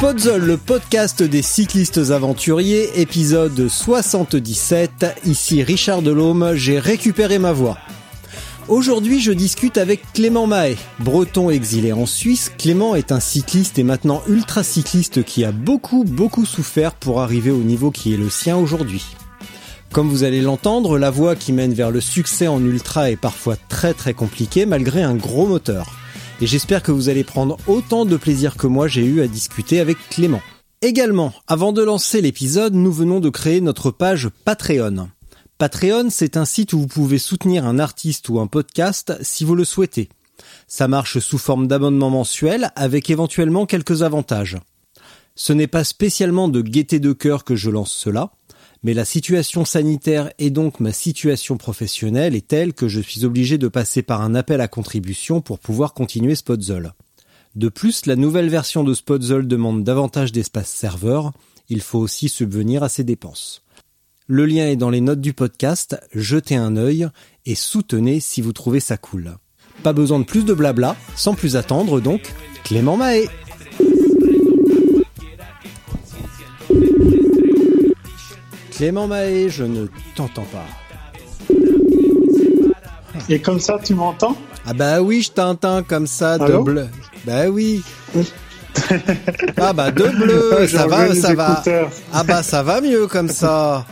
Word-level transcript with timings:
Podzol, 0.00 0.46
le 0.46 0.56
podcast 0.56 1.22
des 1.22 1.42
cyclistes 1.42 1.98
aventuriers, 2.10 2.98
épisode 2.98 3.68
77. 3.68 5.20
Ici 5.26 5.62
Richard 5.62 6.00
Delhomme, 6.00 6.52
j'ai 6.54 6.78
récupéré 6.78 7.38
ma 7.38 7.52
voix. 7.52 7.76
Aujourd'hui, 8.68 9.20
je 9.20 9.30
discute 9.30 9.76
avec 9.76 10.00
Clément 10.14 10.46
Mahé. 10.46 10.78
Breton 11.00 11.50
exilé 11.50 11.92
en 11.92 12.06
Suisse, 12.06 12.50
Clément 12.56 12.94
est 12.94 13.12
un 13.12 13.20
cycliste 13.20 13.78
et 13.78 13.82
maintenant 13.82 14.22
ultra 14.26 14.62
cycliste 14.62 15.22
qui 15.22 15.44
a 15.44 15.52
beaucoup 15.52 16.04
beaucoup 16.04 16.46
souffert 16.46 16.94
pour 16.94 17.20
arriver 17.20 17.50
au 17.50 17.62
niveau 17.62 17.90
qui 17.90 18.14
est 18.14 18.16
le 18.16 18.30
sien 18.30 18.56
aujourd'hui. 18.56 19.04
Comme 19.92 20.08
vous 20.08 20.24
allez 20.24 20.40
l'entendre, 20.40 20.96
la 20.96 21.10
voie 21.10 21.36
qui 21.36 21.52
mène 21.52 21.74
vers 21.74 21.90
le 21.90 22.00
succès 22.00 22.48
en 22.48 22.64
ultra 22.64 23.10
est 23.10 23.16
parfois 23.16 23.56
très 23.68 23.92
très 23.92 24.14
compliquée 24.14 24.64
malgré 24.64 25.02
un 25.02 25.14
gros 25.14 25.46
moteur 25.46 25.92
et 26.40 26.46
j'espère 26.46 26.82
que 26.82 26.92
vous 26.92 27.08
allez 27.08 27.24
prendre 27.24 27.58
autant 27.66 28.06
de 28.06 28.16
plaisir 28.16 28.56
que 28.56 28.66
moi 28.66 28.88
j'ai 28.88 29.04
eu 29.04 29.20
à 29.20 29.28
discuter 29.28 29.78
avec 29.80 29.96
Clément. 30.08 30.40
Également, 30.80 31.34
avant 31.46 31.72
de 31.72 31.82
lancer 31.82 32.22
l'épisode, 32.22 32.74
nous 32.74 32.92
venons 32.92 33.20
de 33.20 33.28
créer 33.28 33.60
notre 33.60 33.90
page 33.90 34.30
Patreon. 34.44 35.10
Patreon, 35.58 36.08
c'est 36.08 36.38
un 36.38 36.46
site 36.46 36.72
où 36.72 36.80
vous 36.80 36.86
pouvez 36.86 37.18
soutenir 37.18 37.66
un 37.66 37.78
artiste 37.78 38.30
ou 38.30 38.40
un 38.40 38.46
podcast 38.46 39.18
si 39.20 39.44
vous 39.44 39.54
le 39.54 39.66
souhaitez. 39.66 40.08
Ça 40.66 40.88
marche 40.88 41.18
sous 41.18 41.36
forme 41.36 41.66
d'abonnement 41.66 42.08
mensuel 42.08 42.72
avec 42.76 43.10
éventuellement 43.10 43.66
quelques 43.66 44.02
avantages. 44.02 44.56
Ce 45.34 45.52
n'est 45.52 45.66
pas 45.66 45.84
spécialement 45.84 46.48
de 46.48 46.62
gaieté 46.62 46.98
de 46.98 47.12
cœur 47.12 47.44
que 47.44 47.56
je 47.56 47.68
lance 47.68 47.92
cela, 47.92 48.30
mais 48.82 48.94
la 48.94 49.04
situation 49.04 49.64
sanitaire 49.64 50.32
et 50.38 50.50
donc 50.50 50.80
ma 50.80 50.92
situation 50.92 51.56
professionnelle 51.56 52.34
est 52.34 52.48
telle 52.48 52.72
que 52.72 52.88
je 52.88 53.00
suis 53.00 53.24
obligé 53.24 53.58
de 53.58 53.68
passer 53.68 54.02
par 54.02 54.22
un 54.22 54.34
appel 54.34 54.60
à 54.60 54.68
contribution 54.68 55.40
pour 55.40 55.58
pouvoir 55.58 55.92
continuer 55.92 56.34
Spotzol. 56.34 56.92
De 57.56 57.68
plus, 57.68 58.06
la 58.06 58.16
nouvelle 58.16 58.48
version 58.48 58.84
de 58.84 58.94
Spotzol 58.94 59.46
demande 59.46 59.84
davantage 59.84 60.32
d'espace 60.32 60.70
serveur, 60.70 61.32
il 61.68 61.82
faut 61.82 61.98
aussi 61.98 62.28
subvenir 62.28 62.82
à 62.82 62.88
ses 62.88 63.04
dépenses. 63.04 63.62
Le 64.26 64.46
lien 64.46 64.68
est 64.68 64.76
dans 64.76 64.90
les 64.90 65.00
notes 65.00 65.20
du 65.20 65.32
podcast, 65.32 66.00
jetez 66.14 66.54
un 66.54 66.76
œil 66.76 67.08
et 67.46 67.56
soutenez 67.56 68.20
si 68.20 68.40
vous 68.40 68.52
trouvez 68.52 68.80
ça 68.80 68.96
cool. 68.96 69.36
Pas 69.82 69.92
besoin 69.92 70.20
de 70.20 70.24
plus 70.24 70.44
de 70.44 70.54
blabla, 70.54 70.96
sans 71.16 71.34
plus 71.34 71.56
attendre 71.56 72.00
donc, 72.00 72.32
Clément 72.62 72.96
Mahé. 72.96 73.28
Clément 78.80 79.06
Mahé, 79.06 79.50
je 79.50 79.64
ne 79.64 79.88
t'entends 80.16 80.46
pas. 80.46 80.64
Et 83.28 83.38
comme 83.38 83.60
ça, 83.60 83.78
tu 83.84 83.94
m'entends? 83.94 84.34
Ah 84.66 84.72
bah 84.72 85.02
oui, 85.02 85.20
je 85.20 85.30
t'entends 85.32 85.82
comme 85.82 86.06
ça, 86.06 86.38
de 86.38 86.44
Allô? 86.44 86.62
bleu. 86.64 86.88
Bah 87.26 87.48
oui. 87.50 87.82
ah 89.58 89.74
bah 89.74 89.90
de 89.90 90.04
bleu, 90.08 90.66
ça 90.66 90.86
va, 90.86 91.14
ça 91.14 91.34
va. 91.34 91.62
Ah 92.14 92.24
bah 92.24 92.42
ça 92.42 92.62
va 92.62 92.80
mieux 92.80 93.06
comme 93.06 93.28
ça. 93.28 93.84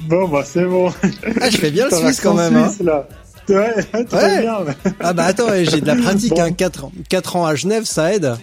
Bon, 0.00 0.26
bah 0.26 0.42
c'est 0.44 0.64
bon. 0.64 0.92
Ah, 1.40 1.48
je 1.48 1.56
fais 1.58 1.70
bien 1.70 1.86
le 1.88 1.96
suisse 1.96 2.20
quand 2.20 2.34
même. 2.34 2.56
Hein. 2.56 2.70
suisse, 2.70 2.80
là. 2.84 3.06
Ouais, 3.48 4.04
très 4.10 4.18
Ouais. 4.34 4.40
bien. 4.40 4.56
Ah 4.98 5.12
bah 5.12 5.26
attends, 5.26 5.46
j'ai 5.62 5.80
de 5.80 5.86
la 5.86 5.94
pratique, 5.94 6.34
Bon. 6.34 6.42
hein. 6.42 6.50
4, 6.50 6.86
ans- 6.86 6.92
quatre 7.08 7.36
ans 7.36 7.46
à 7.46 7.54
Genève, 7.54 7.84
ça 7.84 8.12
aide. 8.12 8.34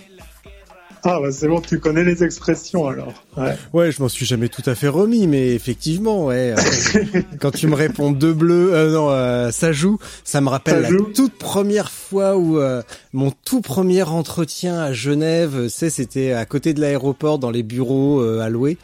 Ah, 1.03 1.19
bah 1.21 1.31
c'est 1.31 1.47
bon, 1.47 1.61
tu 1.61 1.79
connais 1.79 2.03
les 2.03 2.23
expressions 2.23 2.87
alors. 2.87 3.23
Ouais. 3.37 3.55
Ouais, 3.73 3.91
je 3.91 4.01
m'en 4.01 4.09
suis 4.09 4.25
jamais 4.25 4.49
tout 4.49 4.63
à 4.65 4.75
fait 4.75 4.87
remis, 4.87 5.27
mais 5.27 5.53
effectivement, 5.53 6.25
ouais. 6.25 6.53
euh, 6.57 7.21
quand 7.39 7.51
tu 7.51 7.67
me 7.67 7.75
réponds 7.75 8.11
deux 8.11 8.33
bleus, 8.33 8.73
euh, 8.73 8.91
non, 8.91 9.09
euh, 9.11 9.51
ça 9.51 9.71
joue, 9.71 9.99
ça 10.23 10.41
me 10.41 10.49
rappelle 10.49 10.75
Ça 10.75 10.81
la 10.81 10.89
joue. 10.89 11.05
toute 11.15 11.37
première 11.37 11.91
fois 11.91 12.35
où 12.37 12.59
euh, 12.59 12.81
mon 13.13 13.31
tout 13.45 13.61
premier 13.61 14.03
entretien 14.03 14.79
à 14.79 14.91
Genève, 14.93 15.55
euh, 15.55 15.69
c'est 15.69 15.89
c'était 15.89 16.33
à 16.33 16.45
côté 16.45 16.73
de 16.73 16.81
l'aéroport 16.81 17.39
dans 17.39 17.51
les 17.51 17.63
bureaux 17.63 18.21
euh, 18.21 18.41
à 18.41 18.49
louer, 18.49 18.77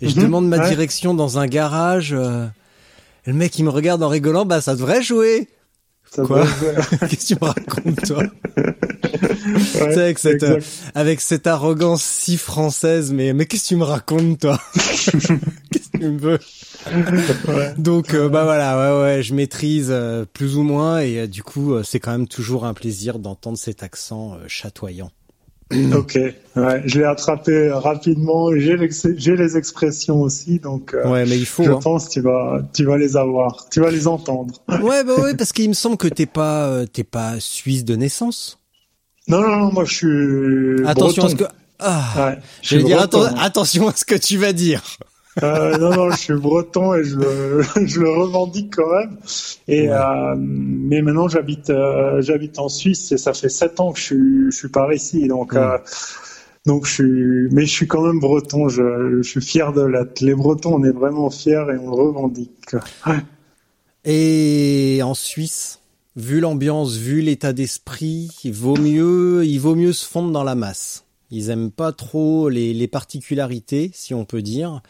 et 0.00 0.08
je 0.08 0.16
Mhm, 0.16 0.22
demande 0.24 0.48
ma 0.48 0.58
ouais. 0.58 0.68
direction 0.68 1.14
dans 1.14 1.38
un 1.38 1.46
garage. 1.46 2.12
euh, 2.12 2.46
le 3.26 3.32
mec 3.34 3.58
il 3.58 3.64
me 3.64 3.70
regarde 3.70 4.02
en 4.02 4.08
rigolant, 4.08 4.44
bah 4.44 4.60
ça 4.60 4.74
devrait 4.76 5.02
jouer. 5.02 5.48
Ça 6.14 6.22
Quoi 6.22 6.44
Qu'est-ce 7.08 7.28
que 7.28 7.34
tu 7.34 7.40
me 7.40 7.46
racontes 7.46 8.06
toi 8.06 8.22
Ouais, 9.74 9.98
avec 9.98 10.18
cette, 10.18 10.42
euh, 10.42 10.60
avec 10.94 11.20
cette 11.20 11.46
arrogance 11.46 12.02
si 12.02 12.36
française, 12.36 13.12
mais, 13.12 13.32
mais 13.32 13.46
qu'est-ce 13.46 13.64
que 13.64 13.68
tu 13.68 13.76
me 13.76 13.84
racontes, 13.84 14.40
toi 14.40 14.60
Qu'est-ce 14.74 15.90
que 15.92 15.98
tu 15.98 16.04
me 16.04 16.18
veux 16.18 16.38
Ouais. 17.48 17.74
Donc, 17.76 18.14
euh, 18.14 18.28
bah 18.28 18.44
voilà, 18.44 18.96
ouais, 18.96 19.02
ouais, 19.02 19.22
je 19.22 19.34
maîtrise 19.34 19.88
euh, 19.90 20.24
plus 20.32 20.56
ou 20.56 20.62
moins, 20.62 21.00
et 21.00 21.20
euh, 21.20 21.26
du 21.26 21.42
coup, 21.42 21.74
euh, 21.74 21.82
c'est 21.82 22.00
quand 22.00 22.12
même 22.12 22.28
toujours 22.28 22.64
un 22.64 22.74
plaisir 22.74 23.18
d'entendre 23.18 23.58
cet 23.58 23.82
accent 23.82 24.34
euh, 24.34 24.44
chatoyant. 24.46 25.10
Ok, 25.94 26.18
ouais, 26.56 26.82
je 26.86 26.98
l'ai 26.98 27.04
attrapé 27.04 27.70
rapidement. 27.70 28.48
J'ai 28.56 28.76
les 29.36 29.56
expressions 29.56 30.22
aussi, 30.22 30.58
donc 30.60 30.94
euh, 30.94 31.06
Ouais, 31.08 31.26
mais 31.26 31.36
il 31.38 31.44
faut. 31.46 31.62
je 31.64 31.70
hein. 31.72 31.78
pense 31.82 32.08
que 32.08 32.12
tu 32.14 32.20
vas, 32.22 32.62
tu 32.72 32.84
vas 32.84 32.96
les 32.96 33.16
avoir, 33.16 33.66
tu 33.70 33.80
vas 33.80 33.90
les 33.90 34.06
entendre. 34.08 34.54
Ouais, 34.82 35.04
bah 35.04 35.14
ouais, 35.20 35.34
parce 35.36 35.52
qu'il 35.52 35.68
me 35.68 35.74
semble 35.74 35.96
que 35.98 36.08
t'es 36.08 36.24
pas, 36.26 36.66
euh, 36.68 36.86
t'es 36.86 37.04
pas 37.04 37.38
suisse 37.38 37.84
de 37.84 37.96
naissance. 37.96 38.58
Non, 39.28 39.42
non, 39.42 39.56
non, 39.56 39.72
moi 39.72 39.84
je 39.84 39.94
suis. 39.94 40.86
Attention 40.88 41.24
à 41.24 41.28
ce 41.28 41.34
que. 41.36 41.44
Ah, 41.80 42.02
Ouais, 42.16 42.38
je 42.62 42.76
vais 42.78 42.82
dire 42.84 42.96
breton. 42.96 43.22
atten- 43.24 43.38
attention 43.38 43.88
à 43.88 43.94
ce 43.94 44.04
que 44.04 44.14
tu 44.14 44.36
vas 44.38 44.52
dire. 44.54 44.82
Euh, 45.42 45.78
non, 45.78 45.94
non, 45.94 46.10
je 46.10 46.16
suis 46.18 46.34
breton 46.34 46.94
et 46.94 47.04
je 47.04 47.16
le, 47.16 47.62
je 47.86 48.00
le 48.00 48.10
revendique 48.10 48.74
quand 48.76 48.90
même. 48.98 49.18
Et 49.68 49.88
Ouais. 49.88 49.94
euh, 49.94 50.34
mais 50.36 51.00
maintenant 51.02 51.28
j'habite 51.28 51.70
euh, 51.70 52.20
j'habite 52.22 52.58
en 52.58 52.68
Suisse 52.68 53.12
et 53.12 53.18
ça 53.18 53.32
fait 53.34 53.48
sept 53.48 53.78
ans 53.80 53.92
que 53.92 53.98
je 54.00 54.04
suis 54.04 54.44
je 54.50 54.56
suis 54.56 54.68
par 54.68 54.92
ici. 54.92 55.28
Donc 55.28 55.56
donc 56.66 56.86
je 56.86 56.92
suis 56.92 57.48
mais 57.52 57.66
je 57.66 57.70
suis 57.72 57.86
quand 57.86 58.02
même 58.06 58.18
breton. 58.20 58.68
Je, 58.68 59.18
je 59.22 59.28
suis 59.28 59.40
fier 59.40 59.72
de 59.72 59.82
l'être. 59.82 60.20
Les 60.20 60.34
Bretons, 60.34 60.74
on 60.74 60.84
est 60.84 60.90
vraiment 60.92 61.30
fiers 61.30 61.64
et 61.72 61.78
on 61.78 61.90
le 61.90 62.02
revendique. 62.02 62.74
Et 64.04 65.00
en 65.02 65.14
Suisse, 65.14 65.80
vu 66.16 66.40
l'ambiance, 66.40 66.96
vu 66.96 67.20
l'état 67.20 67.52
d'esprit, 67.52 68.30
il 68.44 68.52
vaut 68.52 68.76
mieux, 68.76 69.44
il 69.44 69.58
vaut 69.58 69.74
mieux 69.74 69.92
se 69.92 70.06
fondre 70.06 70.30
dans 70.32 70.44
la 70.44 70.54
masse. 70.54 71.04
Ils 71.30 71.50
aiment 71.50 71.70
pas 71.70 71.92
trop 71.92 72.48
les, 72.48 72.72
les 72.72 72.88
particularités, 72.88 73.90
si 73.92 74.14
on 74.14 74.24
peut 74.24 74.40
dire. 74.42 74.82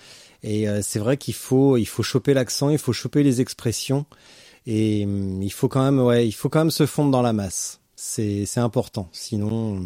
Et 0.42 0.68
euh, 0.68 0.80
c'est 0.82 0.98
vrai 0.98 1.16
qu'il 1.16 1.34
faut, 1.34 1.76
il 1.76 1.86
faut 1.86 2.02
choper 2.02 2.34
l'accent, 2.34 2.70
il 2.70 2.78
faut 2.78 2.92
choper 2.92 3.22
les 3.22 3.40
expressions, 3.40 4.06
et 4.66 5.04
hum, 5.04 5.42
il 5.42 5.52
faut 5.52 5.68
quand 5.68 5.82
même, 5.84 6.00
ouais, 6.00 6.26
il 6.26 6.32
faut 6.32 6.48
quand 6.48 6.60
même 6.60 6.70
se 6.70 6.86
fondre 6.86 7.10
dans 7.10 7.22
la 7.22 7.32
masse. 7.32 7.80
C'est, 7.96 8.44
c'est 8.46 8.60
important. 8.60 9.08
Sinon, 9.12 9.80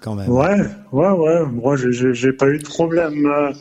quand 0.00 0.14
même. 0.14 0.28
Ouais, 0.30 0.60
ouais, 0.92 1.10
ouais. 1.10 1.46
Moi, 1.46 1.76
j'ai- 1.76 1.92
j'ai 1.92 2.14
j'ai 2.14 2.32
pas 2.32 2.48
eu 2.48 2.58
de 2.58 2.64
problème. 2.64 3.26
euh, 3.26 3.52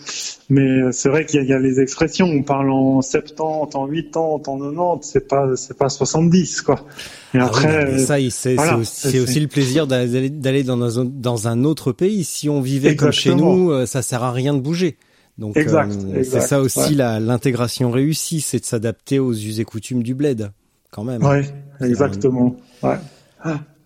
Mais 0.50 0.92
c'est 0.92 1.10
vrai 1.10 1.25
qu'il 1.25 1.38
y, 1.38 1.40
a- 1.40 1.44
il 1.44 1.50
y 1.50 1.54
a 1.54 1.58
les 1.60 1.80
expressions. 1.80 2.28
On 2.28 2.44
parle 2.44 2.69
en 2.69 3.02
70, 3.02 3.34
en 3.42 3.66
80, 3.66 4.16
en 4.19 4.40
90. 4.40 5.00
C'est 5.10 5.28
pas, 5.28 5.56
c'est 5.56 5.76
pas 5.78 5.90
70, 5.90 6.62
quoi. 6.62 6.86
Et 7.34 7.38
Ah 7.40 7.50
oui, 7.56 7.66
après, 7.66 7.92
mais 7.94 7.98
ça, 8.06 8.16
c'est 8.30 8.56
voilà, 8.56 8.80
c'est 8.84 9.08
aussi, 9.08 9.19
aussi 9.19 9.40
le 9.40 9.48
plaisir 9.48 9.88
d'aller 9.88 10.30
d'aller 10.30 10.64
dans 10.64 11.00
un, 11.00 11.06
dans 11.06 11.48
un 11.48 11.64
autre 11.64 11.92
pays. 11.92 12.24
Si 12.24 12.50
on 12.50 12.62
vivait 12.62 12.96
comme 12.96 13.12
chez 13.14 13.30
nous, 13.36 13.72
euh, 13.72 13.86
ça 13.88 14.02
sert 14.04 14.22
à 14.22 14.31
rien 14.31 14.54
de 14.54 14.60
bouger. 14.60 14.98
Donc, 15.38 15.57
euh, 15.57 16.24
c'est 16.24 16.41
ça 16.41 16.59
aussi 16.62 16.80
ouais. 16.80 16.89
la- 16.91 17.19
l'intégration 17.19 17.89
réussie, 17.89 18.39
c'est 18.41 18.59
de 18.59 18.65
s'adapter 18.65 19.18
aux 19.19 19.33
us 19.33 19.59
et 19.59 19.65
coutumes 19.65 20.03
du 20.03 20.13
bled, 20.13 20.51
quand 20.91 21.03
même. 21.03 21.24
ouais, 21.25 21.44
exactement. 21.81 22.56
Ouais. 22.83 22.97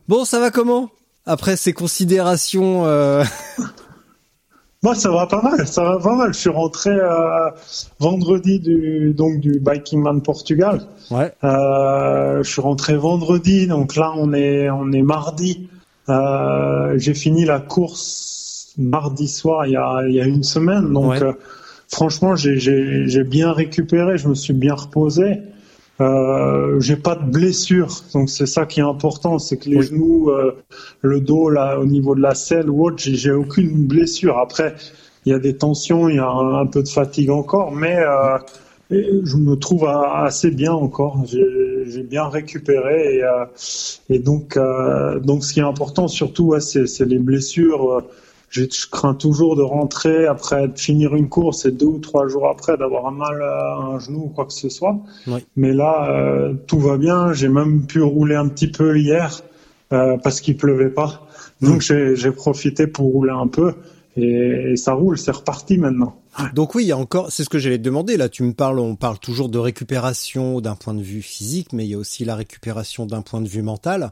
Bon, 0.09 0.25
ça 0.25 0.39
va 0.39 0.51
comment? 0.51 0.89
Après 1.25 1.55
ces 1.55 1.73
considérations, 1.73 2.85
euh, 2.85 3.23
Moi, 4.83 4.93
ça 4.93 5.09
va 5.09 5.25
pas 5.25 5.41
mal, 5.41 5.67
ça 5.67 5.83
va 5.83 5.97
pas 5.99 6.15
mal. 6.15 6.33
Je 6.33 6.39
suis 6.39 6.49
rentré 6.51 6.91
euh, 6.91 7.49
vendredi 7.99 8.59
du 8.59 9.13
donc 9.13 9.39
du 9.39 9.59
Biking 9.59 9.99
Man 10.01 10.21
Portugal. 10.21 10.81
Ouais. 11.09 11.33
Je 11.41 12.41
suis 12.47 12.61
rentré 12.61 12.95
vendredi, 12.95 13.67
donc 13.67 13.95
là 13.95 14.13
on 14.15 14.33
est 14.33 14.69
on 14.69 14.91
est 14.91 15.01
mardi. 15.01 15.67
J'ai 16.07 17.13
fini 17.15 17.43
la 17.45 17.59
course 17.59 18.36
mardi 18.77 19.27
soir 19.27 19.65
il 19.65 19.73
y 19.73 19.75
a 19.75 20.01
il 20.07 20.15
y 20.15 20.21
a 20.21 20.25
une 20.25 20.43
semaine, 20.43 20.93
donc 20.93 21.11
Ouais. 21.11 21.23
euh, 21.23 21.33
franchement 21.89 22.35
j'ai 22.35 23.23
bien 23.23 23.51
récupéré, 23.53 24.17
je 24.17 24.27
me 24.27 24.35
suis 24.35 24.53
bien 24.53 24.75
reposé. 24.75 25.39
Euh, 25.99 26.79
j'ai 26.79 26.95
pas 26.95 27.15
de 27.15 27.23
blessure, 27.31 27.89
donc 28.13 28.29
c'est 28.29 28.45
ça 28.45 28.67
qui 28.67 28.81
est 28.81 28.83
important, 28.83 29.39
c'est 29.39 29.57
que 29.57 29.67
les 29.67 29.77
Oui. 29.77 29.85
genoux, 29.87 30.29
euh, 30.29 30.51
le 31.01 31.19
dos 31.21 31.49
là 31.49 31.79
au 31.79 31.85
niveau 31.85 32.13
de 32.13 32.21
la 32.21 32.35
selle 32.35 32.69
ou 32.69 32.85
autre, 32.85 32.97
j'ai 32.99 33.31
aucune 33.31 33.87
blessure. 33.87 34.37
Après, 34.37 34.75
il 35.25 35.31
y 35.31 35.33
a 35.33 35.39
des 35.39 35.55
tensions, 35.57 36.07
il 36.07 36.17
y 36.17 36.19
a 36.19 36.29
un, 36.29 36.59
un 36.61 36.65
peu 36.67 36.83
de 36.83 36.87
fatigue 36.87 37.31
encore, 37.31 37.71
mais 37.71 37.97
euh, 37.97 38.37
je 38.91 39.37
me 39.37 39.55
trouve 39.55 39.87
assez 39.87 40.51
bien 40.51 40.71
encore. 40.71 41.23
J'ai 41.25 42.03
bien 42.03 42.27
récupéré 42.29 43.17
et, 43.17 44.13
et 44.13 44.19
donc 44.19 44.57
donc 45.23 45.43
ce 45.43 45.51
qui 45.53 45.59
est 45.61 45.63
important 45.63 46.07
surtout, 46.07 46.45
ouais, 46.49 46.59
c'est 46.61 47.05
les 47.05 47.17
blessures. 47.17 48.03
Je, 48.49 48.63
je 48.63 48.87
crains 48.89 49.13
toujours 49.13 49.55
de 49.55 49.61
rentrer 49.61 50.25
après 50.25 50.67
de 50.67 50.77
finir 50.77 51.15
une 51.15 51.27
course 51.27 51.65
et 51.65 51.71
deux 51.71 51.85
ou 51.85 51.99
trois 51.99 52.27
jours 52.27 52.47
après 52.47 52.77
d'avoir 52.77 53.07
un 53.07 53.11
mal 53.11 53.41
à 53.41 53.75
un 53.75 53.99
genou 53.99 54.25
ou 54.25 54.29
quoi 54.29 54.45
que 54.45 54.53
ce 54.53 54.69
soit. 54.69 54.97
Oui. 55.27 55.45
Mais 55.55 55.73
là, 55.73 56.09
euh, 56.09 56.53
tout 56.67 56.79
va 56.79 56.97
bien. 56.97 57.33
J'ai 57.33 57.49
même 57.49 57.85
pu 57.85 58.01
rouler 58.01 58.35
un 58.35 58.47
petit 58.47 58.71
peu 58.71 58.97
hier 58.97 59.41
euh, 59.91 60.17
parce 60.17 60.41
qu'il 60.41 60.57
pleuvait 60.57 60.89
pas. 60.89 61.27
Donc 61.61 61.81
j'ai 61.81 62.15
j'ai 62.15 62.31
profité 62.31 62.87
pour 62.87 63.11
rouler 63.11 63.31
un 63.31 63.47
peu 63.47 63.73
et, 64.17 64.75
ça 64.75 64.93
roule, 64.93 65.17
c'est 65.17 65.31
reparti 65.31 65.77
maintenant. 65.77 66.15
Donc 66.53 66.75
oui, 66.75 66.83
il 66.83 66.87
y 66.87 66.91
a 66.91 66.97
encore, 66.97 67.31
c'est 67.31 67.43
ce 67.43 67.49
que 67.49 67.57
j'allais 67.57 67.77
te 67.77 67.83
demander. 67.83 68.17
Là, 68.17 68.29
tu 68.29 68.43
me 68.43 68.53
parles, 68.53 68.79
on 68.79 68.95
parle 68.95 69.19
toujours 69.19 69.49
de 69.49 69.57
récupération 69.57 70.61
d'un 70.61 70.75
point 70.75 70.93
de 70.93 71.01
vue 71.01 71.21
physique, 71.21 71.73
mais 71.73 71.85
il 71.85 71.89
y 71.89 71.93
a 71.93 71.97
aussi 71.97 72.25
la 72.25 72.35
récupération 72.35 73.05
d'un 73.05 73.21
point 73.21 73.41
de 73.41 73.47
vue 73.47 73.61
mental. 73.61 74.11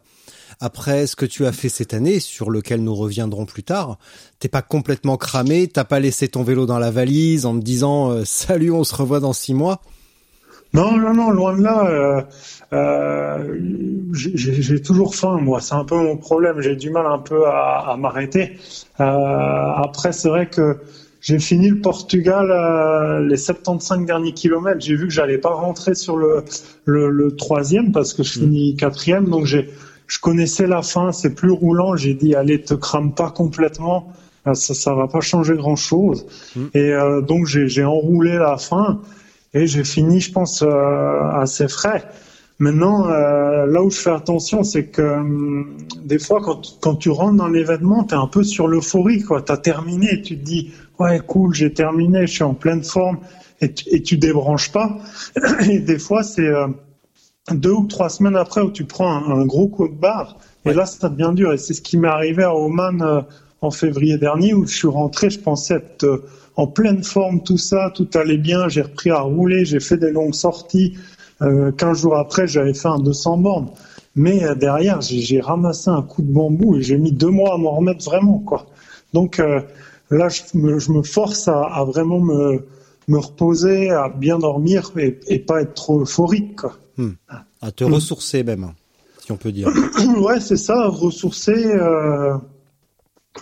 Après, 0.60 1.06
ce 1.08 1.16
que 1.16 1.26
tu 1.26 1.46
as 1.46 1.52
fait 1.52 1.70
cette 1.70 1.94
année, 1.94 2.20
sur 2.20 2.50
lequel 2.50 2.84
nous 2.84 2.96
reviendrons 2.96 3.46
plus 3.46 3.64
tard, 3.64 3.98
t'es 4.40 4.48
pas 4.48 4.62
complètement 4.62 5.18
cramé, 5.18 5.68
t'as 5.68 5.84
pas 5.84 6.00
laissé 6.00 6.28
ton 6.28 6.44
vélo 6.44 6.66
dans 6.66 6.80
la 6.80 6.92
valise 6.92 7.46
en 7.46 7.54
me 7.54 7.62
disant 7.62 8.12
euh, 8.12 8.24
salut, 8.26 8.72
on 8.72 8.84
se 8.84 8.96
revoit 8.96 9.20
dans 9.20 9.34
six 9.34 9.54
mois. 9.54 9.82
Non, 10.74 10.98
non, 10.98 11.14
non, 11.14 11.30
loin 11.32 11.56
de 11.58 11.64
là. 11.64 11.86
Euh, 11.88 12.22
euh, 12.74 13.58
j'ai 14.12 14.82
toujours 14.82 15.16
faim, 15.16 15.38
moi. 15.42 15.62
C'est 15.62 15.76
un 15.76 15.86
peu 15.86 15.96
mon 15.96 16.18
problème. 16.18 16.60
J'ai 16.62 16.76
du 16.76 16.90
mal 16.90 17.06
un 17.06 17.20
peu 17.20 17.46
à, 17.48 17.92
à 17.92 17.98
m'arrêter. 17.98 18.58
Euh, 19.00 19.04
après, 19.06 20.12
c'est 20.12 20.28
vrai 20.28 20.48
que 20.50 20.78
j'ai 21.22 21.40
fini 21.40 21.70
le 21.70 21.80
Portugal, 21.80 22.52
euh, 22.52 23.26
les 23.26 23.38
75 23.38 24.06
derniers 24.06 24.34
kilomètres. 24.34 24.82
J'ai 24.82 24.96
vu 24.96 25.08
que 25.08 25.14
j'allais 25.14 25.38
pas 25.38 25.54
rentrer 25.54 25.96
sur 25.96 26.18
le, 26.18 26.44
le, 26.84 27.10
le 27.10 27.36
troisième 27.36 27.92
parce 27.94 28.14
que 28.14 28.24
je 28.24 28.34
finis 28.34 28.76
quatrième. 28.76 29.30
Donc, 29.30 29.46
j'ai, 29.46 29.70
je 30.08 30.20
connaissais 30.20 30.68
la 30.68 30.82
fin. 30.82 31.14
C'est 31.14 31.34
plus 31.36 31.52
roulant. 31.52 31.96
J'ai 31.96 32.16
dit, 32.16 32.36
allez, 32.36 32.62
te 32.62 32.74
crame 32.74 33.14
pas 33.14 33.32
complètement. 33.32 34.12
Euh, 34.46 34.54
Ça, 34.56 34.74
ça 34.74 34.94
va 34.94 35.08
pas 35.08 35.22
changer 35.22 35.56
grand 35.56 35.78
chose. 35.78 36.26
Et 36.74 36.92
euh, 36.92 37.22
donc, 37.22 37.46
j'ai 37.48 37.70
j'ai 37.70 37.86
enroulé 37.86 38.34
la 38.38 38.58
fin 38.58 39.00
et 39.56 39.68
j'ai 39.68 39.86
fini, 39.86 40.20
je 40.20 40.32
pense, 40.34 40.62
euh, 40.62 41.22
assez 41.32 41.70
frais. 41.70 42.04
Maintenant, 42.60 43.08
euh, 43.08 43.66
là 43.66 43.82
où 43.82 43.90
je 43.90 43.98
fais 43.98 44.12
attention, 44.12 44.64
c'est 44.64 44.88
que 44.88 45.02
hum, 45.02 45.78
des 46.04 46.20
fois, 46.20 46.42
quand, 46.44 46.78
quand 46.82 46.96
tu 46.96 47.10
rentres 47.10 47.38
dans 47.38 47.48
l'événement, 47.48 48.04
tu 48.04 48.14
es 48.14 48.18
un 48.18 48.28
peu 48.28 48.44
sur 48.44 48.68
l'euphorie. 48.68 49.24
Tu 49.24 49.52
as 49.52 49.58
terminé 49.58 50.22
tu 50.22 50.38
te 50.38 50.44
dis, 50.44 50.72
ouais, 51.00 51.22
cool, 51.26 51.54
j'ai 51.54 51.74
terminé, 51.74 52.28
je 52.28 52.34
suis 52.34 52.44
en 52.44 52.54
pleine 52.54 52.84
forme, 52.84 53.20
et 53.62 53.74
tu, 53.74 53.90
et 53.90 54.04
tu 54.04 54.18
débranches 54.18 54.72
pas. 54.74 54.98
Et 55.70 55.80
des 55.80 56.00
fois, 56.00 56.24
c'est 56.24 56.48
euh, 56.48 56.68
deux 57.52 57.72
ou 57.72 57.86
trois 57.86 58.10
semaines 58.10 58.36
après 58.36 58.62
où 58.62 58.72
tu 58.72 58.84
prends 58.84 59.10
un, 59.10 59.40
un 59.40 59.46
gros 59.46 59.70
coup 59.70 59.88
de 59.88 59.96
barre, 59.96 60.38
et 60.66 60.74
là, 60.74 60.86
ça 60.86 61.10
devient 61.10 61.32
dur. 61.34 61.54
Et 61.54 61.58
c'est 61.58 61.74
ce 61.74 61.82
qui 61.82 61.98
m'est 61.98 62.08
arrivé 62.08 62.44
à 62.44 62.56
Oman 62.56 63.24
en 63.62 63.72
février 63.72 64.18
dernier, 64.18 64.54
où 64.54 64.66
je 64.66 64.76
suis 64.76 64.88
rentré, 64.88 65.30
je 65.30 65.40
pensais 65.40 65.76
être... 65.76 66.24
en 66.56 66.68
pleine 66.68 67.04
forme, 67.04 67.44
tout 67.44 67.58
ça, 67.58 67.92
tout 67.94 68.08
allait 68.14 68.38
bien, 68.38 68.68
j'ai 68.70 68.82
repris 68.82 69.10
à 69.10 69.20
rouler, 69.20 69.66
j'ai 69.66 69.80
fait 69.80 69.98
des 69.98 70.12
longues 70.12 70.34
sorties. 70.36 70.98
Euh, 71.42 71.72
15 71.72 72.02
jours 72.02 72.16
après, 72.18 72.48
j'avais 72.48 72.74
fait 72.74 72.88
un 72.88 73.00
200 73.00 73.38
bornes. 73.38 73.70
Mais 74.16 74.44
euh, 74.46 74.56
derrière, 74.56 75.02
j'ai 75.02 75.42
ramassé 75.42 75.90
un 75.90 76.02
coup 76.02 76.22
de 76.22 76.32
bambou 76.32 76.78
et 76.78 76.82
j'ai 76.82 76.98
mis 76.98 77.12
deux 77.12 77.30
mois 77.30 77.56
à 77.56 77.58
m'en 77.58 77.76
remettre 77.76 78.06
vraiment. 78.06 78.40
quoi. 78.40 78.68
Donc 79.14 79.40
euh, 79.40 79.60
là, 80.10 80.30
je 80.30 80.42
me, 80.58 80.80
je 80.80 80.92
me 80.92 81.04
force 81.04 81.48
à, 81.50 81.62
à 81.64 81.84
vraiment 81.84 82.22
me, 82.22 82.66
me 83.08 83.18
reposer, 83.18 83.90
à 83.90 84.10
bien 84.10 84.40
dormir 84.40 84.92
et, 84.98 85.20
et 85.28 85.40
pas 85.40 85.62
être 85.62 85.74
trop 85.74 86.02
euphorique. 86.02 86.56
Quoi. 86.56 86.78
À 87.62 87.72
te 87.72 87.84
ressourcer 87.84 88.44
même, 88.44 88.72
si 89.24 89.32
on 89.32 89.38
peut 89.38 89.52
dire. 89.52 89.68
ouais, 90.18 90.40
c'est 90.40 90.58
ça, 90.58 90.88
ressourcer, 90.88 91.66
euh, 91.66 92.36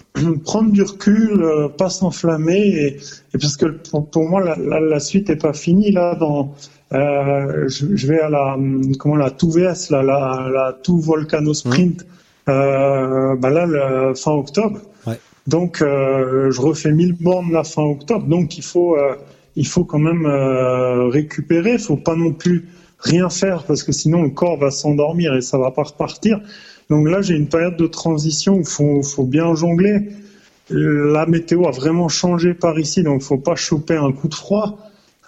prendre 0.44 0.72
du 0.72 0.82
recul, 0.82 1.42
euh, 1.44 1.68
pas 1.68 1.90
s'enflammer, 1.90 2.60
et, 2.60 2.88
et 3.34 3.38
parce 3.40 3.58
que 3.58 3.66
pour, 3.66 4.10
pour 4.10 4.28
moi 4.28 4.42
la, 4.44 4.56
la, 4.56 4.80
la 4.80 5.00
suite 5.00 5.30
est 5.30 5.42
pas 5.42 5.54
finie 5.54 5.92
là. 5.92 6.16
Dans, 6.16 6.54
euh, 6.94 7.68
je, 7.68 7.96
je 7.96 8.08
vais 8.08 8.20
à 8.20 8.30
la 8.30 8.54
hum, 8.54 8.96
comment 8.98 9.16
la 9.16 9.32
tout 9.32 9.52
VS, 9.52 9.90
la 9.90 10.04
la, 10.04 10.50
la 10.54 10.74
tout 10.84 11.00
Volcano 11.00 11.54
Sprint, 11.54 12.06
euh, 12.50 13.36
bah 13.36 13.50
là 13.50 13.66
le, 13.66 14.14
fin 14.16 14.32
octobre. 14.32 14.80
Ouais. 15.08 15.20
Donc 15.48 15.82
euh, 15.82 16.52
je 16.52 16.62
refais 16.62 16.92
1000 16.92 17.14
bornes 17.20 17.52
la 17.52 17.64
fin 17.64 17.84
octobre, 17.84 18.28
donc 18.28 18.58
il 18.58 18.64
faut 18.64 18.98
il 19.56 19.68
faut 19.68 19.86
quand 19.86 20.00
même 20.00 20.26
récupérer, 21.12 21.78
faut 21.78 21.98
pas 21.98 22.16
non 22.16 22.34
plus 22.34 22.68
rien 23.00 23.30
faire 23.30 23.64
parce 23.64 23.84
que 23.84 23.92
sinon 23.92 24.24
le 24.24 24.30
corps 24.30 24.58
va 24.58 24.72
s'endormir 24.72 25.36
et 25.36 25.42
ça 25.42 25.58
va 25.58 25.72
pas 25.72 25.84
repartir. 25.84 26.40
Donc 26.90 27.08
là, 27.08 27.22
j'ai 27.22 27.36
une 27.36 27.48
période 27.48 27.78
de 27.78 27.88
transition 27.88 28.56
où 28.56 28.66
faut, 28.66 29.02
faut 29.04 29.26
bien 29.26 29.56
jongler. 29.56 30.10
La 30.70 31.26
météo 31.26 31.68
a 31.68 31.72
vraiment 31.72 32.10
changé 32.10 32.54
par 32.54 32.80
ici, 32.80 33.04
donc 33.04 33.22
faut 33.22 33.38
pas 33.38 33.56
choper 33.56 33.96
un 33.96 34.12
coup 34.12 34.28
de 34.28 34.36
froid. 34.36 34.78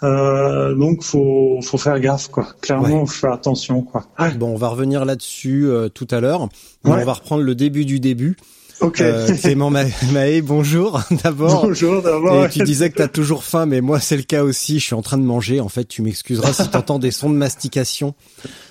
Euh, 0.02 0.74
donc 0.74 1.02
faut, 1.02 1.58
faut 1.62 1.78
faire 1.78 1.98
gaffe, 2.00 2.28
quoi. 2.28 2.48
Clairement, 2.60 3.06
faut 3.06 3.20
faire 3.20 3.32
attention, 3.32 3.82
quoi. 3.82 4.06
Ouais. 4.18 4.34
Bon, 4.34 4.48
on 4.48 4.56
va 4.56 4.68
revenir 4.68 5.04
là-dessus 5.04 5.66
euh, 5.66 5.88
tout 5.88 6.08
à 6.10 6.20
l'heure. 6.20 6.42
Ouais. 6.42 6.48
On 6.84 7.04
va 7.04 7.12
reprendre 7.14 7.42
le 7.42 7.54
début 7.54 7.84
du 7.84 7.98
début. 7.98 8.36
Ok. 8.80 9.00
Euh, 9.00 9.26
Clément 9.36 9.70
Mahé, 9.70 10.42
bonjour 10.42 11.00
d'abord. 11.24 11.64
Bonjour 11.66 12.02
d'abord. 12.02 12.44
Et 12.44 12.48
tu 12.50 12.62
disais 12.62 12.90
que 12.90 12.96
t'as 12.98 13.08
toujours 13.08 13.42
faim, 13.42 13.64
mais 13.64 13.80
moi 13.80 14.00
c'est 14.00 14.16
le 14.18 14.22
cas 14.22 14.42
aussi. 14.44 14.78
Je 14.80 14.84
suis 14.84 14.94
en 14.94 15.00
train 15.02 15.16
de 15.16 15.22
manger. 15.22 15.60
En 15.60 15.68
fait, 15.70 15.84
tu 15.86 16.02
m'excuseras 16.02 16.52
si 16.52 16.68
t'entends 16.68 16.98
des 16.98 17.10
sons 17.10 17.30
de 17.30 17.36
mastication. 17.36 18.14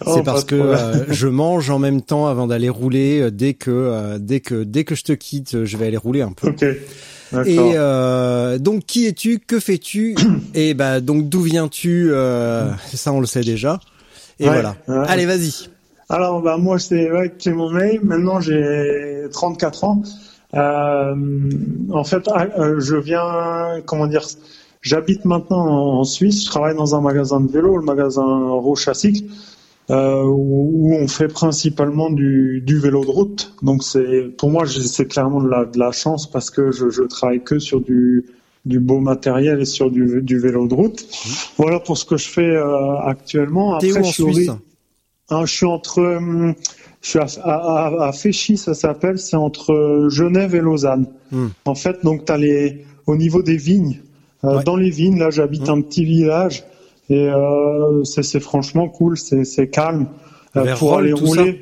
Oh, 0.06 0.14
C'est 0.16 0.24
parce 0.24 0.44
que 0.44 0.56
euh, 0.56 1.06
je 1.12 1.28
mange 1.28 1.70
en 1.70 1.80
même 1.80 2.02
temps 2.02 2.28
avant 2.28 2.48
d'aller 2.48 2.70
rouler. 2.70 3.22
euh, 3.22 3.32
Dès 3.32 3.54
que 3.54 3.72
euh, 3.72 4.18
dès 4.20 4.40
que 4.42 4.64
dès 4.64 4.84
que 4.84 4.94
je 4.94 5.04
te 5.04 5.14
quitte, 5.14 5.56
euh, 5.56 5.66
je 5.66 5.78
vais 5.78 5.88
aller 5.88 5.98
rouler 5.98 6.22
un 6.22 6.34
peu. 6.34 6.50
Ok. 6.50 6.66
D'accord. 7.32 7.48
Et 7.48 7.58
euh, 7.76 8.58
donc 8.60 8.86
qui 8.86 9.08
es-tu? 9.08 9.40
Que 9.40 9.60
fais-tu? 9.60 10.16
Et 10.54 10.74
bah 10.74 11.00
donc 11.00 11.30
d'où 11.30 11.42
viens-tu? 11.42 12.10
Euh, 12.12 12.70
Ça 12.94 13.12
on 13.14 13.20
le 13.22 13.26
sait 13.26 13.42
déjà. 13.42 13.80
Et 14.40 14.44
Ouais, 14.48 14.54
voilà. 14.54 14.76
ouais. 14.88 15.06
Allez, 15.08 15.26
vas-y. 15.26 15.70
Alors, 16.10 16.42
bah, 16.42 16.58
moi, 16.58 16.78
c'est 16.80 17.12
ouais, 17.12 17.30
Clément 17.30 17.70
May. 17.70 18.00
Maintenant, 18.04 18.40
j'ai 18.40 19.26
34 19.32 19.84
ans. 19.84 20.04
Euh, 20.54 21.16
en 21.92 22.04
fait, 22.04 22.30
ah, 22.32 22.48
euh, 22.60 22.80
je 22.80 22.96
viens, 22.96 23.82
comment 23.86 24.08
dire, 24.08 24.26
j'habite 24.82 25.26
maintenant 25.26 26.00
en, 26.00 26.04
Suisse. 26.04 26.46
Je 26.46 26.50
travaille 26.50 26.76
dans 26.76 26.96
un 26.96 27.02
magasin 27.02 27.40
de 27.42 27.52
vélo, 27.52 27.78
le 27.78 27.84
magasin 27.84 28.24
Roche 28.24 28.88
à 28.88 28.94
Cycle, 28.94 29.26
euh, 29.90 30.24
où, 30.24 30.72
où 30.74 30.96
on 30.96 31.08
fait 31.08 31.28
principalement 31.28 32.12
du, 32.12 32.62
du 32.66 32.78
vélo 32.80 33.04
de 33.04 33.10
route. 33.10 33.54
Donc, 33.64 33.84
c'est 33.84 34.30
pour 34.38 34.52
moi, 34.52 34.66
c'est 34.68 35.08
clairement 35.08 35.42
de 35.42 35.50
la, 35.50 35.66
de 35.66 35.80
la 35.80 35.92
chance 35.92 36.30
parce 36.30 36.52
que 36.52 36.72
je, 36.72 36.90
je 36.92 37.04
travaille 37.04 37.44
que 37.44 37.60
sur 37.60 37.82
du 37.82 38.26
du 38.66 38.80
beau 38.80 39.00
matériel 39.00 39.62
et 39.62 39.66
sur 39.66 39.92
du, 39.92 40.22
du 40.22 40.40
vélo 40.40 40.68
de 40.68 40.74
route. 40.74 41.06
Voilà 41.58 41.80
pour 41.80 41.98
ce 41.98 42.06
que 42.06 42.18
je 42.18 42.28
fais 42.28 42.50
euh, 42.50 42.98
actuellement. 42.98 43.78
T'es 43.78 43.92
où 43.92 43.98
Après, 43.98 44.08
en 44.08 44.12
je 44.12 44.24
Suisse 44.24 44.52
Hein, 45.30 45.46
je 45.46 45.52
suis 45.54 45.66
entre, 45.66 46.02
hum, 46.02 46.54
je 47.02 47.10
suis 47.10 47.20
à, 47.20 47.26
à, 48.08 48.12
Féchy, 48.12 48.58
ça 48.58 48.74
s'appelle, 48.74 49.18
c'est 49.18 49.36
entre 49.36 50.08
Genève 50.10 50.54
et 50.56 50.62
Lausanne. 50.62 51.08
Hmm. 51.32 51.48
En 51.66 51.76
fait, 51.76 52.04
donc 52.04 52.26
t'as 52.26 52.38
les, 52.38 52.86
au 53.08 53.16
niveau 53.16 53.42
des 53.42 53.58
vignes, 53.58 54.02
euh, 54.44 54.58
Ouais. 54.58 54.64
dans 54.64 54.76
les 54.76 54.90
vignes, 54.92 55.18
là 55.18 55.32
j'habite 55.32 55.70
un 55.70 55.82
petit 55.82 56.06
village 56.06 56.64
et 57.10 57.30
euh, 57.30 58.04
c'est 58.04 58.40
franchement 58.40 58.88
cool, 58.88 59.18
c'est 59.18 59.70
calme 59.70 60.08
euh, 60.56 60.76
pour 60.76 60.98
aller 60.98 61.14
rouler. 61.14 61.62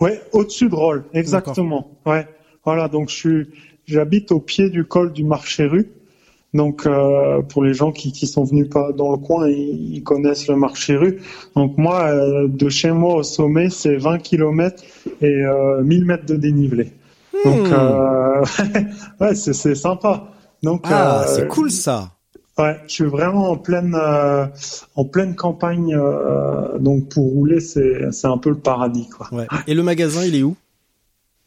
Ouais, 0.00 0.20
au-dessus 0.32 0.68
de 0.68 0.74
Rolle, 0.74 1.04
exactement. 1.14 1.92
Ouais, 2.04 2.26
voilà, 2.64 2.88
donc 2.88 3.08
je 3.08 3.14
suis, 3.14 3.46
j'habite 3.86 4.32
au 4.32 4.40
pied 4.40 4.68
du 4.68 4.84
col 4.84 5.12
du 5.12 5.24
Marché 5.24 5.64
Rue. 5.64 5.88
Donc 6.54 6.86
euh, 6.86 7.40
pour 7.42 7.62
les 7.64 7.72
gens 7.74 7.92
qui, 7.92 8.12
qui 8.12 8.26
sont 8.26 8.44
venus 8.44 8.68
pas 8.68 8.92
dans 8.92 9.10
le 9.12 9.16
coin, 9.18 9.48
ils, 9.48 9.94
ils 9.96 10.02
connaissent 10.02 10.48
le 10.48 10.56
marché 10.56 10.96
rue. 10.96 11.20
Donc 11.56 11.78
moi, 11.78 12.04
euh, 12.08 12.46
de 12.48 12.68
chez 12.68 12.92
moi 12.92 13.14
au 13.16 13.22
sommet, 13.22 13.70
c'est 13.70 13.96
20 13.96 14.18
km 14.18 14.82
et 15.22 15.26
euh, 15.26 15.82
1000 15.82 16.04
mètres 16.04 16.26
de 16.26 16.36
dénivelé. 16.36 16.92
Donc 17.44 17.70
Hmm. 17.70 17.72
euh, 17.72 18.44
ouais, 19.20 19.34
c'est 19.34 19.54
c'est 19.54 19.74
sympa. 19.74 20.28
Donc 20.62 20.86
Ah, 20.90 21.22
euh, 21.22 21.26
c'est 21.26 21.48
cool 21.48 21.70
ça. 21.70 22.10
Ouais, 22.58 22.76
je 22.86 22.92
suis 22.92 23.04
vraiment 23.04 23.50
en 23.50 23.56
pleine 23.56 23.94
euh, 23.98 24.46
en 24.94 25.04
pleine 25.06 25.34
campagne. 25.34 25.94
euh, 25.96 26.78
donc 26.78 27.08
pour 27.08 27.24
rouler, 27.32 27.60
c'est 27.60 28.12
c'est 28.12 28.26
un 28.26 28.36
peu 28.36 28.50
le 28.50 28.58
paradis 28.58 29.08
quoi. 29.08 29.26
Ouais. 29.32 29.46
Et 29.66 29.74
le 29.74 29.82
magasin, 29.82 30.22
il 30.24 30.34
est 30.36 30.42
où? 30.42 30.54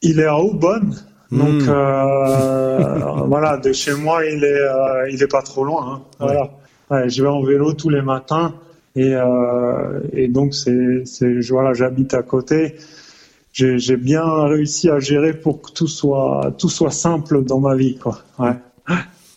Il 0.01 0.19
est 0.19 0.25
à 0.25 0.37
Aubonne. 0.37 0.95
Donc 1.37 1.67
euh, 1.67 3.25
voilà, 3.27 3.57
de 3.57 3.71
chez 3.73 3.93
moi, 3.93 4.25
il 4.25 4.43
est 4.43 4.47
euh, 4.61 5.09
il 5.11 5.21
est 5.21 5.27
pas 5.31 5.41
trop 5.41 5.63
loin. 5.63 5.85
hein. 5.95 6.01
Voilà. 6.19 6.49
Ouais, 6.91 7.09
je 7.09 7.21
vais 7.23 7.29
en 7.29 7.43
vélo 7.43 7.73
tous 7.73 7.89
les 7.89 8.01
matins 8.01 8.53
et 8.95 9.13
euh, 9.13 9.99
et 10.13 10.27
donc 10.27 10.53
c'est 10.53 11.03
voilà, 11.49 11.73
j'habite 11.73 12.13
à 12.13 12.21
côté. 12.23 12.75
J'ai 13.53 13.79
j'ai 13.79 13.97
bien 13.97 14.23
réussi 14.45 14.89
à 14.89 14.99
gérer 14.99 15.33
pour 15.33 15.61
que 15.61 15.71
tout 15.71 15.87
soit 15.87 16.53
tout 16.57 16.69
soit 16.69 16.91
simple 16.91 17.43
dans 17.43 17.59
ma 17.59 17.75
vie 17.75 17.97
quoi. 17.97 18.19
Ouais. 18.37 18.53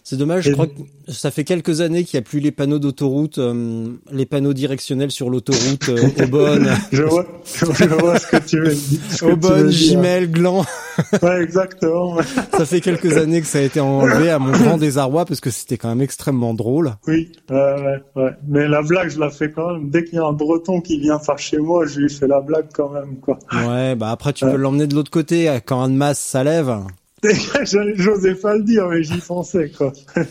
C'est 0.09 0.17
dommage, 0.17 0.45
je 0.45 0.53
crois 0.53 0.67
que 0.67 0.73
ça 1.09 1.31
fait 1.31 1.45
quelques 1.45 1.83
années 1.83 2.03
qu'il 2.03 2.19
n'y 2.19 2.25
a 2.25 2.27
plus 2.27 2.41
les 2.41 2.51
panneaux 2.51 2.79
d'autoroute, 2.79 3.37
euh, 3.37 3.89
les 4.11 4.25
panneaux 4.25 4.55
directionnels 4.55 5.11
sur 5.11 5.29
l'autoroute 5.29 5.91
euh, 5.91 6.09
Aubonne, 6.25 6.71
Je 6.91 7.03
vois 7.03 7.27
je 7.45 7.85
vois 7.85 8.19
ce 8.19 8.27
que 8.27 8.37
tu 8.39 8.59
veux 8.59 8.75
dire. 8.75 9.01
ce 9.11 9.19
tu 9.19 9.25
Aubonne, 9.27 9.65
veux 9.65 9.69
dire. 9.69 9.79
Gimel, 9.79 10.31
Gland. 10.31 10.65
Ouais, 11.23 11.43
exactement. 11.43 12.17
Ça 12.57 12.65
fait 12.65 12.81
quelques 12.81 13.19
années 13.19 13.43
que 13.43 13.47
ça 13.47 13.59
a 13.59 13.61
été 13.61 13.81
enlevé 13.81 14.31
à 14.31 14.39
mon 14.39 14.51
grand 14.51 14.79
désarroi 14.79 15.27
parce 15.27 15.41
que 15.41 15.51
c'était 15.51 15.77
quand 15.77 15.91
même 15.91 16.01
extrêmement 16.01 16.55
drôle. 16.55 16.95
Oui, 17.07 17.31
ouais, 17.51 17.57
ouais, 17.57 18.03
ouais. 18.17 18.31
Mais 18.49 18.67
la 18.67 18.81
blague, 18.81 19.11
je 19.11 19.21
la 19.21 19.29
fais 19.29 19.51
quand 19.51 19.75
même. 19.75 19.91
Dès 19.91 20.05
qu'il 20.05 20.15
y 20.15 20.19
a 20.19 20.25
un 20.25 20.33
breton 20.33 20.81
qui 20.81 20.99
vient 20.99 21.19
par 21.19 21.39
chez 21.39 21.59
moi, 21.59 21.85
je 21.87 22.01
lui 22.01 22.11
fais 22.11 22.27
la 22.27 22.41
blague 22.41 22.69
quand 22.73 22.89
même, 22.89 23.17
quoi. 23.21 23.39
Ouais, 23.53 23.95
bah 23.95 24.11
après 24.11 24.33
tu 24.33 24.47
peux 24.47 24.57
l'emmener 24.57 24.87
de 24.87 24.95
l'autre 24.95 25.11
côté 25.11 25.55
quand 25.67 25.83
un 25.83 25.91
de 25.91 25.95
masse 25.95 26.19
ça 26.19 26.43
lève. 26.43 26.79
J'osais 27.97 28.35
pas 28.35 28.57
le 28.57 28.63
dire, 28.63 28.89
mais 28.89 29.03
j'y 29.03 29.19
pensais, 29.19 29.71
quoi. 29.77 29.93
Ah, 30.17 30.23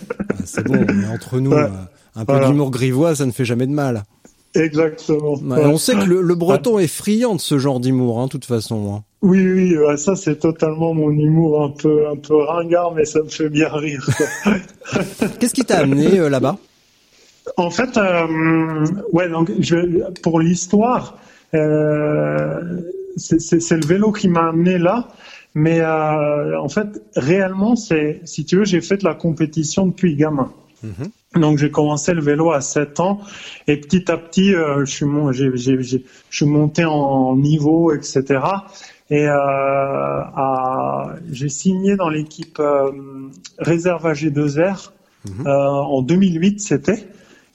C'est 0.45 0.63
bon, 0.65 0.85
mais 0.93 1.07
entre 1.07 1.39
nous, 1.39 1.51
Ouais. 1.55 1.61
euh, 1.63 1.67
un 2.15 2.25
peu 2.25 2.33
Voilà. 2.33 2.47
d'humour 2.47 2.71
grivois, 2.71 3.15
ça 3.15 3.25
ne 3.25 3.31
fait 3.31 3.45
jamais 3.45 3.67
de 3.67 3.71
mal. 3.73 4.03
Exactement. 4.55 5.33
Ouais, 5.35 5.57
Ouais. 5.57 5.65
On 5.65 5.77
sait 5.77 5.93
que 5.95 6.05
le, 6.05 6.21
le 6.21 6.35
breton 6.35 6.79
est 6.79 6.87
friand 6.87 7.35
de 7.35 7.41
ce 7.41 7.57
genre 7.59 7.79
d'humour, 7.79 8.19
hein, 8.19 8.25
de 8.25 8.29
toute 8.31 8.45
façon. 8.45 8.95
hein. 8.95 9.03
Oui, 9.21 9.39
oui, 9.45 9.75
ça 9.97 10.15
c'est 10.15 10.37
totalement 10.39 10.93
mon 10.93 11.11
humour 11.11 11.63
un 11.63 11.69
peu, 11.71 12.07
un 12.07 12.15
peu 12.15 12.35
ringard, 12.35 12.93
mais 12.93 13.03
ça 13.05 13.19
me 13.21 13.29
fait 13.29 13.49
bien 13.49 13.69
rire. 13.69 14.07
Qu'est-ce 15.39 15.53
qui 15.53 15.65
t'a 15.65 15.79
amené 15.79 16.19
euh, 16.19 16.29
là-bas? 16.29 16.57
En 17.57 17.69
fait, 17.69 17.97
euh, 17.97 18.85
ouais, 19.13 19.27
donc 19.29 19.51
je, 19.59 19.75
pour 20.21 20.39
l'histoire, 20.39 21.17
c'est 23.17 23.71
le 23.75 23.85
vélo 23.87 24.11
qui 24.11 24.27
m'a 24.27 24.49
amené 24.49 24.77
là. 24.77 25.07
Mais 25.59 25.79
euh, 25.81 26.59
en 26.61 26.69
fait, 26.69 27.01
réellement, 27.15 27.75
c'est, 27.75 28.21
si 28.25 28.45
tu 28.45 28.57
veux, 28.57 28.65
j'ai 28.65 28.79
fait 28.81 28.97
de 28.97 29.05
la 29.05 29.15
compétition 29.15 29.87
depuis 29.87 30.15
gamin. 30.15 30.51
Donc 31.33 31.57
j'ai 31.57 31.71
commencé 31.71 32.13
le 32.13 32.21
vélo 32.21 32.51
à 32.51 32.61
7 32.61 32.99
ans 32.99 33.19
et 33.67 33.77
petit 33.77 34.11
à 34.11 34.17
petit, 34.17 34.53
euh, 34.53 34.85
je 34.85 34.91
suis 34.91 35.05
mon, 35.05 35.31
j'ai, 35.31 35.49
j'ai, 35.55 35.81
j'ai- 35.81 36.05
je 36.29 36.35
suis 36.37 36.45
monté 36.45 36.85
en 36.85 37.35
niveau, 37.35 37.91
etc. 37.91 38.21
Et 39.09 39.27
euh, 39.27 39.31
à- 39.33 41.15
j'ai 41.31 41.49
signé 41.49 41.95
dans 41.95 42.09
l'équipe 42.09 42.59
euh, 42.59 42.91
réserve 43.57 44.05
AG2R 44.05 44.91
euh, 45.45 45.49
en 45.49 46.01
2008, 46.03 46.61
c'était. 46.61 47.07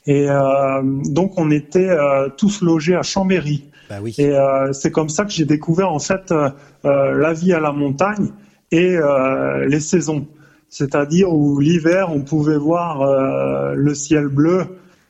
Et 0.06 0.28
euh, 0.28 0.82
donc 0.82 1.38
on 1.38 1.50
était 1.52 1.88
tous 2.37 2.62
logés 2.62 2.97
à 2.97 3.02
Chambéry. 3.02 3.64
Bah 3.92 3.99
oui. 4.02 4.14
Et 4.16 4.30
euh, 4.30 4.72
c'est 4.72 4.90
comme 4.90 5.11
ça 5.11 5.26
que 5.26 5.32
j'ai 5.32 5.44
découvert 5.44 5.92
en 5.92 5.99
fait 5.99 6.32
euh, 6.32 6.49
euh, 6.87 7.12
la 7.18 7.34
vie 7.34 7.52
à 7.52 7.61
la 7.61 7.72
montagne 7.72 8.30
et 8.70 8.96
euh, 8.96 9.66
les 9.66 9.80
saisons. 9.80 10.26
C'est-à-dire 10.70 11.30
où 11.30 11.61
l'hiver 11.61 12.08
on 12.11 12.22
pouvait 12.22 12.56
voir 12.56 13.02
euh, 13.02 13.75
le 13.75 13.94
ciel 13.94 14.28
bleu 14.28 14.64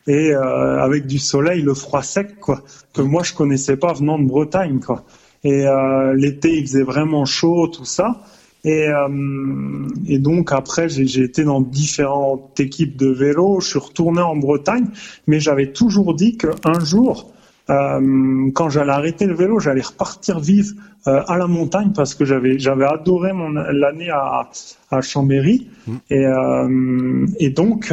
et 0.08 0.34
euh, 0.34 0.82
avec 0.82 1.06
du 1.06 1.20
soleil, 1.20 1.62
le 1.62 1.74
froid 1.74 2.02
sec 2.02 2.40
quoi, 2.40 2.62
que 2.92 3.02
moi 3.02 3.22
je 3.22 3.34
connaissais 3.34 3.76
pas 3.76 3.92
venant 3.92 4.18
de 4.18 4.26
Bretagne 4.26 4.80
quoi. 4.80 5.04
Et 5.44 5.64
euh, 5.64 6.12
l'été 6.16 6.58
il 6.58 6.66
faisait 6.66 6.82
vraiment 6.82 7.24
chaud 7.24 7.68
tout 7.68 7.84
ça. 7.84 8.22
Et, 8.64 8.88
euh, 8.88 9.86
et 10.08 10.18
donc 10.18 10.50
après 10.50 10.88
j'ai 10.88 11.06
j'ai 11.06 11.22
été 11.22 11.44
dans 11.44 11.60
différentes 11.60 12.58
équipes 12.58 12.96
de 12.96 13.12
vélo, 13.12 13.60
je 13.60 13.68
suis 13.68 13.78
retourné 13.78 14.22
en 14.22 14.34
Bretagne, 14.34 14.88
mais 15.28 15.38
j'avais 15.38 15.70
toujours 15.70 16.14
dit 16.14 16.36
qu'un 16.36 16.80
jour 16.80 17.32
euh, 17.72 18.50
quand 18.54 18.68
j'allais 18.68 18.92
arrêter 18.92 19.26
le 19.26 19.34
vélo, 19.34 19.58
j'allais 19.58 19.80
repartir 19.82 20.38
vivre 20.38 20.72
euh, 21.08 21.22
à 21.26 21.36
la 21.38 21.46
montagne 21.46 21.90
parce 21.94 22.14
que 22.14 22.24
j'avais 22.24 22.58
j'avais 22.58 22.84
adoré 22.84 23.32
mon 23.32 23.48
l'année 23.50 24.10
à, 24.10 24.48
à 24.90 25.00
Chambéry 25.00 25.68
et 26.10 26.24
euh, 26.26 27.26
et 27.40 27.50
donc 27.50 27.92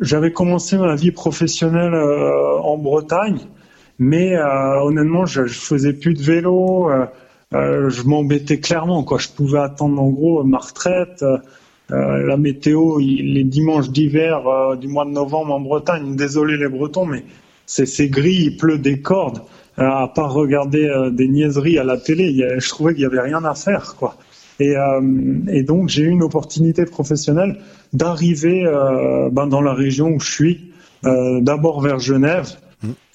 j'avais 0.00 0.32
commencé 0.32 0.76
ma 0.76 0.94
vie 0.96 1.12
professionnelle 1.12 1.94
en 1.94 2.76
Bretagne, 2.78 3.38
mais 3.98 4.36
honnêtement 4.82 5.26
je, 5.26 5.46
je 5.46 5.58
faisais 5.58 5.92
plus 5.92 6.14
de 6.14 6.22
vélo, 6.22 6.88
je 7.52 8.02
m'embêtais 8.08 8.58
clairement 8.58 9.04
quoi. 9.04 9.18
Je 9.18 9.28
pouvais 9.28 9.60
attendre 9.60 10.00
en 10.02 10.08
gros 10.10 10.42
ma 10.44 10.58
retraite. 10.58 11.22
euh, 11.90 12.26
la 12.26 12.38
météo, 12.38 12.98
il- 12.98 13.34
les 13.34 13.44
dimanches 13.44 13.90
d'hiver 13.90 14.46
euh, 14.48 14.74
du 14.74 14.88
mois 14.88 15.04
de 15.04 15.10
novembre 15.10 15.52
en 15.52 15.60
Bretagne, 15.60 16.16
désolé 16.16 16.56
les 16.56 16.68
Bretons, 16.70 17.04
mais 17.04 17.24
c'est 17.66 18.08
gris, 18.08 18.34
il 18.50 18.56
pleut 18.56 18.78
des 18.78 19.00
cordes. 19.00 19.40
Euh, 19.78 19.82
à 19.88 20.06
part 20.06 20.32
regarder 20.32 20.84
euh, 20.86 21.10
des 21.10 21.26
niaiseries 21.26 21.78
à 21.78 21.84
la 21.84 21.96
télé, 21.96 22.24
il 22.26 22.36
y 22.36 22.44
a- 22.44 22.58
je 22.60 22.68
trouvais 22.68 22.94
qu'il 22.94 23.02
y 23.02 23.06
avait 23.06 23.20
rien 23.20 23.42
à 23.44 23.54
faire, 23.54 23.96
quoi. 23.98 24.16
Et, 24.60 24.76
euh, 24.76 25.00
et 25.48 25.64
donc 25.64 25.88
j'ai 25.88 26.02
eu 26.04 26.10
une 26.10 26.22
opportunité 26.22 26.84
professionnelle 26.84 27.56
d'arriver 27.92 28.64
euh, 28.64 29.28
ben, 29.32 29.48
dans 29.48 29.60
la 29.60 29.74
région 29.74 30.10
où 30.10 30.20
je 30.20 30.30
suis, 30.30 30.70
euh, 31.04 31.40
d'abord 31.40 31.80
vers 31.80 31.98
Genève. 31.98 32.48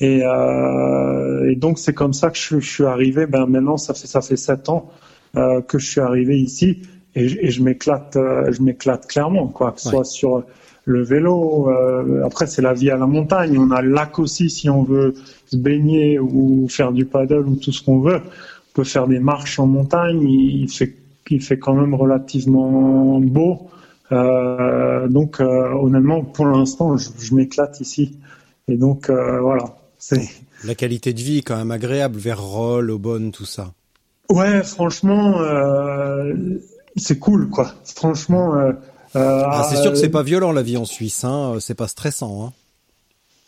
Et, 0.02 0.22
euh, 0.24 1.50
et 1.50 1.56
donc 1.56 1.80
c'est 1.80 1.94
comme 1.94 2.12
ça 2.14 2.30
que 2.30 2.38
je, 2.38 2.60
je 2.60 2.70
suis 2.70 2.84
arrivé. 2.86 3.26
Ben 3.26 3.46
maintenant 3.46 3.78
ça 3.78 3.94
fait 3.94 4.08
ça 4.08 4.20
fait 4.22 4.36
sept 4.36 4.68
ans 4.68 4.90
euh, 5.38 5.62
que 5.62 5.78
je 5.80 5.86
suis 5.90 6.02
arrivé 6.02 6.38
ici 6.40 6.82
et, 7.16 7.28
je- 7.30 7.38
et 7.40 7.64
m'éclate, 7.64 8.18
je 8.52 8.62
m'éclate 8.62 9.08
clairement, 9.08 9.48
quoi. 9.48 9.72
Que 9.72 9.80
ce 9.82 9.88
Ouais. 9.90 9.94
soit 9.96 10.04
sur 10.06 10.44
le 10.90 11.04
vélo. 11.04 11.70
euh, 11.70 12.26
après 12.26 12.48
c'est 12.48 12.62
la 12.64 12.74
vie 12.74 12.90
à 12.90 12.98
la 12.98 13.06
montagne. 13.06 13.58
On 13.60 13.70
a 13.72 13.82
le 13.82 13.92
lac 13.92 14.18
aussi 14.18 14.50
si 14.50 14.70
on 14.70 14.84
veut 14.84 15.14
se 15.46 15.56
baigner 15.56 16.20
ou 16.20 16.68
faire 16.68 16.92
du 16.92 17.06
paddle 17.06 17.48
ou 17.48 17.56
tout 17.56 17.72
ce 17.72 17.84
qu'on 17.84 18.00
veut. 18.00 18.22
On 18.22 18.74
peut 18.74 18.84
faire 18.84 19.08
des 19.08 19.20
marches 19.20 19.60
en 19.60 19.68
montagne. 19.68 20.22
Il 20.24 20.68
fait 20.70 20.96
il 21.30 21.42
fait 21.44 21.60
quand 21.60 21.76
même 21.76 21.94
relativement 21.94 23.20
beau. 23.20 23.70
Euh, 24.12 25.08
donc 25.08 25.40
euh, 25.40 25.70
honnêtement 25.74 26.24
pour 26.24 26.48
l'instant 26.48 26.98
je, 26.98 27.10
je 27.20 27.36
m'éclate 27.36 27.80
ici. 27.82 28.18
Et 28.68 28.76
donc 28.76 29.10
voilà. 29.10 29.66
C'est 30.00 30.28
La 30.66 30.74
qualité 30.76 31.14
de 31.14 31.20
vie 31.20 31.38
est 31.40 31.42
quand 31.44 31.58
même 31.58 31.72
agréable 31.72 32.18
vers 32.18 32.42
Roll, 32.42 32.90
Aubonne, 32.90 33.32
tout 33.32 33.46
ça. 33.46 33.74
Ouais, 34.30 34.64
franchement, 34.64 35.42
c'est 36.96 37.18
cool, 37.20 37.50
quoi. 37.50 37.74
Franchement. 37.84 38.54
Euh, 39.16 39.20
euh, 39.20 39.44
Ah, 39.46 39.68
c'est 39.70 39.82
sûr 39.82 39.92
que 39.92 39.98
c'est 39.98 40.10
pas 40.10 40.24
violent 40.24 40.52
la 40.52 40.62
vie 40.62 40.78
en 40.78 40.86
Suisse, 40.86 41.24
hein. 41.24 41.54
euh, 41.56 41.60
C'est 41.60 41.74
pas 41.76 41.88
stressant, 41.88 42.46
hein. 42.46 42.54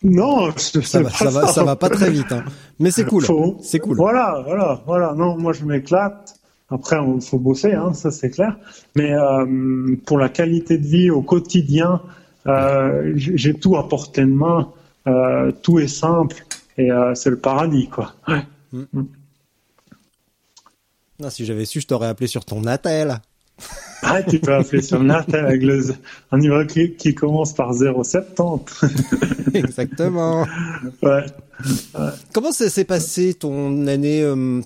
Non, 0.03 0.51
c'est 0.57 0.81
Ça 0.83 1.01
va, 1.03 1.09
pas 1.11 1.15
ça 1.15 1.29
va, 1.29 1.47
ça 1.47 1.63
va 1.63 1.75
pas 1.75 1.89
très 1.89 2.09
vite, 2.09 2.31
hein. 2.31 2.43
Mais 2.79 2.89
c'est 2.89 3.05
cool. 3.05 3.23
Faut- 3.23 3.59
C'est 3.61 3.77
cool. 3.79 3.97
Voilà, 3.97 4.41
voilà, 4.47 4.81
voilà. 4.87 5.13
Non, 5.13 5.37
moi 5.37 5.53
je 5.53 5.63
m'éclate. 5.63 6.35
Après, 6.71 6.97
il 7.15 7.21
faut 7.21 7.37
bosser, 7.37 7.73
hein, 7.73 7.93
ça 7.93 8.09
c'est 8.11 8.29
clair. 8.31 8.57
Mais 8.95 9.13
euh, 9.13 9.95
pour 10.05 10.17
la 10.17 10.29
qualité 10.29 10.77
de 10.79 10.87
vie 10.87 11.11
au 11.11 11.21
quotidien, 11.21 12.01
euh, 12.47 13.11
j'ai 13.15 13.53
tout 13.53 13.77
à 13.77 13.87
portée 13.87 14.21
de 14.21 14.27
main. 14.31 14.69
Euh, 15.07 15.51
tout 15.61 15.77
est 15.79 15.87
simple 15.87 16.45
et 16.77 16.91
euh, 16.91 17.13
c'est 17.13 17.29
le 17.29 17.37
paradis, 17.37 17.87
quoi. 17.89 18.13
Ouais. 18.27 18.41
Ah, 21.23 21.29
si 21.29 21.45
j'avais 21.45 21.65
su, 21.65 21.81
je 21.81 21.87
t'aurais 21.87 22.07
appelé 22.07 22.27
sur 22.27 22.45
ton 22.45 22.65
attel. 22.65 23.19
Ah, 24.03 24.23
tu 24.23 24.39
peux 24.39 24.53
appeler 24.53 24.81
sur 24.81 25.01
Natal 25.03 25.45
avec 25.45 25.61
le, 25.61 25.79
un 26.31 26.37
numéro 26.37 26.65
qui, 26.65 26.93
qui 26.95 27.13
commence 27.13 27.53
par 27.53 27.73
070. 27.73 28.85
Exactement. 29.53 30.45
ouais. 31.03 31.25
Comment 32.33 32.51
ça 32.51 32.69
s'est 32.69 32.85
passé 32.85 33.33
ton 33.35 33.85
année 33.87 34.21
euh, 34.23 34.61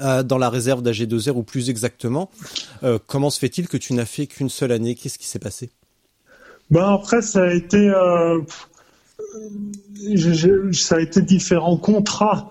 euh, 0.00 0.22
dans 0.22 0.38
la 0.38 0.48
réserve 0.48 0.82
d'AG2R 0.82 1.32
ou 1.36 1.42
plus 1.42 1.68
exactement 1.68 2.30
euh, 2.82 2.98
Comment 3.06 3.28
se 3.30 3.38
fait-il 3.38 3.68
que 3.68 3.76
tu 3.76 3.92
n'as 3.92 4.06
fait 4.06 4.26
qu'une 4.26 4.48
seule 4.48 4.72
année? 4.72 4.94
Qu'est-ce 4.94 5.18
qui 5.18 5.26
s'est 5.26 5.38
passé? 5.38 5.70
Ben 6.70 6.94
après, 6.94 7.20
ça 7.22 7.42
a 7.42 7.52
été, 7.52 7.76
euh, 7.76 8.40
pff, 8.40 8.68
je- 10.14 10.32
je- 10.32 10.72
ça 10.72 10.96
a 10.96 11.00
été 11.00 11.20
différents 11.20 11.76
contrats. 11.76 12.50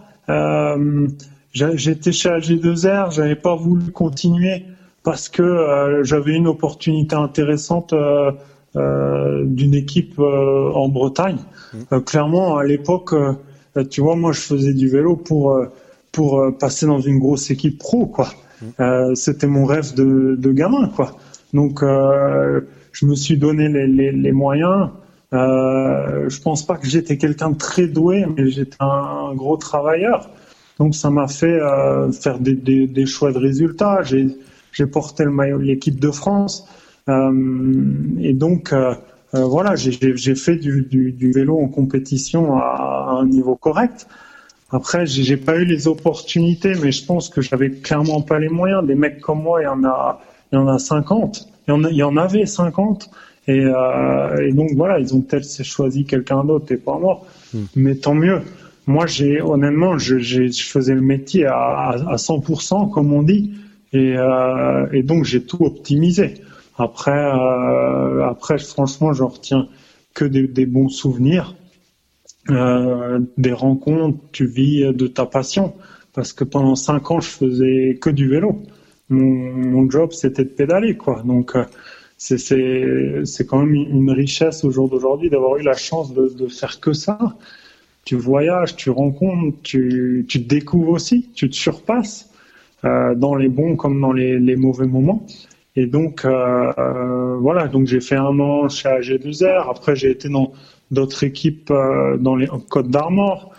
J'étais 1.53 2.11
chez 2.11 2.29
AG2R, 2.29 3.11
j'avais 3.11 3.35
pas 3.35 3.55
voulu 3.55 3.91
continuer 3.91 4.65
parce 5.05 5.29
que 5.29 5.43
euh, 5.43 6.03
j'avais 6.03 6.33
une 6.33 6.47
opportunité 6.47 7.15
intéressante 7.15 7.93
euh, 7.93 8.31
euh, 8.75 9.43
d'une 9.45 9.75
équipe 9.75 10.19
en 10.19 10.89
Bretagne. 10.89 11.37
Euh, 11.93 12.01
clairement, 12.01 12.57
à 12.57 12.65
l'époque, 12.65 13.13
tu 13.91 14.01
vois, 14.01 14.15
moi, 14.15 14.33
je 14.33 14.41
faisais 14.41 14.73
du 14.73 14.89
vélo 14.89 15.15
pour 15.15 15.57
pour 16.11 16.41
passer 16.59 16.85
dans 16.85 16.99
une 16.99 17.19
grosse 17.19 17.51
équipe 17.51 17.77
pro, 17.77 18.07
quoi. 18.07 18.29
Euh, 18.79 19.13
C'était 19.15 19.47
mon 19.47 19.65
rêve 19.65 19.93
de, 19.95 20.35
de 20.39 20.51
gamin, 20.51 20.89
quoi. 20.95 21.11
Donc, 21.53 21.83
euh, 21.83 22.61
je 22.93 23.05
me 23.05 23.15
suis 23.15 23.37
donné 23.37 23.67
les, 23.67 23.85
les, 23.85 24.11
les 24.11 24.31
moyens. 24.31 24.89
Euh, 25.33 26.29
je 26.29 26.41
pense 26.41 26.65
pas 26.65 26.77
que 26.77 26.87
j'étais 26.87 27.17
quelqu'un 27.17 27.51
de 27.51 27.57
très 27.57 27.87
doué, 27.87 28.25
mais 28.37 28.49
j'étais 28.49 28.77
un, 28.79 29.33
gros 29.35 29.57
travailleur. 29.57 30.29
Donc, 30.79 30.95
ça 30.95 31.09
m'a 31.09 31.27
fait 31.27 31.59
faire 32.13 32.39
des, 32.39 32.53
des, 32.55 32.87
des, 32.87 33.05
choix 33.05 33.31
de 33.33 33.37
résultats. 33.37 34.01
J'ai 34.03 34.27
porté 34.83 35.23
le 35.23 35.31
maillot 35.31 35.57
de 35.57 35.63
l'équipe 35.63 35.99
de 35.99 36.11
France. 36.11 36.67
Euh, 37.09 37.31
et 38.19 38.33
donc, 38.33 38.73
euh, 38.73 38.93
euh, 39.33 39.43
voilà, 39.45 39.75
j'ai 39.75 40.35
fait 40.35 40.55
du, 40.55 40.87
du, 40.89 41.11
du, 41.11 41.31
vélo 41.31 41.59
en 41.59 41.67
compétition 41.67 42.57
à, 42.57 43.09
à 43.09 43.17
un 43.21 43.25
niveau 43.25 43.55
correct. 43.55 44.07
Après, 44.71 45.05
j'ai 45.05 45.37
pas 45.37 45.55
eu 45.57 45.65
les 45.65 45.87
opportunités, 45.87 46.73
mais 46.81 46.91
je 46.91 47.05
pense 47.05 47.29
que 47.29 47.41
j'avais 47.41 47.69
clairement 47.69 48.21
pas 48.21 48.39
les 48.39 48.49
moyens. 48.49 48.85
Des 48.85 48.95
mecs 48.95 49.21
comme 49.21 49.41
moi, 49.43 49.61
il 49.61 49.65
y 49.65 49.67
en 49.67 49.83
a, 49.83 50.19
il 50.51 50.55
y 50.55 50.57
en 50.57 50.67
a 50.67 50.79
50. 50.79 51.47
Il 51.67 51.71
y 51.71 51.73
en, 51.73 51.83
il 51.83 51.95
y 51.95 52.03
en 52.03 52.17
avait 52.17 52.45
50. 52.45 53.09
Et, 53.47 53.63
euh, 53.63 54.47
et, 54.47 54.51
donc 54.53 54.71
voilà, 54.75 54.99
ils 54.99 55.13
ont 55.13 55.21
peut-être 55.21 55.63
choisi 55.63 56.05
quelqu'un 56.05 56.43
d'autre 56.43 56.71
et 56.71 56.77
pas 56.77 56.97
moi. 56.97 57.21
Hmm. 57.53 57.65
Mais 57.75 57.95
tant 57.95 58.15
mieux. 58.15 58.41
Moi, 58.87 59.05
j'ai 59.05 59.41
honnêtement, 59.41 59.97
je, 59.97 60.19
je, 60.19 60.49
faisais 60.63 60.93
le 60.93 61.01
métier 61.01 61.45
à, 61.45 61.89
à 62.07 62.15
100%, 62.15 62.91
comme 62.91 63.13
on 63.13 63.23
dit, 63.23 63.53
et, 63.93 64.15
euh, 64.17 64.87
et 64.91 65.03
donc 65.03 65.23
j'ai 65.23 65.43
tout 65.43 65.63
optimisé. 65.63 66.35
Après, 66.77 67.11
euh, 67.11 68.27
après, 68.27 68.57
franchement, 68.57 69.13
j'en 69.13 69.27
retiens 69.27 69.67
que 70.13 70.25
des, 70.25 70.65
bons 70.65 70.89
souvenirs. 70.89 71.55
Euh, 72.49 73.19
des 73.37 73.53
rencontres, 73.53 74.19
tu 74.31 74.45
vis 74.45 74.93
de 74.93 75.07
ta 75.07 75.25
passion. 75.25 75.73
Parce 76.13 76.33
que 76.33 76.43
pendant 76.43 76.75
cinq 76.75 77.11
ans, 77.11 77.19
je 77.19 77.29
faisais 77.29 77.97
que 78.01 78.09
du 78.09 78.29
vélo. 78.29 78.61
Mon, 79.09 79.89
job, 79.89 80.11
c'était 80.11 80.43
de 80.43 80.49
pédaler, 80.49 80.97
quoi. 80.97 81.21
Donc, 81.23 81.55
euh, 81.55 81.65
c'est 82.17 83.45
quand 83.47 83.59
même 83.59 83.73
une 83.73 84.11
richesse 84.11 84.63
au 84.63 84.71
jour 84.71 84.89
d'aujourd'hui 84.89 85.29
d'avoir 85.29 85.57
eu 85.57 85.63
la 85.63 85.75
chance 85.75 86.13
de, 86.13 86.27
de, 86.27 86.47
faire 86.47 86.79
que 86.79 86.93
ça. 86.93 87.17
Tu 88.03 88.15
voyages, 88.15 88.75
tu 88.75 88.89
rencontres, 88.89 89.57
tu, 89.63 90.25
tu 90.27 90.39
découvres 90.39 90.91
aussi, 90.91 91.29
tu 91.33 91.49
te 91.49 91.55
surpasses 91.55 92.31
dans 92.85 93.35
les 93.35 93.49
bons 93.49 93.75
comme 93.75 93.99
dans 93.99 94.13
les, 94.13 94.39
les 94.39 94.55
mauvais 94.55 94.85
moments. 94.85 95.25
Et 95.75 95.87
donc 95.87 96.23
euh, 96.23 96.71
euh, 96.77 97.35
voilà, 97.37 97.67
donc 97.67 97.87
j'ai 97.87 97.99
fait 97.99 98.15
un 98.15 98.39
an 98.39 98.69
chez 98.69 98.87
AG2R. 98.87 99.69
Après, 99.69 99.95
j'ai 99.95 100.11
été 100.11 100.29
dans 100.29 100.53
d'autres 100.91 101.23
équipes 101.23 101.71
euh, 101.71 102.17
dans 102.17 102.35
les 102.35 102.47
Côtes 102.69 102.89
d'Armor. 102.89 103.51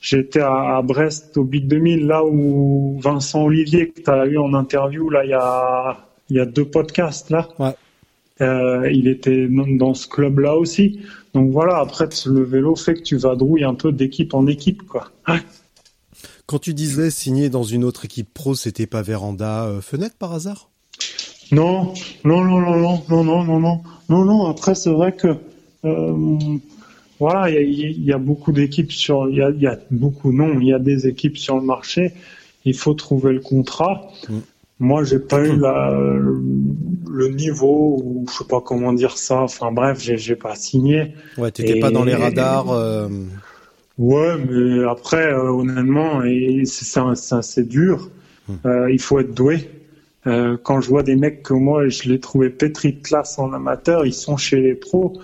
J'étais 0.00 0.40
à, 0.40 0.76
à, 0.76 0.82
Brest 0.82 1.36
au 1.36 1.42
Big 1.42 1.66
2000, 1.66 2.06
là 2.06 2.24
où 2.24 3.00
Vincent 3.02 3.42
Olivier, 3.44 3.88
que 3.88 4.00
tu 4.00 4.10
as 4.10 4.26
eu 4.26 4.38
en 4.38 4.54
interview, 4.54 5.10
là, 5.10 5.24
il 5.24 5.30
y 5.30 5.34
a, 5.34 5.96
il 6.30 6.36
y 6.36 6.40
a 6.40 6.46
deux 6.46 6.64
podcasts, 6.64 7.30
là. 7.30 7.48
Ouais. 7.58 7.74
Euh, 8.42 8.88
il 8.92 9.08
était 9.08 9.48
dans 9.48 9.94
ce 9.94 10.06
club-là 10.06 10.56
aussi. 10.56 11.00
Donc 11.34 11.50
voilà, 11.50 11.78
après, 11.78 12.08
le 12.26 12.44
vélo 12.44 12.76
fait 12.76 12.94
que 12.94 13.02
tu 13.02 13.16
vadrouilles 13.16 13.64
un 13.64 13.74
peu 13.74 13.90
d'équipe 13.90 14.34
en 14.34 14.46
équipe, 14.46 14.82
quoi. 14.86 15.10
Quand 16.46 16.60
tu 16.60 16.74
disais 16.74 17.10
signer 17.10 17.48
dans 17.50 17.64
une 17.64 17.82
autre 17.82 18.04
équipe 18.04 18.32
pro, 18.32 18.54
c'était 18.54 18.86
pas 18.86 19.02
Véranda 19.02 19.64
euh, 19.64 19.80
Fenêtre 19.80 20.14
par 20.16 20.32
hasard? 20.32 20.70
Non, 21.50 21.92
non, 22.24 22.44
non, 22.44 22.60
non, 22.60 22.76
non, 22.76 23.02
non, 23.08 23.24
non, 23.24 23.44
non, 23.44 23.60
non, 23.60 23.80
non, 24.08 24.24
non. 24.24 24.46
Après, 24.46 24.76
c'est 24.76 24.90
vrai 24.90 25.12
que 25.12 25.36
euh, 25.84 26.58
voilà, 27.18 27.50
il 27.50 28.04
y, 28.04 28.12
a, 28.12 28.18
beaucoup 28.18 28.52
d'équipes 28.52 28.92
sur, 28.92 29.28
il 29.28 29.36
y 29.36 29.42
a, 29.42 29.50
y 29.50 29.66
a, 29.66 29.78
beaucoup, 29.90 30.32
non, 30.32 30.60
il 30.60 30.68
y 30.68 30.72
a 30.72 30.78
des 30.78 31.08
équipes 31.08 31.36
sur 31.36 31.56
le 31.56 31.62
marché. 31.62 32.12
Il 32.64 32.74
faut 32.74 32.94
trouver 32.94 33.32
le 33.32 33.40
contrat. 33.40 34.08
Mm. 34.28 34.38
Moi, 34.78 35.04
j'ai 35.04 35.18
pas 35.18 35.44
eu 35.44 35.56
la, 35.56 35.90
le 35.90 37.28
niveau 37.28 38.02
ou 38.04 38.26
je 38.30 38.38
sais 38.38 38.44
pas 38.44 38.60
comment 38.60 38.92
dire 38.92 39.16
ça. 39.16 39.40
Enfin 39.42 39.72
bref, 39.72 39.98
j'ai, 40.00 40.36
pas 40.36 40.54
signé. 40.54 41.14
Ouais, 41.38 41.50
t'étais 41.50 41.80
pas 41.80 41.90
dans 41.90 42.04
les 42.04 42.14
radars. 42.14 42.70
Euh... 42.70 43.08
Ouais, 43.98 44.36
mais 44.38 44.84
après, 44.84 45.32
euh, 45.32 45.50
honnêtement, 45.50 46.22
et 46.24 46.64
c'est, 46.64 47.68
dur. 47.68 48.10
Mm. 48.48 48.54
Euh, 48.66 48.90
il 48.92 49.00
faut 49.00 49.18
être 49.18 49.34
doué. 49.34 49.70
Euh, 50.26 50.56
quand 50.62 50.80
je 50.80 50.88
vois 50.88 51.02
des 51.02 51.16
mecs 51.16 51.42
que 51.42 51.54
moi, 51.54 51.88
je 51.88 52.08
les 52.08 52.20
trouvais 52.20 52.50
pétris 52.50 52.94
de 52.94 53.00
classe 53.00 53.38
en 53.38 53.52
amateur, 53.52 54.04
ils 54.04 54.12
sont 54.12 54.36
chez 54.36 54.60
les 54.60 54.74
pros 54.74 55.20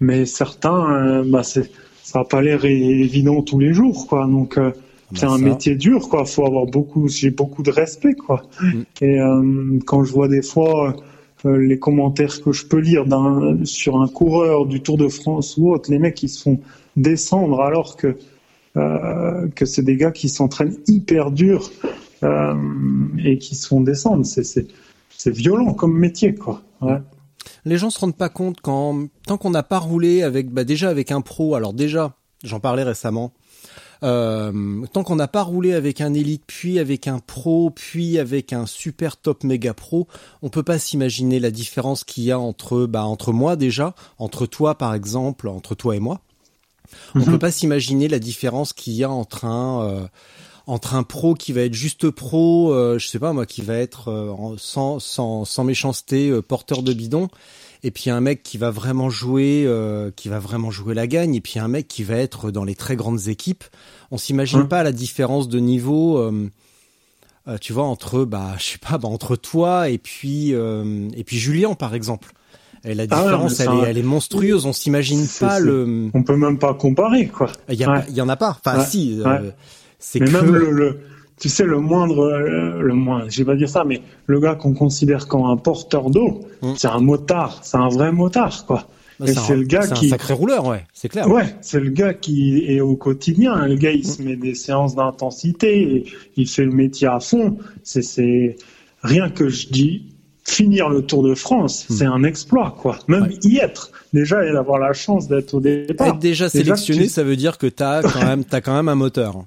mais 0.00 0.26
certains, 0.26 0.92
euh, 0.92 1.24
bah, 1.26 1.42
ça 1.42 1.62
n'a 2.14 2.24
pas 2.24 2.42
l'air 2.42 2.64
évident 2.64 3.42
tous 3.42 3.58
les 3.58 3.72
jours, 3.72 4.06
quoi. 4.06 4.26
Donc, 4.26 4.58
euh, 4.58 4.70
bah 4.70 4.76
c'est 5.14 5.26
un 5.26 5.38
métier 5.38 5.76
dur, 5.76 6.08
quoi. 6.08 6.24
Faut 6.24 6.46
avoir 6.46 6.66
beaucoup, 6.66 7.08
j'ai 7.08 7.30
beaucoup 7.30 7.62
de 7.62 7.70
respect, 7.70 8.14
quoi. 8.14 8.42
Mm. 8.60 8.82
Et 9.00 9.20
euh, 9.20 9.78
quand 9.86 10.04
je 10.04 10.12
vois 10.12 10.28
des 10.28 10.42
fois 10.42 10.96
euh, 11.46 11.56
les 11.58 11.78
commentaires 11.78 12.42
que 12.42 12.52
je 12.52 12.66
peux 12.66 12.78
lire 12.78 13.06
d'un, 13.06 13.64
sur 13.64 14.00
un 14.00 14.08
coureur 14.08 14.66
du 14.66 14.80
Tour 14.80 14.96
de 14.96 15.08
France 15.08 15.56
ou 15.56 15.72
autre, 15.72 15.90
les 15.90 15.98
mecs 15.98 16.22
ils 16.22 16.28
se 16.28 16.42
font 16.42 16.60
descendre 16.96 17.60
alors 17.60 17.96
que 17.96 18.16
euh, 18.76 19.48
que 19.54 19.66
c'est 19.66 19.82
des 19.82 19.96
gars 19.96 20.10
qui 20.10 20.28
s'entraînent 20.28 20.76
hyper 20.88 21.30
dur 21.30 21.70
et 23.22 23.36
qui 23.36 23.54
se 23.54 23.68
font 23.68 23.82
descendre. 23.82 24.24
C'est, 24.24 24.66
violent 25.26 25.74
comme 25.74 25.96
métier, 25.96 26.34
quoi. 26.34 26.62
Les 27.64 27.76
gens 27.76 27.90
se 27.90 27.98
rendent 27.98 28.16
pas 28.16 28.30
compte 28.30 28.60
quand 28.62 29.06
tant 29.26 29.36
qu'on 29.36 29.50
n'a 29.50 29.62
pas 29.62 29.78
roulé 29.78 30.22
avec 30.22 30.50
bah 30.50 30.64
déjà 30.64 30.88
avec 30.88 31.12
un 31.12 31.20
pro. 31.20 31.54
Alors 31.54 31.72
déjà, 31.72 32.16
j'en 32.42 32.60
parlais 32.60 32.82
récemment. 32.82 33.32
Euh, 34.02 34.84
tant 34.92 35.02
qu'on 35.02 35.16
n'a 35.16 35.28
pas 35.28 35.42
roulé 35.42 35.72
avec 35.72 36.02
un 36.02 36.12
élite, 36.12 36.42
puis 36.46 36.78
avec 36.78 37.08
un 37.08 37.20
pro, 37.20 37.70
puis 37.70 38.18
avec 38.18 38.52
un 38.52 38.66
super 38.66 39.16
top 39.16 39.44
méga 39.44 39.72
pro, 39.72 40.08
on 40.42 40.50
peut 40.50 40.62
pas 40.62 40.78
s'imaginer 40.78 41.40
la 41.40 41.50
différence 41.50 42.04
qu'il 42.04 42.24
y 42.24 42.30
a 42.30 42.38
entre 42.38 42.86
bah 42.86 43.04
entre 43.04 43.32
moi 43.32 43.56
déjà, 43.56 43.94
entre 44.18 44.46
toi 44.46 44.76
par 44.76 44.94
exemple, 44.94 45.48
entre 45.48 45.74
toi 45.74 45.96
et 45.96 46.00
moi. 46.00 46.20
On 47.14 47.18
mm 47.18 47.22
-hmm. 47.22 47.30
peut 47.30 47.38
pas 47.38 47.52
s'imaginer 47.52 48.08
la 48.08 48.18
différence 48.18 48.72
qu'il 48.72 48.94
y 48.94 49.04
a 49.04 49.10
entre 49.10 49.44
un 49.44 49.82
euh, 49.82 50.06
entre 50.66 50.94
un 50.94 51.02
pro 51.02 51.34
qui 51.34 51.52
va 51.52 51.62
être 51.62 51.74
juste 51.74 52.10
pro, 52.10 52.72
euh, 52.72 52.98
je 52.98 53.06
sais 53.08 53.18
pas 53.18 53.32
moi, 53.32 53.46
qui 53.46 53.62
va 53.62 53.74
être 53.74 54.08
euh, 54.10 54.54
sans, 54.56 54.98
sans, 54.98 55.44
sans 55.44 55.64
méchanceté 55.64 56.30
euh, 56.30 56.40
porteur 56.40 56.82
de 56.82 56.92
bidon, 56.92 57.28
et 57.82 57.90
puis 57.90 58.08
un 58.08 58.20
mec 58.20 58.42
qui 58.42 58.56
va 58.56 58.70
vraiment 58.70 59.10
jouer, 59.10 59.68
qui 60.16 60.30
va 60.30 60.38
vraiment 60.38 60.70
jouer 60.70 60.94
la 60.94 61.06
gagne, 61.06 61.34
et 61.34 61.42
puis 61.42 61.58
un 61.58 61.68
mec 61.68 61.86
qui 61.86 62.02
va 62.02 62.16
être 62.16 62.50
dans 62.50 62.64
les 62.64 62.74
très 62.74 62.96
grandes 62.96 63.28
équipes. 63.28 63.64
On 64.10 64.16
s'imagine 64.16 64.60
mmh. 64.60 64.68
pas 64.68 64.82
la 64.82 64.92
différence 64.92 65.50
de 65.50 65.58
niveau. 65.58 66.32
Tu 67.60 67.74
vois 67.74 67.84
entre 67.84 68.24
bah 68.24 68.54
je 68.56 68.64
sais 68.64 68.78
pas 68.78 68.96
bah, 68.96 69.08
entre 69.08 69.36
toi 69.36 69.90
et 69.90 69.98
puis 69.98 70.52
et 70.52 71.24
puis 71.26 71.36
Julien 71.36 71.74
par 71.74 71.94
exemple. 71.94 72.32
Et 72.84 72.94
la 72.94 73.06
différence, 73.06 73.60
ah 73.60 73.64
ouais, 73.64 73.78
elle, 73.78 73.86
est, 73.86 73.90
elle, 73.90 73.98
est, 73.98 74.02
monstrueuse. 74.02 74.66
On 74.66 74.72
s'imagine 74.72 75.26
pas 75.40 75.58
le. 75.58 76.10
On 76.12 76.22
peut 76.22 76.36
même 76.36 76.58
pas 76.58 76.74
comparer, 76.74 77.28
quoi. 77.28 77.50
Il 77.68 77.76
y, 77.76 77.84
a, 77.84 77.90
ouais. 77.90 78.04
il 78.08 78.14
y 78.14 78.20
en 78.20 78.28
a 78.28 78.36
pas. 78.36 78.58
Enfin, 78.64 78.78
ouais. 78.78 78.84
si. 78.84 79.22
Euh, 79.24 79.50
c'est 79.98 80.20
mais 80.20 80.26
que... 80.26 80.32
même 80.32 80.54
le, 80.54 80.70
le, 80.70 80.98
tu 81.40 81.48
sais, 81.48 81.64
le 81.64 81.80
moindre, 81.80 82.30
le 82.30 82.94
moins, 82.94 83.24
je 83.28 83.38
vais 83.38 83.44
pas 83.44 83.56
dire 83.56 83.68
ça, 83.68 83.84
mais 83.84 84.02
le 84.26 84.38
gars 84.38 84.54
qu'on 84.54 84.74
considère 84.74 85.26
comme 85.28 85.44
un 85.44 85.56
porteur 85.56 86.10
d'eau, 86.10 86.42
mmh. 86.62 86.72
c'est 86.76 86.88
un 86.88 87.00
motard, 87.00 87.60
c'est 87.62 87.76
un 87.76 87.88
vrai 87.88 88.12
motard, 88.12 88.66
quoi. 88.66 88.86
Bah, 89.18 89.26
et 89.28 89.34
c'est 89.34 89.56
le 89.56 89.64
gars 89.64 89.86
qui. 89.86 90.06
Un 90.06 90.10
sacré 90.10 90.34
rouleur, 90.34 90.66
ouais, 90.66 90.84
c'est 90.92 91.08
clair. 91.08 91.28
Ouais, 91.28 91.54
c'est 91.60 91.80
le 91.80 91.90
gars 91.90 92.14
qui 92.14 92.64
est 92.66 92.80
au 92.80 92.96
quotidien. 92.96 93.66
Le 93.66 93.76
gars, 93.76 93.92
il 93.92 94.00
mmh. 94.00 94.04
se 94.04 94.22
met 94.22 94.36
des 94.36 94.54
séances 94.54 94.94
d'intensité, 94.94 96.04
il 96.36 96.48
fait 96.48 96.64
le 96.64 96.72
métier 96.72 97.08
à 97.08 97.20
fond. 97.20 97.58
C'est, 97.82 98.02
c'est 98.02 98.56
rien 99.02 99.30
que 99.30 99.48
je 99.48 99.68
dis. 99.68 100.13
Finir 100.46 100.90
le 100.90 101.02
Tour 101.02 101.22
de 101.22 101.34
France, 101.34 101.88
mmh. 101.88 101.94
c'est 101.94 102.04
un 102.04 102.22
exploit, 102.22 102.76
quoi. 102.78 102.98
Même 103.08 103.22
ouais. 103.22 103.38
y 103.42 103.58
être, 103.58 103.90
déjà, 104.12 104.44
et 104.44 104.52
d'avoir 104.52 104.78
la 104.78 104.92
chance 104.92 105.26
d'être 105.26 105.54
au 105.54 105.60
départ. 105.60 106.08
Être 106.08 106.18
déjà 106.18 106.48
sélectionné, 106.48 107.00
déjà, 107.00 107.08
tu... 107.08 107.14
ça 107.14 107.24
veut 107.24 107.36
dire 107.36 107.56
que 107.56 107.66
t'as 107.66 108.02
quand 108.02 108.24
même, 108.24 108.44
t'as 108.44 108.60
quand 108.60 108.74
même 108.74 108.88
un 108.88 108.94
moteur. 108.94 109.44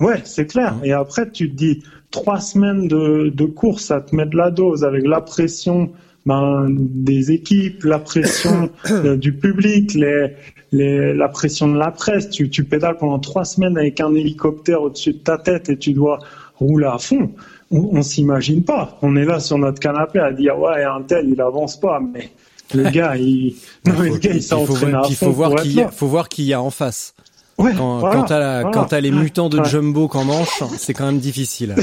Ouais, 0.00 0.22
c'est 0.24 0.46
clair. 0.46 0.76
Et 0.82 0.92
après, 0.92 1.30
tu 1.30 1.50
te 1.50 1.54
dis 1.54 1.82
trois 2.10 2.40
semaines 2.40 2.88
de, 2.88 3.28
de 3.28 3.44
course 3.44 3.90
à 3.90 4.00
te 4.00 4.16
mettre 4.16 4.34
la 4.34 4.50
dose 4.50 4.82
avec 4.82 5.06
la 5.06 5.20
pression 5.20 5.92
ben, 6.26 6.68
des 6.70 7.32
équipes, 7.32 7.84
la 7.84 7.98
pression 7.98 8.70
euh, 8.90 9.16
du 9.16 9.34
public, 9.34 9.94
les, 9.94 10.34
les, 10.72 11.14
la 11.14 11.28
pression 11.28 11.68
de 11.68 11.78
la 11.78 11.90
presse. 11.90 12.30
Tu, 12.30 12.48
tu 12.48 12.64
pédales 12.64 12.96
pendant 12.96 13.18
trois 13.18 13.44
semaines 13.44 13.76
avec 13.76 14.00
un 14.00 14.14
hélicoptère 14.14 14.82
au-dessus 14.82 15.12
de 15.12 15.18
ta 15.18 15.38
tête 15.38 15.68
et 15.68 15.76
tu 15.76 15.92
dois 15.92 16.18
rouler 16.56 16.86
à 16.86 16.98
fond. 16.98 17.32
On, 17.72 18.02
s'imagine 18.02 18.64
pas. 18.64 18.98
On 19.00 19.14
est 19.14 19.24
là 19.24 19.38
sur 19.38 19.56
notre 19.56 19.78
canapé 19.78 20.18
à 20.18 20.32
dire 20.32 20.58
ouais, 20.58 20.82
un 20.82 21.02
tel 21.02 21.28
il 21.28 21.40
avance 21.40 21.78
pas, 21.78 22.00
mais 22.00 22.30
le 22.74 22.90
gars 22.90 23.16
il, 23.16 23.54
non, 23.86 23.94
faut, 23.94 24.02
le 24.02 24.18
gars 24.18 24.32
il 24.34 24.42
s'entraîne 24.42 24.94
à 24.94 25.02
fond. 25.04 25.08
Il 25.08 25.16
faut 25.16 25.30
voir 25.30 25.54
qui, 25.54 25.72
y 25.74 25.80
a, 25.80 25.88
faut 25.88 26.06
voir 26.08 26.28
qui 26.28 26.44
y 26.44 26.52
a 26.52 26.60
en 26.60 26.70
face. 26.70 27.14
Ouais, 27.58 27.72
quand, 27.76 27.98
voilà, 27.98 28.16
quand 28.16 28.26
voilà. 28.26 28.70
quand 28.72 28.92
les 28.98 29.10
mutants 29.10 29.50
de 29.50 29.58
ouais. 29.58 29.68
Jumbo 29.68 30.08
qu'en 30.08 30.24
manche, 30.24 30.62
c'est 30.78 30.94
quand 30.94 31.06
même 31.06 31.18
difficile. 31.18 31.76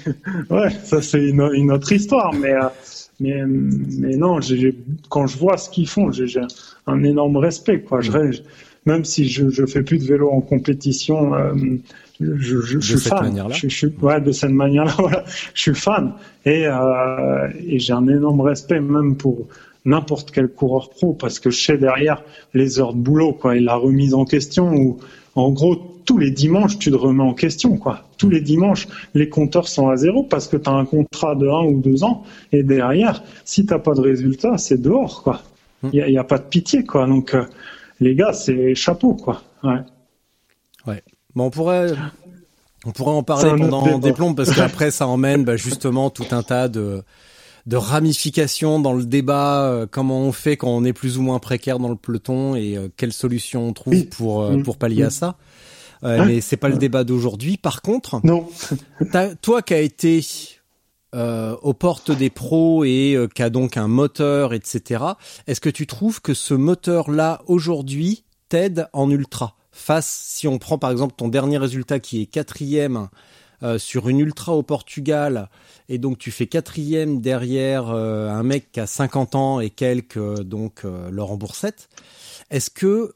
ouais, 0.50 0.70
ça 0.84 1.02
c'est 1.02 1.22
une, 1.22 1.50
une, 1.54 1.72
autre 1.72 1.92
histoire, 1.92 2.32
mais 2.32 2.52
euh, 2.52 2.68
mais 3.20 3.42
mais 3.44 4.16
non, 4.16 4.40
j 4.40 4.66
ai, 4.66 4.74
quand 5.08 5.26
je 5.26 5.36
vois 5.36 5.56
ce 5.56 5.68
qu'ils 5.70 5.88
font, 5.88 6.12
j'ai 6.12 6.40
un 6.86 7.02
énorme 7.02 7.36
respect 7.36 7.80
quoi. 7.80 8.00
Je, 8.00 8.12
même 8.86 9.04
si 9.04 9.28
je 9.28 9.50
je 9.50 9.66
fais 9.66 9.82
plus 9.82 9.98
de 9.98 10.04
vélo 10.04 10.30
en 10.30 10.40
compétition, 10.40 11.34
euh, 11.34 11.52
je, 12.20 12.60
je, 12.60 12.80
je 12.80 12.96
suis 12.96 13.08
fan. 13.08 13.48
Je, 13.52 13.68
je, 13.68 13.86
ouais, 14.02 14.20
de 14.20 14.32
cette 14.32 14.50
manière-là, 14.50 14.94
voilà. 14.98 15.24
Je 15.54 15.60
suis 15.60 15.74
fan 15.74 16.12
et, 16.44 16.66
euh, 16.66 17.48
et 17.66 17.78
j'ai 17.78 17.92
un 17.92 18.06
énorme 18.06 18.40
respect 18.40 18.80
même 18.80 19.16
pour 19.16 19.48
n'importe 19.84 20.30
quel 20.30 20.48
coureur 20.48 20.90
pro 20.90 21.12
parce 21.12 21.40
que 21.40 21.50
je 21.50 21.60
sais 21.60 21.78
derrière 21.78 22.22
les 22.54 22.78
heures 22.78 22.94
de 22.94 22.98
boulot, 22.98 23.32
quoi, 23.32 23.56
et 23.56 23.60
la 23.60 23.74
remise 23.74 24.14
en 24.14 24.24
question 24.24 24.72
ou 24.72 24.98
en 25.34 25.50
gros 25.50 25.90
tous 26.06 26.18
les 26.18 26.30
dimanches 26.30 26.78
tu 26.78 26.90
te 26.90 26.96
remets 26.96 27.22
en 27.22 27.34
question, 27.34 27.76
quoi. 27.76 28.04
Tous 28.16 28.30
les 28.30 28.40
dimanches 28.40 28.86
les 29.14 29.28
compteurs 29.28 29.68
sont 29.68 29.88
à 29.88 29.96
zéro 29.96 30.22
parce 30.22 30.48
que 30.48 30.56
tu 30.56 30.70
as 30.70 30.72
un 30.72 30.84
contrat 30.84 31.34
de 31.34 31.48
un 31.48 31.64
ou 31.64 31.80
deux 31.80 32.04
ans 32.04 32.24
et 32.52 32.62
derrière 32.62 33.22
si 33.44 33.66
t'as 33.66 33.78
pas 33.78 33.94
de 33.94 34.00
résultat 34.00 34.56
c'est 34.58 34.80
dehors, 34.80 35.22
quoi. 35.22 35.42
Il 35.82 35.90
n'y 35.90 36.00
a, 36.00 36.08
y 36.08 36.16
a, 36.16 36.24
pas 36.24 36.38
de 36.38 36.44
pitié, 36.44 36.84
quoi. 36.84 37.06
Donc 37.06 37.34
euh, 37.34 37.44
les 38.00 38.14
gars 38.14 38.32
c'est 38.32 38.74
chapeau, 38.74 39.14
quoi. 39.14 39.42
Ouais. 39.62 39.80
Ouais. 40.86 41.02
Bon, 41.34 41.46
on 41.46 41.50
pourrait 41.50 41.92
on 42.86 42.90
pourrait 42.92 43.12
en 43.12 43.22
parler 43.22 43.50
pendant 43.56 43.98
des 43.98 44.12
plombs 44.12 44.34
parce 44.34 44.50
qu'après 44.54 44.90
ça 44.90 45.06
emmène 45.06 45.44
bah, 45.44 45.56
justement 45.56 46.10
tout 46.10 46.26
un 46.32 46.42
tas 46.42 46.68
de 46.68 47.02
de 47.66 47.76
ramifications 47.76 48.78
dans 48.78 48.92
le 48.92 49.06
débat, 49.06 49.62
euh, 49.62 49.86
comment 49.90 50.20
on 50.20 50.32
fait 50.32 50.58
quand 50.58 50.68
on 50.68 50.84
est 50.84 50.92
plus 50.92 51.16
ou 51.16 51.22
moins 51.22 51.38
précaire 51.38 51.78
dans 51.78 51.88
le 51.88 51.96
peloton 51.96 52.54
et 52.54 52.76
euh, 52.76 52.88
quelles 52.94 53.12
solutions 53.12 53.68
on 53.68 53.72
trouve 53.72 53.94
oui. 53.94 54.04
pour 54.04 54.42
euh, 54.42 54.62
pour 54.62 54.76
pallier 54.76 55.02
oui. 55.02 55.04
à 55.04 55.10
ça. 55.10 55.36
Hein 56.02 56.26
mais 56.26 56.42
c'est 56.42 56.58
pas 56.58 56.68
le 56.68 56.76
débat 56.76 57.02
d'aujourd'hui. 57.02 57.56
Par 57.56 57.80
contre, 57.80 58.20
non. 58.24 58.46
toi 59.40 59.62
qui 59.62 59.72
as 59.72 59.80
été 59.80 60.20
aux 61.14 61.72
portes 61.72 62.10
des 62.10 62.28
pros 62.28 62.84
et 62.84 63.16
qui 63.34 63.42
a 63.42 63.48
donc 63.48 63.78
un 63.78 63.88
moteur, 63.88 64.52
etc. 64.52 65.02
Est-ce 65.46 65.62
que 65.62 65.70
tu 65.70 65.86
trouves 65.86 66.20
que 66.20 66.34
ce 66.34 66.52
moteur-là 66.52 67.40
aujourd'hui 67.46 68.24
t'aide 68.50 68.88
en 68.92 69.08
ultra? 69.08 69.56
Face, 69.74 70.06
si 70.06 70.48
on 70.48 70.58
prend 70.58 70.78
par 70.78 70.90
exemple 70.90 71.14
ton 71.16 71.28
dernier 71.28 71.58
résultat 71.58 72.00
qui 72.00 72.22
est 72.22 72.26
quatrième 72.26 73.08
euh, 73.62 73.78
sur 73.78 74.08
une 74.08 74.20
ultra 74.20 74.54
au 74.54 74.62
Portugal, 74.62 75.48
et 75.88 75.98
donc 75.98 76.18
tu 76.18 76.30
fais 76.30 76.46
quatrième 76.46 77.20
derrière 77.20 77.90
euh, 77.90 78.28
un 78.28 78.42
mec 78.42 78.72
qui 78.72 78.80
a 78.80 78.86
50 78.86 79.34
ans 79.34 79.60
et 79.60 79.70
quelques, 79.70 80.16
euh, 80.16 80.44
donc 80.44 80.82
Laurent 81.10 81.36
Boursette. 81.36 81.88
Est-ce 82.50 82.70
que, 82.70 83.14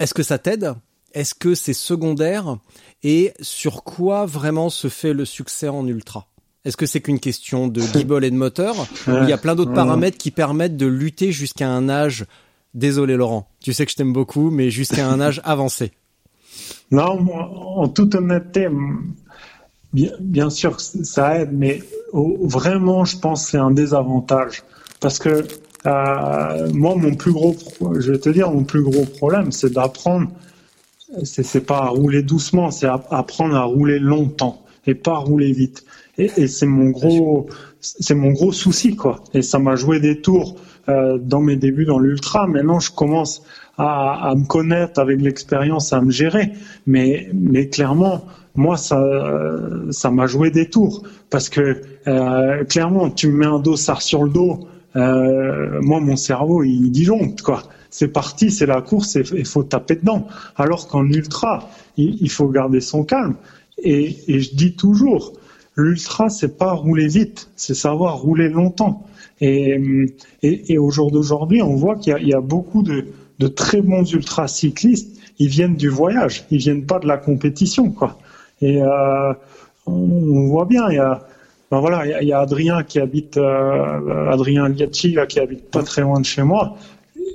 est-ce 0.00 0.14
que 0.14 0.22
ça 0.22 0.38
t'aide? 0.38 0.74
Est-ce 1.12 1.34
que 1.34 1.54
c'est 1.54 1.72
secondaire? 1.72 2.56
Et 3.02 3.32
sur 3.40 3.84
quoi 3.84 4.26
vraiment 4.26 4.70
se 4.70 4.88
fait 4.88 5.12
le 5.12 5.24
succès 5.24 5.68
en 5.68 5.86
ultra? 5.86 6.28
Est-ce 6.64 6.76
que 6.76 6.86
c'est 6.86 7.00
qu'une 7.00 7.20
question 7.20 7.68
de 7.68 7.80
guibole 7.92 8.24
et 8.24 8.30
de 8.30 8.36
moteur 8.36 8.74
il 9.06 9.28
y 9.28 9.32
a 9.32 9.38
plein 9.38 9.54
d'autres 9.54 9.74
paramètres 9.74 10.18
qui 10.18 10.30
permettent 10.30 10.76
de 10.76 10.86
lutter 10.86 11.30
jusqu'à 11.32 11.68
un 11.68 11.88
âge 11.88 12.26
Désolé 12.74 13.14
Laurent, 13.16 13.48
tu 13.60 13.72
sais 13.72 13.86
que 13.86 13.92
je 13.92 13.96
t'aime 13.96 14.12
beaucoup, 14.12 14.50
mais 14.50 14.70
jusqu'à 14.70 15.08
un 15.08 15.20
âge 15.20 15.40
avancé. 15.44 15.92
Non, 16.90 17.18
en 17.32 17.88
toute 17.88 18.14
honnêteté, 18.16 18.68
bien, 19.92 20.10
bien 20.20 20.50
sûr 20.50 20.80
ça 20.80 21.40
aide, 21.40 21.50
mais 21.52 21.80
vraiment, 22.12 23.04
je 23.04 23.16
pense 23.18 23.44
que 23.44 23.50
c'est 23.52 23.58
un 23.58 23.70
désavantage. 23.70 24.62
Parce 25.00 25.18
que 25.18 25.46
euh, 25.86 26.70
moi, 26.72 26.96
mon 26.96 27.14
plus 27.14 27.32
gros, 27.32 27.56
je 27.98 28.12
vais 28.12 28.18
te 28.18 28.28
dire, 28.28 28.50
mon 28.50 28.64
plus 28.64 28.82
gros 28.82 29.04
problème, 29.04 29.52
c'est 29.52 29.72
d'apprendre, 29.72 30.30
c'est 31.22 31.66
pas 31.66 31.78
à 31.78 31.88
rouler 31.88 32.22
doucement, 32.22 32.70
c'est 32.70 32.88
apprendre 32.88 33.54
à 33.54 33.64
rouler 33.64 33.98
longtemps 33.98 34.62
et 34.86 34.94
pas 34.94 35.12
à 35.12 35.18
rouler 35.18 35.52
vite. 35.52 35.84
Et, 36.18 36.30
et 36.36 36.48
c'est 36.48 36.66
mon 36.66 36.90
gros, 36.90 37.48
c'est 37.80 38.14
mon 38.14 38.32
gros 38.32 38.52
souci, 38.52 38.96
quoi. 38.96 39.22
Et 39.32 39.42
ça 39.42 39.58
m'a 39.58 39.76
joué 39.76 40.00
des 40.00 40.20
tours 40.20 40.56
euh, 40.88 41.18
dans 41.18 41.40
mes 41.40 41.56
débuts 41.56 41.84
dans 41.84 41.98
l'ultra. 41.98 42.46
Maintenant, 42.46 42.80
je 42.80 42.90
commence 42.90 43.42
à, 43.78 44.34
me 44.36 44.46
connaître 44.46 45.00
avec 45.00 45.20
l'expérience, 45.20 45.92
à 45.92 46.00
me 46.00 46.10
gérer. 46.10 46.52
Mais, 46.86 47.28
mais 47.32 47.68
clairement, 47.68 48.24
moi, 48.54 48.76
ça, 48.76 49.02
ça 49.90 50.10
m'a 50.10 50.26
joué 50.26 50.50
des 50.50 50.70
tours 50.70 51.02
parce 51.30 51.48
que 51.48 51.82
euh, 52.06 52.64
clairement, 52.64 53.10
tu 53.10 53.28
me 53.28 53.38
mets 53.38 53.46
un 53.46 53.58
dossard 53.58 54.02
sur 54.02 54.24
le 54.24 54.30
dos. 54.30 54.68
Euh, 54.96 55.80
moi, 55.82 56.00
mon 56.00 56.16
cerveau, 56.16 56.62
il 56.62 56.90
disjoncte, 56.90 57.42
quoi. 57.42 57.62
C'est 57.90 58.08
parti, 58.08 58.50
c'est 58.50 58.66
la 58.66 58.82
course, 58.82 59.16
il 59.16 59.46
faut 59.46 59.62
taper 59.62 59.96
dedans. 59.96 60.26
Alors 60.56 60.88
qu'en 60.88 61.06
ultra, 61.06 61.68
il, 61.96 62.16
il, 62.20 62.30
faut 62.30 62.48
garder 62.48 62.80
son 62.80 63.04
calme. 63.04 63.36
Et, 63.78 64.16
et 64.28 64.40
je 64.40 64.54
dis 64.54 64.74
toujours, 64.74 65.32
l'ultra, 65.76 66.28
c'est 66.28 66.58
pas 66.58 66.72
rouler 66.72 67.06
vite, 67.06 67.50
c'est 67.56 67.74
savoir 67.74 68.18
rouler 68.18 68.48
longtemps. 68.48 69.06
Et, 69.40 69.78
et, 70.42 70.72
et 70.72 70.78
au 70.78 70.90
jour 70.90 71.10
d'aujourd'hui, 71.10 71.60
on 71.62 71.74
voit 71.74 71.96
qu'il 71.96 72.16
y, 72.18 72.28
y, 72.28 72.34
a 72.34 72.40
beaucoup 72.40 72.82
de, 72.82 73.06
de 73.38 73.48
très 73.48 73.82
bons 73.82 74.10
ultra 74.12 74.48
cyclistes. 74.48 75.20
Ils 75.38 75.48
viennent 75.48 75.76
du 75.76 75.88
voyage, 75.88 76.44
ils 76.50 76.58
viennent 76.58 76.86
pas 76.86 76.98
de 77.00 77.08
la 77.08 77.16
compétition, 77.16 77.90
quoi. 77.90 78.18
Et 78.62 78.80
euh, 78.80 79.32
on, 79.86 80.46
voit 80.46 80.64
bien, 80.64 80.88
il 80.88 80.96
y 80.96 80.98
a, 80.98 81.26
ben 81.70 81.80
voilà, 81.80 82.06
il 82.06 82.10
y, 82.10 82.14
a, 82.14 82.22
il 82.22 82.28
y 82.28 82.32
a 82.32 82.38
Adrien 82.38 82.84
qui 82.84 83.00
habite, 83.00 83.36
euh, 83.36 84.30
Adrien 84.30 84.68
Liacci, 84.68 85.12
là, 85.12 85.26
qui 85.26 85.40
habite 85.40 85.70
pas 85.70 85.82
très 85.82 86.02
loin 86.02 86.20
de 86.20 86.24
chez 86.24 86.42
moi. 86.42 86.76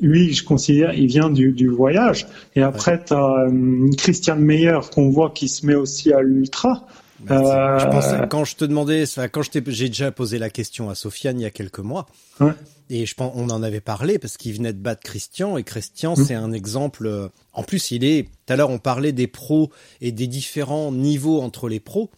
Lui, 0.01 0.33
je 0.33 0.45
considère, 0.45 0.93
il 0.93 1.07
vient 1.07 1.29
du, 1.29 1.51
du 1.51 1.67
voyage. 1.67 2.25
Et 2.55 2.62
après, 2.62 3.03
tu 3.03 3.13
as 3.13 3.47
euh, 3.47 3.89
Christian 3.97 4.38
Meyer 4.38 4.79
qu'on 4.93 5.09
voit 5.09 5.31
qui 5.31 5.49
se 5.49 5.65
met 5.65 5.75
aussi 5.75 6.13
à 6.13 6.21
l'ultra. 6.21 6.85
Euh... 7.29 7.79
Je 7.79 7.86
pensais, 7.86 8.17
quand 8.29 8.45
je 8.45 8.55
te 8.55 8.65
demandais, 8.65 9.05
quand 9.32 9.41
j'ai 9.43 9.89
déjà 9.89 10.12
posé 10.12 10.38
la 10.39 10.49
question 10.49 10.89
à 10.89 10.95
Sofiane 10.95 11.39
il 11.39 11.43
y 11.43 11.45
a 11.45 11.51
quelques 11.51 11.79
mois, 11.79 12.08
ouais. 12.39 12.53
et 12.89 13.05
je 13.05 13.15
pense 13.15 13.32
on 13.36 13.49
en 13.49 13.62
avait 13.63 13.82
parlé 13.82 14.19
parce 14.19 14.38
qu'il 14.38 14.53
venait 14.53 14.73
de 14.73 14.79
battre 14.79 15.01
Christian 15.03 15.58
et 15.58 15.63
Christian 15.63 16.13
mmh. 16.13 16.25
c'est 16.25 16.36
un 16.36 16.51
exemple. 16.51 17.05
euh, 17.08 17.27
En 17.53 17.63
plus, 17.63 17.91
il 17.91 18.03
est. 18.03 18.29
Tout 18.45 18.53
à 18.53 18.55
l'heure, 18.55 18.69
on 18.69 18.79
parlait 18.79 19.12
des 19.12 19.27
pros 19.27 19.69
et 20.01 20.12
des 20.12 20.27
différents 20.27 20.91
niveaux 20.91 21.41
entre 21.41 21.69
les 21.69 21.79
pros. 21.79 22.10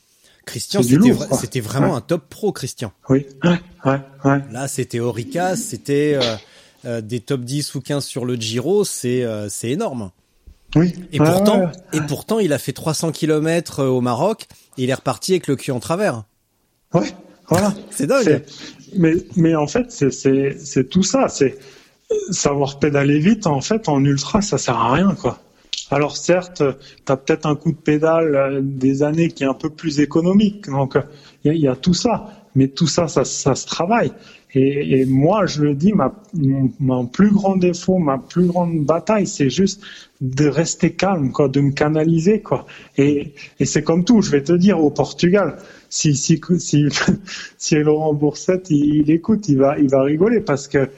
Christian, 0.45 0.81
c'était 0.83 1.59
vraiment 1.59 1.91
ouais. 1.91 1.97
un 1.97 2.01
top 2.01 2.27
pro, 2.29 2.51
Christian. 2.51 2.91
Oui, 3.09 3.27
ouais, 3.43 3.61
ouais, 3.85 3.99
ouais. 4.25 4.41
Là, 4.51 4.67
c'était 4.67 4.99
Orica, 4.99 5.55
c'était 5.55 6.17
euh, 6.21 6.35
euh, 6.85 7.01
des 7.01 7.19
top 7.19 7.41
10 7.41 7.75
ou 7.75 7.81
15 7.81 8.03
sur 8.03 8.25
le 8.25 8.35
Giro, 8.35 8.83
c'est 8.83 9.23
euh, 9.23 9.49
c'est 9.49 9.69
énorme. 9.69 10.11
Oui. 10.75 10.93
Et 11.11 11.17
pourtant, 11.17 11.71
et 11.93 12.01
pourtant, 12.01 12.39
il 12.39 12.53
a 12.53 12.57
fait 12.57 12.73
300 12.73 13.11
km 13.11 13.83
au 13.83 14.01
Maroc 14.01 14.47
et 14.77 14.83
il 14.83 14.89
est 14.89 14.93
reparti 14.93 15.33
avec 15.33 15.47
le 15.47 15.55
cul 15.55 15.71
en 15.71 15.79
travers. 15.79 16.23
Ouais, 16.93 17.13
voilà. 17.47 17.73
c'est 17.91 18.07
dingue. 18.07 18.43
Mais, 18.97 19.13
mais 19.35 19.55
en 19.55 19.67
fait, 19.67 19.91
c'est 19.91 20.89
tout 20.89 21.03
ça. 21.03 21.27
C'est 21.27 21.57
savoir 22.29 22.79
pédaler 22.79 23.19
vite. 23.19 23.47
En 23.47 23.61
fait, 23.61 23.89
en 23.89 24.03
ultra, 24.03 24.41
ça 24.41 24.57
sert 24.57 24.77
à 24.77 24.93
rien, 24.93 25.15
quoi. 25.15 25.39
Alors 25.89 26.15
certes, 26.15 26.63
tu 27.05 27.11
as 27.11 27.17
peut-être 27.17 27.45
un 27.45 27.55
coup 27.55 27.73
de 27.73 27.77
pédale 27.77 28.61
des 28.61 29.03
années 29.03 29.27
qui 29.27 29.43
est 29.43 29.47
un 29.47 29.53
peu 29.53 29.69
plus 29.69 29.99
économique. 29.99 30.69
Donc, 30.69 30.97
il 31.43 31.53
y, 31.53 31.59
y, 31.59 31.67
a 31.67 31.75
tout 31.75 31.93
ça. 31.93 32.29
Mais 32.55 32.67
tout 32.67 32.87
ça, 32.87 33.07
ça, 33.07 33.25
ça 33.25 33.55
se 33.55 33.65
travaille. 33.65 34.11
Et, 34.53 34.99
et, 34.99 35.05
moi, 35.05 35.45
je 35.45 35.63
le 35.63 35.73
dis, 35.75 35.93
ma, 35.93 36.13
mon, 36.79 37.05
plus 37.05 37.31
grand 37.31 37.55
défaut, 37.55 37.97
ma 37.97 38.17
plus 38.17 38.45
grande 38.45 38.83
bataille, 38.83 39.27
c'est 39.27 39.49
juste 39.49 39.81
de 40.19 40.47
rester 40.47 40.91
calme, 40.91 41.31
quoi, 41.31 41.47
de 41.47 41.61
me 41.61 41.71
canaliser, 41.71 42.41
quoi. 42.41 42.65
Et, 42.97 43.33
et 43.59 43.65
c'est 43.65 43.83
comme 43.83 44.03
tout, 44.03 44.21
je 44.21 44.31
vais 44.31 44.43
te 44.43 44.53
dire, 44.53 44.83
au 44.83 44.89
Portugal, 44.89 45.57
si, 45.89 46.15
si, 46.15 46.41
si, 46.57 46.87
si 47.57 47.75
Laurent 47.75 48.13
Boursette, 48.13 48.69
il, 48.69 48.95
il, 48.95 49.11
écoute, 49.11 49.47
il 49.47 49.57
va, 49.57 49.79
il 49.79 49.89
va 49.89 50.03
rigoler 50.03 50.41
parce 50.41 50.67
que 50.67 50.89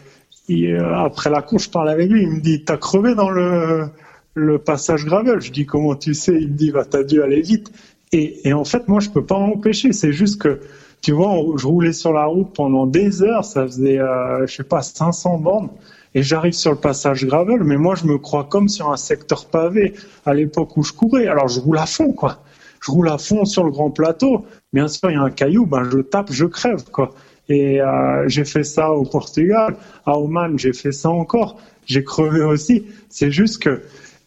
il, 0.47 0.75
après 0.75 1.29
la 1.29 1.41
course, 1.41 1.65
je 1.65 1.69
parle 1.69 1.89
avec 1.89 2.09
lui, 2.09 2.23
il 2.23 2.29
me 2.29 2.41
dit, 2.41 2.63
t'as 2.63 2.77
crevé 2.77 3.15
dans 3.15 3.29
le, 3.29 3.85
le 4.33 4.59
passage 4.59 5.05
gravel. 5.05 5.39
Je 5.41 5.51
dis, 5.51 5.65
comment 5.65 5.95
tu 5.95 6.13
sais? 6.13 6.35
Il 6.39 6.49
me 6.49 6.57
dit, 6.57 6.71
bah, 6.71 6.85
t'as 6.89 7.03
dû 7.03 7.21
aller 7.21 7.41
vite. 7.41 7.71
Et, 8.11 8.47
et 8.47 8.53
en 8.53 8.65
fait, 8.65 8.87
moi, 8.87 8.99
je 8.99 9.09
peux 9.09 9.25
pas 9.25 9.39
m'empêcher. 9.39 9.93
C'est 9.93 10.11
juste 10.11 10.41
que, 10.41 10.59
tu 11.03 11.11
vois, 11.11 11.35
je 11.57 11.67
roulais 11.67 11.91
sur 11.91 12.13
la 12.13 12.25
route 12.25 12.53
pendant 12.55 12.87
des 12.87 13.21
heures, 13.21 13.43
ça 13.43 13.65
faisait, 13.65 13.99
euh, 13.99 14.47
je 14.47 14.55
sais 14.55 14.63
pas, 14.63 14.81
500 14.81 15.37
bornes, 15.37 15.69
et 16.15 16.23
j'arrive 16.23 16.53
sur 16.53 16.71
le 16.71 16.77
passage 16.77 17.25
gravel, 17.25 17.61
mais 17.65 17.75
moi 17.75 17.95
je 17.95 18.05
me 18.05 18.17
crois 18.17 18.45
comme 18.45 18.69
sur 18.69 18.89
un 18.89 18.95
secteur 18.95 19.45
pavé 19.45 19.95
à 20.25 20.33
l'époque 20.33 20.77
où 20.77 20.83
je 20.83 20.93
courais. 20.93 21.27
Alors 21.27 21.49
je 21.49 21.59
roule 21.59 21.77
à 21.77 21.85
fond, 21.85 22.13
quoi. 22.13 22.41
Je 22.79 22.89
roule 22.89 23.09
à 23.09 23.17
fond 23.17 23.43
sur 23.43 23.65
le 23.65 23.71
grand 23.71 23.91
plateau. 23.91 24.45
Bien 24.71 24.87
sûr, 24.87 25.11
il 25.11 25.15
y 25.15 25.17
a 25.17 25.21
un 25.21 25.29
caillou, 25.29 25.65
ben 25.65 25.83
je 25.91 25.99
tape, 25.99 26.31
je 26.31 26.45
crève, 26.45 26.85
quoi. 26.89 27.13
Et 27.49 27.81
euh, 27.81 28.29
j'ai 28.29 28.45
fait 28.45 28.63
ça 28.63 28.91
au 28.91 29.03
Portugal, 29.03 29.75
à 30.05 30.17
Oman, 30.17 30.57
j'ai 30.57 30.71
fait 30.71 30.93
ça 30.93 31.09
encore. 31.09 31.59
J'ai 31.85 32.05
crevé 32.05 32.43
aussi. 32.43 32.85
C'est 33.09 33.31
juste 33.31 33.61
que, 33.61 33.81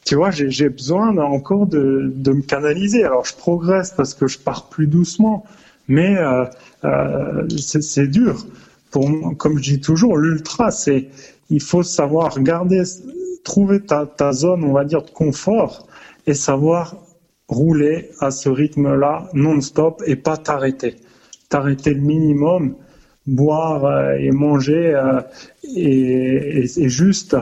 tu 0.04 0.16
vois, 0.16 0.30
j'ai 0.30 0.68
besoin 0.68 1.16
encore 1.16 1.66
de, 1.66 2.12
de 2.14 2.32
me 2.32 2.42
canaliser. 2.42 3.04
Alors 3.04 3.24
je 3.24 3.34
progresse 3.34 3.92
parce 3.96 4.12
que 4.12 4.26
je 4.26 4.38
pars 4.38 4.68
plus 4.68 4.86
doucement 4.86 5.46
mais 5.88 6.16
euh, 6.16 6.44
euh, 6.84 7.48
c'est 7.58 8.08
dur. 8.08 8.46
Pour 8.90 9.36
comme 9.36 9.58
je 9.58 9.74
dis 9.74 9.80
toujours, 9.80 10.16
l'ultra, 10.16 10.70
c'est 10.70 11.08
il 11.50 11.60
faut 11.60 11.82
savoir 11.82 12.40
garder, 12.40 12.82
trouver 13.44 13.80
ta, 13.80 14.06
ta 14.06 14.32
zone, 14.32 14.64
on 14.64 14.72
va 14.72 14.84
dire, 14.84 15.02
de 15.02 15.10
confort 15.10 15.86
et 16.26 16.34
savoir 16.34 16.96
rouler 17.48 18.10
à 18.20 18.30
ce 18.30 18.48
rythme-là 18.48 19.28
non-stop 19.32 20.02
et 20.06 20.16
pas 20.16 20.36
t'arrêter. 20.36 20.96
T'arrêter 21.48 21.94
le 21.94 22.00
minimum, 22.00 22.74
boire 23.26 23.84
euh, 23.84 24.16
et 24.18 24.30
manger 24.30 25.00
et, 25.62 25.76
et, 25.76 26.80
et, 26.80 26.88
juste 26.88 27.36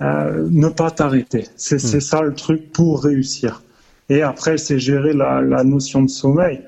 euh, 0.00 0.46
ne 0.50 0.68
pas 0.68 0.90
t'arrêter. 0.90 1.44
C'est 1.56 1.78
c'est 1.78 2.00
ça 2.00 2.20
le 2.22 2.34
truc 2.34 2.72
pour 2.72 3.02
réussir. 3.02 3.62
Et 4.08 4.22
après, 4.22 4.58
c'est 4.58 4.78
gérer 4.78 5.12
la, 5.12 5.40
la 5.40 5.64
notion 5.64 6.02
de 6.02 6.08
sommeil. 6.08 6.60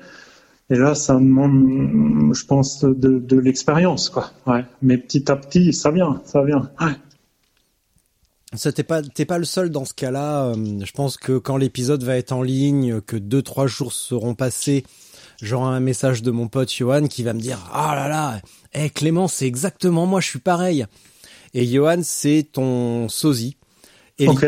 Et 0.71 0.75
là, 0.75 0.93
ça 0.95 1.15
demande, 1.15 2.33
je 2.35 2.45
pense, 2.45 2.83
de, 2.83 3.17
de 3.19 3.37
l'expérience, 3.39 4.09
quoi. 4.09 4.31
Ouais. 4.45 4.63
Mais 4.81 4.97
petit 4.97 5.31
à 5.31 5.35
petit, 5.35 5.73
ça 5.73 5.89
vient, 5.91 6.21
ça 6.25 6.43
vient. 6.43 6.69
Ouais. 6.79 6.93
Ça 8.55 8.71
t'es 8.71 8.81
pas 8.83 9.03
t'es 9.03 9.25
pas 9.25 9.37
le 9.37 9.45
seul 9.45 9.69
dans 9.69 9.85
ce 9.85 9.93
cas-là. 9.93 10.45
Euh, 10.45 10.79
Je 10.83 10.91
pense 10.91 11.17
que 11.17 11.37
quand 11.37 11.55
l'épisode 11.57 12.03
va 12.03 12.17
être 12.17 12.31
en 12.31 12.41
ligne, 12.41 12.99
que 13.01 13.15
deux 13.15 13.43
trois 13.43 13.67
jours 13.67 13.93
seront 13.93 14.33
passés, 14.33 14.83
j'aurai 15.41 15.75
un 15.75 15.79
message 15.79 16.23
de 16.23 16.31
mon 16.31 16.47
pote 16.47 16.71
Johan 16.73 17.05
qui 17.07 17.21
va 17.21 17.33
me 17.33 17.39
dire 17.39 17.59
ah 17.71 17.93
là 17.95 18.07
là, 18.07 18.41
eh 18.73 18.89
Clément 18.89 19.27
c'est 19.27 19.45
exactement 19.45 20.07
moi, 20.07 20.19
je 20.19 20.27
suis 20.29 20.39
pareil. 20.39 20.85
Et 21.53 21.65
Johan 21.67 21.99
c'est 22.01 22.47
ton 22.51 23.07
sosie 23.07 23.55
élite, 24.17 24.43
Ok. 24.43 24.45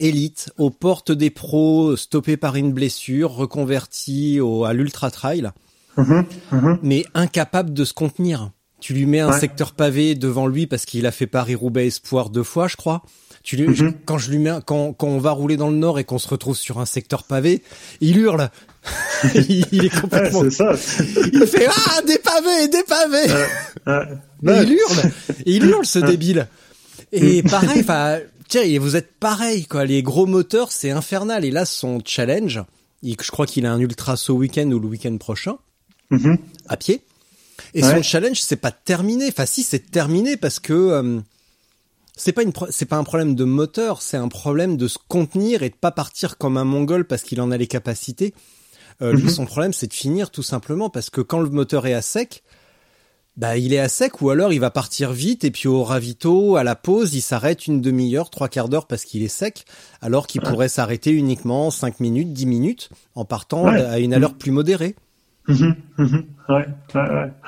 Élite 0.00 0.50
aux 0.58 0.70
portes 0.70 1.12
des 1.12 1.30
pros, 1.30 1.96
stoppé 1.96 2.36
par 2.36 2.56
une 2.56 2.72
blessure, 2.72 3.32
reconverti 3.32 4.40
au, 4.40 4.64
à 4.64 4.72
l'ultra 4.72 5.10
trail, 5.10 5.50
Mhm, 5.96 6.24
mhm. 6.52 6.78
mais 6.82 7.04
incapable 7.14 7.72
de 7.72 7.84
se 7.84 7.94
contenir. 7.94 8.50
Tu 8.80 8.92
lui 8.92 9.06
mets 9.06 9.20
un 9.20 9.30
Ouais. 9.32 9.40
secteur 9.40 9.72
pavé 9.72 10.14
devant 10.14 10.46
lui 10.46 10.66
parce 10.66 10.84
qu'il 10.84 11.06
a 11.06 11.10
fait 11.10 11.26
Paris-Roubaix 11.26 11.86
Espoir 11.86 12.28
deux 12.28 12.42
fois, 12.42 12.68
je 12.68 12.76
crois. 12.76 13.02
Tu 13.42 13.56
lui, 13.56 13.68
Mhm. 13.68 13.94
quand 14.04 14.18
je 14.18 14.30
lui 14.30 14.38
mets, 14.38 14.52
quand, 14.66 14.92
quand 14.92 15.06
on 15.06 15.18
va 15.18 15.30
rouler 15.30 15.56
dans 15.56 15.70
le 15.70 15.76
nord 15.76 15.98
et 15.98 16.04
qu'on 16.04 16.18
se 16.18 16.28
retrouve 16.28 16.56
sur 16.56 16.78
un 16.78 16.84
secteur 16.84 17.22
pavé, 17.24 17.62
il 18.00 18.18
hurle. 18.18 18.50
il, 19.34 19.64
il 19.72 19.84
est 19.86 19.94
Ouais, 19.94 20.00
complètement, 20.00 20.42
c'est 20.42 20.50
ça. 20.50 20.72
il 21.32 21.46
fait 21.46 21.66
ah 21.68 22.02
des 22.06 22.18
pavés, 22.18 22.68
des 22.68 22.82
pavés. 22.82 23.32
Ouais. 24.42 24.62
Il 24.66 24.72
hurle, 24.72 25.10
il 25.46 25.64
hurle 25.64 25.86
ce 25.86 25.98
débile. 26.00 26.46
Et 27.12 27.42
pareil, 27.42 27.80
enfin, 27.80 28.18
tiens, 28.48 28.62
et 28.62 28.78
vous 28.78 28.96
êtes 28.96 29.12
pareil 29.18 29.66
quoi. 29.66 29.84
Les 29.84 30.02
gros 30.02 30.26
moteurs, 30.26 30.72
c'est 30.72 30.90
infernal. 30.90 31.44
Et 31.44 31.50
là, 31.50 31.64
son 31.64 32.00
challenge, 32.04 32.62
il- 33.02 33.16
je 33.20 33.30
crois 33.30 33.46
qu'il 33.46 33.66
a 33.66 33.72
un 33.72 33.80
ultra 33.80 34.16
ce 34.16 34.32
week-end 34.32 34.70
ou 34.70 34.78
le 34.78 34.88
week-end 34.88 35.16
prochain 35.18 35.56
Mhm. 36.10 36.38
à 36.68 36.76
pied. 36.76 37.02
Et 37.74 37.82
Ouais. 37.82 37.90
son 37.96 38.02
challenge, 38.02 38.40
c'est 38.40 38.56
pas 38.56 38.70
terminé. 38.70 39.26
Enfin, 39.28 39.46
si, 39.46 39.62
c'est 39.62 39.90
terminé 39.90 40.36
parce 40.36 40.60
que 40.60 40.72
euh, 40.72 41.20
c'est 42.16 42.32
pas 42.32 42.42
une, 42.42 42.52
c'est 42.70 42.86
pas 42.86 42.96
un 42.96 43.04
problème 43.04 43.34
de 43.34 43.44
moteur, 43.44 44.02
c'est 44.02 44.16
un 44.16 44.28
problème 44.28 44.76
de 44.76 44.88
se 44.88 44.98
contenir 45.08 45.62
et 45.62 45.70
de 45.70 45.74
pas 45.74 45.90
partir 45.90 46.38
comme 46.38 46.56
un 46.56 46.64
mongol 46.64 47.06
parce 47.06 47.22
qu'il 47.22 47.40
en 47.40 47.50
a 47.50 47.56
les 47.56 47.66
capacités. 47.66 48.34
Euh, 49.02 49.12
Lui, 49.12 49.30
son 49.30 49.44
problème, 49.44 49.74
c'est 49.74 49.88
de 49.88 49.92
finir 49.92 50.30
tout 50.30 50.42
simplement 50.42 50.88
parce 50.88 51.10
que 51.10 51.20
quand 51.20 51.40
le 51.40 51.50
moteur 51.50 51.86
est 51.86 51.92
à 51.92 52.00
sec, 52.00 52.42
bah, 53.36 53.56
il 53.58 53.72
est 53.74 53.78
à 53.78 53.88
sec 53.88 54.22
ou 54.22 54.30
alors 54.30 54.52
il 54.52 54.60
va 54.60 54.70
partir 54.70 55.12
vite 55.12 55.44
et 55.44 55.50
puis 55.50 55.68
au 55.68 55.82
ravito, 55.82 56.56
à 56.56 56.64
la 56.64 56.74
pause, 56.74 57.14
il 57.14 57.20
s'arrête 57.20 57.66
une 57.66 57.80
demi-heure, 57.80 58.30
trois 58.30 58.48
quarts 58.48 58.68
d'heure 58.68 58.86
parce 58.86 59.04
qu'il 59.04 59.22
est 59.22 59.28
sec, 59.28 59.64
alors 60.00 60.26
qu'il 60.26 60.40
pourrait 60.40 60.68
s'arrêter 60.68 61.10
uniquement 61.10 61.70
cinq 61.70 62.00
minutes, 62.00 62.32
dix 62.32 62.46
minutes 62.46 62.88
en 63.14 63.24
partant 63.24 63.64
Ouais. 63.64 63.80
à 63.82 63.98
une 63.98 64.14
allure 64.14 64.34
plus 64.34 64.52
modérée. 64.52 64.94
Mhm, 65.48 65.74
mhm. 65.98 66.24
Ouais, 66.48 66.66
ouais, 66.94 67.00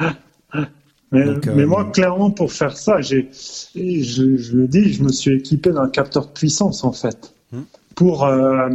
ouais. 0.02 0.10
Mais, 1.10 1.24
Donc, 1.24 1.46
euh, 1.46 1.54
mais 1.56 1.64
moi, 1.64 1.86
clairement, 1.86 2.30
pour 2.30 2.52
faire 2.52 2.76
ça, 2.76 3.00
j'ai, 3.00 3.30
je, 3.74 4.36
je 4.36 4.56
le 4.58 4.68
dis, 4.68 4.92
je 4.92 5.02
me 5.02 5.10
suis 5.10 5.32
équipé 5.36 5.70
d'un 5.72 5.88
capteur 5.88 6.26
de 6.26 6.32
puissance, 6.32 6.84
en 6.84 6.92
fait, 6.92 7.32
Hmm. 7.50 7.62
pour, 7.94 8.26
euh, 8.26 8.68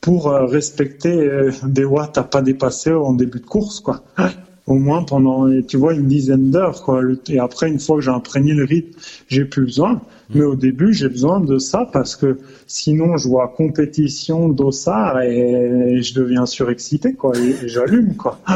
pour 0.00 0.26
euh, 0.26 0.46
respecter 0.46 1.30
des 1.62 1.84
watts 1.84 2.18
à 2.18 2.24
pas 2.24 2.42
dépasser 2.42 2.90
en 2.92 3.12
début 3.12 3.38
de 3.38 3.46
course, 3.46 3.78
quoi. 3.78 4.02
Au 4.70 4.76
moins 4.78 5.02
pendant, 5.02 5.48
tu 5.66 5.76
vois, 5.76 5.94
une 5.94 6.06
dizaine 6.06 6.52
d'heures, 6.52 6.82
quoi. 6.84 7.02
Et 7.28 7.40
après, 7.40 7.68
une 7.68 7.80
fois 7.80 7.96
que 7.96 8.02
j'ai 8.02 8.10
imprégné 8.12 8.52
le 8.54 8.64
rythme, 8.64 8.96
j'ai 9.26 9.44
plus 9.44 9.64
besoin. 9.64 10.00
Mais 10.32 10.44
au 10.44 10.54
début, 10.54 10.94
j'ai 10.94 11.08
besoin 11.08 11.40
de 11.40 11.58
ça 11.58 11.88
parce 11.92 12.14
que 12.14 12.38
sinon, 12.68 13.16
je 13.16 13.26
vois 13.26 13.48
compétition 13.56 14.48
d'ossard 14.48 15.20
et 15.22 16.00
je 16.02 16.14
deviens 16.14 16.46
surexcité, 16.46 17.14
quoi. 17.14 17.32
Et, 17.36 17.64
et 17.64 17.68
j'allume, 17.68 18.14
quoi. 18.14 18.38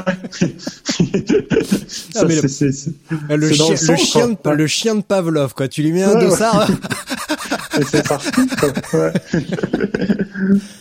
Ça, 1.88 2.20
Ah, 2.20 2.24
le- 2.24 3.48
Le, 3.48 3.52
chien, 3.52 3.70
le 3.70 3.76
sang, 3.76 3.92
le, 3.92 3.98
chien 3.98 4.28
de, 4.28 4.34
quoi. 4.36 4.54
le 4.54 4.66
chien 4.68 4.94
de 4.94 5.02
Pavlov, 5.02 5.54
quoi. 5.54 5.66
Tu 5.68 5.82
lui 5.82 5.90
mets 5.92 6.02
un 6.04 6.10
Ouais, 6.10 6.14
ouais. 6.16 6.28
dossard. 6.28 6.70
et 7.80 7.82
c'est 7.90 8.06
parti, 8.06 8.30
quoi. 8.58 8.68
Ouais. 9.00 9.12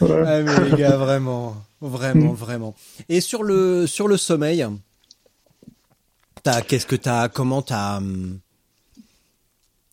Ouais. 0.01 0.23
ah, 0.27 0.41
mais 0.43 0.69
les 0.69 0.77
gars, 0.77 0.97
vraiment. 0.97 1.55
Vraiment, 1.81 2.31
Mm. 2.31 2.35
vraiment. 2.35 2.75
Et 3.09 3.19
sur 3.19 3.43
le, 3.43 3.87
sur 3.87 4.07
le 4.07 4.15
sommeil, 4.15 4.65
t'as, 6.43 6.61
qu'est-ce 6.61 6.85
que 6.85 6.95
t'as, 6.95 7.29
comment 7.29 7.61
t'as, 7.61 7.97
hum, 7.97 8.39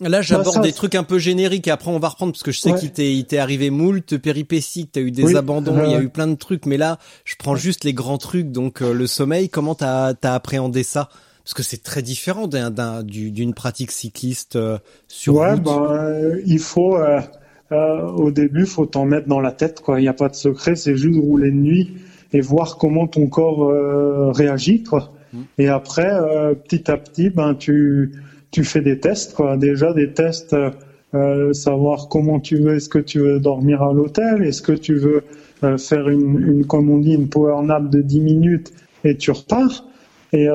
Là, 0.01 0.23
j'aborde 0.23 0.47
Bah, 0.47 0.53
ça, 0.53 0.61
des 0.63 0.73
trucs 0.73 0.95
un 0.95 1.03
peu 1.03 1.19
génériques 1.19 1.69
et 1.69 1.71
après 1.71 1.91
on 1.91 1.99
va 1.99 2.09
reprendre 2.09 2.33
parce 2.33 2.43
que 2.43 2.53
je 2.53 2.61
sais 2.61 2.71
Ouais. 2.71 2.79
qu'il 2.79 2.91
t'est, 2.91 3.13
il 3.15 3.27
t'est 3.27 3.37
arrivé 3.37 3.69
moult 3.69 4.17
péripéties, 4.17 4.87
t'as 4.87 5.03
eu 5.03 5.11
des 5.11 5.25
Oui, 5.25 5.37
abandons, 5.37 5.85
il 5.85 5.91
y 5.91 5.95
a 5.95 6.01
eu 6.01 6.09
plein 6.09 6.27
de 6.27 6.37
trucs, 6.37 6.65
mais 6.65 6.79
là, 6.79 6.99
je 7.27 7.35
prends 7.39 7.55
juste 7.55 7.85
les 7.85 7.93
grands 7.93 8.17
trucs. 8.17 8.51
Donc, 8.51 8.81
euh, 8.81 8.95
le 8.95 9.07
sommeil, 9.07 9.51
comment 9.51 9.75
t'as, 9.75 10.15
t'as 10.15 10.35
appréhendé 10.35 10.85
ça? 10.85 11.11
Parce 11.45 11.53
que 11.53 11.63
c'est 11.63 11.83
très 11.83 12.01
différent 12.01 12.47
d'un, 12.47 12.71
d'un- 12.71 13.03
du- 13.03 13.31
d'une 13.31 13.53
pratique 13.53 13.91
cycliste 13.91 14.57
euh, 14.57 14.79
sur 15.07 15.35
ouais, 15.35 15.45
route. 15.45 15.63
ben, 15.65 15.83
euh, 15.91 16.41
il 16.47 16.59
faut, 16.59 16.97
euh, 16.97 17.21
euh, 17.73 18.03
au 18.13 18.31
début, 18.31 18.65
faut 18.67 18.87
t'en 18.87 19.05
mettre 19.05 19.29
dans 19.29 19.41
la 19.41 19.53
tête, 19.53 19.81
quoi. 19.81 20.01
Il 20.01 20.03
n'y 20.03 20.09
a 20.09 20.15
pas 20.15 20.29
de 20.31 20.35
secret, 20.35 20.77
c'est 20.77 20.97
juste 20.97 21.19
rouler 21.21 21.51
de 21.51 21.57
nuit 21.57 21.91
et 22.33 22.41
voir 22.41 22.79
comment 22.79 23.07
ton 23.07 23.27
corps 23.27 23.65
euh, 23.71 24.31
réagit, 24.33 24.83
quoi. 24.83 25.13
Et 25.59 25.69
après, 25.69 26.11
euh, 26.11 26.55
petit 26.55 26.91
à 26.91 26.97
petit, 26.97 27.31
ben, 27.31 27.55
tu, 27.55 28.13
tu 28.51 28.65
fais 28.65 28.81
des 28.81 28.99
tests. 28.99 29.37
Déjà, 29.59 29.93
des 29.93 30.13
tests, 30.13 30.57
euh, 31.15 31.53
savoir 31.53 32.09
comment 32.09 32.41
tu 32.41 32.57
veux, 32.57 32.77
est-ce 32.77 32.89
que 32.89 32.99
tu 32.99 33.21
veux 33.21 33.41
dormir 33.41 33.83
à 33.83 33.93
l'hôtel, 33.93 34.43
est-ce 34.43 34.63
que 34.63 34.73
tu 34.73 34.95
veux 34.95 35.23
euh, 35.65 35.77
faire 35.79 36.09
une, 36.09 36.41
une, 36.47 36.67
comme 36.67 36.91
on 36.91 36.99
dit, 36.99 37.15
une 37.15 37.29
power 37.29 37.63
nap 37.65 37.89
de 37.91 38.01
10 38.01 38.21
minutes 38.21 38.73
et 39.05 39.17
tu 39.17 39.31
repars. 39.31 39.85
Et 40.33 40.47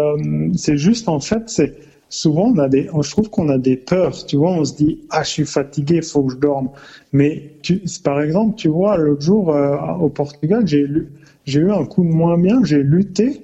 c'est 0.56 0.78
juste, 0.78 1.10
en 1.10 1.20
fait, 1.20 1.50
c'est 1.50 1.78
souvent 2.08 2.54
on 2.56 2.60
a 2.60 2.70
des, 2.70 2.88
je 3.02 3.12
trouve 3.12 3.30
qu'on 3.30 3.50
a 3.50 3.58
des 3.58 3.76
peurs. 3.76 4.26
Tu 4.26 4.38
vois, 4.38 4.52
on 4.52 4.64
se 4.64 4.74
dit 4.74 5.02
ah 5.10 5.22
je 5.24 5.30
suis 5.30 5.46
fatigué, 5.46 6.02
faut 6.02 6.24
que 6.24 6.32
je 6.32 6.38
dorme. 6.38 6.70
Mais 7.12 7.52
tu, 7.62 7.82
par 8.02 8.22
exemple, 8.22 8.56
tu 8.56 8.70
vois, 8.70 8.96
l'autre 8.96 9.22
jour 9.22 9.54
au 10.00 10.08
Portugal, 10.08 10.66
j'ai 10.66 10.88
j'ai 11.46 11.60
eu 11.60 11.72
un 11.72 11.84
coup 11.84 12.06
de 12.06 12.10
moins 12.10 12.38
bien, 12.38 12.64
j'ai 12.64 12.84
lutté. 12.84 13.42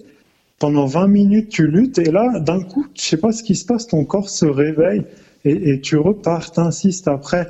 Pendant 0.61 0.85
20 0.85 1.07
minutes, 1.07 1.49
tu 1.49 1.65
luttes 1.65 1.97
et 1.97 2.11
là, 2.11 2.39
d'un 2.39 2.61
coup, 2.61 2.85
je 2.93 3.01
sais 3.01 3.17
pas 3.17 3.31
ce 3.31 3.41
qui 3.41 3.55
se 3.55 3.65
passe, 3.65 3.87
ton 3.87 4.05
corps 4.05 4.29
se 4.29 4.45
réveille 4.45 5.01
et, 5.43 5.71
et 5.71 5.81
tu 5.81 5.97
repars, 5.97 6.51
t'insistes. 6.51 7.07
Après, 7.07 7.47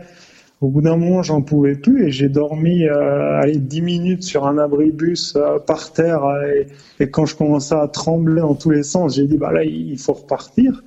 au 0.61 0.69
bout 0.69 0.81
d'un 0.81 0.95
moment, 0.95 1.21
j'en 1.21 1.41
pouvais 1.41 1.75
plus 1.75 2.07
et 2.07 2.11
j'ai 2.11 2.29
dormi 2.29 2.85
euh, 2.85 3.41
allez, 3.41 3.57
10 3.57 3.81
minutes 3.81 4.23
sur 4.23 4.47
un 4.47 4.57
abribus 4.57 5.33
euh, 5.35 5.59
par 5.59 5.91
terre 5.91 6.23
et, 6.47 6.67
et 7.03 7.09
quand 7.09 7.25
je 7.25 7.35
commençais 7.35 7.75
à 7.75 7.87
trembler 7.89 8.39
dans 8.39 8.55
tous 8.55 8.69
les 8.69 8.83
sens, 8.83 9.15
j'ai 9.15 9.25
dit 9.25 9.37
bah 9.37 9.51
là 9.51 9.65
il 9.65 9.97
faut 9.97 10.13
repartir 10.13 10.81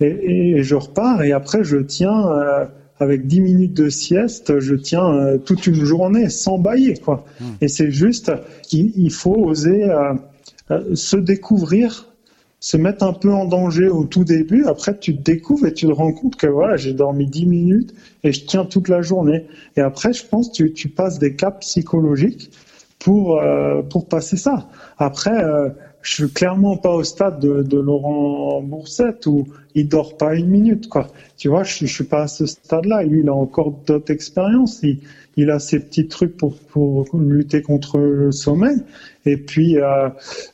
et, 0.00 0.56
et 0.58 0.62
je 0.62 0.74
repars 0.74 1.22
et 1.22 1.32
après 1.32 1.64
je 1.64 1.78
tiens 1.78 2.32
euh, 2.32 2.66
avec 2.98 3.26
10 3.26 3.40
minutes 3.40 3.74
de 3.74 3.88
sieste, 3.88 4.58
je 4.58 4.74
tiens 4.74 5.14
euh, 5.14 5.38
toute 5.38 5.66
une 5.66 5.84
journée 5.84 6.28
sans 6.28 6.58
bailler 6.58 6.96
quoi. 6.96 7.24
Et 7.60 7.68
c'est 7.68 7.90
juste 7.90 8.32
il, 8.72 8.92
il 8.96 9.12
faut 9.12 9.36
oser 9.36 9.84
euh, 9.84 10.14
se 10.94 11.16
découvrir 11.16 12.06
se 12.60 12.76
mettre 12.76 13.04
un 13.04 13.12
peu 13.12 13.32
en 13.32 13.44
danger 13.44 13.88
au 13.88 14.04
tout 14.04 14.24
début. 14.24 14.64
Après, 14.64 14.98
tu 14.98 15.16
te 15.16 15.22
découvres 15.22 15.66
et 15.66 15.74
tu 15.74 15.86
te 15.86 15.92
rends 15.92 16.12
compte 16.12 16.36
que 16.36 16.46
voilà, 16.46 16.76
j'ai 16.76 16.92
dormi 16.94 17.26
10 17.26 17.46
minutes 17.46 17.94
et 18.24 18.32
je 18.32 18.44
tiens 18.44 18.64
toute 18.64 18.88
la 18.88 19.02
journée. 19.02 19.46
Et 19.76 19.80
après, 19.80 20.12
je 20.12 20.26
pense 20.26 20.52
tu, 20.52 20.72
tu 20.72 20.88
passes 20.88 21.18
des 21.18 21.36
caps 21.36 21.60
psychologiques 21.60 22.50
pour, 22.98 23.40
euh, 23.40 23.82
pour 23.82 24.08
passer 24.08 24.36
ça. 24.36 24.68
Après, 24.98 25.44
euh, 25.44 25.68
je 26.02 26.14
suis 26.24 26.32
clairement 26.32 26.76
pas 26.76 26.92
au 26.92 27.04
stade 27.04 27.40
de, 27.40 27.62
de 27.62 27.78
Laurent 27.78 28.62
Boursette 28.62 29.26
où 29.26 29.46
il 29.74 29.88
dort 29.88 30.16
pas 30.16 30.34
une 30.34 30.48
minute, 30.48 30.88
quoi. 30.88 31.08
Tu 31.36 31.48
vois, 31.48 31.62
je, 31.62 31.84
je 31.84 31.92
suis 31.92 32.04
pas 32.04 32.22
à 32.22 32.28
ce 32.28 32.46
stade-là. 32.46 33.02
Lui, 33.02 33.20
il 33.20 33.28
a 33.28 33.34
encore 33.34 33.72
d'autres 33.86 34.12
expériences. 34.12 34.82
Il 35.36 35.50
a 35.50 35.58
ses 35.58 35.80
petits 35.80 36.08
trucs 36.08 36.36
pour, 36.36 36.56
pour 36.56 37.06
lutter 37.18 37.62
contre 37.62 37.98
le 37.98 38.32
sommeil. 38.32 38.78
Et 39.26 39.36
puis, 39.36 39.78
euh, 39.78 40.08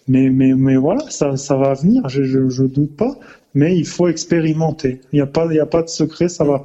mais, 0.08 0.28
mais, 0.30 0.54
mais 0.54 0.76
voilà, 0.76 1.08
ça, 1.10 1.36
ça 1.36 1.56
va 1.56 1.74
venir, 1.74 2.08
je, 2.08 2.24
je, 2.24 2.48
je 2.48 2.64
doute 2.64 2.96
pas. 2.96 3.16
Mais 3.54 3.76
il 3.76 3.86
faut 3.86 4.08
expérimenter. 4.08 5.00
Il 5.12 5.16
n'y 5.16 5.20
a 5.20 5.26
pas, 5.26 5.46
il 5.50 5.60
a 5.60 5.66
pas 5.66 5.82
de 5.82 5.88
secret. 5.88 6.28
Ça 6.28 6.44
va, 6.44 6.64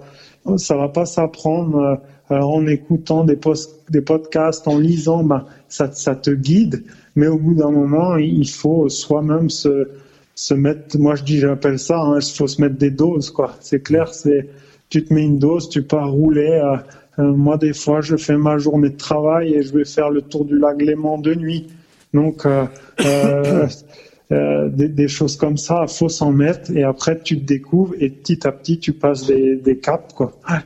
ça 0.57 0.77
va 0.77 0.87
pas 0.87 1.05
s'apprendre 1.05 1.77
euh, 1.77 1.95
alors 2.29 2.55
en 2.55 2.65
écoutant 2.65 3.23
des, 3.23 3.35
post, 3.35 3.83
des 3.89 4.01
podcasts, 4.01 4.67
en 4.67 4.79
lisant. 4.79 5.23
Ben, 5.23 5.45
ça, 5.67 5.91
ça 5.91 6.15
te 6.15 6.31
guide. 6.31 6.83
Mais 7.15 7.27
au 7.27 7.37
bout 7.37 7.55
d'un 7.55 7.71
moment, 7.71 8.15
il 8.15 8.49
faut 8.49 8.89
soi-même 8.89 9.49
se, 9.49 9.89
se 10.33 10.53
mettre. 10.53 10.97
Moi, 10.97 11.15
je 11.15 11.23
dis, 11.23 11.39
j'appelle 11.39 11.77
ça. 11.77 12.01
Il 12.07 12.17
hein, 12.17 12.19
faut 12.35 12.47
se 12.47 12.61
mettre 12.61 12.77
des 12.77 12.91
doses. 12.91 13.33
C'est 13.59 13.81
clair. 13.81 14.13
C'est, 14.13 14.49
tu 14.89 15.03
te 15.03 15.13
mets 15.13 15.25
une 15.25 15.39
dose, 15.39 15.69
tu 15.69 15.83
pars 15.83 16.09
rouler. 16.09 16.61
Euh, 16.63 16.77
euh, 16.77 16.77
moi, 17.17 17.57
des 17.57 17.73
fois, 17.73 18.01
je 18.01 18.15
fais 18.15 18.37
ma 18.37 18.57
journée 18.57 18.89
de 18.89 18.97
travail 18.97 19.53
et 19.53 19.63
je 19.63 19.73
vais 19.73 19.85
faire 19.85 20.09
le 20.09 20.21
tour 20.21 20.45
du 20.45 20.57
lac 20.57 20.81
Léman 20.81 21.17
de 21.17 21.33
nuit. 21.33 21.67
Donc, 22.13 22.45
euh, 22.45 22.65
euh, 23.01 23.67
euh, 24.31 24.69
des, 24.69 24.89
des, 24.89 25.07
choses 25.07 25.37
comme 25.37 25.57
ça, 25.57 25.85
il 25.87 25.93
faut 25.93 26.09
s'en 26.09 26.31
mettre 26.31 26.71
et 26.71 26.83
après 26.83 27.19
tu 27.21 27.39
te 27.39 27.45
découvres 27.45 27.93
et 27.99 28.09
petit 28.09 28.45
à 28.47 28.51
petit 28.51 28.79
tu 28.79 28.93
passes 28.93 29.25
des, 29.25 29.55
des 29.55 29.77
caps 29.77 30.13
quoi. 30.13 30.37
Ah, 30.45 30.63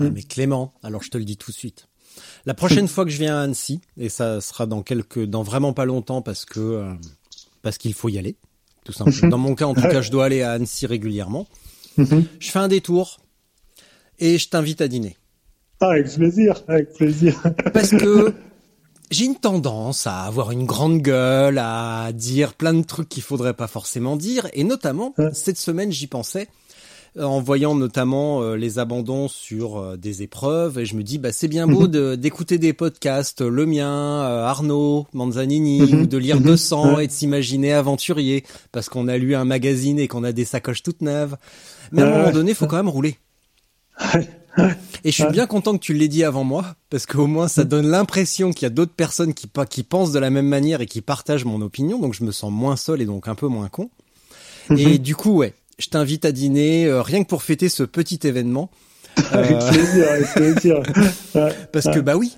mais 0.00 0.22
Clément, 0.22 0.72
alors 0.82 1.02
je 1.02 1.10
te 1.10 1.18
le 1.18 1.24
dis 1.24 1.36
tout 1.36 1.50
de 1.50 1.56
suite. 1.56 1.88
La 2.46 2.54
prochaine 2.54 2.88
fois 2.88 3.04
que 3.04 3.10
je 3.10 3.18
viens 3.18 3.36
à 3.36 3.42
Annecy, 3.42 3.80
et 3.98 4.08
ça 4.08 4.40
sera 4.40 4.66
dans 4.66 4.82
quelques, 4.82 5.24
dans 5.24 5.42
vraiment 5.42 5.72
pas 5.72 5.84
longtemps 5.84 6.22
parce 6.22 6.44
que 6.44 6.60
euh, 6.60 6.92
parce 7.62 7.78
qu'il 7.78 7.94
faut 7.94 8.08
y 8.08 8.18
aller, 8.18 8.36
tout 8.84 8.92
simplement. 8.92 9.28
Dans 9.30 9.38
mon 9.38 9.54
cas, 9.54 9.66
en 9.66 9.74
tout 9.74 9.82
cas, 9.82 10.00
je 10.00 10.10
dois 10.10 10.24
aller 10.24 10.42
à 10.42 10.52
Annecy 10.52 10.86
régulièrement. 10.86 11.46
Mhm. 11.96 12.24
Je 12.38 12.50
fais 12.50 12.60
un 12.60 12.68
détour 12.68 13.18
et 14.20 14.38
je 14.38 14.48
t'invite 14.48 14.80
à 14.80 14.88
dîner. 14.88 15.17
Ah, 15.80 15.90
avec 15.90 16.12
plaisir, 16.12 16.62
avec 16.68 16.92
plaisir. 16.94 17.40
Parce 17.72 17.90
que 17.90 18.34
j'ai 19.10 19.24
une 19.26 19.36
tendance 19.36 20.06
à 20.06 20.22
avoir 20.22 20.50
une 20.50 20.66
grande 20.66 21.00
gueule, 21.00 21.58
à 21.58 22.10
dire 22.12 22.54
plein 22.54 22.74
de 22.74 22.82
trucs 22.84 23.08
qu'il 23.08 23.22
faudrait 23.22 23.54
pas 23.54 23.68
forcément 23.68 24.16
dire, 24.16 24.48
et 24.54 24.64
notamment 24.64 25.14
cette 25.32 25.58
semaine 25.58 25.92
j'y 25.92 26.06
pensais 26.08 26.48
euh, 27.16 27.22
en 27.24 27.40
voyant 27.40 27.74
notamment 27.74 28.42
euh, 28.42 28.56
les 28.56 28.78
abandons 28.78 29.28
sur 29.28 29.78
euh, 29.78 29.96
des 29.96 30.22
épreuves, 30.22 30.78
et 30.80 30.84
je 30.84 30.94
me 30.96 31.02
dis 31.02 31.16
bah 31.18 31.32
c'est 31.32 31.48
bien 31.48 31.66
beau 31.66 31.82
Mhm. 31.82 31.90
de- 31.90 32.14
d'écouter 32.16 32.58
des 32.58 32.72
podcasts, 32.74 33.40
le 33.40 33.64
mien, 33.64 33.88
euh, 34.24 34.44
Arnaud, 34.44 35.06
Manzanini, 35.14 35.80
Mhm. 35.80 36.02
ou 36.02 36.06
de 36.06 36.18
lire 36.18 36.36
Mhm. 36.36 36.42
200 36.46 36.96
Ouais. 36.96 37.04
et 37.04 37.06
de 37.06 37.12
s'imaginer 37.12 37.72
aventurier 37.72 38.44
parce 38.72 38.88
qu'on 38.90 39.08
a 39.08 39.16
lu 39.16 39.34
un 39.36 39.44
magazine 39.46 39.98
et 40.00 40.06
qu'on 40.08 40.22
a 40.24 40.32
des 40.32 40.44
sacoches 40.44 40.82
toutes 40.82 41.00
neuves. 41.02 41.36
Mais 41.92 42.02
à 42.02 42.06
un 42.06 42.18
moment 42.18 42.30
donné, 42.32 42.52
faut 42.52 42.66
quand 42.66 42.76
même 42.76 42.88
rouler. 42.90 43.16
Et 45.04 45.10
je 45.10 45.14
suis 45.14 45.24
Ouais. 45.24 45.30
bien 45.32 45.46
content 45.46 45.72
que 45.74 45.82
tu 45.82 45.92
l'aies 45.94 46.08
dit 46.08 46.24
avant 46.24 46.44
moi, 46.44 46.64
parce 46.90 47.06
qu'au 47.06 47.26
moins 47.26 47.48
ça 47.48 47.64
donne 47.64 47.86
l'impression 47.88 48.50
qu'il 48.52 48.62
y 48.62 48.66
a 48.66 48.70
d'autres 48.70 48.92
personnes 48.94 49.34
qui, 49.34 49.48
qui 49.70 49.82
pensent 49.82 50.12
de 50.12 50.18
la 50.18 50.30
même 50.30 50.46
manière 50.48 50.80
et 50.80 50.86
qui 50.86 51.00
partagent 51.00 51.44
mon 51.44 51.60
opinion, 51.62 51.98
donc 51.98 52.14
je 52.14 52.24
me 52.24 52.32
sens 52.32 52.50
moins 52.52 52.76
seul 52.76 53.00
et 53.00 53.04
donc 53.06 53.28
un 53.28 53.34
peu 53.34 53.46
moins 53.48 53.68
con. 53.68 53.90
Et 54.76 54.98
du 54.98 55.14
coup, 55.16 55.36
ouais, 55.36 55.54
je 55.78 55.88
t'invite 55.88 56.24
à 56.24 56.32
dîner, 56.32 56.86
euh, 56.86 57.00
rien 57.02 57.22
que 57.22 57.28
pour 57.28 57.42
fêter 57.42 57.68
ce 57.68 57.82
petit 57.84 58.20
événement, 58.24 58.70
Avec 59.32 59.52
Euh, 59.52 59.70
plaisir, 59.70 60.10
avec 60.10 60.26
plaisir. 60.34 60.82
Ouais. 61.34 61.52
parce 61.72 61.86
que 61.86 61.98
bah 62.00 62.16
oui, 62.16 62.36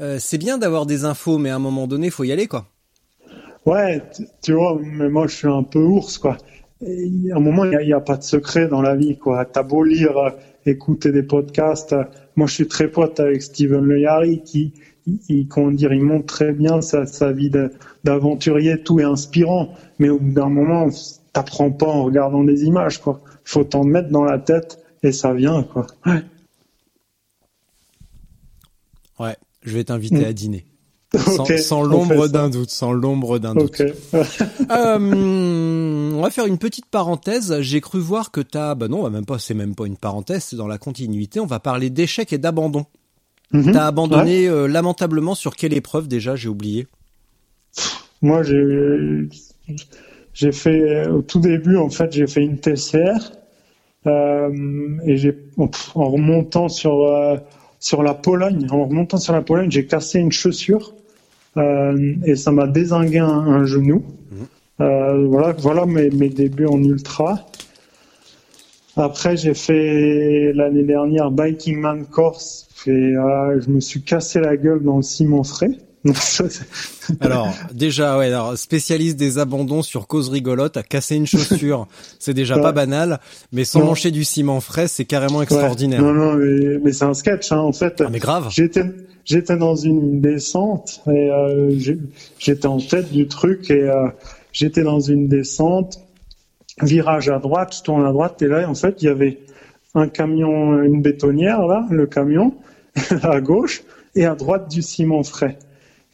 euh, 0.00 0.18
c'est 0.20 0.38
bien 0.38 0.58
d'avoir 0.58 0.86
des 0.86 1.04
infos, 1.04 1.38
mais 1.38 1.50
à 1.50 1.56
un 1.56 1.60
moment 1.60 1.86
donné, 1.86 2.10
faut 2.10 2.24
y 2.24 2.32
aller 2.32 2.46
quoi. 2.46 2.66
Ouais, 3.66 4.02
tu- 4.14 4.26
tu 4.42 4.52
vois, 4.52 4.78
mais 4.80 5.08
moi 5.08 5.26
je 5.26 5.34
suis 5.36 5.48
un 5.48 5.62
peu 5.62 5.80
ours, 5.80 6.18
quoi. 6.18 6.36
Et 6.86 7.10
à 7.32 7.36
un 7.36 7.40
moment, 7.40 7.64
il 7.64 7.76
n'y 7.86 7.92
a, 7.92 7.96
a 7.96 8.00
pas 8.00 8.16
de 8.16 8.22
secret 8.22 8.68
dans 8.68 8.80
la 8.80 8.94
vie, 8.94 9.18
quoi. 9.18 9.44
T'as 9.44 9.64
beau 9.64 9.82
lire, 9.82 10.12
écouter 10.70 11.12
des 11.12 11.22
podcasts. 11.22 11.94
moi, 12.36 12.46
je 12.46 12.54
suis 12.54 12.68
très 12.68 12.88
pote 12.88 13.18
avec 13.20 13.42
Steven 13.42 13.80
Le 13.84 14.00
Yari, 14.00 14.42
qui, 14.44 14.72
il, 15.28 15.46
comment 15.48 15.70
dire, 15.70 15.92
il 15.92 16.02
montre 16.02 16.26
très 16.26 16.52
bien 16.52 16.80
sa, 16.80 17.06
sa 17.06 17.32
vie 17.32 17.50
d'aventurier. 18.04 18.82
Tout 18.82 19.00
est 19.00 19.04
inspirant, 19.04 19.74
mais 19.98 20.08
au 20.10 20.18
bout 20.18 20.32
d'un 20.32 20.48
moment, 20.48 20.88
t'apprends 21.32 21.70
pas 21.70 21.86
en 21.86 22.04
regardant 22.04 22.44
des 22.44 22.64
images, 22.64 22.98
quoi. 23.00 23.20
Faut 23.44 23.64
t'en 23.64 23.84
mettre 23.84 24.10
dans 24.10 24.24
la 24.24 24.38
tête 24.38 24.78
et 25.02 25.12
ça 25.12 25.32
vient, 25.32 25.62
quoi. 25.62 25.86
Ouais. 26.06 26.22
Ouais, 29.18 29.36
je 29.62 29.74
vais 29.74 29.84
t'inviter 29.84 30.20
Mm. 30.20 30.24
à 30.24 30.32
dîner. 30.32 30.64
Sans, 31.16 31.40
Ok, 31.40 31.58
sans 31.58 31.82
l'ombre 31.82 32.28
d'un 32.28 32.50
doute, 32.50 32.70
sans 32.70 32.92
l'ombre 32.92 33.38
d'un 33.38 33.54
doute. 33.54 33.80
Ok. 33.80 33.92
Euh, 34.70 34.98
on 36.18 36.22
va 36.22 36.30
faire 36.30 36.46
une 36.46 36.58
petite 36.58 36.86
parenthèse. 36.86 37.60
J'ai 37.60 37.80
cru 37.80 38.00
voir 38.00 38.30
que 38.30 38.40
t'as, 38.40 38.74
bah 38.74 38.88
non, 38.88 39.00
on 39.00 39.02
va 39.04 39.10
même 39.10 39.24
pas, 39.24 39.38
c'est 39.38 39.54
même 39.54 39.74
pas 39.74 39.86
une 39.86 39.96
parenthèse, 39.96 40.44
c'est 40.44 40.56
dans 40.56 40.66
la 40.66 40.78
continuité. 40.78 41.40
On 41.40 41.46
va 41.46 41.60
parler 41.60 41.90
d'échecs 41.90 42.32
et 42.32 42.38
d'abandon. 42.38 42.84
Mhm. 43.52 43.72
T'as 43.72 43.86
abandonné 43.86 44.48
euh, 44.48 44.66
lamentablement 44.66 45.34
sur 45.34 45.54
quelle 45.54 45.72
épreuve 45.72 46.08
déjà 46.08 46.36
J'ai 46.36 46.48
oublié? 46.48 46.86
Moi, 48.20 48.42
j'ai 48.42 49.28
fait 50.52 51.06
au 51.06 51.22
tout 51.22 51.40
début, 51.40 51.76
en 51.76 51.88
fait, 51.88 52.12
j'ai 52.12 52.26
fait 52.26 52.42
une 52.42 52.58
TCR 52.58 53.32
euh, 54.06 54.50
et 55.04 55.16
j'ai 55.16 55.38
en 55.56 55.70
en 55.94 56.10
remontant 56.10 56.68
sur 56.68 57.04
euh, 57.04 57.36
sur 57.78 58.02
la 58.02 58.14
Pologne, 58.14 58.66
en 58.70 58.84
remontant 58.84 59.18
sur 59.18 59.32
la 59.32 59.42
Pologne, 59.42 59.70
j'ai 59.70 59.86
cassé 59.86 60.18
une 60.18 60.32
chaussure 60.32 60.94
euh, 61.56 62.14
et 62.24 62.34
ça 62.34 62.50
m'a 62.50 62.66
désingué 62.66 63.18
un, 63.18 63.28
un 63.28 63.64
genou. 63.64 64.04
Euh, 64.32 64.44
voilà, 64.78 65.52
voilà 65.58 65.86
mes, 65.86 66.10
mes 66.10 66.28
débuts 66.28 66.66
en 66.66 66.82
ultra. 66.82 67.46
Après, 68.96 69.36
j'ai 69.36 69.54
fait 69.54 70.52
l'année 70.54 70.82
dernière 70.82 71.30
Biking 71.30 71.78
Man 71.78 72.04
Course 72.06 72.68
et 72.86 72.90
euh, 72.90 73.60
je 73.60 73.70
me 73.70 73.80
suis 73.80 74.02
cassé 74.02 74.40
la 74.40 74.56
gueule 74.56 74.82
dans 74.82 74.96
le 74.96 75.02
ciment 75.02 75.44
frais. 75.44 75.70
Alors 77.20 77.48
déjà, 77.72 78.18
ouais, 78.18 78.26
alors 78.26 78.56
spécialiste 78.56 79.16
des 79.16 79.38
abandons 79.38 79.82
sur 79.82 80.06
cause 80.06 80.28
rigolote, 80.28 80.76
à 80.76 80.82
casser 80.82 81.16
une 81.16 81.26
chaussure, 81.26 81.86
c'est 82.18 82.34
déjà 82.34 82.58
pas 82.58 82.72
banal, 82.72 83.20
mais 83.52 83.64
sans 83.64 83.84
mancher 83.84 84.10
du 84.10 84.24
ciment 84.24 84.60
frais, 84.60 84.88
c'est 84.88 85.04
carrément 85.04 85.38
Ouais. 85.38 85.44
extraordinaire. 85.44 86.00
Non, 86.02 86.12
non, 86.12 86.34
mais, 86.34 86.78
mais 86.82 86.92
c'est 86.92 87.04
un 87.04 87.14
sketch, 87.14 87.52
hein, 87.52 87.58
en 87.58 87.72
fait. 87.72 88.00
Ah, 88.04 88.08
mais 88.10 88.20
grave. 88.20 88.46
J'étais, 88.50 88.84
j'étais 89.24 89.56
dans 89.56 89.74
une 89.76 90.20
descente 90.20 91.02
et 91.08 91.30
euh, 91.30 91.76
j'étais 92.38 92.66
en 92.66 92.78
tête 92.78 93.12
du 93.12 93.26
truc 93.26 93.70
et 93.70 93.82
euh, 93.82 94.06
j'étais 94.52 94.82
dans 94.82 95.00
une 95.00 95.28
descente, 95.28 96.00
virage 96.82 97.28
à 97.28 97.38
droite, 97.38 97.74
je 97.78 97.82
tourne 97.82 98.04
à 98.04 98.12
droite 98.12 98.40
et 98.42 98.46
là, 98.46 98.68
en 98.68 98.74
fait, 98.74 99.02
il 99.02 99.06
y 99.06 99.08
avait 99.08 99.40
un 99.94 100.08
camion, 100.08 100.82
une 100.82 101.02
bétonnière 101.02 101.66
là, 101.66 101.86
le 101.90 102.06
camion 102.06 102.54
à 103.22 103.40
gauche 103.40 103.82
et 104.14 104.24
à 104.24 104.34
droite 104.34 104.70
du 104.70 104.82
ciment 104.82 105.22
frais. 105.22 105.58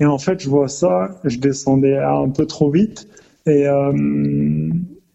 Et 0.01 0.07
en 0.07 0.19
fait, 0.19 0.43
je 0.43 0.49
vois 0.49 0.69
ça, 0.69 1.21
je 1.25 1.39
descendais 1.39 1.97
un 1.97 2.29
peu 2.29 2.47
trop 2.47 2.71
vite 2.71 3.09
et 3.47 3.67
euh, 3.69 3.93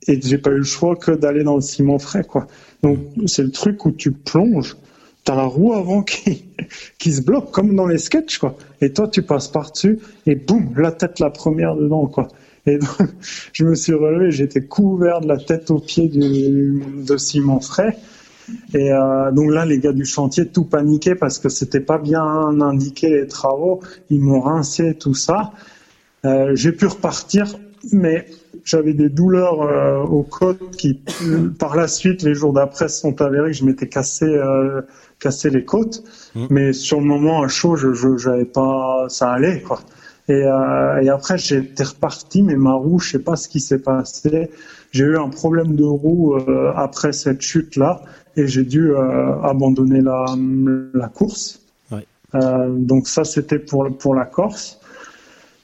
et 0.08 0.20
j'ai 0.22 0.38
pas 0.38 0.52
eu 0.52 0.58
le 0.58 0.64
choix 0.64 0.96
que 0.96 1.12
d'aller 1.12 1.44
dans 1.44 1.56
le 1.56 1.62
ciment 1.62 2.00
frais, 2.00 2.24
quoi. 2.24 2.48
Donc 2.84 3.00
c'est 3.26 3.44
le 3.44 3.52
truc 3.52 3.86
où 3.86 3.92
tu 3.92 4.12
plonges, 4.12 4.78
t'as 5.24 5.36
la 5.36 5.44
roue 5.44 5.74
avant 5.74 6.04
qui 6.04 6.46
qui 6.98 7.14
se 7.14 7.22
bloque 7.22 7.52
comme 7.52 7.76
dans 7.76 7.88
les 7.88 7.98
sketchs, 7.98 8.38
quoi. 8.38 8.58
Et 8.82 8.94
toi, 8.94 9.08
tu 9.08 9.22
passes 9.22 9.50
par 9.50 9.72
dessus 9.72 10.00
et 10.26 10.36
boum, 10.36 10.74
la 10.78 10.92
tête 10.92 11.20
la 11.20 11.30
première 11.30 11.76
dedans, 11.76 12.08
quoi. 12.08 12.30
Et 12.66 12.78
donc, 12.78 12.90
je 13.54 13.66
me 13.66 13.76
suis 13.76 13.94
relevé, 13.94 14.32
j'étais 14.32 14.62
couvert 14.62 15.22
de 15.22 15.28
la 15.28 15.38
tête 15.38 15.72
aux 15.72 15.80
pieds 15.80 16.08
du, 16.08 16.84
de 17.06 17.18
ciment 17.18 17.60
frais. 17.60 17.98
Et 18.74 18.92
euh, 18.92 19.32
donc 19.32 19.52
là, 19.52 19.66
les 19.66 19.80
gars 19.80 19.94
du 19.94 20.06
chantier 20.06 20.48
tout 20.48 20.64
paniquaient 20.64 21.16
parce 21.16 21.40
que 21.40 21.50
c'était 21.50 21.80
pas 21.80 21.98
bien 21.98 22.24
indiqué 22.24 23.10
les 23.10 23.28
travaux. 23.28 23.82
Ils 24.10 24.20
m'ont 24.22 24.42
rincé 24.42 24.96
tout 24.96 25.14
ça. 25.14 25.52
Euh, 26.26 26.56
J'ai 26.56 26.72
pu 26.72 26.88
repartir, 26.88 27.56
mais 27.92 28.26
j'avais 28.64 28.94
des 28.94 29.10
douleurs 29.10 29.62
euh, 29.62 30.04
aux 30.04 30.24
côtes 30.24 30.76
qui, 30.76 31.00
par 31.60 31.76
la 31.76 31.88
suite, 31.88 32.24
les 32.24 32.34
jours 32.34 32.54
d'après, 32.54 32.90
se 32.90 33.02
sont 33.02 33.22
avérées 33.22 33.52
que 33.52 33.58
je 33.58 33.66
m'étais 33.66 33.88
cassé, 33.88 34.26
cassé 35.20 35.50
les 35.50 35.64
côtes. 35.64 36.04
Mhm. 36.36 36.48
Mais 36.50 36.74
sur 36.74 37.00
le 37.00 37.06
moment, 37.06 37.44
à 37.44 37.48
chaud, 37.48 37.76
je, 37.76 37.94
je, 37.94 38.44
pas, 38.46 39.06
ça 39.10 39.32
allait 39.32 39.62
quoi. 39.62 39.80
Et, 40.30 40.46
euh, 40.46 41.02
et 41.02 41.10
après, 41.10 41.38
j'étais 41.38 41.84
reparti, 41.84 42.44
mais 42.44 42.56
ma 42.56 42.74
roue, 42.74 43.00
je 43.00 43.12
sais 43.12 43.20
pas 43.20 43.36
ce 43.36 43.50
qui 43.50 43.60
s'est 43.60 43.82
passé. 43.82 44.52
J'ai 44.92 45.04
eu 45.04 45.18
un 45.18 45.30
problème 45.30 45.76
de 45.76 45.84
roue 45.84 46.36
euh, 46.36 46.72
après 46.76 47.14
cette 47.14 47.42
chute-là, 47.42 48.02
et 48.38 48.48
j'ai 48.48 48.64
dû 48.64 48.92
euh, 48.92 49.42
abandonner 49.42 50.02
la, 50.02 50.26
la 50.94 51.08
course. 51.08 51.62
Ouais. 51.92 52.06
Donc 52.78 53.08
ça, 53.08 53.24
c'était 53.24 53.60
pour 53.60 53.88
pour 53.98 54.14
la 54.14 54.26
Corse. 54.26 54.80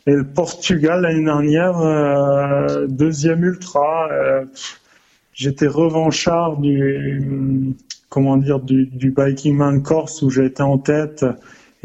Et 0.08 0.14
le 0.14 0.24
Portugal 0.24 1.02
l'année 1.02 1.24
dernière, 1.24 1.80
deuxième 2.88 3.44
ultra, 3.44 4.08
j'étais 5.34 5.68
revanchard 5.68 6.58
du 6.58 7.76
comment 8.10 8.38
dire 8.38 8.60
du, 8.60 8.86
du 8.86 9.12
Biking 9.12 9.56
Man 9.56 9.82
Corse 9.82 10.22
où 10.22 10.30
j'ai 10.30 10.46
été 10.46 10.62
en 10.62 10.78
tête 10.78 11.26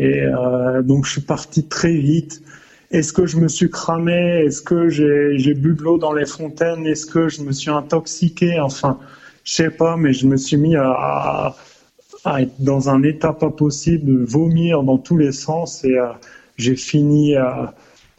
et 0.01 0.23
euh, 0.23 0.81
donc 0.83 1.05
je 1.05 1.13
suis 1.13 1.21
parti 1.21 1.65
très 1.65 1.93
vite. 1.93 2.43
Est-ce 2.91 3.13
que 3.13 3.27
je 3.27 3.37
me 3.37 3.47
suis 3.49 3.71
cramé? 3.71 4.43
Est-ce 4.47 4.63
que 4.63 4.89
j'ai 4.89 5.55
bu 5.55 5.75
de 5.75 5.83
l'eau 5.83 5.97
dans 5.99 6.13
les 6.13 6.27
fontaines? 6.27 6.87
Est-ce 6.87 7.07
que 7.07 7.29
je 7.29 7.43
me 7.43 7.53
suis 7.53 7.71
intoxiqué? 7.71 8.59
Enfin, 8.59 8.99
je 9.45 9.55
sais 9.55 9.71
pas, 9.71 9.97
mais 9.97 10.13
je 10.13 10.27
me 10.27 10.37
suis 10.37 10.57
mis 10.57 10.75
à, 10.75 10.91
à, 10.91 11.57
à 12.25 12.43
être 12.43 12.55
dans 12.59 12.89
un 12.89 13.03
état 13.03 13.33
pas 13.33 13.51
possible, 13.51 14.07
de 14.07 14.25
vomir 14.25 14.83
dans 14.83 14.99
tous 14.99 15.17
les 15.17 15.33
sens 15.33 15.85
et 15.85 15.97
euh, 15.97 16.09
j'ai 16.57 16.77
fini 16.77 17.37
euh, 17.37 17.67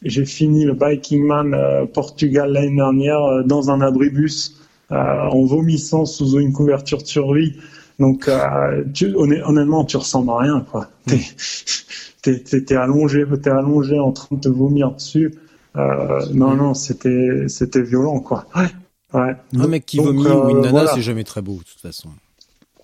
j'ai 0.02 0.24
fini 0.24 0.64
le 0.64 0.72
Biking 0.74 1.24
Man 1.24 1.54
euh, 1.54 1.84
Portugal 1.86 2.52
l'année 2.52 2.74
dernière 2.74 3.44
dans 3.44 3.70
un 3.70 3.80
abribus 3.80 4.58
en 4.90 5.44
vomissant 5.46 6.04
sous 6.04 6.38
une 6.38 6.52
couverture 6.52 6.98
de 6.98 7.06
survie. 7.06 7.56
Donc, 7.98 8.28
euh, 8.28 8.84
tu, 8.94 9.14
honnêtement, 9.14 9.84
tu 9.84 9.96
ressembles 9.96 10.30
à 10.30 10.38
rien, 10.38 10.66
quoi. 10.70 10.88
T'es, 11.06 11.20
t'es, 12.22 12.40
t'es- 12.40 12.62
t'es 12.64 12.74
allongé, 12.76 13.24
t'es 13.42 13.50
allongé 13.50 13.98
en 13.98 14.12
train 14.12 14.36
de 14.36 14.40
te 14.40 14.48
vomir 14.48 14.92
dessus. 14.92 15.34
Euh, 15.76 16.20
non, 16.32 16.54
non, 16.54 16.74
c'était, 16.74 17.46
c'était 17.48 17.82
violent, 17.82 18.20
quoi. 18.20 18.46
Ouais. 18.54 18.68
Ouais. 19.14 19.36
Un 19.58 19.66
mec 19.66 19.84
qui 19.86 19.98
Donc, 19.98 20.06
vomit 20.06 20.26
euh, 20.26 20.44
ou 20.44 20.50
une 20.50 20.56
nana, 20.58 20.70
voilà. 20.70 20.94
c'est 20.94 21.02
jamais 21.02 21.24
très 21.24 21.42
beau 21.42 21.54
de 21.58 21.64
toute 21.64 21.80
façon. 21.80 22.08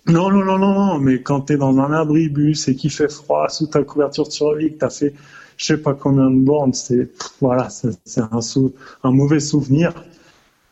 Non, 0.07 0.29
non, 0.31 0.43
non, 0.43 0.57
non, 0.57 0.73
non, 0.73 0.99
mais 0.99 1.21
quand 1.21 1.41
t'es 1.41 1.57
dans 1.57 1.77
un 1.79 1.91
abribus 1.91 2.67
et 2.67 2.75
qu'il 2.75 2.91
fait 2.91 3.11
froid 3.11 3.47
sous 3.49 3.67
ta 3.67 3.83
couverture 3.83 4.25
de 4.27 4.31
survie, 4.31 4.73
que 4.73 4.77
t'as 4.79 4.89
fait 4.89 5.13
je 5.57 5.65
sais 5.65 5.77
pas 5.77 5.93
combien 5.93 6.31
de 6.31 6.39
bornes, 6.39 6.73
c'est, 6.73 7.09
voilà, 7.41 7.69
c'est, 7.69 7.89
c'est 8.05 8.21
un, 8.31 8.39
sou- 8.41 8.73
un 9.03 9.11
mauvais 9.11 9.41
souvenir. 9.41 9.91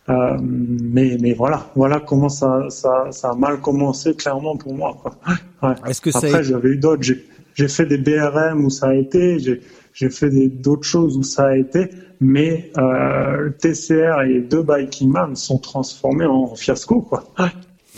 Euh, 0.10 0.38
mais, 0.42 1.18
mais 1.20 1.34
voilà, 1.34 1.70
voilà 1.76 2.00
comment 2.00 2.30
ça, 2.30 2.66
ça, 2.70 3.08
ça 3.12 3.32
a 3.32 3.36
mal 3.36 3.60
commencé 3.60 4.14
clairement 4.16 4.56
pour 4.56 4.74
moi. 4.74 4.98
Quoi. 5.02 5.16
Ouais. 5.64 5.74
Est-ce 5.90 6.02
que 6.02 6.12
ça 6.12 6.20
Après, 6.20 6.36
a- 6.36 6.44
j'avais 6.44 6.70
eu 6.70 6.78
d'autres. 6.78 7.02
J'ai, 7.04 7.26
j'ai 7.56 7.68
fait 7.68 7.86
des 7.88 7.98
BRM 7.98 8.64
où 8.64 8.70
ça 8.70 8.90
a 8.90 8.94
été, 8.94 9.40
j'ai, 9.40 9.62
j'ai 9.94 10.10
fait 10.12 10.30
d'autres 10.50 10.84
choses 10.88 11.18
où 11.18 11.24
ça 11.24 11.48
a 11.48 11.58
été, 11.58 11.90
mais 12.22 12.72
euh, 12.78 13.38
le 13.42 13.54
TCR 13.58 14.22
et 14.22 14.34
les 14.34 14.42
deux 14.42 14.62
Biking 14.62 15.10
Man 15.12 15.36
sont 15.36 15.58
transformés 15.58 16.26
en 16.26 16.54
fiasco. 16.56 17.02
Quoi. 17.02 17.24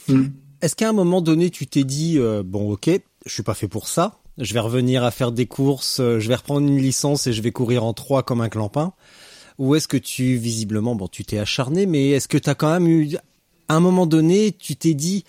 Mm. 0.07 0.23
Est-ce 0.63 0.75
qu'à 0.75 0.89
un 0.89 0.93
moment 0.93 1.21
donné, 1.21 1.51
tu 1.51 1.67
t'es 1.67 1.83
dit 1.83 2.15
euh, 2.17 2.41
bon, 2.43 2.71
ok, 2.71 2.89
je 3.25 3.31
suis 3.31 3.43
pas 3.43 3.53
fait 3.53 3.67
pour 3.67 3.87
ça. 3.87 4.15
Je 4.39 4.53
vais 4.55 4.59
revenir 4.59 5.03
à 5.03 5.11
faire 5.11 5.31
des 5.31 5.45
courses. 5.45 5.99
euh, 5.99 6.19
je 6.19 6.27
vais 6.29 6.35
reprendre 6.35 6.65
une 6.67 6.77
licence 6.79 7.27
et 7.27 7.33
je 7.33 7.41
vais 7.43 7.51
courir 7.51 7.83
en 7.83 7.93
trois 7.93 8.23
comme 8.23 8.41
un 8.41 8.49
clampin. 8.49 8.93
Ou 9.59 9.75
est-ce 9.75 9.87
que 9.87 9.97
tu, 9.97 10.35
visiblement, 10.35 10.95
bon, 10.95 11.07
tu 11.07 11.23
t'es 11.23 11.37
acharné, 11.37 11.85
mais 11.85 12.09
est-ce 12.11 12.27
que 12.27 12.37
tu 12.37 12.49
as 12.49 12.55
quand 12.55 12.71
même 12.71 12.87
eu, 12.87 13.15
à 13.67 13.75
un 13.75 13.79
moment 13.79 14.07
donné, 14.07 14.53
tu 14.53 14.75
t'es 14.75 14.93
dit, 14.93 15.25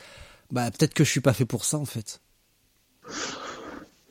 bah 0.50 0.70
peut-être 0.70 0.94
que 0.94 1.04
je 1.04 1.10
suis 1.10 1.20
pas 1.20 1.32
fait 1.32 1.44
pour 1.44 1.64
ça 1.64 1.78
en 1.78 1.84
fait? 1.84 2.20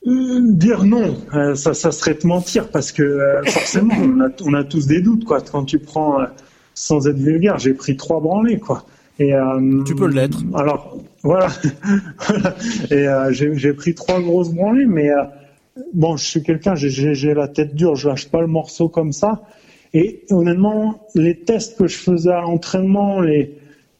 Euh, 0.07 0.39
Dire 0.41 0.83
non, 0.83 1.17
euh, 1.33 1.55
ça, 1.55 1.73
ça 1.73 1.91
serait 1.91 2.15
te 2.15 2.27
mentir 2.27 2.69
parce 2.69 2.91
que 2.91 3.03
euh, 3.03 3.43
forcément, 3.45 3.95
on 4.01 4.19
a, 4.21 4.29
on 4.43 4.53
a 4.53 4.63
tous 4.63 4.87
des 4.87 5.01
doutes. 5.01 5.25
Quoi. 5.25 5.41
Quand 5.41 5.65
tu 5.65 5.79
prends, 5.79 6.21
euh, 6.21 6.25
sans 6.73 7.07
être 7.07 7.17
vulgaire, 7.17 7.57
j'ai 7.57 7.73
pris 7.73 7.97
trois 7.97 8.19
branlées. 8.19 8.59
Quoi. 8.59 8.85
Et, 9.19 9.33
euh, 9.33 9.83
Tu 9.85 9.95
peux 9.95 10.07
l'être. 10.07 10.39
Alors, 10.55 10.97
voilà. 11.23 11.49
Et 12.91 13.07
euh, 13.07 13.31
j'ai 13.31 13.73
pris 13.73 13.93
trois 13.93 14.21
grosses 14.21 14.51
branlées, 14.51 14.85
mais 14.85 15.09
euh, 15.09 15.23
bon, 15.93 16.15
je 16.15 16.25
suis 16.25 16.43
quelqu'un, 16.43 16.75
j'ai 16.75 17.33
la 17.33 17.47
tête 17.47 17.75
dure, 17.75 17.95
je 17.95 18.07
lâche 18.07 18.29
pas 18.29 18.41
le 18.41 18.47
morceau 18.47 18.87
comme 18.87 19.11
ça. 19.11 19.41
Et 19.93 20.23
honnêtement, 20.29 21.07
les 21.15 21.39
tests 21.39 21.77
que 21.77 21.87
je 21.87 21.97
faisais 21.97 22.31
à 22.31 22.41
l'entraînement, 22.41 23.21
les, 23.21 23.57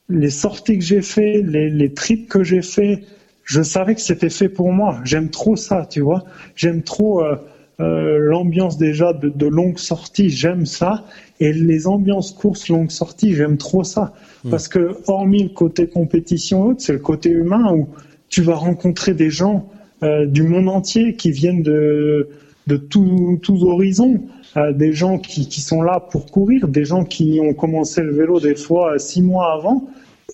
les 0.08 0.30
sorties 0.30 0.78
que 0.78 0.84
j'ai 0.86 1.02
fait, 1.02 1.42
les, 1.42 1.70
les 1.70 1.94
trips 1.94 2.28
que 2.28 2.44
j'ai 2.44 2.62
fait, 2.62 3.04
je 3.44 3.64
savais 3.64 3.96
que 3.96 4.02
c'était 4.02 4.30
fait 4.30 4.50
pour 4.50 4.72
moi. 4.72 5.00
J'aime 5.04 5.30
trop 5.30 5.56
ça, 5.56 5.88
tu 5.90 6.02
vois. 6.02 6.24
J'aime 6.56 6.84
trop 6.84 7.24
euh, 7.24 7.36
euh, 7.80 8.20
l'ambiance 8.20 8.78
déjà 8.78 9.14
de, 9.14 9.30
de 9.30 9.48
longues 9.48 9.80
sorties. 9.80 10.30
J'aime 10.30 10.68
ça. 10.68 11.06
Et 11.40 11.54
les 11.54 11.88
ambiances 11.88 12.32
courses 12.32 12.70
longues 12.70 12.92
sorties, 12.92 13.34
j'aime 13.34 13.58
trop 13.58 13.84
ça. 13.84 14.14
Parce 14.50 14.68
que 14.68 14.98
hormis 15.08 15.44
le 15.44 15.50
côté 15.50 15.88
compétition 15.88 16.64
haute, 16.64 16.82
c'est 16.82 16.94
le 16.94 17.00
côté 17.00 17.30
humain 17.30 17.74
où 17.74 17.90
tu 18.30 18.42
vas 18.42 18.56
rencontrer 18.56 19.14
des 19.14 19.30
gens 19.30 19.68
euh, 20.04 20.26
du 20.26 20.44
monde 20.44 20.70
entier 20.70 21.16
qui 21.16 21.32
viennent 21.32 21.64
de, 21.64 22.30
de 22.68 22.78
tous 22.78 23.64
horizons. 23.64 24.22
Euh, 24.58 24.74
des 24.74 24.94
gens 24.94 25.20
qui, 25.20 25.48
qui 25.48 25.62
sont 25.62 25.84
là 25.84 26.00
pour 26.00 26.26
courir, 26.26 26.68
des 26.68 26.84
gens 26.84 27.04
qui 27.04 27.40
ont 27.40 27.54
commencé 27.54 28.02
le 28.02 28.12
vélo 28.12 28.40
des 28.40 28.56
fois 28.56 28.94
euh, 28.94 28.98
six 28.98 29.22
mois 29.22 29.54
avant. 29.54 29.88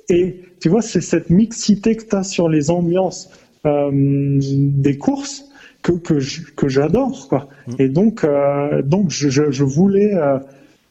Et 0.07 0.41
tu 0.61 0.69
vois, 0.69 0.81
c'est 0.81 1.01
cette 1.01 1.29
mixité 1.29 1.95
que 1.97 2.05
tu 2.05 2.15
as 2.15 2.23
sur 2.23 2.47
les 2.47 2.71
ambiances 2.71 3.29
euh, 3.65 3.89
des 3.91 4.97
courses 4.97 5.45
que, 5.81 5.91
que, 6.55 6.67
j'adore. 6.67 7.27
Quoi. 7.27 7.47
Et 7.77 7.89
donc, 7.89 8.23
euh, 8.23 8.81
donc 8.81 9.09
je, 9.09 9.29
je, 9.29 9.51
je 9.51 9.63
voulais, 9.63 10.13
euh, 10.15 10.39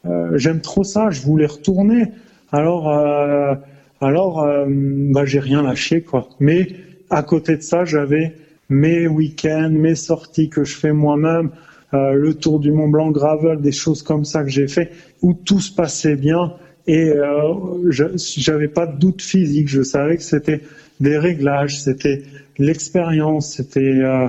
euh, 0.07 0.37
j'aime 0.37 0.61
trop 0.61 0.85
ça, 0.85 1.11
je 1.11 1.22
voulais 1.22 1.47
retourner. 1.47 2.12
Alors, 2.53 2.89
euh, 2.89 3.55
alors 4.01 4.43
euh, 4.43 4.66
bah, 4.68 5.25
j'ai 5.25 5.41
rien 5.41 5.62
lâché. 5.62 6.03
Quoi. 6.03 6.29
Mais 6.41 6.68
à 7.11 7.22
côté 7.22 7.57
de 7.57 7.62
ça, 7.62 7.85
j'avais 7.85 8.35
mes 8.68 9.07
week-ends, 9.07 9.70
mes 9.70 9.95
sorties 9.95 10.49
que 10.49 10.64
je 10.64 10.77
fais 10.77 10.93
moi-même, 10.93 11.51
euh, 11.95 12.12
le 12.12 12.34
tour 12.34 12.61
du 12.61 12.72
Mont 12.72 12.88
Blanc 12.88 13.11
gravel, 13.11 13.61
des 13.61 13.72
choses 13.72 14.03
comme 14.03 14.24
ça 14.24 14.42
que 14.42 14.51
j'ai 14.51 14.68
fait, 14.68 14.90
où 15.22 15.32
tout 15.32 15.61
se 15.61 15.72
passait 15.72 16.16
bien 16.16 16.53
et 16.86 17.09
euh, 17.09 17.55
j'avais 17.90 18.68
pas 18.68 18.86
de 18.86 18.99
doute 18.99 19.22
physique. 19.22 19.68
Je 19.68 19.82
savais 19.82 20.16
que 20.16 20.22
c'était 20.22 20.61
des 21.01 21.16
réglages, 21.16 21.80
c'était 21.80 22.22
l'expérience, 22.59 23.55
c'était 23.55 23.80
euh, 23.80 24.28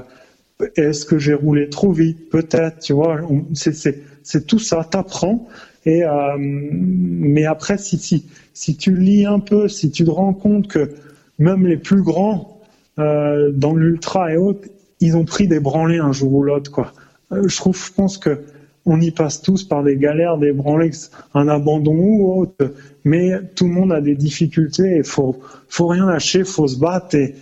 est-ce 0.76 1.06
que 1.06 1.18
j'ai 1.18 1.34
roulé 1.34 1.70
trop 1.70 1.92
vite, 1.92 2.30
peut-être, 2.30 2.80
tu 2.80 2.94
vois. 2.94 3.20
C'est 3.54 4.48
tout 4.48 4.60
ça, 4.60 4.88
t'apprends. 4.90 5.48
Et 5.86 6.04
euh, 6.04 6.38
mais 6.40 7.46
après, 7.46 7.78
si 7.78 7.98
si 7.98 8.26
si 8.54 8.78
tu 8.78 8.96
lis 8.96 9.26
un 9.26 9.40
peu, 9.40 9.68
si 9.68 9.92
tu 9.92 10.06
te 10.06 10.10
rends 10.10 10.34
compte 10.34 10.68
que 10.68 10.92
même 11.38 11.68
les 11.68 11.78
plus 11.78 12.02
grands 12.02 12.52
dans 12.98 13.76
l'ultra 13.76 14.32
et 14.32 14.38
autres, 14.38 14.70
ils 15.02 15.18
ont 15.18 15.26
pris 15.26 15.50
des 15.50 15.60
branlées 15.60 15.98
un 15.98 16.14
jour 16.14 16.34
ou 16.34 16.44
l'autre, 16.44 16.72
quoi. 16.72 16.94
Euh, 17.32 17.48
je 17.48 17.56
trouve, 17.58 17.78
je 17.78 17.92
pense 17.92 18.18
que 18.18 18.40
on 18.86 19.02
y 19.02 19.10
passe 19.10 19.42
tous 19.42 19.64
par 19.64 19.84
des 19.84 19.98
galères, 19.98 20.38
des 20.38 20.52
branlées, 20.52 20.92
un 21.34 21.48
abandon 21.48 21.96
ou 21.96 22.42
autre, 22.42 22.74
mais 23.04 23.32
tout 23.56 23.66
le 23.66 23.72
monde 23.72 23.92
a 23.92 24.00
des 24.00 24.16
difficultés. 24.16 24.98
Il 24.98 25.04
faut, 25.04 25.40
faut 25.68 25.88
rien 25.88 26.06
lâcher, 26.06 26.44
faut 26.44 26.68
se 26.68 26.78
battre 26.78 27.16
et, 27.16 27.34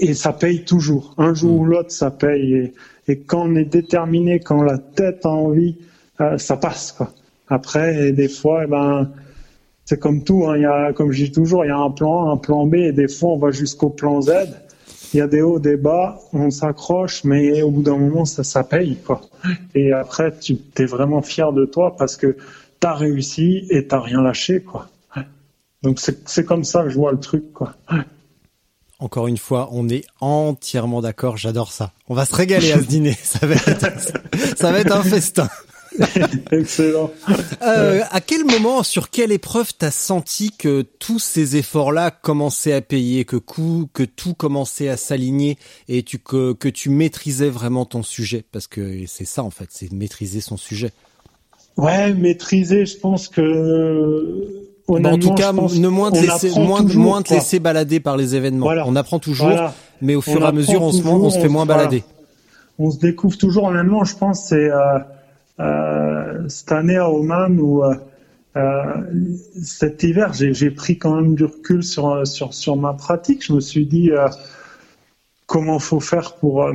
et 0.00 0.14
ça 0.14 0.32
paye 0.32 0.64
toujours. 0.64 1.14
Un 1.18 1.34
jour 1.34 1.60
ou 1.60 1.64
l'autre, 1.66 1.90
ça 1.90 2.10
paye. 2.10 2.54
Et, 2.54 2.72
et 3.06 3.18
quand 3.18 3.50
on 3.50 3.54
est 3.56 3.66
déterminé, 3.66 4.40
quand 4.40 4.62
la 4.62 4.78
tête 4.78 5.26
a 5.26 5.30
envie, 5.30 5.76
euh, 6.22 6.38
ça 6.38 6.56
passe. 6.56 6.92
Quoi. 6.92 7.12
Après, 7.48 8.08
et 8.08 8.12
des 8.12 8.28
fois, 8.28 8.64
eh 8.64 8.66
ben, 8.66 9.10
c'est 9.84 9.98
comme 9.98 10.24
tout. 10.24 10.46
Hein, 10.46 10.56
il 10.56 10.62
y 10.62 10.66
a, 10.66 10.92
comme 10.94 11.12
je 11.12 11.24
dis 11.24 11.32
toujours, 11.32 11.64
il 11.66 11.68
y 11.68 11.70
a 11.70 11.78
un 11.78 11.90
plan 11.90 12.28
A, 12.28 12.32
un 12.32 12.36
plan 12.38 12.66
B, 12.66 12.76
et 12.76 12.92
des 12.92 13.08
fois, 13.08 13.32
on 13.32 13.38
va 13.38 13.50
jusqu'au 13.50 13.90
plan 13.90 14.22
Z. 14.22 14.30
Il 15.12 15.18
y 15.18 15.20
a 15.20 15.26
des 15.26 15.40
hauts, 15.40 15.58
des 15.58 15.76
bas, 15.76 16.20
on 16.32 16.50
s'accroche, 16.50 17.24
mais 17.24 17.62
au 17.62 17.70
bout 17.70 17.82
d'un 17.82 17.96
moment, 17.96 18.24
ça, 18.24 18.44
ça 18.44 18.62
paye, 18.64 18.96
quoi. 18.96 19.22
Et 19.74 19.92
après, 19.92 20.36
tu 20.38 20.58
es 20.76 20.84
vraiment 20.84 21.22
fier 21.22 21.52
de 21.52 21.64
toi 21.64 21.96
parce 21.96 22.16
que 22.16 22.36
tu 22.80 22.86
as 22.86 22.94
réussi 22.94 23.66
et 23.70 23.86
t'as 23.86 24.00
rien 24.00 24.20
lâché, 24.20 24.60
quoi. 24.60 24.88
Donc 25.82 26.00
c'est 26.00 26.44
comme 26.44 26.64
ça 26.64 26.82
que 26.82 26.90
je 26.90 26.96
vois 26.96 27.12
le 27.12 27.20
truc, 27.20 27.52
quoi. 27.52 27.74
Encore 29.00 29.28
une 29.28 29.38
fois, 29.38 29.68
on 29.70 29.88
est 29.88 30.04
entièrement 30.20 31.00
d'accord. 31.00 31.36
J'adore 31.36 31.70
ça. 31.70 31.92
On 32.08 32.14
va 32.14 32.24
se 32.24 32.34
régaler 32.34 32.72
à 32.72 32.78
ce 32.78 32.84
dîner. 32.84 33.12
Ça 33.22 33.46
va 33.46 33.54
être, 33.54 33.86
ça 34.56 34.72
va 34.72 34.80
être 34.80 34.92
un 34.92 35.04
festin. 35.04 35.48
Excellent. 36.52 37.10
Euh, 37.62 38.02
à 38.10 38.20
quel 38.20 38.44
moment, 38.44 38.82
sur 38.82 39.10
quelle 39.10 39.32
épreuve 39.32 39.72
t'as 39.76 39.90
senti 39.90 40.52
que 40.56 40.82
tous 40.98 41.18
ces 41.18 41.56
efforts-là 41.56 42.10
commençaient 42.10 42.72
à 42.72 42.80
payer, 42.80 43.24
que 43.24 43.36
coup, 43.36 43.88
que 43.92 44.02
tout 44.02 44.34
commençait 44.34 44.88
à 44.88 44.96
s'aligner 44.96 45.58
et 45.88 46.02
tu, 46.02 46.18
que, 46.18 46.52
que 46.52 46.68
tu 46.68 46.90
maîtrisais 46.90 47.50
vraiment 47.50 47.84
ton 47.84 48.02
sujet? 48.02 48.44
Parce 48.52 48.66
que 48.66 49.06
c'est 49.06 49.24
ça 49.26 49.42
en 49.42 49.50
fait, 49.50 49.68
c'est 49.70 49.92
maîtriser 49.92 50.40
son 50.40 50.56
sujet. 50.56 50.92
Ouais, 51.76 52.12
maîtriser, 52.12 52.86
je 52.86 52.98
pense 52.98 53.28
que. 53.28 54.64
Bon, 54.88 55.04
en 55.04 55.18
tout 55.18 55.34
cas, 55.34 55.52
ne 55.52 55.88
moins 55.88 56.10
te 56.10 56.18
laisser, 56.18 56.50
moins, 56.58 56.82
toujours, 56.82 57.02
moins 57.02 57.22
te 57.22 57.34
laisser 57.34 57.60
balader 57.60 58.00
par 58.00 58.16
les 58.16 58.34
événements. 58.34 58.64
Voilà. 58.66 58.84
On 58.86 58.96
apprend 58.96 59.18
toujours, 59.18 59.48
Voilà. 59.48 59.74
mais 60.00 60.14
au 60.14 60.22
fur 60.22 60.40
et 60.42 60.46
à 60.46 60.52
mesure, 60.52 60.82
on 60.82 60.92
se, 60.92 60.98
toujours, 61.02 61.22
on 61.22 61.30
se 61.30 61.38
fait 61.38 61.48
moins 61.48 61.66
voilà. 61.66 61.84
balader. 61.84 62.04
on 62.78 62.90
se 62.90 62.98
découvre 62.98 63.36
toujours 63.36 63.64
honnêtement 63.64 64.04
je 64.04 64.16
pense 64.16 64.44
c'est 64.46 64.70
euh, 64.70 64.78
euh, 64.78 64.98
cette 66.48 66.72
année 66.72 66.96
à 66.96 67.10
Oman 67.10 67.58
euh, 67.58 67.94
euh, 68.56 68.82
cet 69.62 70.02
hiver 70.02 70.32
j'ai 70.32 70.70
pris 70.70 70.98
quand 70.98 71.14
même 71.14 71.34
du 71.34 71.44
recul 71.44 71.82
sur 71.82 72.26
sur 72.26 72.54
sur 72.54 72.76
ma 72.76 72.94
pratique. 72.94 73.44
Je 73.44 73.52
me 73.52 73.60
suis 73.60 73.86
dit 73.86 74.10
euh, 74.10 74.26
comment 75.46 75.78
faut 75.78 76.00
faire 76.00 76.34
pour 76.36 76.64
euh, 76.64 76.72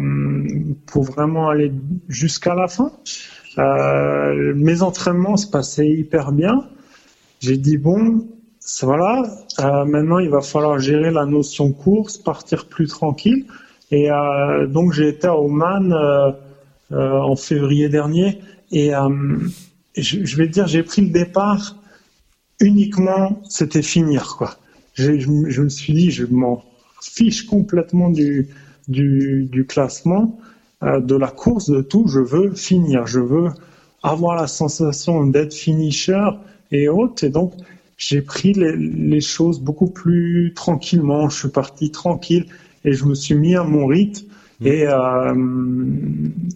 pour 0.86 1.04
vraiment 1.04 1.50
aller 1.50 1.72
jusqu'à 2.08 2.54
la 2.56 2.68
fin. 2.68 2.92
Euh, 3.58 4.54
mes 4.56 4.82
entraînements 4.82 5.38
se 5.38 5.48
passaient 5.48 5.90
hyper 5.90 6.32
bien. 6.32 6.68
J'ai 7.40 7.58
dit 7.58 7.78
bon 7.78 8.28
voilà 8.82 9.24
euh, 9.60 9.86
maintenant 9.86 10.20
il 10.20 10.30
va 10.30 10.42
falloir 10.42 10.80
gérer 10.80 11.12
la 11.12 11.26
notion 11.26 11.72
course 11.74 12.18
partir 12.18 12.68
plus 12.68 12.88
tranquille. 12.88 13.46
Et 13.92 14.12
euh, 14.12 14.68
donc 14.68 14.94
j'ai 14.94 15.10
été 15.10 15.28
à 15.28 15.38
Oman 15.38 15.92
euh, 15.92 16.32
euh, 16.92 17.20
en 17.20 17.36
février 17.36 17.90
dernier 17.90 18.40
et 18.74 18.96
euh, 18.96 19.10
je, 19.98 20.26
je 20.26 20.38
vais 20.38 20.48
te 20.48 20.54
dire 20.54 20.68
j'ai 20.68 20.84
pris 20.84 21.04
le 21.04 21.10
départ 21.12 21.78
uniquement 22.60 23.42
c'était 23.50 23.82
finir 23.82 24.36
quoi. 24.38 24.56
Je, 24.94 25.12
me- 25.12 25.50
je 25.50 25.62
me 25.64 25.70
suis 25.70 25.94
dit 25.94 26.12
je 26.12 26.26
m'en 26.26 26.64
fiche 27.02 27.46
complètement 27.46 28.10
du 28.10 28.50
du, 28.90 29.48
du 29.52 29.66
classement, 29.66 30.38
euh, 30.84 31.00
de 31.00 31.16
la 31.16 31.30
course, 31.30 31.70
de 31.70 31.82
tout. 31.82 32.08
Je 32.08 32.20
veux 32.20 32.54
finir, 32.54 33.08
je 33.08 33.20
veux 33.22 33.50
avoir 34.04 34.36
la 34.36 34.48
sensation 34.48 35.26
d'être 35.26 35.54
finisher 35.54 36.28
et 36.72 36.90
autres. 36.90 37.24
Et 37.24 37.30
donc 37.30 37.54
j'ai 37.98 38.22
pris 38.22 38.54
les, 38.54 38.76
les 38.76 39.22
choses 39.22 39.60
beaucoup 39.62 39.88
plus 39.88 40.54
tranquillement. 40.56 41.30
Je 41.30 41.40
suis 41.40 41.50
parti 41.50 41.92
tranquille 41.92 42.46
et 42.86 42.94
je 42.94 43.06
me 43.06 43.16
suis 43.16 43.36
mis 43.36 43.56
à 43.56 43.64
mon 43.64 43.86
rythme. 43.88 44.26
Et, 44.66 44.86
euh, 44.88 45.34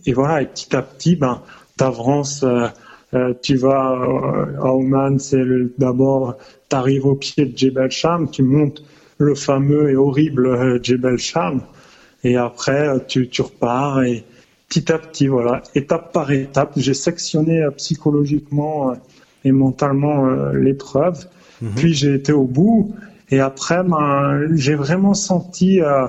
et 0.05 0.13
voilà, 0.13 0.41
et 0.41 0.45
petit 0.45 0.75
à 0.75 0.81
petit, 0.81 1.15
ben, 1.15 1.41
t'avances, 1.77 2.43
euh, 2.43 2.67
euh, 3.13 3.33
tu 3.41 3.55
vas 3.55 3.93
euh, 3.93 4.61
à 4.61 4.73
Oman, 4.73 5.19
c'est 5.19 5.43
d'abord, 5.77 6.35
t'arrives 6.69 7.05
au 7.05 7.15
pied 7.15 7.45
de 7.45 7.57
Jebel 7.57 7.91
Sham, 7.91 8.29
tu 8.29 8.43
montes 8.43 8.83
le 9.17 9.35
fameux 9.35 9.89
et 9.89 9.95
horrible 9.95 10.47
euh, 10.47 10.79
Jebel 10.81 11.17
Sham, 11.17 11.61
et 12.23 12.35
après, 12.35 12.89
tu, 13.07 13.29
tu 13.29 13.41
repars, 13.41 14.03
et 14.03 14.23
petit 14.67 14.91
à 14.91 14.97
petit, 14.97 15.27
voilà, 15.27 15.63
étape 15.75 16.11
par 16.11 16.31
étape, 16.31 16.73
j'ai 16.75 16.93
sectionné 16.93 17.65
psychologiquement 17.77 18.93
et 19.45 19.51
mentalement 19.51 20.51
l'épreuve, 20.51 21.25
Mhm. 21.61 21.71
Puis 21.75 21.93
j'ai 21.93 22.13
été 22.13 22.31
au 22.31 22.43
bout. 22.43 22.93
Et 23.29 23.39
après, 23.39 23.83
ben, 23.83 24.47
j'ai 24.55 24.75
vraiment 24.75 25.13
senti 25.13 25.81
euh, 25.81 26.07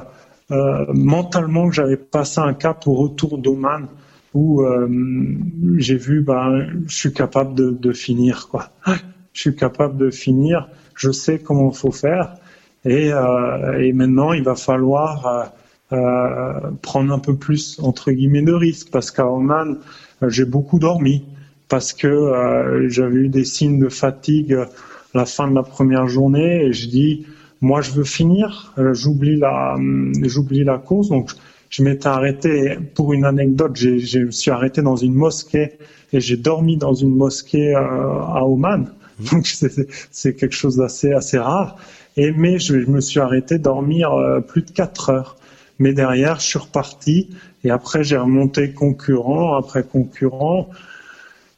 euh, 0.50 0.86
mentalement 0.92 1.68
que 1.68 1.74
j'avais 1.74 1.96
passé 1.96 2.40
un 2.40 2.54
cap 2.54 2.86
au 2.86 2.94
retour 2.94 3.38
d'Oman 3.38 3.86
où 4.34 4.62
euh, 4.62 4.88
j'ai 5.76 5.96
vu, 5.96 6.20
ben, 6.20 6.66
je 6.86 6.94
suis 6.94 7.12
capable 7.12 7.54
de, 7.78 7.92
finir, 7.92 8.48
quoi. 8.50 8.70
Je 9.34 9.42
suis 9.42 9.54
capable 9.54 9.96
de 9.98 10.10
finir. 10.10 10.68
Je 10.96 11.12
sais 11.12 11.38
comment 11.38 11.70
il 11.70 11.76
faut 11.76 11.92
faire. 11.92 12.34
Et, 12.84 13.12
euh, 13.12 13.78
et, 13.78 13.92
maintenant, 13.92 14.32
il 14.32 14.42
va 14.42 14.56
falloir 14.56 15.52
euh, 15.92 16.52
prendre 16.82 17.12
un 17.12 17.20
peu 17.20 17.36
plus 17.36 17.78
entre 17.80 18.10
guillemets 18.10 18.42
de 18.42 18.52
risques 18.52 18.88
parce 18.90 19.12
qu'à 19.12 19.30
Oman, 19.30 19.78
j'ai 20.26 20.44
beaucoup 20.44 20.80
dormi 20.80 21.24
parce 21.68 21.92
que 21.92 22.88
j'avais 22.88 23.16
eu 23.16 23.28
des 23.28 23.44
signes 23.44 23.78
de 23.78 23.88
fatigue 23.88 24.58
la 25.14 25.24
fin 25.24 25.48
de 25.48 25.54
la 25.54 25.62
première 25.62 26.08
journée 26.08 26.64
et 26.64 26.72
je 26.72 26.88
dis 26.88 27.26
moi 27.60 27.80
je 27.80 27.92
veux 27.92 28.04
finir, 28.04 28.72
j'oublie 28.92 29.36
la 29.36 29.74
euh, 29.74 30.12
j'oublie 30.22 30.64
la 30.64 30.78
cause 30.78 31.08
donc 31.08 31.30
je 31.70 31.82
m'étais 31.82 32.06
arrêté 32.06 32.78
pour 32.94 33.12
une 33.12 33.24
anecdote, 33.24 33.76
je 33.76 34.18
me 34.18 34.30
suis 34.30 34.50
arrêté 34.50 34.82
dans 34.82 34.96
une 34.96 35.14
mosquée 35.14 35.72
et 36.12 36.20
j'ai 36.20 36.36
dormi 36.36 36.76
dans 36.76 36.94
une 36.94 37.14
mosquée 37.14 37.74
euh, 37.74 37.80
à 37.80 38.44
Oman. 38.44 38.92
Mmh. 39.18 39.24
Donc 39.32 39.46
c'est 40.10 40.34
quelque 40.34 40.54
chose 40.54 40.76
d'assez 40.76 41.12
assez 41.12 41.38
rare. 41.38 41.76
Et 42.16 42.32
mais 42.32 42.58
je, 42.58 42.74
me 42.74 43.00
suis 43.00 43.20
arrêté 43.20 43.58
dormir 43.58 44.10
plus 44.48 44.62
de 44.62 44.70
quatre 44.70 45.10
heures. 45.10 45.36
Mais 45.78 45.92
derrière, 45.92 46.40
je 46.40 46.46
suis 46.46 46.58
reparti 46.58 47.30
et 47.62 47.70
après 47.70 48.02
j'ai 48.02 48.16
remonté 48.16 48.72
concurrent 48.72 49.56
après 49.56 49.84
concurrent 49.84 50.68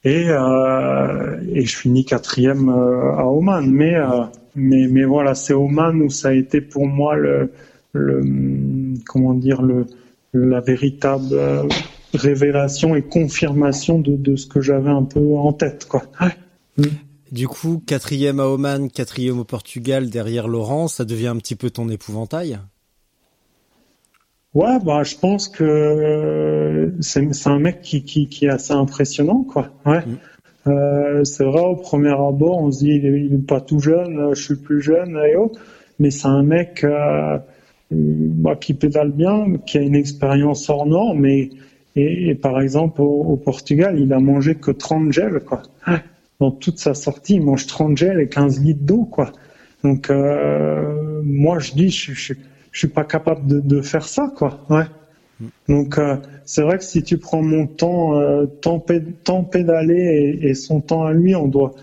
et, 0.05 0.27
euh, 0.29 1.41
et 1.53 1.67
je 1.67 1.77
finis 1.77 2.05
quatrième 2.05 2.69
euh, 2.69 3.17
à 3.17 3.27
Oman. 3.27 3.71
Mais, 3.71 3.95
euh, 3.95 4.25
mais, 4.55 4.87
mais 4.89 5.05
voilà, 5.05 5.35
c'est 5.35 5.53
Oman 5.53 6.01
où 6.03 6.11
ça 6.11 6.29
a 6.29 6.33
été 6.33 6.61
pour 6.61 6.87
moi 6.87 7.17
le, 7.17 7.53
le 7.93 8.23
comment 9.07 9.35
dire, 9.35 9.63
le, 9.63 9.87
la 10.33 10.61
véritable 10.61 11.35
révélation 12.15 12.95
et 12.95 13.03
confirmation 13.03 13.99
de, 13.99 14.17
de 14.17 14.37
ce 14.37 14.47
que 14.47 14.61
j'avais 14.61 14.91
un 14.91 15.05
peu 15.05 15.21
en 15.37 15.53
tête, 15.53 15.87
quoi. 15.87 16.03
Du 17.33 17.47
coup, 17.47 17.81
quatrième 17.87 18.41
à 18.41 18.47
Oman, 18.47 18.91
quatrième 18.91 19.39
au 19.39 19.45
Portugal, 19.45 20.11
derrière 20.11 20.49
Laurent, 20.49 20.89
ça 20.89 21.05
devient 21.05 21.29
un 21.29 21.37
petit 21.37 21.55
peu 21.55 21.71
ton 21.71 21.89
épouvantail? 21.89 22.59
Ouais, 24.53 24.79
bah, 24.85 25.05
je 25.05 25.15
pense 25.15 25.47
que 25.49 25.63
euh, 25.63 26.91
c'est 27.01 27.47
un 27.47 27.61
mec 27.61 27.83
qui, 27.83 28.03
qui, 28.05 28.29
qui, 28.29 28.47
est 28.47 28.51
assez 28.51 28.73
impressionnant, 28.73 29.45
quoi. 29.45 29.69
Ouais. 29.87 30.01
Mm. 30.01 30.19
Euh, 30.67 31.25
c'est 31.25 31.45
vrai, 31.45 31.61
au 31.61 31.77
premier 31.77 32.11
abord, 32.11 32.59
on 32.59 32.73
se 32.73 32.81
dit, 32.81 32.91
il 32.91 33.35
est, 33.35 33.47
pas 33.47 33.61
tout 33.61 33.79
jeune, 33.79 34.19
euh, 34.19 34.35
je 34.35 34.43
suis 34.43 34.57
plus 34.57 34.83
jeune, 34.83 35.17
et 35.17 35.37
oh, 35.37 35.53
mais 36.01 36.11
c'est 36.11 36.27
un 36.27 36.43
mec 36.43 36.83
euh, 36.83 37.39
bah, 37.91 38.57
qui 38.57 38.75
pédale 38.75 39.11
bien, 39.11 39.57
qui 39.67 39.79
a 39.79 39.81
une 39.81 39.97
expérience 39.97 40.69
hors 40.71 40.87
norme, 40.87 41.27
et, 41.27 41.51
et, 41.97 42.35
par 42.35 42.61
exemple, 42.61 43.03
au, 43.03 43.37
Portugal, 43.37 43.99
il 43.99 44.13
a 44.13 44.21
mangé 44.21 44.55
que 44.55 44.71
30 44.71 45.13
gels, 45.13 45.41
quoi. 45.41 45.63
Dans 46.39 46.51
toute 46.51 46.79
sa 46.79 46.95
sortie, 46.95 47.35
il 47.35 47.43
mange 47.43 47.67
30 47.67 47.97
gels 47.97 48.21
et 48.21 48.29
15 48.29 48.61
litres 48.63 48.83
d'eau, 48.83 49.05
quoi. 49.05 49.33
Donc, 49.83 50.09
euh, 50.11 51.21
moi, 51.25 51.59
je 51.59 51.73
dis, 51.73 51.91
je, 51.91 52.13
je, 52.13 52.35
suis 52.73 52.89
pas 52.89 53.05
capable 53.05 53.67
de, 53.67 53.81
faire 53.83 54.07
ça, 54.07 54.33
quoi. 54.35 54.65
Ouais. 54.71 54.85
Donc 55.69 55.99
euh, 55.99 56.17
c'est 56.45 56.63
vrai 56.63 56.79
que 56.79 56.85
si 56.85 57.03
tu 57.03 57.19
prends 57.19 57.43
mon 57.43 57.67
temps, 57.67 58.19
euh, 58.19 58.45
temps, 58.45 58.79
pédalé 58.79 60.39
et, 60.43 60.55
son 60.55 60.81
temps 60.81 61.07
à 61.07 61.13
lui, 61.13 61.35
on 61.35 61.49
doit, 61.49 61.75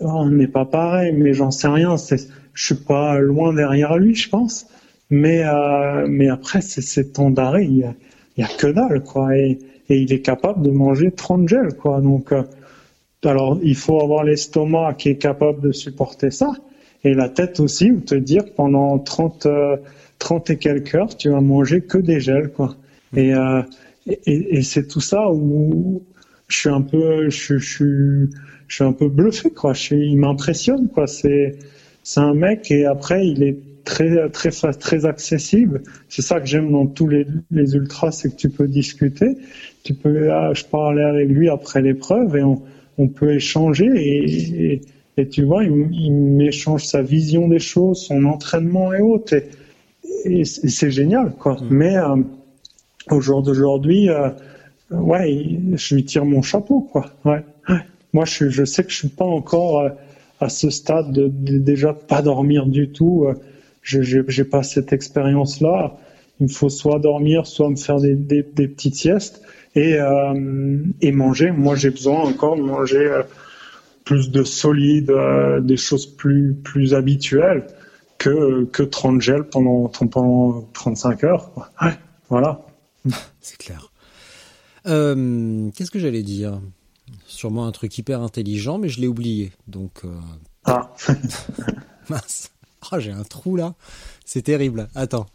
on 0.00 0.28
n'est 0.28 0.46
pas 0.46 0.66
pareil, 0.66 1.12
mais 1.12 1.32
j'en 1.32 1.50
sais 1.50 1.68
rien. 1.68 1.96
Je 1.96 2.64
suis 2.64 2.74
pas 2.74 3.18
loin 3.18 3.54
derrière 3.54 3.96
lui, 3.96 4.14
je 4.14 4.28
pense. 4.28 4.66
Mais 5.10 5.44
euh, 5.44 6.06
mais 6.08 6.28
après 6.28 6.60
c'est 6.60 6.82
ces 6.82 7.12
temps 7.12 7.30
d'arrêt, 7.30 7.64
il 7.64 7.76
y 7.78 7.84
a, 7.84 7.94
a 8.44 8.48
que 8.48 8.66
dalle, 8.66 9.02
quoi. 9.04 9.36
Et, 9.36 9.58
et 9.88 9.98
il 9.98 10.12
est 10.12 10.20
capable 10.20 10.62
de 10.62 10.70
manger 10.70 11.12
30 11.12 11.48
gels, 11.48 11.74
quoi. 11.74 12.00
Donc 12.00 12.32
euh, 12.32 12.42
alors 13.24 13.58
il 13.62 13.76
faut 13.76 14.00
avoir 14.02 14.24
l'estomac 14.24 14.94
qui 14.94 15.10
est 15.10 15.16
capable 15.18 15.60
de 15.60 15.72
supporter 15.72 16.30
ça 16.30 16.52
et 17.06 17.14
la 17.14 17.28
tête 17.28 17.60
aussi, 17.60 17.90
ou 17.92 18.00
te 18.00 18.14
dire 18.14 18.42
pendant 18.56 18.98
30, 18.98 19.46
30 20.18 20.50
euh, 20.50 20.52
et 20.52 20.56
quelques 20.58 20.94
heures, 20.94 21.16
tu 21.16 21.30
vas 21.30 21.40
manger 21.40 21.82
que 21.82 21.98
des 21.98 22.20
gels, 22.20 22.50
quoi. 22.50 22.76
Mm. 23.12 23.18
Euh, 23.18 23.62
et, 24.06 24.58
et, 24.58 24.62
c'est 24.62 24.88
tout 24.88 25.00
ça 25.00 25.30
où 25.30 26.02
je 26.48 26.58
suis 26.58 26.68
un 26.68 26.82
peu, 26.82 27.30
je, 27.30 27.58
je, 27.58 28.26
je 28.66 28.74
suis 28.74 28.84
un 28.84 28.92
peu 28.92 29.08
bluffé, 29.08 29.50
quoi. 29.50 29.72
Je 29.72 29.94
il 29.94 30.16
m'impressionne, 30.16 30.88
quoi. 30.88 31.06
C'est, 31.06 31.56
c'est 32.02 32.20
un 32.20 32.34
mec 32.34 32.70
et 32.70 32.86
après 32.86 33.26
il 33.26 33.42
est 33.42 33.58
très, 33.86 34.28
très, 34.28 34.50
très 34.50 35.06
accessible. 35.06 35.82
C'est 36.10 36.22
ça 36.22 36.40
que 36.40 36.46
j'aime 36.46 36.70
dans 36.70 36.86
tous 36.86 37.08
les, 37.08 37.26
les 37.50 37.74
ultras, 37.74 38.12
c'est 38.12 38.30
que 38.30 38.36
tu 38.36 38.50
peux 38.50 38.68
discuter. 38.68 39.38
Tu 39.84 39.94
peux, 39.94 40.30
ah, 40.30 40.52
je 40.52 40.64
parlais 40.64 41.04
avec 41.04 41.30
lui 41.30 41.48
après 41.48 41.80
l'épreuve 41.80 42.36
et 42.36 42.42
on, 42.42 42.62
on 42.98 43.08
peut 43.08 43.32
échanger 43.34 43.88
et 43.94 44.82
et 45.18 45.28
tu 45.28 45.44
vois, 45.44 45.64
il, 45.64 45.88
il 45.92 46.12
m'échange 46.12 46.84
sa 46.84 47.02
vision 47.02 47.48
des 47.48 47.58
choses, 47.58 48.02
son 48.02 48.24
entraînement 48.24 48.92
et 48.92 49.00
autres. 49.00 49.34
Et, 50.24 50.44
c'est 50.44 50.90
génial, 50.90 51.32
quoi. 51.32 51.54
Mm. 51.54 51.66
Mais 51.70 51.96
euh, 51.96 52.16
au 53.10 53.20
jour 53.20 53.42
d'aujourd'hui, 53.42 54.10
euh, 54.10 54.28
ouais, 54.90 55.58
je 55.74 55.94
lui 55.94 56.04
tire 56.04 56.24
mon 56.24 56.42
chapeau, 56.42 56.80
quoi. 56.80 57.10
Ouais. 57.24 57.44
Moi, 58.12 58.24
je, 58.24 58.50
je 58.50 58.64
sais 58.64 58.84
que 58.84 58.90
je 58.90 58.96
suis 58.96 59.08
pas 59.08 59.24
encore 59.24 59.80
euh, 59.80 59.88
à 60.40 60.48
ce 60.48 60.68
stade 60.68 61.12
de, 61.12 61.28
déjà 61.28 61.94
pas 61.94 62.20
dormir 62.20 62.66
du 62.66 62.90
tout. 62.90 63.24
Euh, 63.24 63.34
j'ai 63.86 64.44
pas 64.44 64.62
cette 64.62 64.92
expérience-là. 64.92 65.96
Il 66.40 66.44
me 66.44 66.52
faut 66.52 66.68
soit 66.68 66.98
dormir, 66.98 67.46
soit 67.46 67.70
me 67.70 67.76
faire 67.76 67.98
des, 67.98 68.14
des, 68.14 68.42
des 68.42 68.68
petites 68.68 68.96
siestes 68.96 69.40
et, 69.74 69.94
euh, 69.94 70.82
et 71.00 71.12
manger. 71.12 71.50
Moi, 71.50 71.76
j'ai 71.76 71.90
besoin 71.90 72.20
encore 72.20 72.56
de 72.56 72.62
manger 72.62 73.22
plus 74.06 74.30
de 74.30 74.44
solide, 74.44 75.10
euh, 75.10 75.60
des 75.60 75.76
choses 75.76 76.06
plus 76.06 76.54
plus 76.54 76.94
habituelles 76.94 77.66
que 78.16 78.64
que 78.66 78.82
30 78.82 79.20
gels 79.20 79.44
pendant 79.44 79.88
pendant 79.88 80.62
35 80.72 81.24
heures. 81.24 81.50
Ouais, 81.82 81.92
voilà. 82.30 82.64
C'est 83.40 83.58
clair. 83.58 83.92
Euh, 84.86 85.68
Qu'est-ce 85.74 85.90
que 85.90 85.98
j'allais 85.98 86.22
dire? 86.22 86.60
Sûrement 87.26 87.66
un 87.66 87.72
truc 87.72 87.98
hyper 87.98 88.22
intelligent, 88.22 88.78
mais 88.78 88.88
je 88.88 89.00
l'ai 89.00 89.08
oublié. 89.08 89.52
Donc. 89.66 90.04
Euh... 90.04 90.08
Ah. 90.64 90.92
Mince. 92.08 92.50
Oh, 92.92 92.98
j'ai 92.98 93.12
un 93.12 93.24
trou 93.24 93.56
là. 93.56 93.74
C'est 94.24 94.42
terrible. 94.42 94.88
Attends 94.94 95.26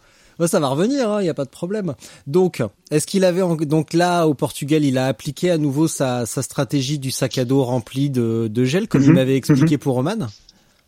ça 0.47 0.59
va 0.59 0.67
revenir, 0.69 0.99
il 0.99 1.03
hein, 1.03 1.21
n'y 1.21 1.29
a 1.29 1.33
pas 1.33 1.45
de 1.45 1.49
problème. 1.49 1.93
Donc, 2.27 2.63
est-ce 2.89 3.07
qu'il 3.07 3.25
avait 3.25 3.41
donc 3.65 3.93
là 3.93 4.25
au 4.27 4.33
Portugal, 4.33 4.83
il 4.83 4.97
a 4.97 5.07
appliqué 5.07 5.51
à 5.51 5.57
nouveau 5.57 5.87
sa, 5.87 6.25
stratégie 6.25 6.99
du 6.99 7.11
sac 7.11 7.37
à 7.37 7.45
dos 7.45 7.63
rempli 7.63 8.09
de, 8.09 8.63
gel 8.63 8.87
comme 8.87 9.01
il 9.01 9.09
mhm. 9.09 9.15
m'avait 9.15 9.35
expliqué 9.35 9.75
mhm. 9.75 9.79
pour 9.79 9.95
Roman 9.95 10.27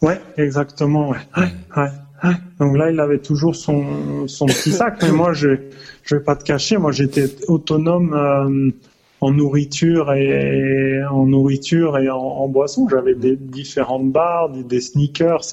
Ouais, 0.01 0.19
exactement. 0.37 1.09
Ouais. 1.09 1.17
Ouais, 1.77 2.31
Donc 2.59 2.77
là, 2.77 2.91
il 2.91 2.99
avait 2.99 3.19
toujours 3.19 3.55
son, 3.55 4.27
son 4.27 4.45
petit 4.45 4.71
sac, 4.73 5.01
mais 5.01 5.11
moi, 5.11 5.33
je 5.33 5.57
je 6.03 6.15
vais 6.15 6.23
pas 6.23 6.35
te 6.35 6.43
cacher, 6.43 6.77
moi 6.77 6.91
j'étais 6.91 7.29
autonome 7.47 8.13
euh, 8.13 8.71
en 9.21 9.31
nourriture 9.31 10.11
et 10.11 11.01
en 11.09 11.25
nourriture 11.25 11.97
et 11.97 12.09
en, 12.09 12.47
boisson. 12.49 12.89
J'avais 12.89 13.15
des 13.15 13.37
différentes 13.37 14.11
barres, 14.11 14.49
des, 14.49 14.81
sneakers, 14.81 15.45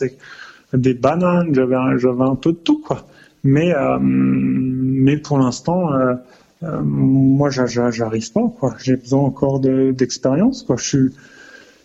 des 0.73 0.95
bananes, 0.95 1.55
j'avais 1.55 1.77
j'avais 1.99 2.23
un 2.23 2.37
peu 2.37 2.53
de 2.53 2.59
tout 2.59 2.81
quoi. 2.81 3.07
Mais, 3.45 3.75
euh, 3.75 3.99
mais 4.01 5.17
pour 5.17 5.39
l'instant, 5.39 5.93
euh, 5.93 6.15
euh, 6.63 6.81
moi, 6.83 7.51
j'arrive 7.51 8.33
pas. 8.33 8.53
Quoi. 8.59 8.75
J'ai 8.83 8.97
besoin 8.97 9.21
encore 9.23 9.61
d'expérience. 9.61 10.63
quoi. 10.63 10.77
Je 10.77 10.85
suis, 10.85 11.15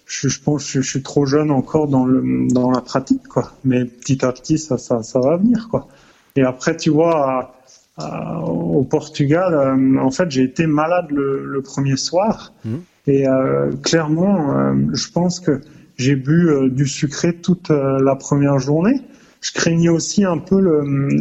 je, 0.06 0.28
je 0.28 0.42
pense, 0.42 0.68
je, 0.70 0.82
je, 0.82 0.90
suis 0.90 1.02
trop 1.02 1.26
jeune 1.26 1.52
encore 1.52 1.88
dans 1.88 2.06
le 2.06 2.48
dans 2.52 2.72
la 2.72 2.82
pratique. 2.82 3.28
Quoi. 3.28 3.52
Mais 3.64 3.86
petit 3.86 4.26
à 4.26 4.32
petit, 4.32 4.58
ça, 4.58 4.78
ça, 4.78 5.02
ça 5.04 5.20
va 5.20 5.38
venir. 5.38 5.68
Quoi. 5.70 5.88
Et 6.36 6.44
après, 6.44 6.76
tu 6.76 6.90
vois. 6.90 7.54
au 7.98 8.84
Portugal, 8.84 9.52
en 10.00 10.12
fait, 10.12 10.30
j'ai 10.30 10.44
été 10.44 10.68
malade 10.68 11.08
le, 11.12 11.46
le 11.46 11.62
premier 11.62 11.96
soir 11.96 12.52
mmh. 12.66 12.76
et 13.08 13.26
euh, 13.26 13.72
clairement, 13.82 14.76
je 14.92 15.10
pense 15.14 15.40
que 15.40 15.62
j'ai 15.98 16.16
bu 16.16 16.70
du 16.70 16.88
sucré 16.88 17.36
toute 17.36 17.70
la 17.70 18.16
première 18.16 18.60
journée 18.60 19.02
je 19.46 19.52
craignais 19.52 19.90
aussi 19.90 20.24
un 20.24 20.40
peu 20.40 20.60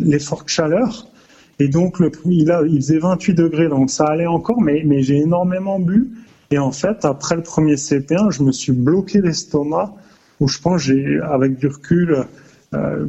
l'effort 0.03 0.45
de 0.45 0.49
chaleur. 0.49 1.07
Et 1.59 1.69
donc, 1.69 1.99
le, 2.01 2.11
il, 2.25 2.51
a, 2.51 2.63
il 2.67 2.77
faisait 2.77 2.99
28 2.99 3.35
degrés, 3.35 3.69
donc 3.69 3.91
ça 3.91 4.07
allait 4.07 4.27
encore, 4.27 4.63
mais, 4.63 4.83
mais 4.87 5.03
j'ai 5.03 5.19
énormément 5.19 5.79
bu. 5.79 6.11
Et 6.51 6.59
en 6.59 6.73
fait, 6.73 7.05
après 7.05 7.37
le 7.37 7.43
premier 7.43 7.75
CP1, 7.75 8.33
je 8.33 8.43
me 8.43 8.51
suis 8.51 8.73
bloqué 8.73 9.21
l'estomac, 9.21 9.95
où 10.41 10.49
je 10.49 10.59
pense, 10.59 10.81
j'ai, 10.81 11.21
avec 11.21 11.59
du 11.59 11.69
recul, 11.69 12.25
euh, 12.73 13.07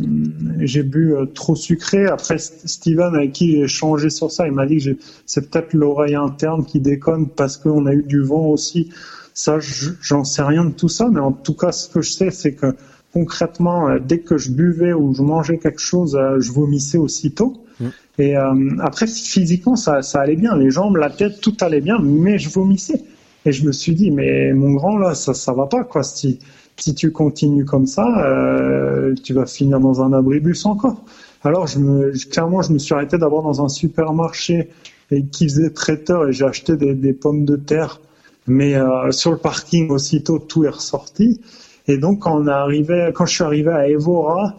j'ai 0.60 0.84
bu 0.84 1.16
euh, 1.16 1.26
trop 1.26 1.56
sucré. 1.56 2.06
Après, 2.08 2.38
Steven, 2.38 3.16
avec 3.16 3.32
qui 3.32 3.54
j'ai 3.54 3.62
échangé 3.62 4.10
sur 4.10 4.32
ça, 4.32 4.46
il 4.48 4.54
m'a 4.54 4.66
dit 4.66 4.78
que 4.78 4.98
c'est 5.26 5.50
peut-être 5.50 5.74
l'oreille 5.74 6.16
interne 6.16 6.66
qui 6.66 6.82
déconne 6.82 7.30
parce 7.30 7.56
qu'on 7.56 7.86
a 7.86 7.94
eu 7.94 8.04
du 8.04 8.22
vent 8.22 8.48
aussi. 8.48 8.92
Ça, 9.36 9.58
j'en 10.02 10.24
sais 10.24 10.42
rien 10.42 10.64
de 10.66 10.72
tout 10.72 10.88
ça, 10.90 11.10
mais 11.12 11.20
en 11.20 11.34
tout 11.34 11.54
cas, 11.54 11.72
ce 11.74 11.90
que 11.90 12.02
je 12.02 12.10
sais, 12.12 12.32
c'est 12.32 12.54
que 12.54 12.74
concrètement, 13.14 13.90
euh, 13.90 14.00
dès 14.00 14.20
que 14.20 14.38
je 14.38 14.50
buvais 14.52 14.94
ou 14.94 15.14
je 15.14 15.22
mangeais 15.22 15.58
quelque 15.58 15.82
chose, 15.82 16.16
euh, 16.16 16.40
je 16.40 16.52
vomissais 16.54 16.98
aussitôt. 16.98 17.62
Mm. 17.82 17.86
Et 18.18 18.38
euh, 18.38 18.70
après, 18.80 19.08
physiquement, 19.08 19.76
ça, 19.76 20.02
ça 20.02 20.22
allait 20.22 20.38
bien. 20.38 20.56
Les 20.56 20.72
jambes, 20.72 20.96
la 20.96 21.10
tête, 21.10 21.42
tout 21.42 21.56
allait 21.60 21.82
bien, 21.82 22.00
mais 22.02 22.38
je 22.40 22.50
vomissais. 22.50 23.04
Et 23.46 23.52
je 23.52 23.66
me 23.66 23.74
suis 23.74 23.94
dit, 23.94 24.10
mais 24.10 24.54
mon 24.54 24.72
grand, 24.74 24.98
là, 24.98 25.14
ça, 25.14 25.34
ça 25.34 25.52
va 25.54 25.66
pas, 25.68 25.84
quoi. 25.84 26.02
Si, 26.04 26.40
si 26.78 26.96
tu 26.96 27.12
continues 27.12 27.66
comme 27.66 27.88
ça, 27.88 28.08
euh, 28.26 29.14
tu 29.22 29.34
vas 29.34 29.46
finir 29.46 29.80
dans 29.82 30.02
un 30.02 30.14
abribus 30.14 30.66
encore. 30.66 31.04
Alors, 31.44 31.68
je 31.68 31.78
me, 31.80 32.14
je- 32.14 32.28
clairement, 32.28 32.62
je 32.62 32.72
me 32.72 32.80
suis 32.80 32.94
arrêté 32.96 33.18
d'abord 33.18 33.44
dans 33.44 33.64
un 33.64 33.68
supermarché 33.70 34.70
et 35.12 35.24
qui 35.26 35.46
faisait 35.50 35.70
traiteur 35.72 36.28
et 36.30 36.34
j'ai 36.34 36.46
acheté 36.46 36.76
des, 36.78 36.96
des 36.96 37.14
pommes 37.14 37.44
de 37.46 37.58
terre. 37.58 38.00
Mais 38.48 38.76
euh, 38.76 39.12
sur 39.12 39.32
le 39.32 39.38
parking, 39.38 39.90
aussitôt, 39.90 40.40
tout 40.40 40.64
est 40.66 40.70
ressorti. 40.70 41.40
Et 41.88 41.98
donc, 41.98 42.20
quand 42.20 42.40
on 42.42 42.48
arrivé, 42.48 43.12
quand 43.14 43.26
je 43.26 43.34
suis 43.34 43.44
arrivé 43.44 43.72
à 43.72 43.88
Evora, 43.88 44.54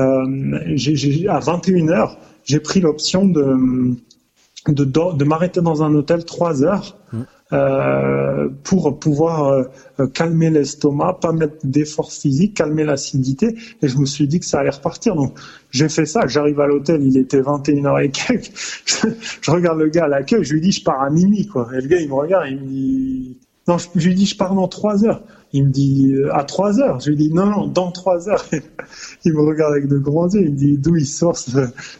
euh, 0.00 0.24
j'ai- 0.74 0.96
j'ai- 0.96 1.28
à 1.28 1.38
21h, 1.40 2.18
j'ai 2.44 2.60
pris 2.60 2.80
l'option 2.80 3.26
de, 3.26 3.94
de, 4.68 4.84
de 4.84 5.24
m'arrêter 5.24 5.60
dans 5.60 5.82
un 5.82 5.94
hôtel 5.94 6.24
trois 6.24 6.62
heures 6.62 6.96
euh, 7.52 8.48
pour 8.64 8.98
pouvoir 8.98 9.68
euh, 9.98 10.06
calmer 10.14 10.48
l'estomac, 10.48 11.18
pas 11.20 11.32
mettre 11.32 11.56
d'effort 11.64 12.10
physique, 12.10 12.54
calmer 12.54 12.84
l'acidité. 12.84 13.56
Et 13.82 13.88
je 13.88 13.98
me 13.98 14.06
suis 14.06 14.26
dit 14.26 14.40
que 14.40 14.46
ça 14.46 14.60
allait 14.60 14.70
repartir. 14.70 15.14
Donc 15.16 15.38
j'ai 15.70 15.88
fait 15.88 16.06
ça. 16.06 16.26
J'arrive 16.26 16.60
à 16.60 16.66
l'hôtel, 16.66 17.02
il 17.02 17.18
était 17.18 17.40
21h 17.40 18.04
et 18.04 18.10
quelques. 18.10 18.52
je 19.42 19.50
regarde 19.50 19.78
le 19.78 19.88
gars 19.88 20.04
à 20.04 20.08
l'accueil, 20.08 20.44
je 20.44 20.54
lui 20.54 20.60
dis 20.60 20.72
je 20.72 20.82
pars 20.82 21.02
à 21.02 21.10
minuit 21.10 21.46
quoi. 21.46 21.68
Et 21.74 21.80
le 21.80 21.88
gars 21.88 22.00
il 22.00 22.08
me 22.08 22.14
regarde, 22.14 22.46
il 22.48 22.56
me 22.56 22.66
dit 22.66 23.36
non, 23.68 23.76
je, 23.78 23.88
je 23.96 24.08
lui 24.08 24.14
dis 24.14 24.26
je 24.26 24.36
pars 24.36 24.54
dans 24.54 24.68
trois 24.68 25.04
heures. 25.04 25.22
Il 25.54 25.64
me 25.66 25.70
dit 25.70 26.14
euh, 26.14 26.34
à 26.34 26.44
trois 26.44 26.80
heures. 26.80 26.98
Je 27.00 27.10
lui 27.10 27.16
dis 27.16 27.32
non 27.32 27.46
non 27.46 27.66
dans 27.66 27.90
trois 27.92 28.28
heures. 28.28 28.44
il 29.24 29.32
me 29.34 29.40
regarde 29.40 29.72
avec 29.72 29.86
de 29.88 29.98
grands 29.98 30.28
yeux. 30.28 30.42
Il 30.44 30.50
me 30.52 30.56
dit 30.56 30.78
d'où 30.78 30.96
il 30.96 31.06
sort 31.06 31.36
ce, 31.36 31.50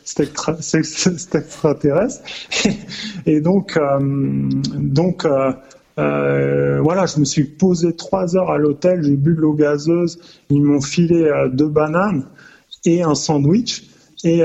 cet, 0.05 0.20
extra- 0.28 0.57
ce- 0.61 0.82
ce- 0.82 1.16
cet 1.18 1.34
extraterrestre. 1.34 2.22
Et 3.26 3.40
donc 3.40 3.76
euh, 3.76 3.98
donc 4.78 5.26
euh, 5.98 6.80
voilà, 6.82 7.05
je 7.07 7.20
me 7.20 7.24
suis 7.24 7.44
posé 7.44 7.94
trois 7.94 8.36
heures 8.36 8.50
à 8.50 8.59
l'hôtel. 8.59 9.03
J'ai 9.03 9.16
bu 9.16 9.34
de 9.34 9.40
l'eau 9.40 9.53
gazeuse. 9.53 10.18
Ils 10.50 10.62
m'ont 10.62 10.80
filé 10.80 11.30
deux 11.53 11.68
bananes 11.68 12.24
et 12.84 13.03
un 13.03 13.14
sandwich. 13.14 13.84
Et 14.24 14.42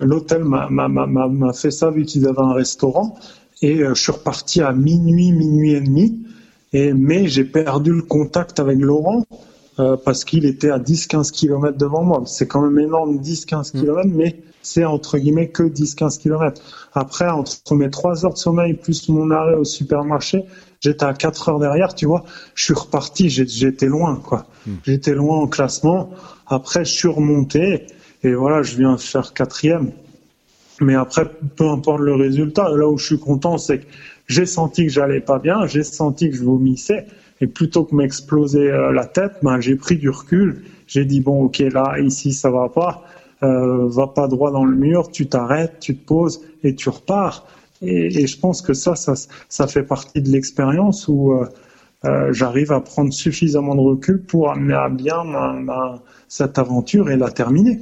l'hôtel 0.00 0.44
m'a- 0.44 1.52
fait 1.52 1.70
ça 1.70 1.90
vu 1.90 2.04
qu'ils 2.04 2.26
avaient 2.26 2.38
un 2.40 2.52
restaurant. 2.54 3.18
Et 3.62 3.78
je 3.78 3.94
suis 3.94 4.12
reparti 4.12 4.62
à 4.62 4.72
minuit, 4.72 5.32
minuit 5.32 5.72
et 5.72 5.80
demi. 5.80 6.25
Et, 6.72 6.92
mais 6.92 7.28
j'ai 7.28 7.44
perdu 7.44 7.92
le 7.92 8.02
contact 8.02 8.60
avec 8.60 8.78
Laurent 8.78 9.24
euh, 9.78 9.96
parce 10.02 10.24
qu'il 10.24 10.46
était 10.46 10.70
à 10.70 10.78
10-15 10.78 11.30
km 11.30 11.76
devant 11.76 12.02
moi. 12.02 12.22
C'est 12.26 12.46
quand 12.46 12.62
même 12.62 12.78
énorme, 12.78 13.18
10-15 13.18 13.72
km, 13.72 14.08
mais 14.12 14.40
c'est 14.62 14.84
entre 14.84 15.18
guillemets 15.18 15.48
que 15.48 15.62
10-15 15.62 16.18
km. 16.18 16.60
Après, 16.94 17.28
entre 17.28 17.74
mes 17.74 17.90
3 17.90 18.24
heures 18.24 18.32
de 18.32 18.38
sommeil 18.38 18.74
plus 18.74 19.08
mon 19.08 19.30
arrêt 19.30 19.54
au 19.54 19.64
supermarché, 19.64 20.44
j'étais 20.80 21.04
à 21.04 21.14
4 21.14 21.48
heures 21.50 21.58
derrière, 21.58 21.94
tu 21.94 22.06
vois. 22.06 22.24
Je 22.54 22.64
suis 22.64 22.74
reparti, 22.74 23.28
j'étais 23.28 23.86
loin, 23.86 24.16
quoi. 24.16 24.46
J'étais 24.84 25.14
loin 25.14 25.36
en 25.36 25.46
classement. 25.46 26.10
Après, 26.46 26.84
je 26.84 26.92
suis 26.92 27.08
remonté 27.08 27.86
et 28.22 28.34
voilà, 28.34 28.62
je 28.62 28.76
viens 28.76 28.96
faire 28.98 29.34
quatrième. 29.34 29.92
Mais 30.80 30.94
après, 30.94 31.30
peu 31.56 31.68
importe 31.68 32.00
le 32.00 32.14
résultat, 32.14 32.68
là 32.70 32.88
où 32.88 32.98
je 32.98 33.06
suis 33.06 33.18
content, 33.18 33.56
c'est 33.56 33.78
que 33.78 33.86
j'ai 34.26 34.46
senti 34.46 34.86
que 34.86 34.92
j'allais 34.92 35.20
pas 35.20 35.38
bien, 35.38 35.66
j'ai 35.66 35.82
senti 35.82 36.30
que 36.30 36.36
je 36.36 36.44
vomissais, 36.44 37.06
et 37.40 37.46
plutôt 37.46 37.84
que 37.84 37.94
m'exploser 37.94 38.70
euh, 38.70 38.92
la 38.92 39.06
tête, 39.06 39.32
ben, 39.42 39.60
j'ai 39.60 39.76
pris 39.76 39.96
du 39.96 40.10
recul, 40.10 40.62
j'ai 40.86 41.04
dit 41.04 41.20
bon, 41.20 41.44
ok, 41.44 41.58
là, 41.58 41.98
ici, 42.00 42.32
ça 42.32 42.50
va 42.50 42.68
pas, 42.68 43.04
euh, 43.42 43.86
va 43.88 44.06
pas 44.06 44.28
droit 44.28 44.50
dans 44.50 44.64
le 44.64 44.76
mur, 44.76 45.10
tu 45.10 45.26
t'arrêtes, 45.26 45.80
tu 45.80 45.96
te 45.96 46.06
poses 46.06 46.40
et 46.62 46.74
tu 46.74 46.88
repars. 46.88 47.46
Et, 47.82 48.26
je 48.26 48.38
pense 48.38 48.62
que 48.62 48.72
ça, 48.72 48.94
ça, 48.96 49.66
fait 49.66 49.82
partie 49.82 50.22
de 50.22 50.30
l'expérience 50.30 51.06
où 51.08 51.32
euh, 51.32 51.46
euh, 52.06 52.32
j'arrive 52.32 52.72
à 52.72 52.80
prendre 52.80 53.12
suffisamment 53.12 53.74
de 53.74 53.80
recul 53.80 54.22
pour 54.22 54.50
amener 54.50 54.74
à 54.74 54.88
bien 54.88 55.16
cette 56.28 56.58
aventure 56.58 57.10
et 57.10 57.16
la 57.16 57.30
terminer. 57.30 57.78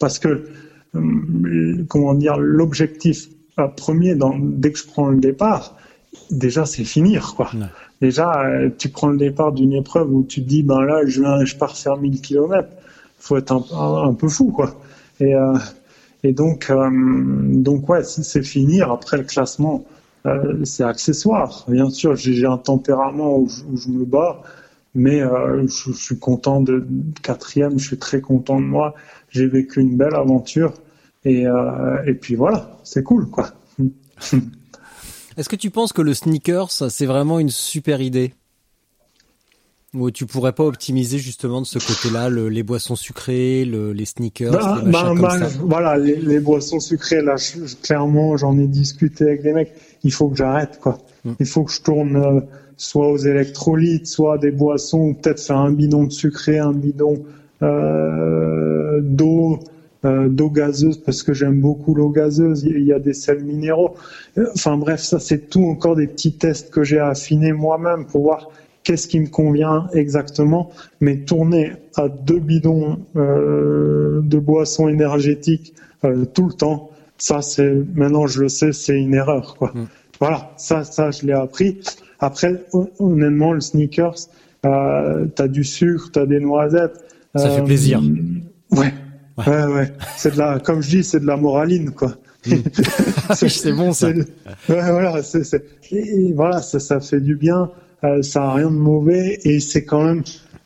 Parce 0.00 0.18
que 0.18 0.48
hum, 0.94 1.86
comment 1.88 2.14
dire, 2.14 2.36
l'objectif 2.36 3.28
premier 3.76 4.16
dès 4.16 4.72
que 4.72 4.78
je 4.78 4.86
prends 4.86 5.08
le 5.08 5.18
départ, 5.18 5.76
déjà 6.30 6.66
c'est 6.66 6.84
finir 6.84 7.34
quoi. 7.36 7.50
Ouais. 7.54 7.66
Déjà, 8.00 8.44
euh, 8.44 8.70
tu 8.78 8.88
prends 8.88 9.08
le 9.08 9.16
départ 9.16 9.52
d'une 9.52 9.72
épreuve 9.72 10.12
où 10.12 10.24
tu 10.24 10.42
te 10.42 10.48
dis 10.48 10.62
ben 10.62 10.80
là 10.82 11.00
je, 11.06 11.56
pars 11.56 11.76
faire 11.76 11.96
1000 11.96 12.20
km, 12.20 12.68
faut 13.18 13.36
être 13.36 13.52
un, 13.52 13.64
un, 13.72 14.08
un 14.08 14.14
peu 14.14 14.28
fou 14.28 14.52
quoi. 14.52 14.74
Et, 15.20 15.34
euh, 15.34 15.58
et 16.22 16.32
donc 16.32 16.70
euh, 16.70 16.88
donc 16.92 17.88
ouais 17.88 18.04
c'est 18.04 18.42
finir. 18.42 18.92
Après 18.92 19.16
le 19.16 19.24
classement 19.24 19.84
c'est 20.64 20.84
accessoire. 20.84 21.64
Bien 21.68 21.88
sûr 21.90 22.14
j'ai 22.14 22.44
un 22.44 22.58
tempérament 22.58 23.38
où 23.38 23.48
je, 23.48 23.62
où 23.64 23.76
je 23.76 23.88
me 23.88 24.04
bats, 24.04 24.42
mais 24.94 25.20
je, 25.20 25.66
je 25.66 25.92
suis 25.92 26.18
content 26.18 26.60
de 26.60 26.86
quatrième, 27.22 27.78
je 27.78 27.86
suis 27.86 27.98
très 27.98 28.20
content 28.20 28.60
de 28.60 28.66
moi. 28.66 28.94
J'ai 29.30 29.46
vécu 29.46 29.80
une 29.80 29.96
belle 29.96 30.14
aventure 30.14 30.74
et, 31.24 31.44
et 32.06 32.14
puis 32.14 32.34
voilà, 32.34 32.78
c'est 32.84 33.02
cool 33.02 33.30
quoi. 33.30 33.48
Est-ce 35.38 35.48
que 35.48 35.56
tu 35.56 35.70
penses 35.70 35.92
que 35.92 36.02
le 36.02 36.14
sneakers, 36.14 36.72
ça, 36.72 36.90
c'est 36.90 37.06
vraiment 37.06 37.38
une 37.38 37.48
super 37.50 38.00
idée? 38.00 38.34
Ou 39.94 40.10
tu 40.10 40.26
pourrais 40.26 40.52
pas 40.52 40.64
optimiser 40.64 41.18
justement 41.18 41.60
de 41.62 41.66
ce 41.66 41.78
côté-là 41.78 42.28
le- 42.28 42.48
les 42.48 42.62
boissons 42.64 42.96
sucrées, 42.96 43.64
le- 43.64 43.92
les 43.92 44.04
sneakers, 44.04 44.52
Ben, 44.52 44.82
les 44.84 44.90
ben, 44.92 45.08
comme 45.14 45.20
ben, 45.20 45.30
ça? 45.30 45.48
voilà, 45.60 45.96
les, 45.96 46.16
les 46.16 46.40
boissons 46.40 46.80
sucrées, 46.80 47.22
là, 47.22 47.36
je- 47.36 47.74
clairement, 47.76 48.36
j'en 48.36 48.58
ai 48.58 48.66
discuté 48.66 49.24
avec 49.24 49.42
des 49.42 49.52
mecs. 49.52 49.72
Il 50.02 50.12
faut 50.12 50.28
que 50.28 50.36
j'arrête, 50.36 50.80
quoi. 50.82 50.98
Mm. 51.24 51.32
Il 51.40 51.46
faut 51.46 51.62
que 51.64 51.72
je 51.72 51.82
tourne 51.82 52.16
euh, 52.16 52.40
soit 52.76 53.08
aux 53.08 53.16
électrolytes, 53.16 54.08
soit 54.08 54.38
des 54.38 54.50
boissons, 54.50 55.14
peut-être 55.14 55.40
faire 55.40 55.58
un 55.58 55.72
bidon 55.72 56.04
de 56.04 56.12
sucré, 56.12 56.58
un 56.58 56.72
bidon 56.72 57.24
euh, 57.62 59.00
d'eau, 59.02 59.60
euh, 60.04 60.28
d'eau 60.28 60.48
gazeuse, 60.50 60.98
parce 60.98 61.22
que 61.22 61.32
j'aime 61.32 61.60
beaucoup 61.60 61.94
l'eau 61.94 62.10
gazeuse. 62.10 62.62
Il 62.64 62.84
y 62.84 62.92
a 62.92 62.98
des 62.98 63.14
sels 63.14 63.42
minéraux. 63.44 63.94
Euh, 64.38 64.46
Enfin 64.54 64.76
bref, 64.76 65.00
ça 65.00 65.18
c'est 65.18 65.48
tout 65.50 65.64
encore 65.64 65.96
des 65.96 66.06
petits 66.06 66.32
tests 66.32 66.70
que 66.70 66.84
j'ai 66.84 67.00
affinés 67.00 67.52
moi-même 67.52 68.06
pour 68.06 68.22
voir 68.22 68.48
qu'est-ce 68.84 69.08
qui 69.08 69.18
me 69.20 69.26
convient 69.26 69.88
exactement. 69.92 70.70
Mais 71.00 71.16
tourner 71.18 71.72
à 71.96 72.08
deux 72.08 72.38
bidons 72.38 72.98
euh, 73.16 74.20
de 74.22 74.38
boissons 74.38 74.88
énergétiques 74.88 75.74
euh, 76.04 76.24
tout 76.24 76.46
le 76.46 76.52
temps, 76.54 76.90
ça 77.18 77.42
c'est 77.42 77.74
maintenant 77.94 78.26
je 78.28 78.40
le 78.42 78.48
sais, 78.48 78.72
c'est 78.72 78.96
une 78.96 79.14
erreur 79.14 79.56
quoi. 79.58 79.72
Mm. 79.74 79.86
Voilà, 80.20 80.52
ça 80.56 80.84
ça 80.84 81.10
je 81.10 81.26
l'ai 81.26 81.32
appris. 81.32 81.80
Après 82.20 82.64
hon- 82.72 82.88
honnêtement 83.00 83.52
le 83.52 83.60
sneakers, 83.60 84.14
t'as 84.62 85.48
du 85.48 85.64
sucre, 85.64 86.10
t'as 86.12 86.26
des 86.26 86.40
noisettes. 86.40 87.04
Ça 87.34 87.50
fait 87.50 87.62
plaisir. 87.64 88.00
Ouais. 88.72 88.92
Ouais, 89.46 89.64
ouais. 89.64 89.92
C'est 90.16 90.34
de 90.34 90.38
la, 90.38 90.58
comme 90.58 90.82
je 90.82 90.90
dis, 90.90 91.04
c'est 91.04 91.20
de 91.20 91.26
la 91.26 91.36
moraline, 91.36 91.90
quoi. 91.92 92.16
Ah 93.28 93.34
oui, 93.42 93.50
c'est 93.50 93.72
bon 93.72 93.92
ça. 93.92 94.08
C'est- 94.12 94.72
Ouais, 94.72 94.90
voilà, 94.90 95.20
et 95.92 96.32
voilà, 96.34 96.62
ça, 96.62 96.78
ça 96.80 97.00
fait 97.00 97.20
du 97.20 97.36
bien, 97.36 97.70
euh, 98.04 98.22
ça 98.22 98.44
a 98.44 98.54
rien 98.54 98.70
de 98.70 98.76
mauvais 98.76 99.38
et 99.44 99.60
c'est 99.60 99.84
quand 99.84 100.02
même, 100.04 100.22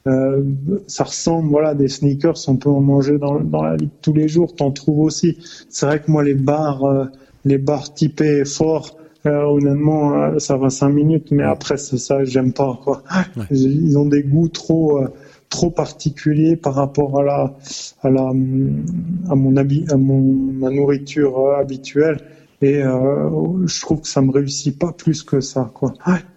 euh, 0.06 0.42
ça 0.86 1.04
ressemble, 1.04 1.48
voilà, 1.48 1.74
des 1.74 1.88
sneakers, 1.88 2.36
on 2.48 2.56
peut 2.56 2.68
en 2.70 2.80
manger 2.80 3.18
dans, 3.18 3.40
dans 3.40 3.62
la 3.62 3.76
vie 3.76 3.86
de 3.86 3.90
tous 4.02 4.12
les 4.12 4.28
jours, 4.28 4.54
t'en 4.54 4.70
trouves 4.70 5.00
aussi. 5.00 5.38
C'est 5.70 5.86
vrai 5.86 6.00
que 6.00 6.10
moi, 6.10 6.22
les 6.22 6.34
bars, 6.34 6.84
euh, 6.84 7.04
les 7.44 7.58
bars 7.58 7.92
typés 7.94 8.44
forts, 8.44 8.96
euh, 9.26 9.42
honnêtement, 9.44 10.14
euh, 10.14 10.38
ça 10.38 10.56
va 10.56 10.68
cinq 10.70 10.90
minutes, 10.90 11.28
mais 11.30 11.44
après, 11.44 11.76
c'est 11.78 11.98
ça, 11.98 12.24
j'aime 12.24 12.52
pas, 12.52 12.78
quoi. 12.84 13.02
Ils 13.50 13.96
ont 13.98 14.06
des 14.06 14.22
goûts 14.22 14.48
trop, 14.48 14.98
euh, 15.02 15.08
trop 15.53 15.70
particuliers 15.70 16.57
par 16.57 16.74
rapport 16.74 17.20
à 17.20 17.22
la, 17.22 17.55
à 18.03 18.11
la, 18.11 18.26
à 19.32 19.34
mon 19.42 19.57
habit, 19.57 19.84
à 19.90 19.96
mon, 19.96 20.20
ma 20.62 20.70
nourriture 20.70 21.38
euh, 21.38 21.61
habituelle. 21.61 22.18
Et 22.62 22.82
euh, 22.82 23.66
je 23.66 23.80
trouve 23.80 24.00
que 24.03 24.09
ça 24.09 24.22
me 24.22 24.30
réussit 24.30 24.78
pas 24.78 24.92
plus 24.92 25.22
que 25.24 25.40
ça, 25.40 25.70
quoi. 25.74 25.94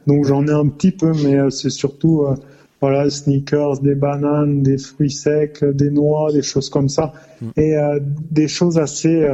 Donc 0.07 0.25
j'en 0.25 0.45
ai 0.47 0.51
un 0.51 0.67
petit 0.67 0.91
peu, 0.91 1.11
mais 1.23 1.35
euh, 1.37 1.51
c'est 1.51 1.69
surtout 1.69 2.23
euh, 2.23 2.35
voilà 2.81 3.09
sneakers, 3.09 3.79
des 3.79 3.93
bananes, 3.95 4.63
des 4.63 4.79
fruits 4.79 5.11
secs, 5.11 5.63
des 5.63 5.91
noix, 5.91 6.31
des 6.31 6.41
choses 6.41 6.69
comme 6.69 6.89
ça, 6.89 7.13
et 7.55 7.77
euh, 7.77 7.99
des 8.31 8.47
choses 8.47 8.77
assez 8.79 9.27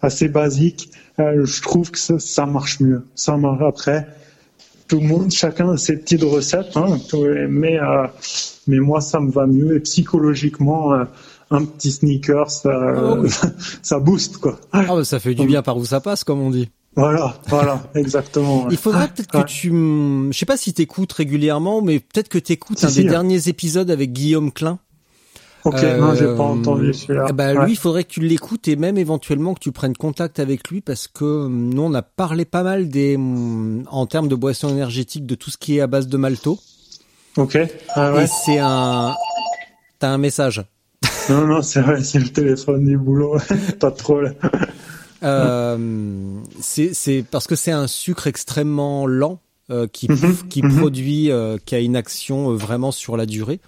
assez 0.00 0.28
basiques. 0.28 0.90
Je 1.18 1.62
trouve 1.62 1.90
que 1.90 1.98
ça, 1.98 2.18
ça 2.18 2.46
marche 2.46 2.80
mieux. 2.80 3.02
Ça 3.14 3.36
marche 3.36 3.62
après. 3.62 4.06
Tout 4.88 5.00
le 5.00 5.06
monde, 5.06 5.30
chacun 5.30 5.72
a 5.72 5.76
ses 5.76 5.96
petites 5.98 6.22
recettes, 6.22 6.76
hein, 6.76 6.96
mais 7.50 7.76
mais 8.68 8.78
moi 8.78 9.00
ça 9.00 9.18
me 9.20 9.30
va 9.30 9.46
mieux 9.46 9.76
et 9.76 9.80
psychologiquement. 9.80 10.94
euh, 10.94 11.04
un 11.50 11.64
petit 11.64 11.92
sneakers, 11.92 12.50
ça, 12.50 12.70
Ah 12.74 13.14
oui. 13.14 13.30
ça 13.82 13.98
booste 13.98 14.36
quoi. 14.36 14.60
Ah 14.72 14.84
bah, 14.86 15.02
ça 15.02 15.18
fait 15.18 15.34
du 15.34 15.46
bien 15.46 15.62
par 15.62 15.78
où 15.78 15.84
ça 15.86 16.00
passe, 16.00 16.22
comme 16.22 16.40
on 16.40 16.50
dit. 16.50 16.68
Voilà, 16.94 17.36
voilà, 17.48 17.82
exactement. 17.94 18.68
Il 18.70 18.76
faudrait 18.76 19.08
peut-être 19.08 19.30
que 19.30 19.46
tu, 19.46 19.70
je 19.70 20.36
sais 20.38 20.44
pas 20.46 20.56
si 20.56 20.74
t'écoutes 20.74 21.12
régulièrement, 21.12 21.80
mais 21.80 22.00
peut-être 22.00 22.28
que 22.28 22.38
t'écoutes 22.38 22.78
Si, 22.78 22.86
un 22.86 22.88
si, 22.90 23.00
des 23.02 23.08
hein. 23.08 23.12
derniers 23.12 23.48
épisodes 23.48 23.90
avec 23.90 24.12
Guillaume 24.12 24.52
Klein. 24.52 24.78
Ok, 25.64 25.82
non, 25.82 26.14
j'ai 26.14 26.26
pas 26.26 26.44
entendu 26.44 26.92
celui-là. 26.94 27.32
Ouais. 27.32 27.64
Lui, 27.64 27.72
il 27.72 27.76
faudrait 27.78 28.04
que 28.04 28.10
tu 28.10 28.20
l'écoutes 28.20 28.68
et 28.68 28.76
même 28.76 28.96
éventuellement 28.98 29.54
que 29.54 29.60
tu 29.60 29.72
prennes 29.72 29.96
contact 29.96 30.38
avec 30.40 30.68
lui 30.68 30.80
parce 30.80 31.08
que 31.08 31.24
euh, 31.24 31.48
nous, 31.48 31.82
on 31.82 31.94
a 31.94 32.02
parlé 32.02 32.44
pas 32.44 32.62
mal 32.62 32.88
des, 32.88 33.16
hum, 33.16 33.84
en 33.90 34.06
termes 34.06 34.28
de 34.28 34.34
boissons 34.34 34.68
énergétiques, 34.68 35.26
de 35.26 35.34
tout 35.34 35.50
ce 35.50 35.56
qui 35.58 35.76
est 35.76 35.80
à 35.80 35.86
base 35.86 36.08
de 36.08 36.16
malto. 36.16 36.58
Ok. 37.38 37.56
Ah 37.94 38.12
ouais. 38.12 38.24
Et 38.24 38.26
c'est 38.26 38.58
un, 38.58 39.14
t'as 40.00 40.08
un 40.08 40.18
message. 40.18 40.64
Non, 41.30 41.46
non, 41.46 41.62
c'est 41.62 41.80
vrai, 41.80 42.02
c'est 42.02 42.18
le 42.18 42.28
téléphone 42.28 42.84
du 42.84 42.98
boulot. 42.98 43.38
pas 43.80 43.90
de 43.90 43.96
problème. 43.96 44.34
Euh, 45.22 45.78
c'est, 46.60 46.94
c'est 46.94 47.24
parce 47.30 47.46
que 47.46 47.54
c'est 47.54 47.70
un 47.70 47.86
sucre 47.86 48.26
extrêmement 48.26 49.06
lent 49.06 49.40
euh, 49.70 49.86
qui, 49.86 50.08
Mhm, 50.10 50.48
qui 50.48 50.62
mhm. 50.62 50.78
produit, 50.78 51.30
euh, 51.30 51.58
qui 51.64 51.76
a 51.76 51.78
une 51.78 51.94
action 51.94 52.50
euh, 52.50 52.54
vraiment 52.54 52.90
sur 52.90 53.16
la 53.16 53.24
durée. 53.24 53.60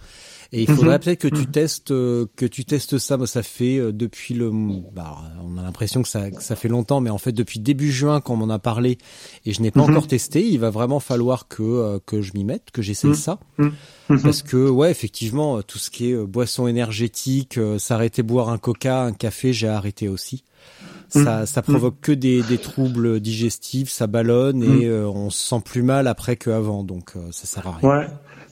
Et 0.53 0.63
il 0.63 0.67
faudrait 0.67 0.95
Mhm, 0.97 1.05
peut-être 1.05 1.21
que 1.21 1.29
tu 1.29 1.47
testes, 1.47 1.93
euh, 1.93 2.27
que 2.35 2.45
tu 2.45 2.65
testes 2.65 2.99
ça. 2.99 3.17
Moi, 3.17 3.29
ça 3.29 3.43
fait 3.45 3.79
euh, 3.79 3.93
depuis 3.93 4.35
le, 4.35 4.51
bah, 4.93 5.17
on 5.45 5.57
a 5.57 5.63
l'impression 5.63 6.03
que 6.03 6.09
ça, 6.09 6.29
que 6.31 6.43
ça 6.43 6.57
fait 6.57 6.67
longtemps, 6.69 7.01
mais 7.01 7.11
en 7.11 7.19
fait 7.19 7.31
depuis 7.33 7.61
début 7.61 7.93
juin 7.93 8.21
qu'on 8.21 8.35
m'en 8.37 8.49
a 8.53 8.59
parlé 8.59 8.99
et 9.47 9.53
je 9.53 9.63
n'ai 9.63 9.71
pas 9.71 9.83
Mhm. 9.87 9.91
encore 9.91 10.09
testé. 10.09 10.45
Il 10.45 10.59
va 10.59 10.71
vraiment 10.71 10.99
falloir 10.99 11.47
que 11.47 11.63
euh, 11.63 11.99
que 12.05 12.21
je 12.21 12.33
m'y 12.35 12.43
mette, 12.45 12.73
que 12.73 12.83
j'essaye 12.83 13.11
Mhm. 13.11 13.17
ça, 13.17 13.39
Mhm. 13.59 13.73
Mhm. 14.09 14.23
parce 14.23 14.43
que 14.43 14.69
ouais, 14.69 14.91
effectivement, 14.91 15.63
tout 15.63 15.79
ce 15.79 15.89
qui 15.91 16.11
est 16.11 16.17
boisson 16.17 16.67
énergétique, 16.67 17.59
s'arrêter 17.79 18.23
boire 18.25 18.49
un 18.49 18.59
coca, 18.59 19.03
un 19.05 19.13
café, 19.13 19.53
j'ai 19.53 19.69
arrêté 19.69 20.09
aussi. 20.09 20.43
Ça, 21.11 21.45
ça 21.47 21.63
provoque 21.63 21.97
que 22.01 22.13
des, 22.13 22.43
des 22.43 22.59
troubles 22.59 23.21
digestifs, 23.21 23.91
ça 23.91 24.07
ballonne 24.07 24.63
et 24.63 24.87
euh, 24.87 25.09
on 25.09 25.29
se 25.31 25.49
sent 25.49 25.61
plus 25.65 25.83
mal 25.83 26.07
après 26.07 26.37
qu'avant, 26.37 26.85
donc 26.85 27.13
euh, 27.17 27.21
ça 27.33 27.47
sert 27.47 27.67
à 27.67 27.73
rien. 27.73 27.89
Ouais. 27.89 28.07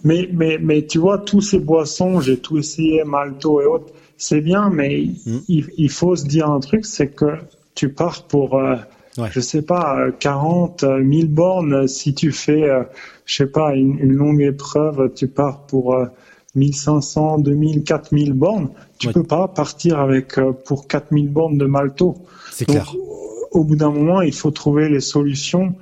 Mais, 0.05 0.29
mais, 0.33 0.59
mais 0.61 0.87
tu 0.87 0.99
vois, 0.99 1.19
tous 1.19 1.41
ces 1.41 1.59
boissons, 1.59 2.21
j'ai 2.21 2.37
tout 2.39 2.59
essayé, 2.59 3.03
malto 3.05 3.61
et 3.61 3.67
autres, 3.67 3.93
c'est 4.17 4.41
bien, 4.41 4.71
mais 4.71 5.07
Mm. 5.27 5.39
il, 5.49 5.67
il 5.77 5.91
faut 5.91 6.17
se 6.17 6.25
dire 6.27 6.49
un 6.51 6.61
truc, 6.61 6.85
c'est 6.87 7.09
que 7.09 7.37
tu 7.75 7.89
pars 7.91 8.23
pour, 8.25 8.59
euh, 8.59 8.77
Ouais. 9.17 9.29
je 9.33 9.41
sais 9.41 9.63
pas, 9.63 9.99
euh, 9.99 10.13
40 10.19 10.85
euh, 10.85 10.99
1000 11.03 11.29
bornes. 11.29 11.73
euh, 11.75 11.87
Si 11.89 12.15
tu 12.15 12.31
fais, 12.31 12.63
euh, 12.69 12.85
je 13.25 13.35
sais 13.37 13.47
pas, 13.47 13.75
une, 13.75 13.99
une 13.99 14.13
longue 14.13 14.41
épreuve, 14.43 15.13
tu 15.15 15.27
pars 15.27 15.63
pour 15.67 15.95
euh, 15.95 16.07
1500, 16.55 17.39
2000, 17.39 17.83
4000 17.85 18.33
bornes. 18.33 18.69
Tu 18.99 19.09
Ouais. 19.09 19.13
peux 19.13 19.23
pas 19.25 19.49
partir 19.49 19.99
avec 20.01 20.39
euh, 20.39 20.53
pour 20.53 20.87
4000 20.89 21.29
bornes 21.29 21.59
de 21.59 21.67
malto. 21.67 22.17
C'est 22.59 22.67
au 23.53 23.65
bout 23.65 23.77
d'un 23.77 23.91
moment, 23.91 24.21
il 24.21 24.35
faut 24.35 24.51
trouver 24.51 24.89
les 24.89 25.01
solutions, 25.01 25.75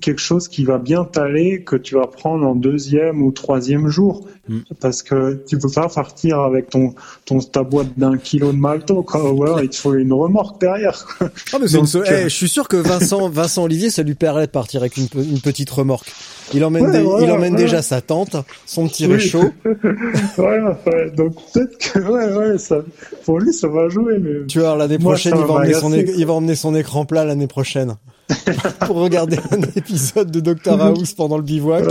quelque 0.00 0.20
chose 0.20 0.48
qui 0.48 0.64
va 0.64 0.78
bien 0.78 1.04
t'aller, 1.04 1.64
que 1.64 1.76
tu 1.76 1.94
vas 1.96 2.06
prendre 2.06 2.46
en 2.46 2.54
deuxième 2.54 3.22
ou 3.22 3.32
troisième 3.32 3.88
jour. 3.88 4.26
Mm. 4.50 4.60
Parce 4.80 5.02
que 5.02 5.44
tu 5.48 5.58
peux 5.58 5.70
pas 5.70 5.88
partir 5.88 6.40
avec 6.40 6.70
ton, 6.70 6.92
ton 7.24 7.38
ta 7.38 7.62
boîte 7.62 7.96
d'un 7.96 8.16
kilo 8.18 8.50
de 8.50 8.56
malto, 8.58 9.02
quoi. 9.04 9.30
Ou 9.32 9.44
alors, 9.44 9.62
il 9.62 9.68
te 9.68 9.76
faut 9.76 9.94
une 9.94 10.12
remorque 10.12 10.60
derrière, 10.60 11.06
quoi. 11.18 11.28
Ah 11.52 11.58
mais 11.60 11.68
Donc, 11.68 11.86
c'est 11.86 11.98
une- 11.98 12.04
euh, 12.04 12.20
eh, 12.22 12.22
je 12.24 12.34
suis 12.34 12.48
sûr 12.48 12.66
que 12.66 12.76
Vincent, 12.76 13.28
Vincent 13.28 13.62
Olivier, 13.62 13.90
ça 13.90 14.02
lui 14.02 14.16
permet 14.16 14.46
de 14.46 14.50
partir 14.50 14.80
avec 14.80 14.96
une, 14.96 15.08
pe- 15.08 15.18
une 15.22 15.40
petite 15.40 15.70
remorque. 15.70 16.10
Il 16.52 16.64
emmène, 16.64 16.86
Ouais, 16.86 16.90
des- 16.92 17.00
voilà, 17.02 17.26
il 17.26 17.30
emmène 17.30 17.54
déjà 17.54 17.80
sa 17.80 18.00
tente, 18.00 18.34
son 18.66 18.88
petit 18.88 19.06
Oui. 19.06 19.12
réchaud. 19.12 19.44
ouais, 19.64 20.60
ouais. 20.86 21.10
Donc, 21.16 21.34
peut-être 21.52 21.78
que, 21.78 21.98
ouais, 22.00 22.36
ouais, 22.52 22.58
ça, 22.58 22.78
pour 23.24 23.38
lui, 23.38 23.52
ça 23.52 23.68
va 23.68 23.88
jouer, 23.88 24.18
mais. 24.18 24.46
Tu 24.48 24.58
vois, 24.58 24.74
l'année 24.74 24.98
prochaine, 24.98 25.32
ça 25.34 25.38
il 25.38 25.42
va, 25.42 25.46
va 25.46 25.54
emmener 25.60 25.74
son, 25.74 25.90
m'agacer, 25.90 26.12
é- 26.12 26.18
il 26.18 26.26
va 26.26 26.32
emmener 26.32 26.54
son 26.56 26.74
écran 26.74 27.04
plat 27.04 27.24
l'année 27.24 27.46
prochaine 27.46 27.94
pour 28.86 28.96
regarder 28.96 29.38
un 29.52 29.60
épisode 29.76 30.30
de 30.32 30.40
Doctor 30.40 30.80
House 30.82 31.12
pendant 31.14 31.36
le 31.36 31.44
bivouac. 31.44 31.84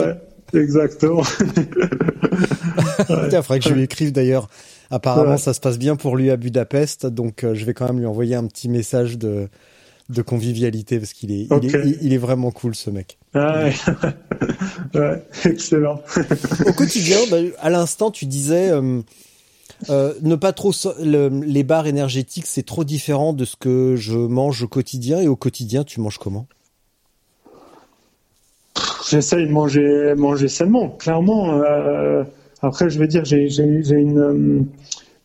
Exactement. 0.53 1.23
Il 3.09 3.41
faudrait 3.43 3.59
que 3.59 3.69
je 3.69 3.73
lui 3.73 3.83
écrive 3.83 4.11
d'ailleurs. 4.11 4.47
Apparemment, 4.91 5.31
Ouais. 5.31 5.37
ça 5.37 5.53
se 5.53 5.59
passe 5.59 5.77
bien 5.77 5.95
pour 5.95 6.17
lui 6.17 6.31
à 6.31 6.37
Budapest, 6.37 7.05
donc 7.05 7.43
euh, 7.43 7.53
je 7.53 7.63
vais 7.65 7.73
quand 7.73 7.85
même 7.87 7.99
lui 7.99 8.07
envoyer 8.07 8.33
un 8.35 8.45
petit 8.47 8.69
message 8.69 9.17
de, 9.19 9.47
de 10.09 10.21
convivialité 10.23 10.97
parce 10.99 11.13
qu'il 11.13 11.31
est, 11.31 11.47
il 11.61 11.65
est, 11.75 11.85
il- 11.85 11.97
il 12.01 12.13
est 12.13 12.17
vraiment 12.17 12.49
cool 12.49 12.73
ce 12.73 12.89
mec. 12.89 13.19
Ouais, 13.35 13.71
ouais 14.95 15.23
excellent. 15.45 16.01
Au 16.65 16.73
quotidien, 16.73 17.17
bah, 17.29 17.37
à 17.59 17.69
l'instant, 17.69 18.09
tu 18.09 18.25
disais 18.25 18.71
euh, 18.71 19.01
euh, 19.91 20.13
ne 20.23 20.35
pas 20.35 20.53
trop 20.53 20.73
so- 20.73 20.95
le- 20.99 21.29
les 21.45 21.63
bars 21.63 21.85
énergétiques, 21.85 22.47
c'est 22.47 22.65
trop 22.65 22.83
différent 22.83 23.33
de 23.33 23.45
ce 23.45 23.55
que 23.55 23.95
je 23.95 24.17
mange 24.17 24.63
au 24.63 24.67
quotidien. 24.67 25.19
Et 25.21 25.27
au 25.27 25.35
quotidien, 25.35 25.83
tu 25.83 25.99
manges 26.01 26.17
comment? 26.17 26.47
J'essaye 29.09 29.47
de 29.47 29.51
manger, 29.51 30.13
manger 30.15 30.47
sainement, 30.47 30.89
clairement. 30.89 31.61
Euh, 31.63 32.23
après, 32.61 32.91
je 32.91 32.99
vais 32.99 33.07
dire, 33.07 33.25
j'ai 33.25 33.47
une, 33.89 34.19
euh, 34.19 34.61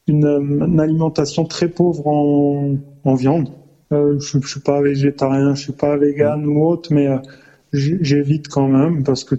une, 0.07 0.25
euh, 0.25 0.67
une 0.67 0.81
alimentation 0.81 1.45
très 1.45 1.69
pauvre 1.69 2.07
en, 2.07 2.77
en 3.05 3.15
viande. 3.15 3.51
Euh, 3.93 4.19
je, 4.21 4.39
je 4.41 4.49
suis 4.49 4.61
pas 4.61 4.81
végétarien, 4.81 5.55
je 5.55 5.65
suis 5.65 5.73
pas 5.73 5.99
vegan 5.99 6.47
ou 6.47 6.65
autre, 6.67 6.95
mais 6.95 7.09
euh, 7.09 7.19
j'évite 7.75 8.49
quand 8.49 8.69
même 8.69 9.05
parce 9.05 9.23
que 9.23 9.35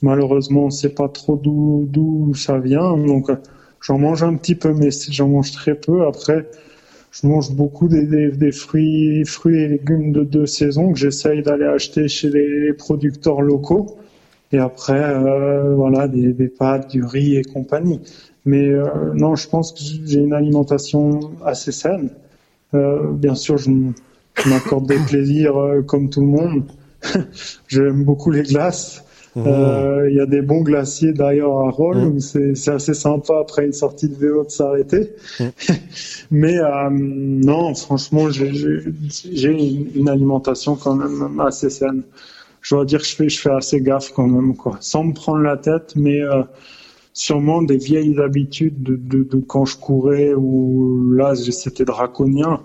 malheureusement, 0.00 0.64
on 0.64 0.70
sait 0.70 0.94
pas 0.94 1.08
trop 1.10 1.36
d'où 1.36 2.32
ça 2.34 2.58
vient. 2.58 2.96
Donc, 2.96 3.28
euh, 3.28 3.36
j'en 3.82 3.98
mange 3.98 4.22
un 4.22 4.34
petit 4.36 4.54
peu, 4.54 4.72
mais 4.72 4.88
j'en 5.10 5.28
mange 5.28 5.52
très 5.52 5.74
peu. 5.74 6.06
Après, 6.06 6.46
je 7.10 7.26
mange 7.26 7.52
beaucoup 7.52 7.88
des, 7.88 8.04
des, 8.06 8.30
des 8.30 8.52
fruits, 8.52 9.24
fruits 9.24 9.58
et 9.58 9.68
légumes 9.68 10.12
de, 10.12 10.24
de 10.24 10.46
saison 10.46 10.92
que 10.92 10.98
j'essaye 10.98 11.42
d'aller 11.42 11.64
acheter 11.64 12.08
chez 12.08 12.30
les 12.30 12.72
producteurs 12.72 13.40
locaux. 13.40 13.96
Et 14.52 14.58
après, 14.58 15.02
euh, 15.02 15.74
voilà, 15.74 16.08
des, 16.08 16.32
des 16.32 16.48
pâtes, 16.48 16.90
du 16.90 17.04
riz 17.04 17.36
et 17.36 17.44
compagnie. 17.44 18.00
Mais 18.44 18.68
euh, 18.68 19.12
non, 19.14 19.36
je 19.36 19.46
pense 19.46 19.72
que 19.72 19.80
j'ai 20.06 20.20
une 20.20 20.32
alimentation 20.32 21.20
assez 21.44 21.70
saine. 21.70 22.10
Euh, 22.74 23.12
bien 23.12 23.34
sûr, 23.34 23.58
je, 23.58 23.70
m'accorde 24.46 24.86
des 24.86 24.98
plaisirs 25.06 25.56
euh, 25.56 25.82
comme 25.82 26.08
tout 26.08 26.20
le 26.20 26.28
monde. 26.28 26.64
J'aime 27.68 28.04
beaucoup 28.04 28.30
les 28.30 28.42
glaces. 28.42 29.04
Euh, 29.36 30.08
Il 30.10 30.16
y 30.16 30.20
a 30.20 30.26
des 30.26 30.42
bons 30.42 30.62
glaciers 30.62 31.12
d'ailleurs 31.12 31.58
à 31.58 31.70
Rolles, 31.70 31.98
Mmh. 31.98 32.16
où 32.16 32.20
c'est 32.20 32.68
assez 32.70 32.94
sympa 32.94 33.38
après 33.40 33.66
une 33.66 33.72
sortie 33.72 34.08
de 34.08 34.14
vélo 34.14 34.44
de 34.44 34.50
s'arrêter. 34.50 35.12
Mais 36.30 36.58
euh, 36.58 36.88
non, 36.90 37.74
franchement, 37.74 38.30
j'ai- 38.30 38.50
une, 39.34 39.90
une 39.94 40.08
alimentation 40.08 40.76
quand 40.76 40.94
même 40.94 41.40
assez 41.40 41.70
saine. 41.70 42.02
Je 42.62 42.74
dois 42.74 42.84
dire 42.84 43.00
que 43.00 43.06
je 43.06 43.14
fais, 43.14 43.28
je 43.28 43.38
fais 43.38 43.50
assez 43.50 43.80
gaffe 43.80 44.12
quand 44.14 44.26
même, 44.26 44.56
quoi, 44.56 44.76
sans 44.80 45.04
me 45.04 45.12
prendre 45.14 45.42
la 45.42 45.56
tête, 45.56 45.92
mais 45.94 46.20
euh, 46.20 46.42
sûrement 47.12 47.62
des 47.62 47.76
vieilles 47.78 48.18
habitudes 48.20 48.82
de, 48.82 48.96
de, 48.96 49.22
de 49.22 49.38
quand 49.40 49.64
je 49.64 49.76
courais 49.76 50.34
ou 50.34 51.12
là 51.12 51.34
c'était 51.36 51.84
draconien. 51.84 52.60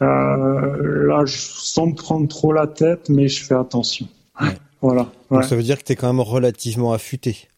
Là, 0.00 1.24
je, 1.24 1.36
sans 1.36 1.86
me 1.88 1.94
prendre 1.94 2.26
trop 2.28 2.52
la 2.52 2.66
tête, 2.66 3.08
mais 3.08 3.28
je 3.28 3.42
fais 3.44 3.54
attention. 3.54 4.06
Voilà. 4.82 5.02
Donc 5.30 5.40
ouais. 5.40 5.46
ça 5.46 5.56
veut 5.56 5.62
dire 5.62 5.78
que 5.78 5.84
tu 5.84 5.92
es 5.92 5.96
quand 5.96 6.06
même 6.06 6.20
relativement 6.20 6.92
affûté. 6.92 7.48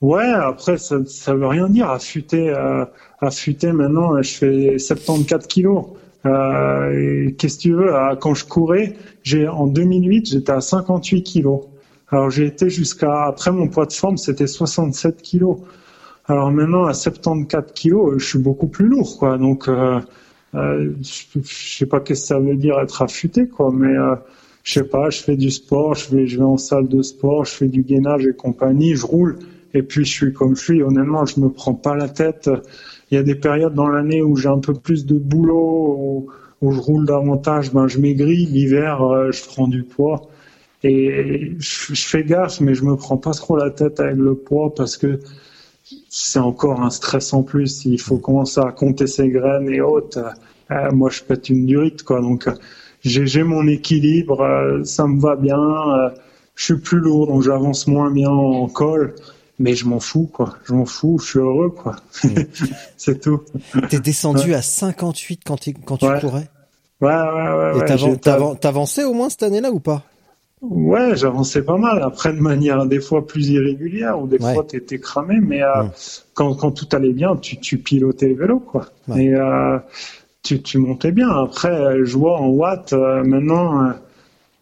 Ouais, 0.00 0.24
après, 0.24 0.78
ça, 0.78 0.96
ça 1.06 1.34
veut 1.34 1.46
rien 1.46 1.68
dire. 1.68 1.90
Affûter, 1.90 2.48
euh, 2.50 2.84
affûter 3.20 3.72
maintenant, 3.72 4.20
je 4.22 4.30
fais 4.34 4.78
74 4.78 5.46
kilos. 5.46 5.84
Euh, 6.26 7.30
Qu'est-ce 7.36 7.56
que 7.58 7.62
tu 7.62 7.72
veux 7.72 7.94
à- 7.94 8.16
Quand 8.16 8.34
je 8.34 8.44
courais, 8.46 8.94
j'ai 9.22 9.46
en 9.48 9.66
2008, 9.66 10.26
j'étais 10.30 10.52
à 10.52 10.60
58 10.60 11.22
kilos. 11.22 11.62
Alors 12.08 12.30
j'ai 12.30 12.46
été 12.46 12.70
jusqu'à 12.70 13.24
après 13.26 13.52
mon 13.52 13.68
poids 13.68 13.86
de 13.86 13.92
forme, 13.92 14.16
c'était 14.16 14.46
67 14.46 15.22
kilos. 15.22 15.58
Alors 16.26 16.50
maintenant 16.50 16.86
à 16.86 16.94
74 16.94 17.72
kilos, 17.72 18.14
je 18.18 18.24
suis 18.26 18.38
beaucoup 18.38 18.66
plus 18.68 18.86
lourd, 18.88 19.18
quoi. 19.18 19.38
Donc 19.38 19.68
euh, 19.68 20.00
euh, 20.54 20.92
je, 21.02 21.40
je 21.40 21.76
sais 21.78 21.86
pas 21.86 22.00
qu'est-ce 22.00 22.22
que 22.22 22.26
ça 22.28 22.38
veut 22.40 22.56
dire 22.56 22.78
être 22.80 23.02
affûté, 23.02 23.46
quoi. 23.48 23.70
Mais 23.72 23.96
euh, 23.96 24.14
je 24.70 24.74
sais 24.74 24.84
pas, 24.84 25.10
je 25.10 25.20
fais 25.20 25.36
du 25.36 25.50
sport, 25.50 25.96
je 25.96 26.14
vais, 26.14 26.26
je 26.28 26.38
vais 26.38 26.44
en 26.44 26.56
salle 26.56 26.86
de 26.86 27.02
sport, 27.02 27.44
je 27.44 27.50
fais 27.50 27.66
du 27.66 27.82
gainage 27.82 28.24
et 28.24 28.32
compagnie, 28.32 28.94
je 28.94 29.04
roule. 29.04 29.40
Et 29.74 29.82
puis 29.82 30.04
je 30.04 30.12
suis 30.12 30.32
comme 30.32 30.54
je 30.54 30.62
suis. 30.62 30.82
Honnêtement, 30.84 31.26
je 31.26 31.40
me 31.40 31.48
prends 31.48 31.74
pas 31.74 31.96
la 31.96 32.08
tête. 32.08 32.48
Il 33.10 33.16
y 33.16 33.18
a 33.18 33.24
des 33.24 33.34
périodes 33.34 33.74
dans 33.74 33.88
l'année 33.88 34.22
où 34.22 34.36
j'ai 34.36 34.48
un 34.48 34.60
peu 34.60 34.72
plus 34.74 35.06
de 35.06 35.18
boulot, 35.18 36.28
où, 36.60 36.72
je 36.72 36.78
roule 36.78 37.04
davantage, 37.04 37.72
ben 37.72 37.88
je 37.88 37.98
maigris. 37.98 38.46
L'hiver, 38.46 39.02
euh, 39.02 39.32
je 39.32 39.44
prends 39.44 39.66
du 39.66 39.82
poids. 39.82 40.30
Et 40.84 41.56
je, 41.58 41.94
fais 41.94 42.22
gaffe, 42.22 42.60
mais 42.60 42.74
je 42.74 42.84
me 42.84 42.94
prends 42.94 43.16
pas 43.16 43.32
trop 43.32 43.56
la 43.56 43.70
tête 43.70 43.98
avec 43.98 44.16
le 44.16 44.36
poids 44.36 44.72
parce 44.72 44.96
que 44.96 45.18
c'est 46.08 46.38
encore 46.38 46.80
un 46.80 46.90
stress 46.90 47.32
en 47.32 47.42
plus. 47.42 47.84
Il 47.86 48.00
faut 48.00 48.18
commencer 48.18 48.60
à 48.60 48.70
compter 48.70 49.08
ses 49.08 49.30
graines 49.30 49.68
et 49.68 49.80
autres. 49.80 50.20
Euh, 50.70 50.92
moi, 50.92 51.10
je 51.10 51.22
pète 51.24 51.48
une 51.48 51.66
durite, 51.66 52.04
quoi. 52.04 52.20
Donc, 52.20 52.48
j'ai 53.02 53.42
mon 53.42 53.66
équilibre, 53.66 54.40
euh, 54.42 54.84
ça 54.84 55.06
me 55.06 55.20
va 55.20 55.36
bien. 55.36 55.58
euh, 55.58 56.10
je 56.54 56.64
suis 56.66 56.76
plus 56.78 56.98
lourd, 56.98 57.26
donc 57.26 57.42
j'avance 57.42 57.86
moins 57.86 58.10
bien 58.10 58.28
en 58.30 58.66
col. 58.68 59.14
Mais 59.58 59.74
je 59.74 59.84
m'en 59.86 60.00
fous, 60.00 60.28
quoi. 60.32 60.54
Je 60.64 60.72
m'en 60.72 60.86
fous, 60.86 61.18
je 61.18 61.26
suis 61.30 61.38
heureux, 61.38 61.68
quoi. 61.68 61.96
c'est 62.96 63.20
tout. 63.20 63.42
T'es 63.90 64.00
descendu 64.00 64.54
à 64.54 64.62
58 64.62 65.42
quand, 65.44 65.58
quand 65.84 65.96
tu 65.98 66.06
Ouais. 66.06 66.18
courais? 66.20 66.48
Ouais, 67.02 67.08
ouais, 67.08 67.74
ouais. 67.82 67.92
Ouais, 67.94 68.56
t'avançais 68.60 69.04
au 69.04 69.12
moins 69.12 69.28
cette 69.30 69.42
année-là 69.42 69.70
ou 69.70 69.80
pas? 69.80 70.02
Ouais, 70.62 71.16
j'avançais 71.16 71.62
pas 71.62 71.76
mal. 71.78 72.02
Après, 72.02 72.32
de 72.32 72.40
manière 72.40 72.84
des 72.86 73.00
fois 73.00 73.26
plus 73.26 73.48
irrégulière, 73.48 74.20
ou 74.20 74.26
des 74.26 74.38
fois 74.38 74.64
t'étais 74.64 74.98
cramé, 74.98 75.36
mais 75.40 75.62
euh, 75.62 75.84
Mm. 75.84 75.90
quand, 76.34 76.54
quand 76.54 76.70
tout 76.70 76.88
allait 76.92 77.12
bien, 77.14 77.36
tu, 77.36 77.58
tu 77.58 77.78
pilotais 77.78 78.28
le 78.28 78.34
vélo, 78.34 78.60
quoi. 78.60 78.86
Et 79.16 79.34
euh, 79.34 79.78
tu, 80.42 80.62
tu 80.62 80.78
montais 80.78 81.12
bien. 81.12 81.28
Après, 81.28 81.70
euh, 81.70 82.04
je 82.04 82.16
vois 82.16 82.38
en 82.38 82.48
watts, 82.48 82.92
euh, 82.92 83.22
maintenant, 83.24 83.84
euh, 83.84 83.92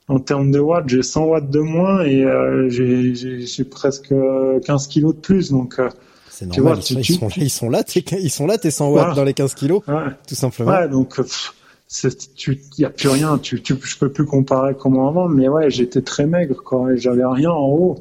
en 0.09 0.19
termes 0.19 0.51
de 0.51 0.59
watts, 0.59 0.89
j'ai 0.89 1.03
100 1.03 1.25
watts 1.27 1.51
de 1.51 1.61
moins 1.61 2.03
et 2.03 2.25
euh, 2.25 2.69
j'ai- 2.71 3.15
j'ai 3.15 3.41
j'ai 3.47 3.65
presque 3.65 4.11
euh, 4.13 4.59
15 4.61 4.87
kilos 4.89 5.15
de 5.15 5.21
plus. 5.21 5.51
Donc, 5.51 5.79
euh, 5.79 5.89
C'est 6.31 6.49
Tu 6.51 6.61
normal, 6.61 6.75
vois, 6.75 6.83
ils, 6.83 6.87
sont, 6.95 7.01
tu- 7.01 7.13
ils 7.13 7.19
sont- 7.19 7.29
tu- 7.29 7.41
ils 7.41 7.51
sont 7.51 7.69
là, 7.71 7.83
ils 8.21 8.31
sont 8.31 8.47
là, 8.47 8.59
tes 8.59 8.71
100 8.71 8.91
watts 8.91 8.99
Voilà. 9.01 9.15
dans 9.15 9.25
les 9.25 9.35
15 9.35 9.55
kilos, 9.55 9.83
ouais. 9.89 9.95
tout 10.27 10.37
simplement. 10.37 10.71
Ouais, 10.71 10.89
donc 10.89 11.19
euh, 11.19 11.23
pff, 11.25 11.53
c'est- 11.89 12.35
tu 12.37 12.61
y 12.79 12.85
a 12.85 12.91
plus 12.91 13.09
rien, 13.09 13.39
tu, 13.39 13.61
tu 13.61 13.75
je 13.83 13.99
peux 13.99 14.09
plus 14.13 14.25
comparer 14.25 14.75
comme 14.77 14.99
avant, 15.01 15.27
mais 15.29 15.49
ouais, 15.49 15.69
j'étais 15.69 16.01
très 16.01 16.27
maigre 16.27 16.63
quoi, 16.65 16.95
j'avais 16.95 17.25
rien 17.25 17.51
en 17.51 17.67
haut. 17.67 17.99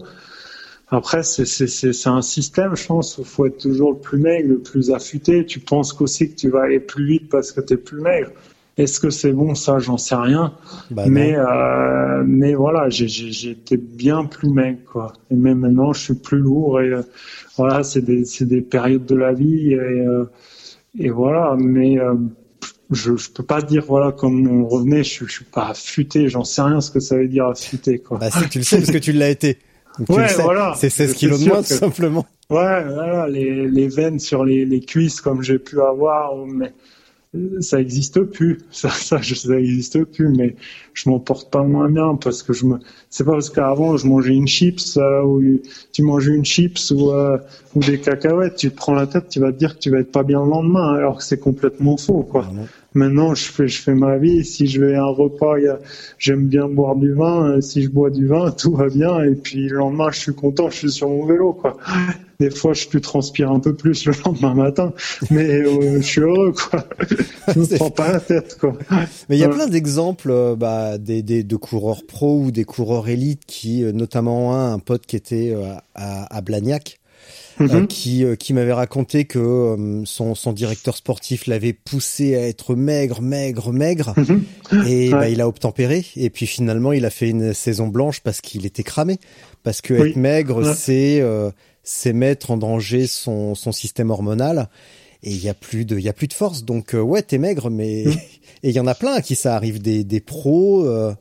Après, 0.90 1.22
c'est 1.24 2.08
un 2.08 2.22
système, 2.22 2.76
je 2.76 2.88
pense, 2.88 3.18
où 3.18 3.26
faut 3.26 3.46
être 3.46 3.58
toujours 3.58 3.92
le 3.92 4.00
plus 4.00 4.18
maigre, 4.18 4.50
le 4.50 4.60
plus 4.60 4.92
affûté. 4.92 5.46
Tu 5.46 5.60
penses 5.60 5.92
qu'aussi 5.92 6.30
que 6.30 6.36
tu 6.36 6.50
vas 6.50 6.64
aller 6.64 6.80
plus 6.80 7.06
vite 7.06 7.30
parce 7.30 7.52
que 7.52 7.60
t'es 7.60 7.76
plus 7.76 8.00
maigre. 8.00 8.32
Est-ce 8.78 9.00
que 9.00 9.10
c'est 9.10 9.34
bon? 9.34 9.54
Ça 9.54 9.80
J'en 9.80 9.98
sais 9.98 10.16
rien. 10.16 10.54
Bah 10.92 11.06
mais 11.08 11.36
euh, 11.36 12.24
mais 12.26 12.54
voilà, 12.54 12.88
été 12.88 13.76
bien 13.76 14.24
plus 14.26 14.50
maigre 14.50 14.80
quoi. 14.86 15.14
Et 15.32 15.36
même 15.36 15.60
maintenant, 15.60 15.94
je 15.94 16.02
suis 16.02 16.14
plus 16.14 16.38
lourd 16.38 16.80
et 16.80 16.90
euh, 16.90 17.02
voilà, 17.58 17.84
c'est 17.84 18.02
des 18.02 18.62
périodes 18.62 19.06
de 19.06 19.16
la 19.16 19.34
vie 19.34 19.74
et 19.74 19.76
euh, 19.76 20.26
et 20.98 21.10
voilà. 21.10 21.56
Mais 21.58 21.98
je 22.92 23.18
je 23.18 23.32
peux 23.32 23.44
pas 23.44 23.64
dire 23.64 23.84
voilà 23.86 24.12
comme 24.12 24.48
on 24.48 24.68
revenait, 24.68 25.04
je, 25.04 25.26
je 25.26 25.32
suis 25.32 25.46
pas 25.46 25.70
affûté, 25.70 26.30
j'en 26.30 26.44
sais 26.44 26.62
rien 26.62 26.80
ce 26.80 26.92
que 26.92 27.00
ça 27.00 27.18
veut 27.18 27.28
dire 27.28 27.48
affûté 27.48 27.98
quoi. 27.98 28.20
Bah 28.20 28.30
si, 28.30 28.48
tu 28.48 28.60
le 28.60 28.64
sais 28.64 28.78
parce 28.78 28.92
que 28.92 29.00
tu 29.00 29.12
l'as 29.12 29.30
été. 29.30 29.58
Donc, 30.00 30.10
Ouais, 30.10 30.28
voilà. 30.42 30.74
C'est 30.78 30.90
16 30.90 31.10
C'est 31.12 31.16
kilos 31.16 31.42
de 31.42 31.48
moins, 31.50 31.62
que- 31.64 31.68
tout 31.68 31.74
simplement. 31.80 32.26
Ouais, 32.50 32.84
voilà, 32.84 33.28
les, 33.28 33.68
les 33.68 33.88
veines 33.88 34.20
sur 34.20 34.46
les, 34.46 34.66
les 34.66 34.80
cuisses 34.80 35.20
comme 35.22 35.42
j'ai 35.42 35.60
pu 35.60 35.82
avoir, 35.82 36.34
mais 36.46 36.74
euh, 37.36 37.60
ça 37.62 37.82
existe 37.82 38.22
plus. 38.22 38.60
Ça, 38.72 38.90
ça, 38.90 39.22
ça 39.22 39.60
existe 39.60 40.04
plus, 40.06 40.30
mais 40.30 40.56
je 40.94 41.10
m'en 41.10 41.20
porte 41.20 41.52
pas 41.52 41.64
moins 41.64 41.90
bien 41.90 42.16
parce 42.16 42.42
que 42.44 42.54
je 42.54 42.66
me. 42.66 42.78
C'est 43.10 43.26
pas 43.26 43.34
parce 43.34 43.50
qu'avant 43.50 43.98
je 43.98 44.08
mangeais 44.08 44.34
une 44.34 44.48
chips 44.48 44.96
euh, 44.98 45.22
ou 45.24 45.42
tu 45.92 46.04
mangeais 46.04 46.32
une 46.34 46.46
chips 46.46 46.92
ou 46.92 47.12
euh, 47.12 47.38
ou 47.76 47.80
des 47.82 48.00
cacahuètes, 48.00 48.56
tu 48.56 48.72
te 48.72 48.76
prends 48.76 48.94
la 48.94 49.08
tête, 49.08 49.28
tu 49.30 49.40
vas 49.42 49.52
te 49.52 49.58
dire 49.58 49.76
que 49.76 49.80
tu 49.80 49.90
vas 49.90 50.00
être 50.00 50.12
pas 50.12 50.24
bien 50.24 50.42
le 50.44 50.50
lendemain, 50.50 50.94
alors 50.96 51.18
que 51.18 51.24
c'est 51.24 51.40
complètement 51.40 51.98
faux, 51.98 52.24
quoi. 52.24 52.46
Ah. 52.48 52.62
Maintenant, 52.98 53.36
je 53.36 53.44
fais, 53.46 53.68
je 53.68 53.80
fais 53.80 53.94
ma 53.94 54.18
vie. 54.18 54.44
Si 54.44 54.66
je 54.68 54.84
vais 54.84 54.96
à 54.96 55.04
un 55.04 55.06
repas, 55.14 55.54
j'aime 56.18 56.48
bien 56.48 56.68
boire 56.68 56.96
du 56.96 57.14
vin. 57.14 57.52
Euh, 57.58 57.62
Si 57.62 57.84
je 57.84 57.90
bois 57.90 58.10
du 58.10 58.26
vin, 58.28 58.50
tout 58.58 58.76
va 58.76 58.90
bien. 58.90 59.24
Et 59.24 59.36
puis 59.36 59.68
le 59.70 59.78
lendemain, 59.78 60.10
je 60.12 60.20
suis 60.20 60.34
content, 60.34 60.70
je 60.70 60.78
suis 60.78 60.92
sur 60.92 61.08
mon 61.10 61.26
vélo, 61.26 61.54
quoi. 61.54 61.78
Des 62.40 62.50
fois, 62.52 62.74
je 62.74 62.88
peux 62.88 63.00
transpire 63.00 63.52
un 63.52 63.60
peu 63.60 63.74
plus 63.76 64.06
le 64.06 64.14
lendemain 64.26 64.54
matin, 64.54 64.94
mais 65.32 65.48
euh, 65.62 65.98
je 66.02 66.06
suis 66.06 66.22
heureux, 66.22 66.52
quoi. 66.54 66.84
Je 67.54 67.60
me 67.60 67.66
C'est- 67.70 67.76
prends 67.78 67.90
pas 67.92 68.12
la 68.14 68.20
tête, 68.20 68.58
quoi. 68.60 68.74
Mais 69.30 69.38
il 69.38 69.40
y 69.40 69.44
a 69.44 69.48
Ouais. 69.48 69.54
plein 69.56 69.68
d'exemples 69.68 70.30
euh, 70.32 70.56
bah, 70.56 70.98
des, 70.98 71.22
des, 71.24 71.44
de 71.44 71.56
coureurs 71.56 72.04
pro 72.08 72.40
ou 72.40 72.52
des 72.52 72.64
coureurs 72.66 73.08
élites 73.10 73.44
qui, 73.48 73.84
euh, 73.84 73.92
notamment 73.92 74.56
un, 74.56 74.74
un 74.74 74.80
pote 74.80 75.06
qui 75.06 75.16
était 75.16 75.52
euh, 75.56 75.74
à, 75.96 76.36
à 76.36 76.42
Blagnac, 76.42 77.00
euh, 77.60 77.66
Mhm. 77.82 77.88
qui, 77.88 78.24
euh, 78.24 78.36
qui 78.36 78.54
m'avait 78.54 78.74
raconté 78.74 79.26
que 79.26 79.40
euh, 79.40 80.02
son, 80.06 80.36
son 80.36 80.54
directeur 80.54 80.96
sportif 80.98 81.48
l'avait 81.48 81.74
poussé 81.74 82.36
à 82.36 82.48
être 82.48 82.76
maigre, 82.76 83.22
maigre, 83.22 83.72
maigre, 83.74 84.14
et 84.86 85.12
bah, 85.12 85.30
il 85.30 85.42
a 85.42 85.48
obtempéré. 85.48 86.06
Et 86.16 86.30
puis 86.30 86.46
finalement, 86.48 86.94
il 86.94 87.06
a 87.06 87.10
fait 87.10 87.30
une 87.30 87.54
saison 87.54 87.88
blanche 87.88 88.22
parce 88.22 88.42
qu'il 88.42 88.66
était 88.66 88.84
cramé. 88.84 89.18
Parce 89.64 89.82
que 89.82 89.94
Oui. 89.94 90.10
être 90.12 90.16
maigre, 90.18 90.64
Ouais. 90.64 90.74
c'est 90.76 91.20
euh, 91.22 91.50
c'est 91.84 92.14
mettre 92.14 92.52
en 92.52 92.58
danger 92.58 93.08
son, 93.08 93.56
son 93.56 93.72
système 93.72 94.10
hormonal. 94.12 94.70
Et 95.24 95.32
il 95.32 95.44
y 95.44 95.50
a 95.50 95.54
plus 95.56 95.84
de, 95.86 95.98
il 95.98 96.04
y 96.06 96.10
a 96.10 96.14
plus 96.14 96.28
de 96.28 96.34
force. 96.34 96.64
Donc 96.64 96.94
euh, 96.94 97.00
ouais, 97.02 97.22
t'es 97.24 97.38
maigre, 97.40 97.70
mais 97.70 98.06
Mm. 98.06 98.10
et 98.64 98.70
il 98.70 98.76
y 98.76 98.80
en 98.80 98.88
a 98.88 98.94
plein 98.96 99.14
à 99.14 99.22
qui 99.22 99.36
ça 99.36 99.56
arrive, 99.56 99.82
des, 99.82 100.04
des 100.04 100.20
pros. 100.20 100.86
euh, 100.86 101.14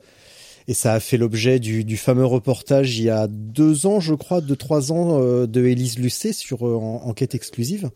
et 0.68 0.74
ça 0.74 0.94
a 0.94 1.00
fait 1.00 1.16
l'objet 1.16 1.58
du, 1.60 1.84
du 1.84 1.96
fameux 1.96 2.24
reportage 2.26 2.98
il 2.98 3.04
y 3.04 3.10
a 3.10 3.26
deux 3.28 3.86
ans, 3.86 4.00
je 4.00 4.14
crois, 4.14 4.40
deux 4.40 4.56
trois 4.56 4.92
ans, 4.92 5.20
euh, 5.20 5.46
de 5.46 5.64
Élise 5.64 5.98
Lucet 5.98 6.32
sur 6.32 6.66
euh, 6.66 6.74
en- 6.76 7.02
enquête 7.08 7.34
exclusive, 7.34 7.90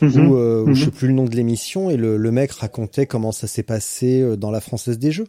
Mhm. 0.00 0.26
où 0.28 0.36
euh, 0.36 0.64
Mhm. 0.66 0.74
je 0.74 0.84
sais 0.86 0.90
plus 0.90 1.08
le 1.08 1.14
nom 1.14 1.24
de 1.24 1.36
l'émission 1.36 1.90
et 1.90 1.96
le, 1.96 2.16
le 2.16 2.30
mec 2.32 2.50
racontait 2.52 3.06
comment 3.06 3.30
ça 3.32 3.46
s'est 3.46 3.62
passé 3.62 4.36
dans 4.36 4.50
la 4.50 4.60
Française 4.60 4.98
des 4.98 5.12
Jeux. 5.12 5.26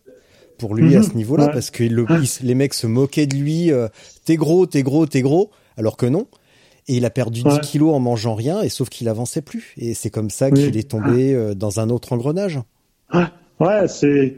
Pour 0.57 0.73
lui 0.73 0.95
à 0.95 0.99
Mhm. 0.99 1.03
ce 1.03 1.13
niveau-là, 1.15 1.47
Ouais. 1.47 1.51
parce 1.51 1.69
que 1.69 1.83
le, 1.83 2.05
il- 2.21 2.47
les 2.47 2.55
mecs 2.55 2.73
se 2.73 2.87
moquaient 2.87 3.27
de 3.27 3.35
lui, 3.35 3.71
euh, 3.73 3.89
t'es 4.23 4.37
gros, 4.37 4.65
t'es 4.65 4.83
gros, 4.83 5.05
t'es 5.05 5.21
gros, 5.21 5.51
alors 5.77 5.97
que 5.97 6.05
non. 6.05 6.27
Et 6.87 6.95
il 6.95 7.05
a 7.05 7.09
perdu 7.09 7.43
10 7.43 7.49
Ouais. 7.55 7.59
kilos 7.61 7.93
en 7.93 7.99
mangeant 7.99 8.35
rien, 8.35 8.61
et 8.61 8.69
sauf 8.69 8.87
qu'il 8.89 9.09
avançait 9.09 9.41
plus. 9.41 9.73
Et 9.77 9.93
c'est 9.93 10.09
comme 10.09 10.29
ça 10.29 10.49
Oui. 10.49 10.63
qu'il 10.63 10.77
est 10.77 10.89
tombé 10.89 11.53
dans 11.57 11.79
un 11.81 11.89
autre 11.89 12.13
engrenage. 12.13 12.59
Ouais, 13.13 13.25
ouais, 13.59 13.87
c'est, 13.89 14.35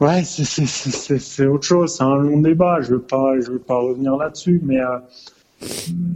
ouais, 0.00 0.24
c'est, 0.24 1.46
autre 1.46 1.64
chose. 1.64 1.96
C'est 1.96 2.02
un 2.04 2.16
long 2.16 2.40
débat. 2.40 2.80
Je 2.80 2.94
veux 2.94 3.02
pas, 3.02 3.34
je 3.40 3.52
veux 3.52 3.58
pas 3.58 3.78
revenir 3.78 4.16
là-dessus, 4.16 4.60
mais 4.64 4.80
euh, 4.80 4.98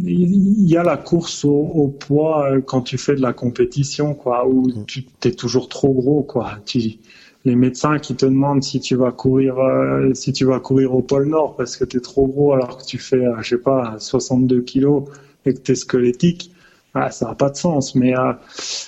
il 0.04 0.68
y 0.68 0.76
a 0.76 0.82
la 0.82 0.96
course 0.96 1.44
au, 1.44 1.50
au 1.50 1.88
poids 1.88 2.50
euh, 2.50 2.60
quand 2.60 2.82
tu 2.82 2.98
fais 2.98 3.14
de 3.14 3.22
la 3.22 3.32
compétition, 3.32 4.14
quoi, 4.14 4.46
où 4.46 4.70
tu 4.86 5.04
t'es 5.04 5.32
toujours 5.32 5.68
trop 5.68 5.92
gros, 5.92 6.22
quoi. 6.22 6.58
Tu, 6.64 6.98
les 7.46 7.54
médecins 7.54 7.98
qui 7.98 8.16
te 8.16 8.26
demandent 8.26 8.64
si 8.64 8.80
tu 8.80 8.96
vas 8.96 9.12
courir, 9.12 9.58
euh, 9.60 10.12
si 10.14 10.32
tu 10.32 10.44
vas 10.44 10.58
courir 10.58 10.94
au 10.94 11.00
pôle 11.00 11.28
Nord 11.28 11.54
parce 11.54 11.76
que 11.76 11.84
t'es 11.84 12.00
trop 12.00 12.26
gros 12.26 12.52
alors 12.52 12.76
que 12.76 12.84
tu 12.84 12.98
fais, 12.98 13.24
euh, 13.24 13.40
je 13.40 13.50
sais 13.50 13.62
pas, 13.62 13.94
62 13.98 14.62
kilos 14.62 15.04
et 15.46 15.54
que 15.54 15.60
t'es 15.60 15.76
squelettique. 15.76 16.50
Ah, 16.98 17.10
ça 17.10 17.26
n'a 17.26 17.34
pas 17.34 17.50
de 17.50 17.56
sens, 17.56 17.94
mais 17.94 18.16
euh, 18.18 18.32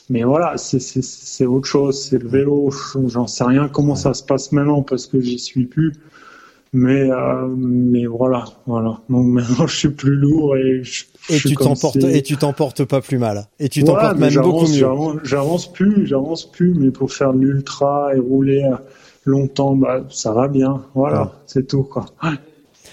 mais 0.09 0.23
voilà, 0.23 0.55
c'est 0.57 1.45
autre 1.47 1.67
chose. 1.69 2.03
C'est 2.09 2.23
le 2.23 2.29
vélo. 2.29 2.71
J'en 3.07 3.27
sais 3.27 3.45
rien 3.45 3.69
comment 3.69 3.97
ça 3.97 4.15
se 4.15 4.23
passe 4.23 4.51
maintenant 4.53 4.83
parce 4.83 5.07
que 5.07 5.21
j'y 5.21 5.39
suis 5.39 5.67
plus. 5.67 5.93
Mais 6.73 7.11
euh, 7.11 7.47
mais 7.57 8.07
voilà, 8.07 8.45
voilà. 8.67 9.01
Donc 9.11 9.27
maintenant 9.27 9.67
je 9.67 9.77
suis 9.77 9.89
plus 9.91 10.17
lourd 10.17 10.57
et 10.57 10.83
je, 10.85 11.05
je 11.29 11.35
Et 11.35 11.39
tu 11.39 11.49
et 12.07 12.23
tu 12.23 12.37
t'emportes 12.39 12.85
pas 12.85 13.01
plus 13.01 13.19
mal. 13.19 13.47
Et 13.59 13.69
tu 13.69 13.85
t'emportes 13.85 14.17
même 14.19 14.35
beaucoup 14.43 14.67
mieux. 14.69 15.21
j'avance- 15.25 15.71
plus, 15.73 16.07
j'avance 16.07 16.51
plus, 16.51 16.75
mais 16.75 16.91
pour 16.91 17.13
faire 17.13 17.33
de 17.35 17.41
l'ultra 17.41 18.11
et 18.15 18.19
rouler 18.19 18.63
euh, 18.65 18.77
longtemps, 19.25 19.77
bah 19.77 20.05
ça 20.11 20.33
va 20.33 20.49
bien. 20.49 20.83
Voilà, 20.95 21.23
Ouais. 21.23 21.29
c'est 21.47 21.67
tout 21.67 21.83
quoi. 21.83 22.07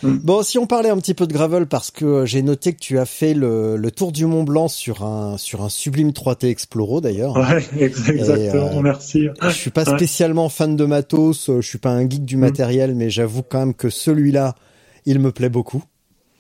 Bon, 0.04 0.44
si 0.44 0.58
on 0.58 0.68
parlait 0.68 0.90
un 0.90 0.98
petit 0.98 1.14
peu 1.14 1.28
de 1.28 1.34
gravel, 1.34 1.66
parce 1.68 1.92
que 1.92 2.06
euh, 2.06 2.26
j'ai 2.26 2.42
noté 2.42 2.74
que 2.74 2.80
tu 2.80 3.00
as 3.00 3.06
fait 3.06 3.34
le, 3.34 3.76
le 3.78 3.92
tour 3.92 4.12
du 4.12 4.26
Mont 4.26 4.44
Blanc 4.44 4.68
sur 4.68 5.04
un 5.04 5.38
sur 5.38 5.64
un 5.64 5.70
sublime 5.70 6.10
3T 6.12 6.48
Exploro 6.48 7.02
d'ailleurs. 7.02 7.36
Ouais, 7.38 7.64
ex- 7.80 8.10
exactement. 8.10 8.78
euh, 8.78 8.82
merci. 8.82 9.28
Je 9.42 9.50
suis 9.50 9.72
pas 9.72 9.84
Ouais. 9.90 9.96
spécialement 9.98 10.50
fan 10.50 10.76
de 10.76 10.86
matos, 10.86 11.50
euh, 11.50 11.62
je 11.62 11.68
suis 11.68 11.78
pas 11.80 11.92
un 11.92 12.10
geek 12.10 12.26
du 12.26 12.38
matériel, 12.38 12.96
mais 12.96 13.10
j'avoue 13.10 13.42
quand 13.44 13.60
même 13.60 13.74
que 13.74 13.90
celui-là, 13.90 14.56
il 15.06 15.20
me 15.20 15.32
plaît 15.32 15.50
beaucoup. 15.50 15.84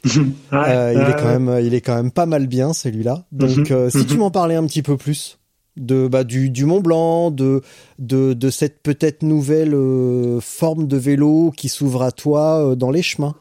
Ouais, 0.05 0.13
Euh, 0.53 0.93
il 0.93 1.09
est 1.09 1.15
quand 1.19 1.39
même, 1.39 1.59
il 1.65 1.73
est 1.73 1.81
quand 1.81 1.95
même 1.95 2.11
pas 2.11 2.25
mal 2.27 2.47
bien 2.47 2.73
celui-là. 2.73 3.25
Donc, 3.31 3.69
Mhm, 3.71 3.89
si 3.89 3.97
mhm. 3.97 4.05
tu 4.05 4.17
m'en 4.17 4.29
parlais 4.31 4.55
un 4.55 4.65
petit 4.67 4.83
peu 4.83 4.97
plus 4.97 5.39
de 5.77 6.07
bah, 6.07 6.23
du, 6.23 6.49
du 6.51 6.63
Mont 6.65 6.79
Blanc, 6.79 7.31
de 7.31 7.61
de, 7.99 8.33
de 8.33 8.49
cette 8.49 8.81
peut-être 8.81 9.23
nouvelle 9.23 9.73
euh, 9.73 10.39
forme 10.39 10.87
de 10.87 10.95
vélo 10.95 11.51
qui 11.57 11.67
s'ouvre 11.69 12.03
à 12.03 12.11
toi 12.11 12.63
euh, 12.71 12.75
dans 12.75 12.91
les 12.91 13.01
chemins, 13.01 13.35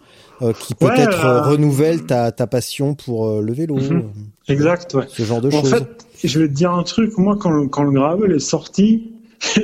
qui 0.52 0.74
Ouais, 0.80 0.94
peut-être 0.94 1.24
euh, 1.24 1.38
euh, 1.38 1.42
renouvelle 1.42 2.04
ta 2.04 2.30
ta 2.32 2.46
passion 2.46 2.94
pour 2.94 3.26
euh, 3.28 3.40
le 3.40 3.52
vélo, 3.52 3.76
Mhm. 3.76 3.96
euh, 4.48 4.52
Exact, 4.52 4.94
ouais. 4.94 5.04
ce 5.08 5.22
genre 5.22 5.40
de 5.40 5.48
En 5.48 5.60
choses. 5.62 5.70
fait, 5.70 6.06
je 6.22 6.38
vais 6.40 6.48
te 6.48 6.52
dire 6.52 6.72
un 6.72 6.82
truc. 6.82 7.16
Moi, 7.18 7.36
quand, 7.40 7.50
le- 7.50 7.66
quand 7.68 7.82
le 7.84 7.92
gravel 7.92 8.32
est 8.32 8.38
sorti, 8.38 9.12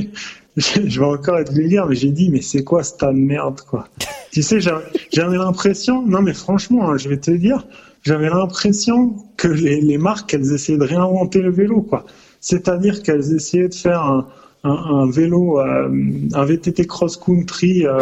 je 0.56 1.00
vais 1.00 1.06
encore 1.06 1.38
être 1.38 1.52
vulgaire, 1.52 1.86
mais 1.86 1.94
j'ai 1.96 2.10
dit, 2.10 2.30
mais 2.30 2.40
c'est 2.42 2.64
quoi 2.64 2.82
ce 2.82 2.94
tas 2.96 3.12
de 3.12 3.18
merde, 3.18 3.60
quoi? 3.68 3.88
tu 4.32 4.42
sais, 4.42 4.60
j'a- 4.60 4.82
j'avais 5.12 5.36
l'impression, 5.38 6.06
non 6.06 6.22
mais 6.22 6.34
franchement, 6.34 6.90
hein, 6.90 6.96
je 6.96 7.08
vais 7.08 7.18
te 7.18 7.30
dire, 7.30 7.66
j'avais 8.02 8.28
l'impression 8.28 9.14
que 9.36 9.48
les, 9.48 9.80
les 9.80 9.98
marques, 9.98 10.32
elles 10.34 10.52
essayaient 10.52 10.78
de 10.78 10.84
réinventer 10.84 11.40
le 11.40 11.50
vélo, 11.50 11.82
quoi. 11.82 12.04
C'est-à-dire 12.40 13.02
qu'elles 13.02 13.34
essayaient 13.34 13.68
de 13.68 13.74
faire 13.74 14.00
un, 14.02 14.26
un, 14.64 14.70
un 14.70 15.10
vélo, 15.10 15.60
euh, 15.60 15.88
un 16.34 16.44
VTT 16.44 16.86
cross-country 16.86 17.86
euh, 17.86 18.00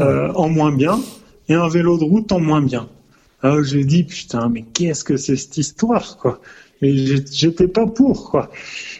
euh, 0.00 0.32
en 0.34 0.48
moins 0.48 0.72
bien 0.72 0.98
et 1.48 1.54
un 1.54 1.68
vélo 1.68 1.98
de 1.98 2.04
route 2.04 2.32
en 2.32 2.40
moins 2.40 2.62
bien. 2.62 2.88
Alors 3.42 3.62
j'ai 3.64 3.84
dit 3.84 4.04
putain 4.04 4.48
mais 4.48 4.62
qu'est-ce 4.62 5.04
que 5.04 5.16
c'est 5.16 5.36
cette 5.36 5.56
histoire 5.56 6.16
quoi? 6.18 6.40
J'ai- 6.82 7.24
j'étais 7.32 7.68
pas 7.68 7.86
pour 7.86 8.30
quoi. 8.30 8.50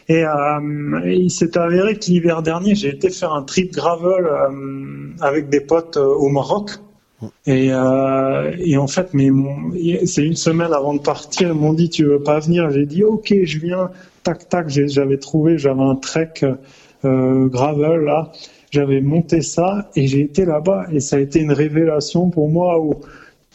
Et, 0.09 0.25
euh, 0.25 1.01
il 1.07 1.31
s'est 1.31 1.57
avéré 1.59 1.99
que 1.99 2.07
l'hiver 2.07 2.43
dernier 2.43 2.75
j'ai 2.75 2.91
été 2.91 3.11
faire 3.11 3.33
un 3.35 3.43
trip 3.43 3.73
gravel 3.73 4.27
euh, 4.27 5.11
avec 5.21 5.49
des 5.51 5.61
potes 5.61 5.97
euh, 5.97 6.07
au 6.07 6.29
Maroc. 6.29 6.71
Et, 7.47 7.69
euh, 7.73 8.55
et 8.59 8.77
en 8.77 8.87
fait, 8.87 9.09
mais 9.15 9.31
c'est 10.07 10.25
une 10.25 10.37
semaine 10.37 10.73
avant 10.73 10.95
de 10.95 11.01
partir, 11.01 11.49
ils 11.49 11.55
m'ont 11.55 11.73
dit 11.73 11.89
tu 11.91 12.05
veux 12.05 12.23
pas 12.23 12.41
venir? 12.41 12.71
J'ai 12.71 12.87
dit 12.87 13.05
ok, 13.05 13.35
je 13.45 13.59
viens. 13.59 13.91
Tac 14.23 14.49
tac, 14.49 14.69
j'avais 14.69 15.19
trouvé, 15.19 15.59
j'avais 15.59 15.83
un 15.83 15.97
trek 15.97 16.33
euh, 17.05 17.47
gravel 17.49 18.01
là. 18.05 18.33
J'avais 18.75 19.01
monté 19.01 19.41
ça 19.41 19.91
et 19.95 20.07
j'ai 20.09 20.21
été 20.21 20.45
là-bas 20.45 20.87
et 20.91 20.99
ça 20.99 21.17
a 21.17 21.21
été 21.21 21.41
une 21.41 21.53
révélation 21.53 22.29
pour 22.29 22.49
moi 22.49 22.81
où, 22.81 22.95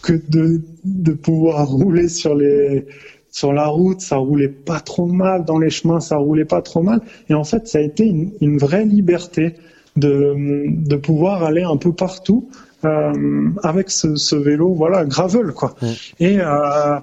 que 0.01 0.13
de, 0.30 0.61
de 0.86 1.11
pouvoir 1.11 1.67
rouler 1.80 2.07
sur 2.07 2.36
les 2.36 2.86
sur 3.32 3.53
la 3.53 3.67
route, 3.67 4.01
ça 4.01 4.15
roulait 4.15 4.47
pas 4.49 4.80
trop 4.80 5.05
mal, 5.05 5.45
dans 5.45 5.59
les 5.59 5.70
chemins, 5.70 5.99
ça 5.99 6.17
roulait 6.17 6.45
pas 6.45 6.63
trop 6.63 6.82
mal. 6.82 6.99
Et 7.30 7.36
en 7.36 7.43
fait, 7.43 7.67
ça 7.67 7.78
a 7.78 7.82
été 7.82 8.03
une, 8.03 8.32
une 8.41 8.57
vraie 8.57 8.86
liberté 8.86 9.53
de, 9.97 10.65
de 10.67 10.95
pouvoir 10.95 11.43
aller 11.43 11.61
un 11.61 11.78
peu 11.78 11.93
partout 11.93 12.49
euh, 12.86 13.49
avec 13.61 13.91
ce, 13.91 14.15
ce, 14.15 14.36
vélo, 14.36 14.74
voilà, 14.74 15.05
gravel, 15.05 15.51
quoi. 15.51 15.76
Et 16.20 16.39
euh, 16.39 16.99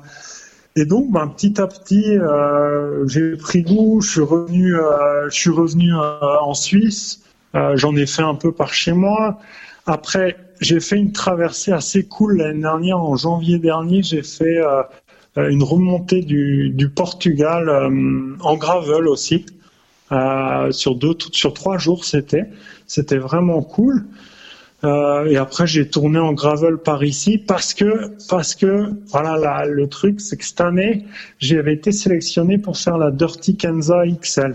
et 0.74 0.84
donc, 0.84 1.12
ben, 1.12 1.28
petit 1.28 1.60
à 1.60 1.68
petit, 1.68 2.18
euh, 2.18 3.06
j'ai 3.06 3.36
pris 3.36 3.62
goût. 3.62 4.00
Je 4.00 4.10
suis 4.10 4.20
revenu, 4.20 4.74
je 5.28 5.34
suis 5.34 5.50
revenu 5.50 5.92
en 5.94 6.54
Suisse. 6.54 7.22
Euh, 7.56 7.76
j'en 7.76 7.96
ai 7.96 8.06
fait 8.06 8.22
un 8.22 8.34
peu 8.34 8.52
par 8.52 8.72
chez 8.72 8.92
moi. 8.92 9.40
Après, 9.86 10.36
j'ai 10.60 10.80
fait 10.80 10.96
une 10.96 11.12
traversée 11.12 11.72
assez 11.72 12.04
cool 12.04 12.38
l'année 12.38 12.60
dernière, 12.60 12.98
en 12.98 13.16
janvier 13.16 13.58
dernier. 13.58 14.02
J'ai 14.02 14.22
fait 14.22 14.58
une 15.36 15.62
remontée 15.62 16.22
du, 16.22 16.90
Portugal 16.94 17.68
en 18.40 18.56
gravel 18.56 19.06
aussi. 19.06 19.46
sur 20.70 20.94
deux, 20.96 21.16
sur 21.32 21.54
trois 21.54 21.78
jours, 21.78 22.04
c'était, 22.04 22.46
c'était 22.86 23.18
vraiment 23.18 23.62
cool. 23.62 24.06
Euh, 24.84 25.26
et 25.26 25.36
après, 25.36 25.66
j'ai 25.66 25.88
tourné 25.88 26.18
en 26.18 26.32
gravel 26.32 26.76
par 26.78 27.02
ici 27.02 27.38
parce 27.38 27.74
que, 27.74 28.12
parce 28.28 28.54
que, 28.54 28.92
voilà, 29.06 29.64
le 29.66 29.88
truc, 29.88 30.20
c'est 30.20 30.36
que 30.36 30.44
cette 30.44 30.60
année, 30.60 31.06
j'avais 31.38 31.74
été 31.74 31.92
sélectionné 31.92 32.58
pour 32.58 32.76
faire 32.76 32.98
la 32.98 33.10
Dirty 33.10 33.56
Kenza 33.56 34.04
XL. 34.06 34.54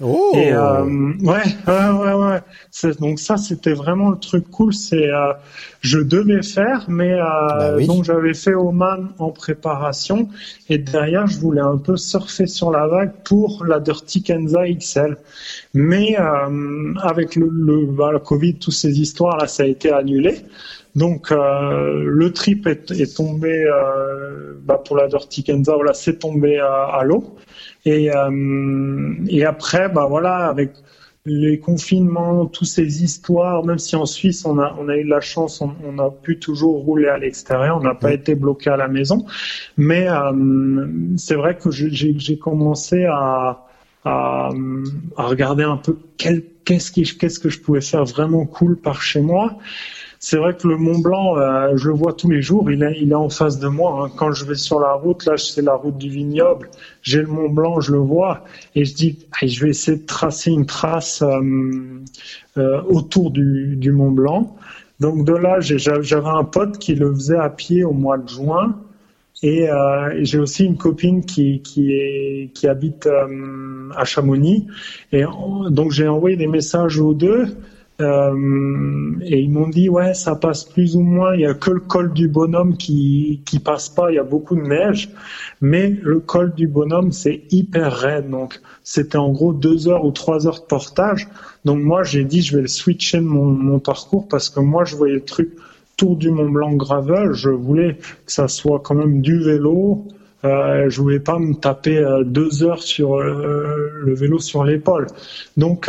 Oh. 0.00 0.32
Et 0.34 0.52
euh, 0.52 0.84
ouais, 0.84 1.42
ouais, 1.68 1.90
ouais, 1.90 2.14
ouais. 2.14 2.94
Donc 2.98 3.20
ça, 3.20 3.36
c'était 3.36 3.74
vraiment 3.74 4.10
le 4.10 4.18
truc 4.18 4.50
cool. 4.50 4.72
C'est, 4.72 5.08
euh, 5.08 5.32
je 5.80 5.98
devais 5.98 6.42
faire, 6.42 6.86
mais 6.88 7.12
euh, 7.12 7.18
bah 7.20 7.74
oui. 7.76 7.86
donc 7.86 8.04
j'avais 8.04 8.34
fait 8.34 8.54
Oman 8.54 9.12
en 9.18 9.30
préparation, 9.30 10.28
et 10.68 10.78
derrière, 10.78 11.26
je 11.26 11.38
voulais 11.38 11.60
un 11.60 11.76
peu 11.76 11.96
surfer 11.96 12.46
sur 12.46 12.70
la 12.70 12.86
vague 12.86 13.12
pour 13.24 13.64
la 13.64 13.80
Dirty 13.80 14.22
Kenza 14.22 14.68
XL. 14.68 15.18
Mais 15.74 16.16
avec 16.16 17.36
le, 17.36 17.48
le, 17.50 17.86
bah, 17.86 18.10
le 18.12 18.18
Covid, 18.18 18.54
toutes 18.56 18.74
ces 18.74 19.00
histoires 19.00 19.36
là, 19.36 19.46
ça 19.46 19.62
a 19.64 19.66
été 19.66 19.92
annulé. 19.92 20.42
Donc 20.94 21.32
euh, 21.32 22.04
le 22.06 22.32
trip 22.32 22.66
est, 22.66 22.90
est 22.90 23.16
tombé 23.16 23.64
euh, 23.64 24.54
bah, 24.62 24.80
pour 24.84 24.96
la 24.96 25.08
Dirty 25.08 25.42
Kenza, 25.42 25.74
voilà, 25.74 25.94
c'est 25.94 26.18
tombé 26.18 26.58
à, 26.58 26.84
à 26.84 27.04
l'eau. 27.04 27.36
Et, 27.84 28.14
euh, 28.14 29.14
et 29.28 29.44
après, 29.44 29.88
bah 29.88 30.06
voilà, 30.08 30.48
avec 30.48 30.72
les 31.24 31.60
confinements, 31.60 32.46
toutes 32.46 32.68
ces 32.68 33.04
histoires, 33.04 33.64
même 33.64 33.78
si 33.78 33.94
en 33.94 34.06
Suisse 34.06 34.44
on 34.44 34.58
a, 34.58 34.74
on 34.78 34.88
a 34.88 34.96
eu 34.96 35.04
de 35.04 35.10
la 35.10 35.20
chance, 35.20 35.60
on, 35.60 35.72
on 35.84 35.98
a 35.98 36.10
pu 36.10 36.38
toujours 36.38 36.82
rouler 36.84 37.08
à 37.08 37.18
l'extérieur, 37.18 37.76
on 37.76 37.82
n'a 37.82 37.94
pas 37.94 38.12
été 38.12 38.34
bloqué 38.34 38.70
à 38.70 38.76
la 38.76 38.88
maison. 38.88 39.24
Mais 39.76 40.08
euh, 40.08 40.86
c'est 41.16 41.36
vrai 41.36 41.56
que 41.56 41.70
j'ai 41.70 42.38
commencé 42.38 43.04
à, 43.04 43.66
à, 44.04 44.50
à, 45.16 45.26
regarder 45.26 45.62
un 45.62 45.76
peu 45.76 45.96
qu'est-ce 46.16 46.90
qu'est-ce 46.92 47.38
que 47.38 47.48
je 47.48 47.60
pouvais 47.60 47.80
faire 47.80 48.04
vraiment 48.04 48.44
cool 48.44 48.76
par 48.76 49.00
chez 49.00 49.20
moi. 49.20 49.58
C'est 50.24 50.36
vrai 50.36 50.56
que 50.56 50.68
le 50.68 50.76
Mont 50.76 51.00
Blanc, 51.00 51.36
euh, 51.36 51.76
je 51.76 51.88
le 51.88 51.94
vois 51.94 52.12
tous 52.12 52.30
les 52.30 52.42
jours, 52.42 52.70
il 52.70 52.84
est, 52.84 52.96
il 53.00 53.10
est 53.10 53.16
en 53.16 53.28
face 53.28 53.58
de 53.58 53.66
moi. 53.66 54.04
Hein. 54.04 54.12
Quand 54.16 54.30
je 54.30 54.44
vais 54.44 54.54
sur 54.54 54.78
la 54.78 54.92
route, 54.92 55.24
là, 55.24 55.36
c'est 55.36 55.62
la 55.62 55.74
route 55.74 55.98
du 55.98 56.08
vignoble, 56.08 56.70
j'ai 57.02 57.22
le 57.22 57.26
Mont 57.26 57.48
Blanc, 57.48 57.80
je 57.80 57.90
le 57.90 57.98
vois, 57.98 58.44
et 58.76 58.84
je 58.84 58.94
dis, 58.94 59.18
je 59.42 59.64
vais 59.64 59.70
essayer 59.70 59.98
de 59.98 60.06
tracer 60.06 60.52
une 60.52 60.64
trace 60.64 61.22
euh, 61.22 61.40
euh, 62.56 62.80
autour 62.82 63.32
du, 63.32 63.90
Mont 63.92 64.12
Blanc. 64.12 64.56
Donc 65.00 65.24
de 65.24 65.32
là, 65.32 65.58
j'avais 65.58 66.28
un 66.28 66.44
pote 66.44 66.78
qui 66.78 66.94
le 66.94 67.12
faisait 67.12 67.38
à 67.38 67.50
pied 67.50 67.82
au 67.82 67.92
mois 67.92 68.16
de 68.16 68.28
juin. 68.28 68.78
Et, 69.42 69.66
j'ai 70.20 70.38
aussi 70.38 70.64
une 70.64 70.76
copine 70.76 71.24
qui, 71.24 71.62
qui, 71.62 72.68
habite 72.68 73.08
à 73.96 74.04
Chamonix. 74.04 74.68
Et 75.10 75.24
donc 75.70 75.90
j'ai 75.90 76.06
envoyé 76.06 76.36
des 76.36 76.46
messages 76.46 77.00
aux 77.00 77.12
deux. 77.12 77.56
Euh, 78.02 79.16
et 79.22 79.40
ils 79.40 79.50
m'ont 79.50 79.68
dit 79.68 79.88
ouais 79.88 80.14
ça 80.14 80.34
passe 80.36 80.64
plus 80.64 80.96
ou 80.96 81.00
moins, 81.00 81.34
il 81.34 81.42
y 81.42 81.46
a 81.46 81.54
que 81.54 81.70
le 81.70 81.80
col 81.80 82.12
du 82.12 82.28
bonhomme 82.28 82.76
qui 82.76 83.42
qui 83.46 83.58
passe 83.58 83.88
pas, 83.88 84.10
il 84.10 84.16
y 84.16 84.18
a 84.18 84.24
beaucoup 84.24 84.56
de 84.56 84.62
neige, 84.62 85.08
mais 85.60 85.88
le 86.02 86.20
col 86.20 86.52
du 86.54 86.66
bonhomme 86.66 87.12
c'est 87.12 87.42
hyper 87.50 87.92
raide 87.92 88.28
donc 88.30 88.60
c'était 88.82 89.18
en 89.18 89.30
gros 89.30 89.52
deux 89.52 89.88
heures 89.88 90.04
ou 90.04 90.10
trois 90.10 90.46
heures 90.46 90.60
de 90.60 90.66
portage. 90.66 91.28
Donc 91.64 91.80
moi 91.80 92.02
j'ai 92.02 92.24
dit 92.24 92.42
je 92.42 92.56
vais 92.56 92.62
le 92.62 92.68
switcher 92.68 93.20
mon, 93.20 93.46
mon 93.46 93.78
parcours 93.78 94.26
parce 94.28 94.50
que 94.50 94.60
moi 94.60 94.84
je 94.84 94.96
voyais 94.96 95.14
le 95.14 95.24
truc 95.24 95.50
tour 95.96 96.16
du 96.16 96.30
Mont 96.30 96.50
Blanc 96.50 96.72
gravel, 96.72 97.32
je 97.32 97.50
voulais 97.50 97.98
que 98.26 98.32
ça 98.32 98.48
soit 98.48 98.80
quand 98.80 98.94
même 98.94 99.20
du 99.20 99.38
vélo. 99.38 100.04
Euh, 100.44 100.90
je 100.90 101.00
voulais 101.00 101.20
pas 101.20 101.38
me 101.38 101.54
taper 101.54 101.98
euh, 101.98 102.24
deux 102.24 102.64
heures 102.64 102.82
sur 102.82 103.14
euh, 103.14 103.90
le 104.04 104.14
vélo 104.14 104.40
sur 104.40 104.64
l'épaule. 104.64 105.06
Donc 105.56 105.88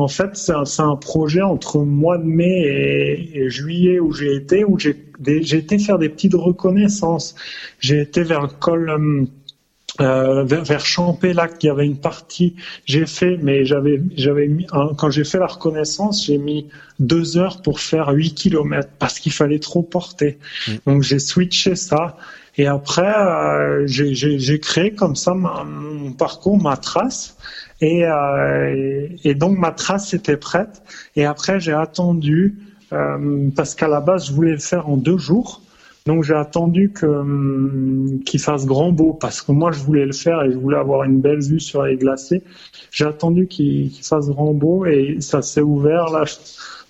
en 0.00 0.08
fait, 0.08 0.36
c'est 0.36 0.52
un, 0.52 0.64
un, 0.78 0.96
projet 0.96 1.42
entre 1.42 1.78
mois 1.80 2.18
de 2.18 2.24
mai 2.24 2.62
et, 2.62 3.38
et 3.38 3.50
juillet 3.50 4.00
où 4.00 4.12
j'ai 4.12 4.34
été, 4.34 4.64
où 4.64 4.78
j'ai 4.78 4.96
été 5.56 5.78
faire 5.78 5.98
des 5.98 6.08
petites 6.08 6.34
reconnaissances. 6.34 7.34
J'ai 7.78 8.00
été 8.00 8.22
vers 8.22 8.42
le 8.42 8.48
col, 8.48 9.28
euh, 10.00 10.44
vers, 10.44 10.64
vers 10.64 10.86
Champé-Lac, 10.86 11.62
il 11.62 11.66
y 11.66 11.68
avait 11.68 11.84
une 11.84 11.98
partie, 11.98 12.56
j'ai 12.86 13.04
fait, 13.06 13.36
mais 13.42 13.64
j'avais, 13.64 14.00
j'avais 14.16 14.48
mis, 14.48 14.66
quand 14.96 15.10
j'ai 15.10 15.24
fait 15.24 15.38
la 15.38 15.46
reconnaissance, 15.46 16.24
j'ai 16.24 16.38
mis 16.38 16.68
deux 17.00 17.36
heures 17.36 17.60
pour 17.60 17.80
faire 17.80 18.08
8 18.08 18.34
kilomètres 18.34 18.90
parce 18.98 19.18
qu'il 19.18 19.32
fallait 19.32 19.58
trop 19.58 19.82
porter. 19.82 20.38
Mmh. 20.66 20.72
Donc 20.86 21.02
j'ai 21.02 21.18
switché 21.18 21.74
ça. 21.76 22.16
Et 22.56 22.66
après, 22.66 23.14
euh, 23.14 23.86
j'ai 23.86 24.60
créé 24.60 24.92
comme 24.92 25.16
ça 25.16 25.34
ma, 25.34 25.64
mon 25.64 26.12
parcours, 26.12 26.58
ma 26.58 26.76
trace. 26.76 27.36
Et, 27.80 28.04
euh, 28.04 29.08
et, 29.24 29.34
donc 29.34 29.58
ma 29.58 29.72
trace 29.72 30.12
était 30.14 30.36
prête. 30.36 30.82
Et 31.16 31.24
après, 31.24 31.60
j'ai 31.60 31.72
attendu, 31.72 32.58
euh, 32.92 33.48
parce 33.56 33.74
qu'à 33.74 33.88
la 33.88 34.00
base, 34.00 34.26
je 34.26 34.32
voulais 34.32 34.52
le 34.52 34.58
faire 34.58 34.88
en 34.88 34.96
deux 34.96 35.18
jours. 35.18 35.62
Donc 36.06 36.24
j'ai 36.24 36.34
attendu 36.34 36.92
hum, 37.02 38.20
qu'il 38.24 38.40
fasse 38.40 38.66
grand 38.66 38.90
beau, 38.92 39.12
parce 39.12 39.42
que 39.42 39.52
moi, 39.52 39.70
je 39.72 39.80
voulais 39.80 40.06
le 40.06 40.12
faire 40.12 40.42
et 40.42 40.50
je 40.50 40.56
voulais 40.56 40.78
avoir 40.78 41.04
une 41.04 41.20
belle 41.20 41.40
vue 41.40 41.60
sur 41.60 41.82
les 41.84 41.96
glaciers. 41.96 42.42
J'ai 42.90 43.04
attendu 43.04 43.46
qu'il 43.46 43.90
qu 43.90 44.02
fasse 44.02 44.28
grand 44.28 44.52
beau 44.52 44.86
et 44.86 45.18
ça 45.20 45.42
s'est 45.42 45.60
ouvert. 45.60 46.10
Là, 46.10 46.24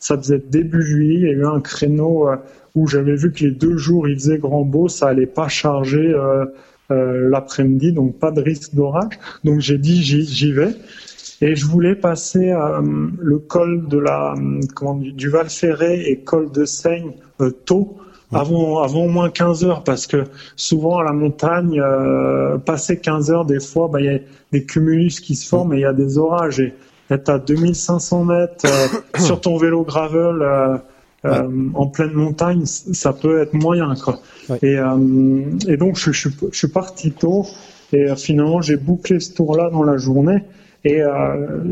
ça 0.00 0.16
faisait 0.16 0.38
début 0.38 0.82
juillet. 0.82 1.14
Il 1.14 1.22
y 1.22 1.28
a 1.28 1.32
eu 1.32 1.46
un 1.46 1.60
créneau 1.60 2.28
euh, 2.28 2.36
où 2.74 2.86
j'avais 2.86 3.16
vu 3.16 3.32
que 3.32 3.44
les 3.44 3.50
deux 3.50 3.76
jours, 3.76 4.08
il 4.08 4.14
faisait 4.14 4.38
grand 4.38 4.62
beau. 4.62 4.88
Ça 4.88 5.08
allait 5.08 5.26
pas 5.26 5.48
charger 5.48 6.14
l'après-midi, 6.90 7.92
donc 7.92 8.18
pas 8.18 8.30
de 8.30 8.40
risque 8.40 8.74
d'orage. 8.74 9.18
Donc 9.44 9.60
j'ai 9.60 9.78
dit 9.78 10.02
j'y 10.02 10.52
vais. 10.52 10.74
Et 11.42 11.56
je 11.56 11.64
voulais 11.64 11.94
passer 11.94 12.50
euh, 12.50 12.82
le 13.18 13.38
col 13.38 13.88
de 13.88 13.98
la 13.98 14.34
comment, 14.74 14.96
du 14.96 15.30
Val 15.30 15.48
Ferré 15.48 16.02
et 16.06 16.18
col 16.18 16.50
de 16.52 16.66
Seigne 16.66 17.12
euh, 17.40 17.50
tôt, 17.50 17.96
avant, 18.30 18.80
avant 18.80 19.04
au 19.04 19.08
moins 19.08 19.30
15 19.30 19.64
heures, 19.64 19.82
parce 19.82 20.06
que 20.06 20.24
souvent 20.54 20.98
à 20.98 21.04
la 21.04 21.12
montagne, 21.12 21.80
euh, 21.80 22.58
passer 22.58 22.98
15 22.98 23.30
heures, 23.30 23.46
des 23.46 23.60
fois, 23.60 23.88
bah, 23.90 24.00
il 24.00 24.06
y 24.06 24.14
a 24.14 24.18
des 24.52 24.64
cumulus 24.66 25.20
qui 25.20 25.34
se 25.34 25.48
forment 25.48 25.72
et 25.72 25.78
il 25.78 25.82
y 25.82 25.86
a 25.86 25.94
des 25.94 26.18
orages. 26.18 26.60
Et 26.60 26.74
être 27.10 27.30
à 27.30 27.38
2500 27.38 28.24
mètres 28.24 28.66
sur 29.18 29.40
ton 29.40 29.56
vélo 29.56 29.82
gravel 29.82 30.80
Ouais. 31.22 31.30
Euh, 31.30 31.68
en 31.74 31.86
pleine 31.86 32.12
montagne, 32.12 32.64
ça 32.64 33.12
peut 33.12 33.42
être 33.42 33.52
moyen 33.52 33.94
quoi. 33.94 34.20
Ouais. 34.48 34.58
Et, 34.62 34.78
euh, 34.78 35.42
et, 35.68 35.76
donc 35.76 35.98
je, 35.98 36.12
je, 36.12 36.30
je, 36.50 36.56
suis 36.56 36.68
parti 36.68 37.12
tôt 37.12 37.44
et 37.92 38.10
euh, 38.10 38.16
finalement 38.16 38.62
j'ai 38.62 38.76
bouclé 38.76 39.20
ce 39.20 39.34
tour-là 39.34 39.68
dans 39.70 39.82
la 39.82 39.98
journée 39.98 40.44
et, 40.82 41.02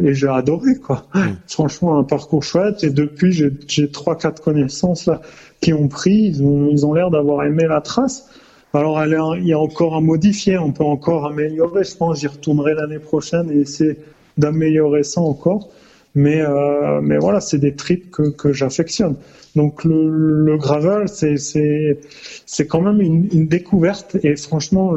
et 0.05 0.13
j'ai 0.13 0.29
adoré 0.29 0.75
quoi. 0.75 1.07
Mmh. 1.15 1.21
Franchement 1.49 1.99
un 1.99 2.05
parcours 2.05 2.43
chouette 2.43 2.85
et 2.85 2.91
depuis 2.91 3.33
j'ai 3.33 3.91
trois 3.91 4.19
quatre 4.19 4.43
connaissances 4.43 5.07
là 5.07 5.23
qui 5.63 5.73
ont 5.73 5.89
pris, 5.89 6.27
ils 6.27 6.43
ont 6.43 6.69
ils 6.71 6.85
ont 6.85 6.93
l'air 6.93 7.11
d'avoir 7.11 7.47
aimé 7.47 7.65
la 7.67 7.81
trace. 7.81 8.29
Alors 8.75 9.01
elle 9.01 9.15
est, 9.15 9.39
il 9.41 9.47
y 9.47 9.55
a 9.55 9.59
encore 9.59 9.97
à 9.97 10.03
modifier, 10.03 10.59
on 10.59 10.73
peut 10.73 10.85
encore 10.85 11.25
améliorer. 11.25 11.85
Je 11.85 11.97
pense 11.97 12.21
j'y 12.21 12.27
retournerai 12.27 12.75
l'année 12.75 12.99
prochaine 12.99 13.51
et 13.51 13.61
essayer 13.61 13.97
d'améliorer 14.37 15.05
ça 15.05 15.23
encore. 15.23 15.71
Mais, 16.15 16.41
euh, 16.41 17.01
mais 17.03 17.19
voilà, 17.19 17.41
c'est 17.41 17.59
des 17.59 17.75
trips 17.75 18.11
que, 18.11 18.31
que 18.31 18.53
j'affectionne. 18.53 19.17
Donc 19.57 19.85
le, 19.85 20.09
le 20.45 20.57
gravel, 20.57 21.09
c'est 21.09 21.37
c'est 21.37 21.99
c'est 22.47 22.67
quand 22.67 22.81
même 22.81 23.01
une, 23.01 23.29
une, 23.33 23.47
découverte 23.47 24.17
et 24.23 24.37
franchement, 24.37 24.95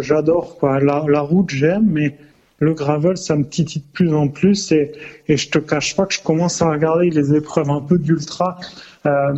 j'adore 0.00 0.58
quoi. 0.58 0.80
La, 0.80 1.04
la 1.08 1.20
route, 1.20 1.50
j'aime, 1.50 1.86
mais 1.86 2.16
le 2.58 2.74
gravel, 2.74 3.16
ça 3.16 3.36
me 3.36 3.44
titille 3.44 3.82
de 3.82 3.92
plus 3.92 4.14
en 4.14 4.28
plus 4.28 4.70
et, 4.70 4.92
et 5.28 5.36
je 5.36 5.50
te 5.50 5.58
cache 5.58 5.96
pas 5.96 6.06
que 6.06 6.14
je 6.14 6.22
commence 6.22 6.62
à 6.62 6.70
regarder 6.70 7.10
les 7.10 7.34
épreuves 7.34 7.70
un 7.70 7.80
peu 7.80 7.98
d'ultra 7.98 8.56
euh, 9.04 9.32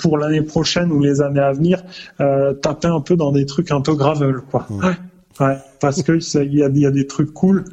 pour 0.00 0.16
l'année 0.16 0.40
prochaine 0.40 0.90
ou 0.90 1.00
les 1.02 1.20
années 1.20 1.40
à 1.40 1.52
venir, 1.52 1.82
euh, 2.20 2.54
taper 2.54 2.88
un 2.88 3.00
peu 3.00 3.14
dans 3.14 3.30
des 3.30 3.44
trucs 3.44 3.70
un 3.72 3.82
peu 3.82 3.94
gravel 3.94 4.36
quoi. 4.50 4.66
Mmh. 4.70 4.84
Ouais, 4.84 5.46
ouais, 5.46 5.56
parce 5.80 6.02
que 6.02 6.18
il 6.42 6.54
y 6.54 6.62
a, 6.62 6.68
y 6.68 6.86
a 6.86 6.90
des 6.90 7.06
trucs 7.06 7.32
cool. 7.34 7.64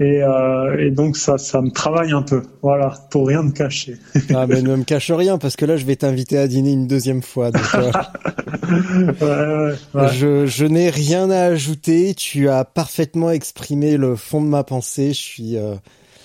Et, 0.00 0.22
euh, 0.24 0.76
et 0.78 0.90
donc 0.90 1.16
ça, 1.16 1.38
ça 1.38 1.62
me 1.62 1.70
travaille 1.70 2.10
un 2.10 2.22
peu, 2.22 2.42
voilà, 2.62 2.92
pour 3.10 3.28
rien 3.28 3.42
me 3.44 3.52
cacher. 3.52 3.96
ah 4.34 4.46
mais 4.48 4.60
ne 4.60 4.74
me 4.74 4.82
cache 4.82 5.12
rien 5.12 5.38
parce 5.38 5.54
que 5.54 5.64
là 5.64 5.76
je 5.76 5.84
vais 5.84 5.94
t'inviter 5.94 6.36
à 6.36 6.48
dîner 6.48 6.72
une 6.72 6.88
deuxième 6.88 7.22
fois. 7.22 7.52
Donc, 7.52 7.62
euh, 7.74 7.92
Ouais, 8.68 9.14
ouais, 9.20 9.74
ouais. 9.94 10.08
Je, 10.14 10.46
je 10.46 10.64
n'ai 10.64 10.90
rien 10.90 11.30
à 11.30 11.42
ajouter. 11.44 12.14
Tu 12.14 12.48
as 12.48 12.64
parfaitement 12.64 13.30
exprimé 13.30 13.96
le 13.96 14.16
fond 14.16 14.40
de 14.42 14.48
ma 14.48 14.64
pensée. 14.64 15.08
Je 15.08 15.20
suis, 15.20 15.56
euh, 15.56 15.74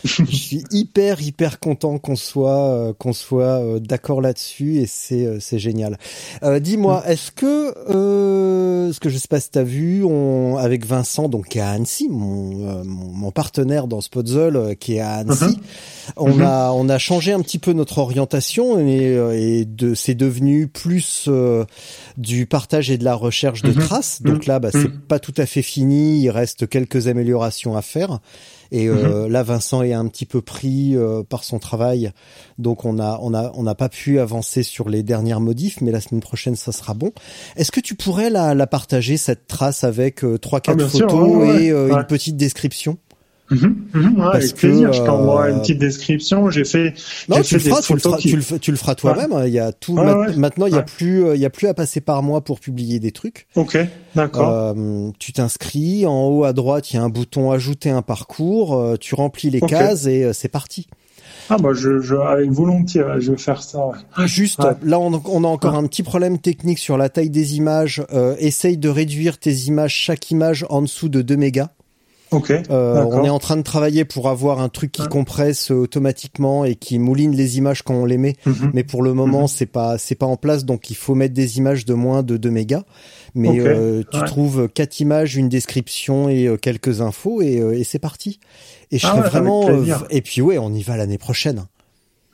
je 0.03 0.23
suis 0.35 0.63
hyper 0.71 1.21
hyper 1.21 1.59
content 1.59 1.97
qu'on 1.97 2.15
soit 2.15 2.69
euh, 2.69 2.93
qu'on 2.93 3.13
soit 3.13 3.59
euh, 3.61 3.79
d'accord 3.79 4.21
là-dessus 4.21 4.77
et 4.77 4.85
c'est 4.85 5.25
euh, 5.25 5.39
c'est 5.39 5.59
génial. 5.59 5.97
Euh, 6.43 6.59
Dis-moi, 6.59 7.03
est-ce 7.07 7.31
que 7.31 7.73
euh, 7.89 8.93
ce 8.93 8.99
que 8.99 9.09
je 9.09 9.17
sais 9.17 9.27
pas 9.27 9.39
si 9.39 9.51
t'as 9.51 9.63
vu, 9.63 10.03
on 10.03 10.57
avec 10.57 10.85
Vincent 10.85 11.29
donc 11.29 11.49
qui 11.49 11.57
est 11.57 11.61
à 11.61 11.71
Annecy, 11.71 12.07
mon 12.09 12.67
euh, 12.67 12.83
mon, 12.83 13.11
mon 13.11 13.31
partenaire 13.31 13.87
dans 13.87 13.99
euh, 14.55 14.73
qui 14.75 14.95
est 14.95 14.99
à 14.99 15.15
Annecy, 15.15 15.59
on 16.17 16.35
Mhm. 16.35 16.41
a 16.41 16.71
on 16.71 16.89
a 16.89 16.97
changé 16.97 17.33
un 17.33 17.41
petit 17.41 17.59
peu 17.59 17.73
notre 17.73 17.97
orientation 17.99 18.79
et, 18.79 19.59
et 19.59 19.65
de 19.65 19.93
c'est 19.93 20.15
devenu 20.15 20.67
plus 20.67 21.25
euh, 21.27 21.65
du 22.17 22.45
partage 22.45 22.89
et 22.89 22.97
de 22.97 23.03
la 23.03 23.15
recherche 23.15 23.63
de 23.63 23.71
Mhm. 23.73 23.79
traces. 23.79 24.21
Donc 24.21 24.45
là, 24.45 24.59
bah, 24.59 24.69
c'est 24.71 24.85
Mhm. 24.85 25.01
pas 25.07 25.19
tout 25.19 25.33
à 25.37 25.45
fait 25.45 25.61
fini. 25.61 26.19
Il 26.21 26.29
reste 26.29 26.67
quelques 26.67 27.07
améliorations 27.07 27.75
à 27.75 27.81
faire. 27.81 28.19
Et 28.71 28.87
euh, 28.87 29.25
Mhm. 29.25 29.31
là, 29.31 29.43
Vincent 29.43 29.81
est 29.81 29.93
un 29.93 30.07
petit 30.07 30.25
peu 30.25 30.41
pris 30.41 30.95
euh, 30.95 31.23
par 31.23 31.43
son 31.43 31.57
travail, 31.59 32.11
donc 32.57 32.85
on 32.85 32.99
a 32.99 33.19
on 33.21 33.33
a 33.33 33.51
on 33.55 33.63
n'a 33.63 33.75
pas 33.75 33.89
pu 33.89 34.19
avancer 34.19 34.63
sur 34.63 34.89
les 34.89 35.01
dernières 35.03 35.39
modifs, 35.41 35.81
mais 35.81 35.91
la 35.91 36.01
semaine 36.01 36.21
prochaine 36.21 36.55
ça 36.55 36.71
sera 36.71 36.93
bon. 36.93 37.11
Est-ce 37.55 37.71
que 37.71 37.79
tu 37.79 37.95
pourrais 37.95 38.29
la, 38.29 38.53
la 38.53 38.67
partager 38.67 39.17
cette 39.17 39.47
trace 39.47 39.83
avec 39.83 40.23
euh, 40.23 40.37
trois 40.37 40.61
quatre 40.61 40.73
Ah, 40.73 40.77
bien 40.77 40.89
sûr, 40.89 41.09
photos 41.09 41.29
ouais, 41.37 41.47
ouais, 41.47 41.63
et 41.65 41.71
euh, 41.71 41.89
une 41.97 42.05
petite 42.05 42.37
description? 42.37 42.97
Ouais, 43.51 43.57
Parce 44.15 44.35
avec 44.35 44.53
que, 44.55 44.59
plaisir, 44.59 44.93
je 44.93 45.01
t'envoie 45.03 45.45
euh, 45.45 45.53
une 45.53 45.59
petite 45.61 45.79
description. 45.79 46.49
J'ai 46.51 46.65
fait, 46.65 46.93
Non, 47.27 47.41
tu 47.41 47.55
le 47.55 47.59
fait 47.59 47.69
des 47.69 47.69
feras, 47.69 47.81
tu 47.81 47.93
le 47.93 47.99
feras, 47.99 48.17
qui- 48.17 48.29
tu 48.29 48.35
le, 48.35 48.41
fais- 48.41 48.59
tu 48.59 48.71
le 48.71 48.77
feras 48.77 48.95
toi-même. 48.95 49.33
Il 49.47 49.51
y 49.53 49.59
a 49.59 49.71
tout. 49.71 49.95
Ouais, 49.95 50.05
ma- 50.05 50.15
ouais. 50.17 50.35
Maintenant, 50.35 50.67
il 50.67 50.73
y 50.73 50.77
a 50.77 50.83
plus, 50.83 51.25
euh, 51.25 51.35
il 51.35 51.41
y 51.41 51.45
a 51.45 51.49
plus 51.49 51.67
à 51.67 51.73
passer 51.73 51.99
par 52.01 52.21
moi 52.21 52.41
pour 52.41 52.59
publier 52.59 52.99
des 52.99 53.11
trucs. 53.11 53.47
Ok, 53.55 53.77
d'accord. 54.15 54.49
Euh, 54.77 55.09
tu 55.19 55.33
t'inscris. 55.33 56.05
En 56.05 56.27
haut 56.27 56.43
à 56.43 56.53
droite, 56.53 56.91
il 56.91 56.97
y 56.97 56.99
a 56.99 57.03
un 57.03 57.09
bouton 57.09 57.51
ajouter 57.51 57.89
un 57.89 58.01
parcours. 58.03 58.75
euh, 58.77 58.97
tu 58.99 59.15
remplis 59.15 59.49
les 59.49 59.61
cases 59.61 60.05
et 60.05 60.23
euh, 60.25 60.33
c'est 60.33 60.47
parti. 60.49 60.87
Ah 61.51 61.57
bah 61.57 61.69
je, 61.73 61.99
je 61.99 62.15
avec 62.15 62.51
volontiers, 62.51 63.01
je 63.17 63.31
vais 63.31 63.37
faire 63.37 63.63
ça. 63.63 63.79
ouais. 63.87 64.27
Juste, 64.27 64.59
Ouais. 64.59 64.73
là, 64.83 64.99
on, 64.99 65.19
on 65.25 65.43
a 65.43 65.47
encore 65.47 65.73
un 65.73 65.87
petit 65.87 66.03
problème 66.03 66.37
technique 66.37 66.77
sur 66.77 66.95
la 66.97 67.09
taille 67.09 67.31
des 67.31 67.55
images. 67.57 68.03
Euh, 68.13 68.35
essaye 68.37 68.77
de 68.77 68.87
réduire 68.89 69.39
tes 69.39 69.51
images, 69.51 69.93
chaque 69.95 70.29
image 70.29 70.65
en 70.69 70.83
dessous 70.83 71.09
de 71.09 71.23
2 71.23 71.37
mégas. 71.37 71.69
Ok. 72.31 72.51
Euh, 72.51 73.03
on 73.11 73.23
est 73.23 73.29
en 73.29 73.39
train 73.39 73.57
de 73.57 73.63
travailler 73.63 74.05
pour 74.05 74.29
avoir 74.29 74.59
un 74.61 74.69
truc 74.69 74.91
qui 74.91 75.07
compresse 75.07 75.71
euh, 75.71 75.75
automatiquement 75.75 76.63
et 76.63 76.75
qui 76.75 76.99
mouline 76.99 77.35
les 77.35 77.57
images 77.57 77.81
quand 77.81 77.95
on 77.95 78.05
les 78.05 78.17
met. 78.19 78.35
Mhm. 78.45 78.71
Mais 78.73 78.83
pour 78.83 79.01
le 79.01 79.13
moment, 79.13 79.41
Mhm. 79.43 79.47
c'est 79.47 79.65
pas 79.65 79.97
c'est 79.97 80.15
pas 80.15 80.25
en 80.27 80.37
place, 80.37 80.63
donc 80.65 80.89
il 80.91 80.95
faut 80.95 81.15
mettre 81.15 81.33
des 81.33 81.57
images 81.57 81.85
de 81.85 81.93
moins 81.95 82.21
de 82.21 82.37
2 82.37 82.51
mégas. 82.51 82.83
Mais 83.35 83.59
euh, 83.59 84.03
tu 84.11 84.19
ouais. 84.19 84.25
trouves 84.25 84.69
quatre 84.73 84.99
images, 84.99 85.35
une 85.35 85.49
description 85.49 86.29
et 86.29 86.47
euh, 86.47 86.57
quelques 86.57 87.01
infos 87.01 87.41
et, 87.41 87.59
euh, 87.59 87.77
et 87.77 87.83
c'est 87.83 87.99
parti. 87.99 88.39
Et 88.91 88.97
je 88.99 89.05
Ah 89.07 89.11
serais 89.11 89.21
ouais, 89.21 89.29
vraiment 89.29 89.67
euh, 89.69 89.85
et 90.09 90.21
puis 90.21 90.41
ouais, 90.41 90.57
on 90.57 90.73
y 90.73 90.81
va 90.83 90.97
l'année 90.97 91.17
prochaine. 91.17 91.65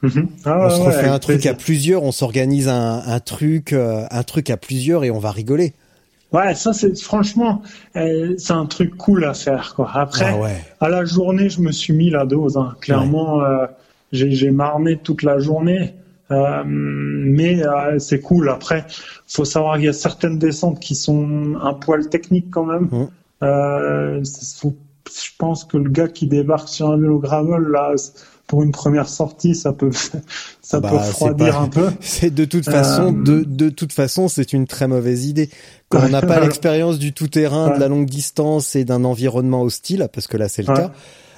Mhm. 0.02 0.28
Ah, 0.46 0.68
on 0.68 0.70
se 0.70 0.76
ouais, 0.82 0.86
refait 0.88 0.98
avec 1.00 1.12
un 1.12 1.20
truc 1.20 1.36
plaisir. 1.38 1.52
à 1.52 1.56
plusieurs, 1.56 2.04
on 2.04 2.12
s'organise 2.12 2.68
un, 2.68 3.02
un 3.06 3.20
truc 3.22 3.74
un 3.74 4.24
truc 4.24 4.50
à 4.50 4.58
plusieurs 4.58 5.04
et 5.06 5.12
on 5.12 5.20
va 5.20 5.32
rigoler. 5.32 5.74
Ouais, 6.36 6.54
ça 6.56 6.74
c'est 6.74 6.98
franchement, 7.00 7.62
euh, 7.96 8.34
c'est 8.38 8.54
un 8.54 8.66
truc 8.66 8.96
cool 8.98 9.24
à 9.26 9.34
faire 9.34 9.74
quoi. 9.76 9.90
Après, 9.94 10.26
Ah 10.34 10.38
ouais. 10.38 10.58
à 10.80 10.90
la 10.90 11.06
journée, 11.06 11.50
je 11.50 11.62
me 11.62 11.72
suis 11.72 11.94
mis 11.94 12.10
la 12.10 12.26
dose. 12.26 12.58
hein. 12.58 12.76
Clairement, 12.82 13.42
euh, 13.42 13.66
j'ai 14.12 14.52
marmé 14.52 14.98
toute 14.98 15.24
la 15.24 15.40
journée. 15.40 15.94
Euh, 16.32 16.64
mais 16.66 17.62
c'est 18.00 18.20
cool. 18.20 18.50
Après, 18.50 18.86
faut 19.28 19.46
savoir 19.46 19.76
qu'il 19.76 19.86
y 19.86 19.90
a 19.90 19.94
certaines 19.94 20.40
descentes 20.40 20.80
qui 20.80 20.96
sont 20.96 21.56
un 21.62 21.74
poil 21.74 22.08
techniques 22.08 22.48
quand 22.50 22.66
même. 22.66 22.90
Faut- 24.60 24.76
je 25.08 25.30
pense 25.38 25.64
que 25.64 25.78
le 25.78 25.90
gars 25.90 26.08
qui 26.08 26.26
débarque 26.26 26.68
sur 26.68 26.90
un 26.90 26.98
vélo 26.98 27.20
gravel 27.20 27.62
là, 27.72 27.92
pour 28.48 28.62
une 28.64 28.72
première 28.72 29.08
sortie, 29.10 29.56
ça 29.56 29.74
peut 29.74 29.92
ça 30.62 30.78
Ah 30.78 30.80
bah, 30.80 30.90
peut 30.90 30.96
refroidir 30.98 31.54
pas- 31.54 31.60
un 31.62 31.68
peu. 31.68 31.92
C'est 32.00 32.34
de 32.34 32.46
toute 32.46 32.66
façon, 32.66 33.16
Euh, 33.16 33.24
de, 33.24 33.44
de 33.44 33.70
toute 33.70 33.94
façon, 33.94 34.28
c'est 34.28 34.54
une 34.54 34.68
très 34.68 34.88
mauvaise 34.88 35.26
idée. 35.26 35.50
Quand 35.90 36.04
on 36.06 36.10
n'a 36.10 36.22
pas 36.22 36.40
l'expérience 36.40 37.00
du 37.00 37.14
tout 37.14 37.28
terrain, 37.28 37.74
de 37.76 37.80
la 37.80 37.88
longue 37.88 38.06
distance 38.10 38.76
et 38.76 38.86
d'un 38.86 39.04
environnement 39.04 39.62
hostile, 39.64 40.08
parce 40.14 40.28
que 40.28 40.38
là 40.38 40.48
c'est 40.50 40.62
le 40.64 40.70
Ouais. 40.70 40.76
cas, 40.76 40.92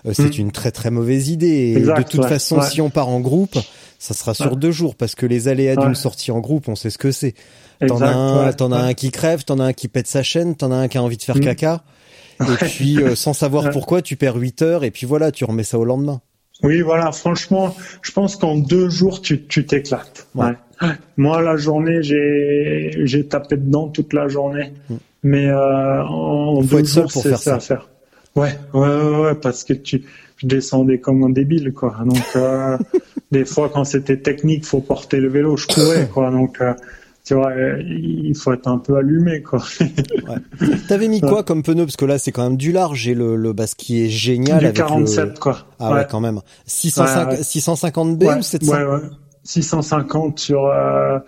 euh, 0.05 0.12
c'est 0.14 0.38
Mm. 0.38 0.41
une 0.41 0.51
très 0.51 0.72
très 0.72 0.91
mauvaise 0.91 1.30
idée. 1.30 1.47
Et 1.47 1.78
Exact, 1.78 1.97
de 2.03 2.03
toute 2.12 2.22
ouais, 2.24 2.30
façon, 2.30 2.62
si 2.62 2.82
on 2.82 2.89
part 2.89 3.10
en 3.10 3.20
groupe, 3.20 3.58
ça 3.99 4.14
sera 4.14 4.34
sur 4.34 4.55
deux 4.58 4.72
jours, 4.72 4.95
parce 4.95 5.16
que 5.16 5.26
les 5.26 5.47
aléas 5.47 5.76
d'une 5.76 5.95
sortie 5.95 6.32
en 6.32 6.39
groupe, 6.39 6.68
on 6.68 6.76
sait 6.76 6.89
ce 6.89 6.97
que 6.97 7.12
c'est. 7.12 7.34
T'en 7.88 8.01
as 8.01 8.10
un, 8.10 8.53
t'en 8.53 8.72
as 8.72 8.80
un 8.80 8.93
qui 8.93 9.12
crève, 9.12 9.43
t'en 9.43 9.60
as 9.60 9.66
un 9.66 9.74
qui 9.74 9.88
pète 9.88 10.08
sa 10.08 10.24
chaîne, 10.24 10.55
t'en 10.55 10.72
as 10.72 10.76
un 10.76 10.88
qui 10.88 10.97
a 10.97 11.03
envie 11.03 11.18
de 11.18 11.24
faire 11.24 11.36
Mm. 11.38 11.41
caca. 11.41 11.84
Et 12.41 12.66
puis, 12.66 12.97
euh, 13.01 13.16
sans 13.16 13.34
savoir 13.34 13.70
pourquoi, 13.72 14.01
tu 14.01 14.16
perds 14.16 14.36
8 14.36 14.62
heures 14.62 14.84
et 14.84 14.91
puis 14.91 15.05
voilà, 15.08 15.32
tu 15.32 15.43
remets 15.45 15.64
ça 15.64 15.78
au 15.80 15.86
lendemain. 15.86 16.22
Oui, 16.64 16.82
voilà, 16.82 17.12
franchement, 17.12 17.76
je 18.01 18.12
pense 18.12 18.36
qu'en 18.36 18.58
deux 18.58 18.89
jours, 18.89 19.22
tu 19.22 19.43
tu 19.43 19.66
t'éclates. 19.66 20.28
Ouais. 20.36 20.53
Ouais. 20.82 20.89
Moi, 21.18 21.41
la 21.41 21.55
journée, 21.58 22.01
j'ai 22.01 22.91
j'ai 23.03 23.26
tapé 23.28 23.58
dedans 23.58 23.88
toute 23.88 24.14
la 24.14 24.28
journée. 24.28 24.74
Mais 25.24 25.47
euh, 25.47 26.03
en 26.03 26.62
Faut 26.62 26.68
deux 26.68 26.80
être 26.80 26.88
jours, 26.88 27.12
c'est 27.12 27.36
ça. 27.36 27.55
à 27.55 27.60
faire. 27.60 27.89
Ouais, 28.36 28.55
ouais, 28.74 28.88
ouais, 28.88 29.20
ouais, 29.22 29.36
parce 29.36 29.64
que 29.64 29.74
tu 29.74 30.03
je 30.38 30.45
descendais 30.45 30.99
comme 30.99 31.24
un 31.24 31.30
débile, 31.30 31.74
quoi. 31.74 31.95
Donc, 32.05 32.24
euh, 32.36 32.78
des 33.32 33.43
fois, 33.45 33.70
quand 33.74 33.84
c'était 33.84 34.18
technique, 34.18 34.66
faut 34.66 34.82
porter 34.82 35.18
le 35.18 35.30
vélo, 35.30 35.58
je 35.58 35.66
courais, 35.68 36.08
quoi. 36.08 36.30
Donc, 36.30 36.62
euh, 36.62 36.74
tu 37.28 37.34
vois, 37.34 37.51
il 37.82 38.34
faut 38.38 38.53
être 38.53 38.67
un 38.69 38.78
peu 38.78 38.95
allumé, 38.95 39.41
quoi. 39.41 39.61
T'avais 40.88 41.09
mis 41.09 41.19
quoi 41.19 41.43
comme 41.43 41.61
pneu? 41.61 41.84
Parce 41.86 41.97
que 41.97 42.05
là, 42.05 42.17
c'est 42.17 42.32
quand 42.32 42.43
même 42.43 42.55
du 42.55 42.71
large 42.71 43.05
et 43.09 43.13
le, 43.13 43.36
le 43.36 43.51
bah, 43.51 43.67
ce 43.67 43.75
qui 43.75 44.01
est 44.05 44.07
génial 44.09 44.59
du 44.59 44.65
avec 44.67 44.78
47, 44.78 45.25
le... 45.25 45.34
quoi. 45.39 45.57
Ah 45.80 45.91
ouais, 45.93 46.07
quand 46.09 46.21
même. 46.21 46.39
605, 46.67 47.28
Ouais, 47.30 47.36
ouais. 47.36 47.41
650B 47.41 48.25
ouais, 48.25 48.38
ou 48.38 48.41
700 48.41 48.71
ouais, 48.73 48.84
ouais. 48.86 48.99
650 49.43 50.39
sur. 50.39 50.65
euh, 50.67 51.19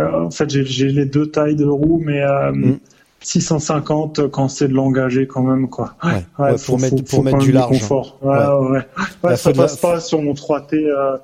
euh, 0.00 0.24
en 0.24 0.30
fait, 0.32 0.50
j'ai 0.50 0.88
les 0.88 1.06
deux 1.06 1.30
tailles 1.30 1.54
de 1.56 1.66
roues, 1.66 2.02
mais 2.04 2.20
euh, 2.22 2.50
Mm. 2.52 2.78
650 3.20 4.28
quand 4.30 4.48
c'est 4.48 4.68
de 4.68 4.74
l'engager 4.74 5.26
quand 5.26 5.42
même, 5.42 5.68
quoi. 5.70 5.94
Ouais, 6.04 6.24
ouais, 6.38 6.56
pour 6.66 6.78
mettre- 6.80 7.02
pour 7.04 7.24
mettre 7.24 7.38
quand 7.38 7.44
du 7.44 7.52
large, 7.52 7.74
hein. 7.76 7.78
confort. 7.78 8.18
Ouais, 8.22 8.36
Ouais. 8.36 8.44
ouais. 8.44 8.70
ouais. 8.70 8.82
Ouais, 9.30 9.36
ça 9.36 9.52
passe 9.52 9.76
pas 9.76 10.00
sur 10.00 10.20
mon 10.20 10.34
3T. 10.34 10.74
euh, 10.84 11.16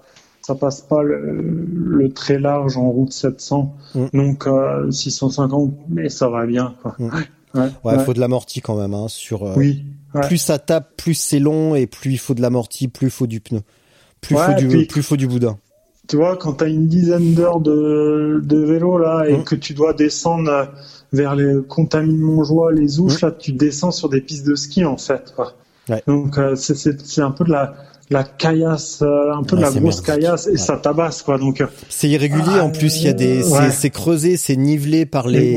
ça 0.50 0.56
passe 0.56 0.80
pas 0.80 1.02
le, 1.02 1.66
le 1.74 2.08
très 2.12 2.38
large 2.38 2.76
en 2.76 2.90
route 2.90 3.12
700. 3.12 3.74
Mm. 3.94 4.06
Donc 4.14 4.46
euh, 4.46 4.90
650, 4.90 5.72
mais 5.88 6.08
ça 6.08 6.28
va 6.28 6.44
bien, 6.46 6.74
quoi. 6.82 6.94
Mm. 6.98 7.04
Ouais, 7.04 7.20
Ouais, 7.52 7.70
ouais. 7.96 8.04
faut 8.04 8.14
de 8.14 8.20
l'amorti 8.20 8.60
quand 8.60 8.76
même. 8.76 8.94
Hein, 8.94 9.06
sur 9.08 9.44
euh, 9.44 9.54
Oui. 9.56 9.84
ouais. 10.14 10.20
plus 10.22 10.38
ça 10.38 10.58
tape, 10.58 10.96
plus 10.96 11.14
c'est 11.14 11.38
long 11.40 11.74
et 11.74 11.86
plus 11.86 12.12
il 12.12 12.18
faut 12.18 12.34
de 12.34 12.42
l'amorti, 12.42 12.86
plus 12.88 13.06
il 13.08 13.10
faut 13.10 13.26
du 13.26 13.40
pneu, 13.40 13.60
plus 14.20 14.36
il 14.36 14.38
faut 14.40 14.54
du 14.60 14.68
puis- 14.68 14.86
plus 14.86 15.00
il 15.00 15.04
faut 15.04 15.16
du 15.16 15.26
boudin. 15.26 15.58
tu 16.08 16.16
vois, 16.16 16.36
quand 16.36 16.54
tu 16.54 16.64
as 16.64 16.68
une 16.68 16.86
dizaine 16.88 17.34
d'heures 17.34 17.60
de, 17.60 18.40
de 18.44 18.56
vélo 18.58 18.98
là 18.98 19.24
et 19.28 19.36
Mm. 19.38 19.44
que 19.44 19.54
tu 19.56 19.74
dois 19.74 19.94
descendre 19.94 20.48
euh, 20.50 20.64
vers 21.12 21.34
les 21.36 21.56
Contamine 21.68 22.18
Montjoie, 22.18 22.72
les 22.72 22.98
Ouches, 23.00 23.20
là, 23.20 23.30
tu 23.32 23.52
descends 23.52 23.90
sur 23.92 24.08
des 24.08 24.20
pistes 24.20 24.46
de 24.46 24.54
ski 24.54 24.84
en 24.84 24.96
fait. 24.96 25.32
Quoi. 25.34 25.54
Donc 26.06 26.38
euh, 26.38 26.54
c'est 26.54 27.20
un 27.20 27.32
peu 27.32 27.42
de 27.44 27.50
la, 27.50 27.74
la 28.10 28.24
caillasse, 28.24 29.02
euh, 29.02 29.32
un 29.32 29.42
peu 29.44 29.56
Ouais, 29.56 29.62
de 29.62 29.66
la 29.66 29.70
grosse 29.70 29.82
merdique. 29.82 30.04
caillasse 30.04 30.46
et 30.48 30.50
Ouais. 30.52 30.56
ça 30.56 30.76
tabasse 30.76 31.22
quoi. 31.22 31.38
Donc 31.38 31.60
euh, 31.60 31.66
C'est 31.88 32.08
irrégulier 32.08 32.60
en 32.60 32.70
plus. 32.70 33.00
Il 33.00 33.04
y 33.06 33.08
a 33.08 33.12
des, 33.12 33.42
c'est- 33.42 33.52
Ouais. 33.52 33.70
c'est 33.70 33.90
creusé, 33.90 34.36
c'est 34.36 34.56
nivelé 34.56 35.06
par 35.06 35.28
les 35.28 35.56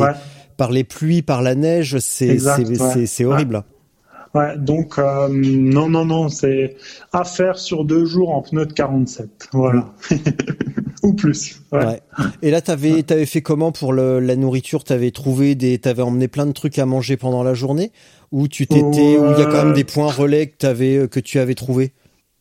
par 0.58 0.72
les 0.72 0.84
pluies, 0.84 1.22
par 1.24 1.42
la 1.42 1.56
neige. 1.56 1.98
C'est 2.00 2.38
c'est 3.08 3.26
horrible. 3.26 3.64
ouais, 4.36 4.58
donc 4.58 4.98
euh, 5.00 5.28
non 5.32 5.90
non 5.90 6.06
non, 6.06 6.30
c'est 6.30 6.76
à 7.12 7.24
faire 7.24 7.58
sur 7.58 7.86
deux 7.86 8.06
jours 8.06 8.36
en 8.36 8.42
pneus 8.42 8.66
de 8.68 8.74
47. 8.74 9.50
Voilà. 9.54 9.94
Ou 11.04 11.14
plus. 11.14 11.62
Ouais. 11.74 11.86
Ouais. 11.86 12.02
Et 12.42 12.50
là, 12.52 12.62
t'avais 12.62 13.04
t'avais 13.04 13.26
fait 13.26 13.42
comment 13.42 13.72
pour 13.74 13.92
le, 13.92 14.20
la 14.22 14.36
nourriture? 14.38 14.84
T'avais 14.86 15.12
trouvé 15.12 15.54
des, 15.56 15.78
t'avais 15.78 16.02
emmené 16.02 16.28
plein 16.30 16.46
de 16.46 16.54
trucs 16.54 16.80
à 16.80 16.86
manger 16.86 17.18
pendant 17.18 17.44
la 17.44 17.54
journée, 17.54 17.92
ou 18.32 18.48
tu 18.48 18.68
t'étais, 18.68 19.18
ou 19.18 19.32
il 19.34 19.40
y 19.40 19.42
a 19.42 19.46
quand 19.48 19.58
même 19.64 19.72
Euh, 19.72 19.74
des 19.74 19.84
points 19.84 20.10
relais 20.12 20.48
que 20.48 20.56
t'avais 20.58 21.08
que 21.10 21.20
tu 21.20 21.40
avais 21.40 21.56
trouvé. 21.56 21.92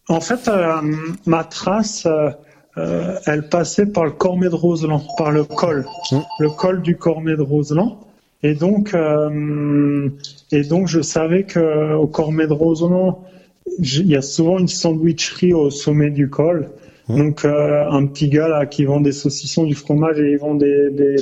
En 0.08 0.20
fait, 0.20 0.48
euh, 0.48 0.80
ma 1.26 1.44
trace, 1.44 2.06
euh, 2.06 2.30
euh, 2.78 3.16
elle 3.26 3.48
passait 3.48 3.86
par 3.86 4.04
le 4.04 4.10
Cormet 4.10 4.48
de 4.48 4.54
Roseland, 4.54 5.02
par 5.18 5.30
le 5.30 5.44
col, 5.44 5.86
Mm. 6.10 6.18
le 6.40 6.50
col 6.50 6.82
du 6.82 6.96
Cormet 6.96 7.36
de 7.36 7.42
Roseland. 7.42 8.00
Et 8.42 8.54
donc, 8.54 8.94
euh, 8.94 10.08
et 10.50 10.62
donc, 10.64 10.88
je 10.88 11.00
savais 11.00 11.44
que 11.44 11.94
au 11.94 12.06
Cormet 12.06 12.46
de 12.46 12.52
Roseland, 12.52 13.22
il 13.78 14.06
y 14.08 14.16
a 14.16 14.22
souvent 14.22 14.58
une 14.58 14.68
sandwicherie 14.68 15.54
au 15.54 15.70
sommet 15.70 16.10
du 16.10 16.28
col. 16.28 16.70
Mm. 17.08 17.18
Donc, 17.18 17.44
euh, 17.44 17.84
un 17.90 18.06
petit 18.06 18.28
gars 18.28 18.48
là 18.48 18.66
qui 18.66 18.84
vend 18.84 19.00
des 19.00 19.12
saucissons, 19.12 19.64
du 19.64 19.74
fromage 19.74 20.18
et 20.18 20.32
ils 20.32 20.38
vendent 20.38 20.58
des 20.60 20.90
des 20.90 21.16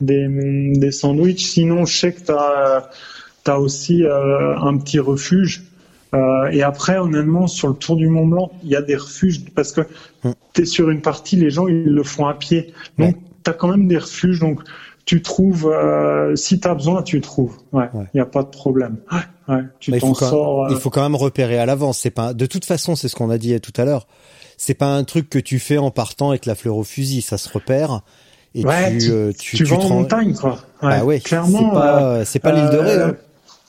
des, 0.00 0.26
des 0.78 0.92
sandwichs. 0.92 1.44
Sinon, 1.44 1.84
je 1.84 1.96
sais 1.96 2.12
que 2.12 2.20
t'as 2.20 2.88
as 3.46 3.58
aussi 3.58 4.04
euh, 4.04 4.56
un 4.58 4.78
petit 4.78 5.00
refuge 5.00 5.64
Euh, 6.14 6.48
et 6.50 6.62
après, 6.62 6.98
honnêtement, 6.98 7.46
sur 7.46 7.68
le 7.68 7.74
Tour 7.74 7.96
du 7.96 8.08
Mont 8.08 8.26
Blanc, 8.26 8.50
il 8.64 8.70
y 8.70 8.76
a 8.76 8.82
des 8.82 8.96
refuges 8.96 9.44
parce 9.54 9.72
que 9.72 9.82
Mm. 10.24 10.30
tu 10.54 10.62
es 10.62 10.64
sur 10.64 10.90
une 10.90 11.00
partie, 11.02 11.36
les 11.36 11.50
gens 11.50 11.68
ils 11.68 11.84
le 11.84 12.02
font 12.02 12.26
à 12.26 12.34
pied. 12.34 12.72
Donc 12.98 13.16
tu 13.44 13.50
as 13.50 13.54
quand 13.54 13.68
même 13.68 13.86
des 13.88 13.98
refuges. 13.98 14.40
Donc 14.40 14.60
tu 15.06 15.22
trouves, 15.22 15.66
euh, 15.72 16.36
si 16.36 16.60
tu 16.60 16.68
as 16.68 16.74
besoin, 16.74 17.02
tu 17.02 17.20
trouves. 17.20 17.56
Ouais, 17.72 17.84
il 17.94 17.98
Ouais. 18.00 18.06
n'y 18.14 18.20
a 18.20 18.26
pas 18.26 18.42
de 18.42 18.48
problème. 18.48 18.96
Ouais, 19.12 19.54
ouais, 19.56 19.62
tu 19.78 19.92
il, 19.92 20.00
t'en 20.00 20.08
faut 20.08 20.12
quand, 20.14 20.30
sors. 20.30 20.64
euh, 20.66 20.68
il 20.70 20.76
faut 20.76 20.90
quand 20.90 21.02
même 21.02 21.16
repérer 21.16 21.58
à 21.58 21.66
l'avance. 21.66 21.98
C'est 21.98 22.10
pas 22.10 22.34
de 22.34 22.46
toute 22.46 22.64
façon, 22.64 22.96
c'est 22.96 23.08
ce 23.08 23.14
qu'on 23.16 23.30
a 23.30 23.38
dit 23.38 23.58
tout 23.60 23.72
à 23.80 23.84
l'heure. 23.84 24.06
C'est 24.56 24.74
pas 24.74 24.92
un 24.94 25.04
truc 25.04 25.30
que 25.30 25.38
tu 25.38 25.58
fais 25.58 25.78
en 25.78 25.90
partant 25.90 26.30
avec 26.30 26.44
la 26.44 26.54
fleur 26.54 26.76
au 26.76 26.84
fusil. 26.84 27.22
Ça 27.22 27.38
se 27.38 27.48
repère 27.48 28.02
et 28.54 28.64
ouais, 28.66 28.98
tu, 28.98 29.10
euh, 29.10 29.32
tu, 29.38 29.56
tu 29.56 29.64
vas 29.64 29.76
te 29.78 29.84
en 29.84 29.88
montagne, 29.88 30.34
quoi. 30.34 30.58
Ouais, 30.82 30.88
Bah 30.90 31.04
ouais, 31.04 31.20
clairement. 31.20 31.58
c'est 31.70 31.74
pas, 31.80 32.02
euh, 32.02 32.24
c'est 32.26 32.38
pas 32.40 32.52
l'île 32.52 32.70
de 32.70 32.76
Ré. 32.78 32.94
hein. 33.00 33.16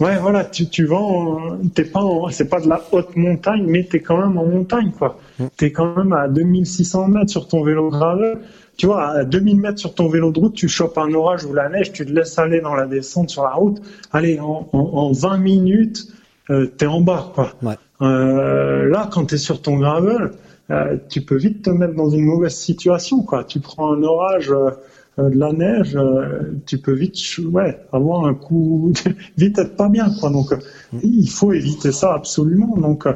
Ouais, 0.01 0.17
voilà, 0.17 0.43
tu, 0.45 0.67
tu 0.67 0.85
vas 0.85 0.97
en, 0.97 1.57
t'es 1.75 1.85
pas 1.85 1.99
en- 2.01 2.27
c'est 2.29 2.49
pas 2.49 2.59
de 2.59 2.67
la 2.67 2.81
haute 2.91 3.15
montagne, 3.15 3.65
mais 3.67 3.83
t'es 3.83 3.99
quand 3.99 4.17
même 4.17 4.37
en 4.37 4.45
montagne, 4.45 4.91
quoi. 4.97 5.19
Mm. 5.39 5.45
T'es 5.57 5.71
quand 5.71 5.95
même 5.95 6.11
à 6.13 6.27
2600 6.27 7.07
mètres 7.07 7.29
sur 7.29 7.47
ton 7.47 7.63
vélo 7.63 7.89
gravel. 7.89 8.39
Tu 8.77 8.87
vois, 8.87 9.05
à 9.09 9.23
2000 9.25 9.59
mètres 9.59 9.77
sur 9.79 9.93
ton 9.93 10.09
vélo 10.09 10.31
de 10.31 10.39
route, 10.39 10.55
tu 10.55 10.67
chopes 10.67 10.97
un 10.97 11.13
orage 11.13 11.45
ou 11.45 11.53
la 11.53 11.69
neige, 11.69 11.91
tu 11.91 12.05
te 12.05 12.11
laisses 12.11 12.39
aller 12.39 12.61
dans 12.61 12.73
la 12.73 12.87
descente 12.87 13.29
sur 13.29 13.43
la 13.43 13.51
route. 13.51 13.79
Allez, 14.11 14.39
en, 14.39 14.67
en, 14.73 14.79
en 14.79 15.11
20 15.11 15.37
minutes, 15.37 16.07
euh, 16.49 16.65
t'es 16.65 16.87
en 16.87 17.01
bas, 17.01 17.31
quoi. 17.35 17.51
Ouais. 17.61 17.75
Euh, 18.01 18.89
là, 18.89 19.07
quand 19.11 19.25
t'es 19.25 19.37
sur 19.37 19.61
ton 19.61 19.77
gravel, 19.77 20.31
euh, 20.71 20.97
tu 21.09 21.21
peux 21.21 21.35
vite 21.37 21.61
te 21.63 21.69
mettre 21.69 21.93
dans 21.93 22.09
une 22.09 22.25
mauvaise 22.25 22.55
situation, 22.55 23.21
quoi. 23.21 23.43
Tu 23.43 23.59
prends 23.59 23.93
un 23.93 24.01
orage, 24.01 24.49
euh, 24.49 24.55
euh, 24.65 24.71
de 25.17 25.37
la 25.37 25.51
neige, 25.51 25.95
euh, 25.95 26.53
tu 26.65 26.77
peux 26.77 26.93
vite, 26.93 27.17
ouais, 27.51 27.77
avoir 27.91 28.25
un 28.25 28.33
coup, 28.33 28.93
vite 29.37 29.59
être 29.59 29.75
pas 29.75 29.89
bien, 29.89 30.09
quoi. 30.19 30.29
Donc, 30.29 30.53
euh, 30.53 30.57
il 31.03 31.29
faut 31.29 31.51
éviter 31.51 31.91
ça 31.91 32.13
absolument. 32.13 32.77
Donc, 32.77 33.05
euh, 33.05 33.13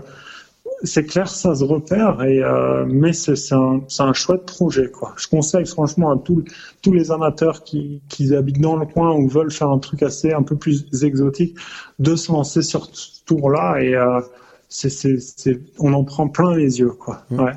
c'est 0.83 1.05
clair, 1.05 1.29
ça 1.29 1.55
se 1.55 1.63
repère, 1.63 2.23
et 2.23 2.43
euh, 2.43 2.85
mais 2.87 3.13
c'est 3.13 3.35
un, 3.53 3.81
c'est 3.87 4.03
un 4.03 4.13
chouette 4.13 4.45
projet, 4.45 4.89
quoi. 4.89 5.13
Je 5.17 5.27
conseille 5.27 5.65
franchement 5.65 6.11
à 6.11 6.17
tous 6.17 6.43
tous 6.81 6.93
les 6.93 7.11
amateurs 7.11 7.63
qui, 7.63 8.01
qui 8.09 8.35
habitent 8.35 8.61
dans 8.61 8.75
le 8.75 8.85
coin 8.85 9.13
ou 9.15 9.27
veulent 9.27 9.51
faire 9.51 9.69
un 9.69 9.79
truc 9.79 10.03
assez 10.03 10.33
un 10.33 10.43
peu 10.43 10.55
plus 10.55 10.85
exotique, 11.03 11.57
de 11.99 12.15
se 12.15 12.31
lancer 12.31 12.61
sur 12.61 12.89
ce 12.91 13.23
tour-là, 13.25 13.81
et 13.81 13.95
euh, 13.95 14.19
c'est 14.69 14.89
c'est 14.89 15.19
c'est 15.19 15.59
on 15.79 15.93
en 15.93 16.03
prend 16.03 16.27
plein 16.27 16.55
les 16.55 16.79
yeux, 16.79 16.91
quoi. 16.91 17.23
Ouais. 17.31 17.53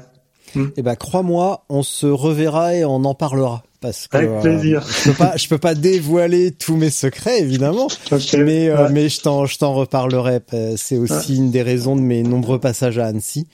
Eh 0.76 0.82
ben, 0.82 0.96
crois-moi, 0.96 1.64
on 1.68 1.82
se 1.82 2.06
reverra 2.06 2.74
et 2.74 2.84
on 2.84 3.04
en 3.04 3.14
parlera. 3.14 3.62
Parce 3.80 4.08
que, 4.08 4.16
Avec 4.16 4.30
euh, 4.30 4.40
plaisir. 4.40 4.84
je 4.88 5.10
peux 5.10 5.16
pas, 5.16 5.36
je 5.36 5.48
peux 5.48 5.58
pas 5.58 5.74
dévoiler 5.74 6.50
tous 6.50 6.76
mes 6.76 6.90
secrets, 6.90 7.40
évidemment. 7.40 7.86
Mais, 8.36 8.68
euh, 8.68 8.86
Ouais. 8.86 8.92
mais 8.92 9.08
je 9.08 9.20
t'en, 9.20 9.46
je 9.46 9.56
t'en 9.56 9.72
reparlerai. 9.74 10.40
Euh, 10.54 10.74
C'est 10.76 10.96
aussi 10.96 11.36
une 11.36 11.50
des 11.52 11.62
raisons 11.62 11.94
de 11.94 12.00
mes 12.00 12.22
nombreux 12.24 12.58
passages 12.58 12.98
à 12.98 13.06
Annecy. 13.06 13.46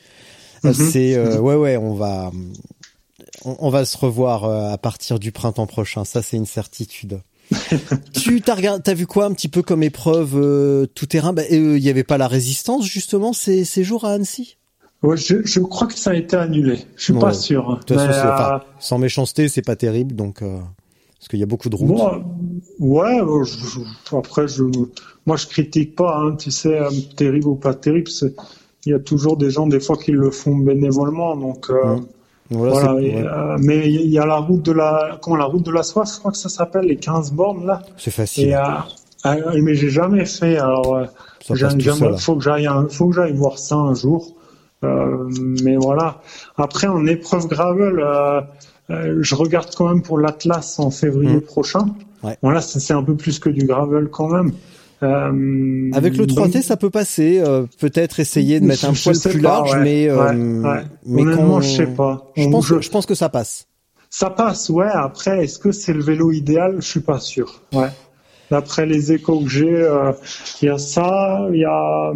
Mhm. 0.62 0.72
C'est, 0.72 1.14
euh, 1.14 1.38
ouais, 1.40 1.56
ouais, 1.56 1.76
on 1.76 1.92
va, 1.94 2.30
on, 3.44 3.56
on 3.58 3.68
va 3.68 3.84
se 3.84 3.98
revoir 3.98 4.44
à 4.44 4.78
partir 4.78 5.18
du 5.18 5.30
printemps 5.30 5.66
prochain. 5.66 6.04
Ça, 6.06 6.22
c'est 6.22 6.38
une 6.38 6.46
certitude. 6.46 7.20
tu 8.14 8.40
t'as 8.40 8.54
regardé, 8.54 8.82
t'as 8.82 8.94
vu 8.94 9.06
quoi 9.06 9.26
un 9.26 9.32
petit 9.34 9.48
peu 9.48 9.60
comme 9.62 9.82
épreuve 9.82 10.88
tout 10.94 11.04
terrain? 11.06 11.34
Bah, 11.34 11.42
Il 11.50 11.76
y 11.78 11.90
avait 11.90 12.02
pas 12.04 12.16
la 12.16 12.28
résistance 12.28 12.86
justement 12.86 13.34
ces, 13.34 13.66
ces 13.66 13.84
jours 13.84 14.06
à 14.06 14.12
Annecy? 14.14 14.56
Je, 15.14 15.36
je 15.44 15.60
crois 15.60 15.86
que 15.86 15.98
ça 15.98 16.10
a 16.10 16.14
été 16.14 16.36
annulé. 16.36 16.78
Je 16.96 17.04
suis 17.04 17.12
Ouais. 17.12 17.20
pas 17.20 17.32
sûr. 17.34 17.70
hein. 17.70 17.78
De 17.80 17.94
toute 17.94 17.96
façon, 17.98 18.28
enfin, 18.28 18.54
euh, 18.54 18.58
sans 18.78 18.98
méchanceté, 18.98 19.48
c'est 19.48 19.62
pas 19.62 19.76
terrible, 19.76 20.14
donc 20.14 20.42
euh, 20.42 20.58
parce 21.18 21.28
qu'il 21.28 21.38
y 21.40 21.42
a 21.42 21.46
beaucoup 21.46 21.68
de 21.68 21.76
routes. 21.76 21.88
Bon, 21.88 22.22
ouais, 22.80 23.20
euh, 23.20 23.44
je- 23.44 23.58
je- 23.58 24.16
après, 24.16 24.48
je, 24.48 24.64
moi, 25.26 25.36
je 25.36 25.46
critique 25.46 25.94
pas, 25.96 26.18
hein, 26.18 26.36
tu 26.36 26.50
sais, 26.50 26.78
euh, 26.78 26.90
terrible 27.16 27.48
ou 27.48 27.54
pas 27.56 27.74
terrible. 27.74 28.10
Il 28.86 28.90
y 28.90 28.94
a 28.94 28.98
toujours 28.98 29.36
des 29.36 29.50
gens, 29.50 29.66
des 29.66 29.80
fois, 29.80 29.96
qui 29.96 30.12
le 30.12 30.30
font 30.30 30.56
bénévolement, 30.56 31.36
donc. 31.36 31.70
Voilà, 31.70 32.00
voilà. 32.50 32.94
c'est 33.00 33.04
et, 33.06 33.14
ouais, 33.16 33.22
euh, 33.26 33.56
mais 33.60 33.90
il 33.90 34.10
y 34.10 34.18
a 34.18 34.26
la 34.26 34.36
route 34.36 34.62
de 34.62 34.72
la, 34.72 35.18
comment 35.22 35.36
la 35.36 35.46
route 35.46 35.64
de 35.64 35.70
la 35.70 35.82
soif, 35.82 36.10
je 36.12 36.18
crois 36.18 36.30
que 36.30 36.36
ça 36.36 36.50
s'appelle, 36.50 36.84
les 36.84 36.96
15 36.96 37.32
bornes 37.32 37.64
là. 37.66 37.82
c'est 37.96 38.10
facile. 38.10 38.48
Et 38.50 38.54
euh, 38.54 39.60
mais 39.62 39.74
j'ai 39.74 39.88
jamais 39.88 40.26
fait. 40.26 40.58
Alors, 40.58 40.94
euh, 40.94 41.04
faut 41.46 41.54
que 41.54 42.40
j'aille, 42.40 42.66
un- 42.66 42.86
faut 42.88 43.08
que 43.08 43.14
j'aille 43.14 43.32
voir 43.32 43.58
ça 43.58 43.76
un 43.76 43.94
jour. 43.94 44.34
Euh, 44.84 45.28
mais 45.62 45.76
voilà. 45.76 46.20
Après, 46.56 46.86
en 46.86 47.06
épreuve 47.06 47.46
gravel, 47.48 47.98
euh, 47.98 48.40
euh, 48.90 49.18
je 49.20 49.34
regarde 49.34 49.70
quand 49.76 49.88
même 49.88 50.02
pour 50.02 50.18
l'Atlas 50.18 50.78
en 50.78 50.90
février 50.90 51.34
Mhm. 51.34 51.40
prochain. 51.40 51.86
Ouais. 52.22 52.36
Voilà, 52.42 52.60
c'est 52.60 52.92
un 52.94 53.02
peu 53.02 53.16
plus 53.16 53.38
que 53.38 53.48
du 53.50 53.64
gravel 53.66 54.08
quand 54.10 54.28
même. 54.28 54.52
Avec 55.92 56.16
le 56.16 56.26
3T, 56.26 56.52
donc- 56.54 56.62
ça 56.64 56.76
peut 56.76 56.90
passer. 56.90 57.42
Peut-être 57.78 58.20
essayer 58.20 58.60
de 58.60 58.64
mettre 58.66 58.86
un 58.86 58.92
poil 58.94 59.18
plus 59.18 59.40
pas, 59.42 59.48
large, 59.48 59.72
ouais. 59.74 59.82
mais 59.82 60.10
Ouais, 60.10 60.82
mais 61.06 61.22
Honnêtement, 61.22 61.60
je 61.60 61.68
sais 61.68 61.86
pas. 61.86 62.30
Je 62.36 62.48
pense, 62.48 62.66
je- 62.66 62.80
je 62.80 62.90
pense 62.90 63.04
que 63.06 63.14
ça 63.14 63.28
passe. 63.28 63.66
Ça 64.10 64.30
passe, 64.30 64.70
ouais. 64.70 64.86
Après, 64.92 65.44
est-ce 65.44 65.58
que 65.58 65.72
c'est 65.72 65.92
le 65.92 66.02
vélo 66.02 66.30
idéal? 66.32 66.76
Je 66.78 66.86
suis 66.86 67.00
pas 67.00 67.18
sûr. 67.18 67.60
Ouais. 67.74 67.88
D'après 68.50 68.86
les 68.86 69.12
échos 69.12 69.40
que 69.40 69.48
j'ai, 69.48 69.74
euh, 69.74 70.12
il 70.62 70.66
y 70.66 70.68
a 70.70 70.78
ça, 70.78 71.46
il 71.52 71.58
y 71.60 71.64
a 71.64 72.12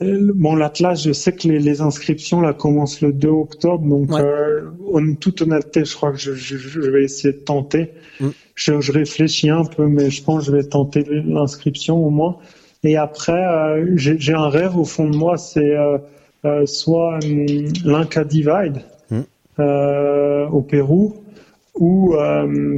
bon 0.00 0.54
l'Atlas. 0.56 1.02
Je 1.02 1.12
sais 1.12 1.32
que 1.32 1.48
les, 1.48 1.58
les 1.58 1.80
inscriptions 1.80 2.40
là 2.40 2.52
commencent 2.52 3.00
le 3.00 3.12
2 3.12 3.28
octobre, 3.28 3.84
donc 3.86 4.12
Ouais. 4.12 4.20
euh, 4.20 4.62
en 4.92 5.14
toute 5.14 5.42
honnêteté, 5.42 5.84
je 5.84 5.94
crois 5.94 6.12
que 6.12 6.18
je, 6.18 6.32
je- 6.34 6.56
je 6.56 6.80
vais 6.80 7.04
essayer 7.04 7.32
de 7.32 7.38
tenter. 7.38 7.90
Mm. 8.20 8.28
Je, 8.54 8.80
je 8.80 8.92
réfléchis 8.92 9.50
un 9.50 9.64
peu, 9.64 9.86
mais 9.86 10.10
je 10.10 10.22
pense 10.22 10.40
que 10.40 10.52
je 10.52 10.56
vais 10.56 10.64
tenter 10.64 11.04
l'inscription 11.24 11.96
au 12.04 12.10
moins. 12.10 12.36
Et 12.84 12.96
après, 12.96 13.32
euh, 13.46 13.92
j'ai 13.96 14.34
un 14.34 14.48
rêve 14.48 14.76
au 14.78 14.84
fond 14.84 15.08
de 15.10 15.16
moi, 15.16 15.36
c'est 15.38 15.74
euh, 15.76 16.66
soit 16.66 17.18
hum, 17.24 17.46
l'Inca 17.84 18.24
Divide 18.24 18.82
Mm. 19.10 19.22
au 20.52 20.62
Pérou, 20.62 21.16
ou 21.78 22.14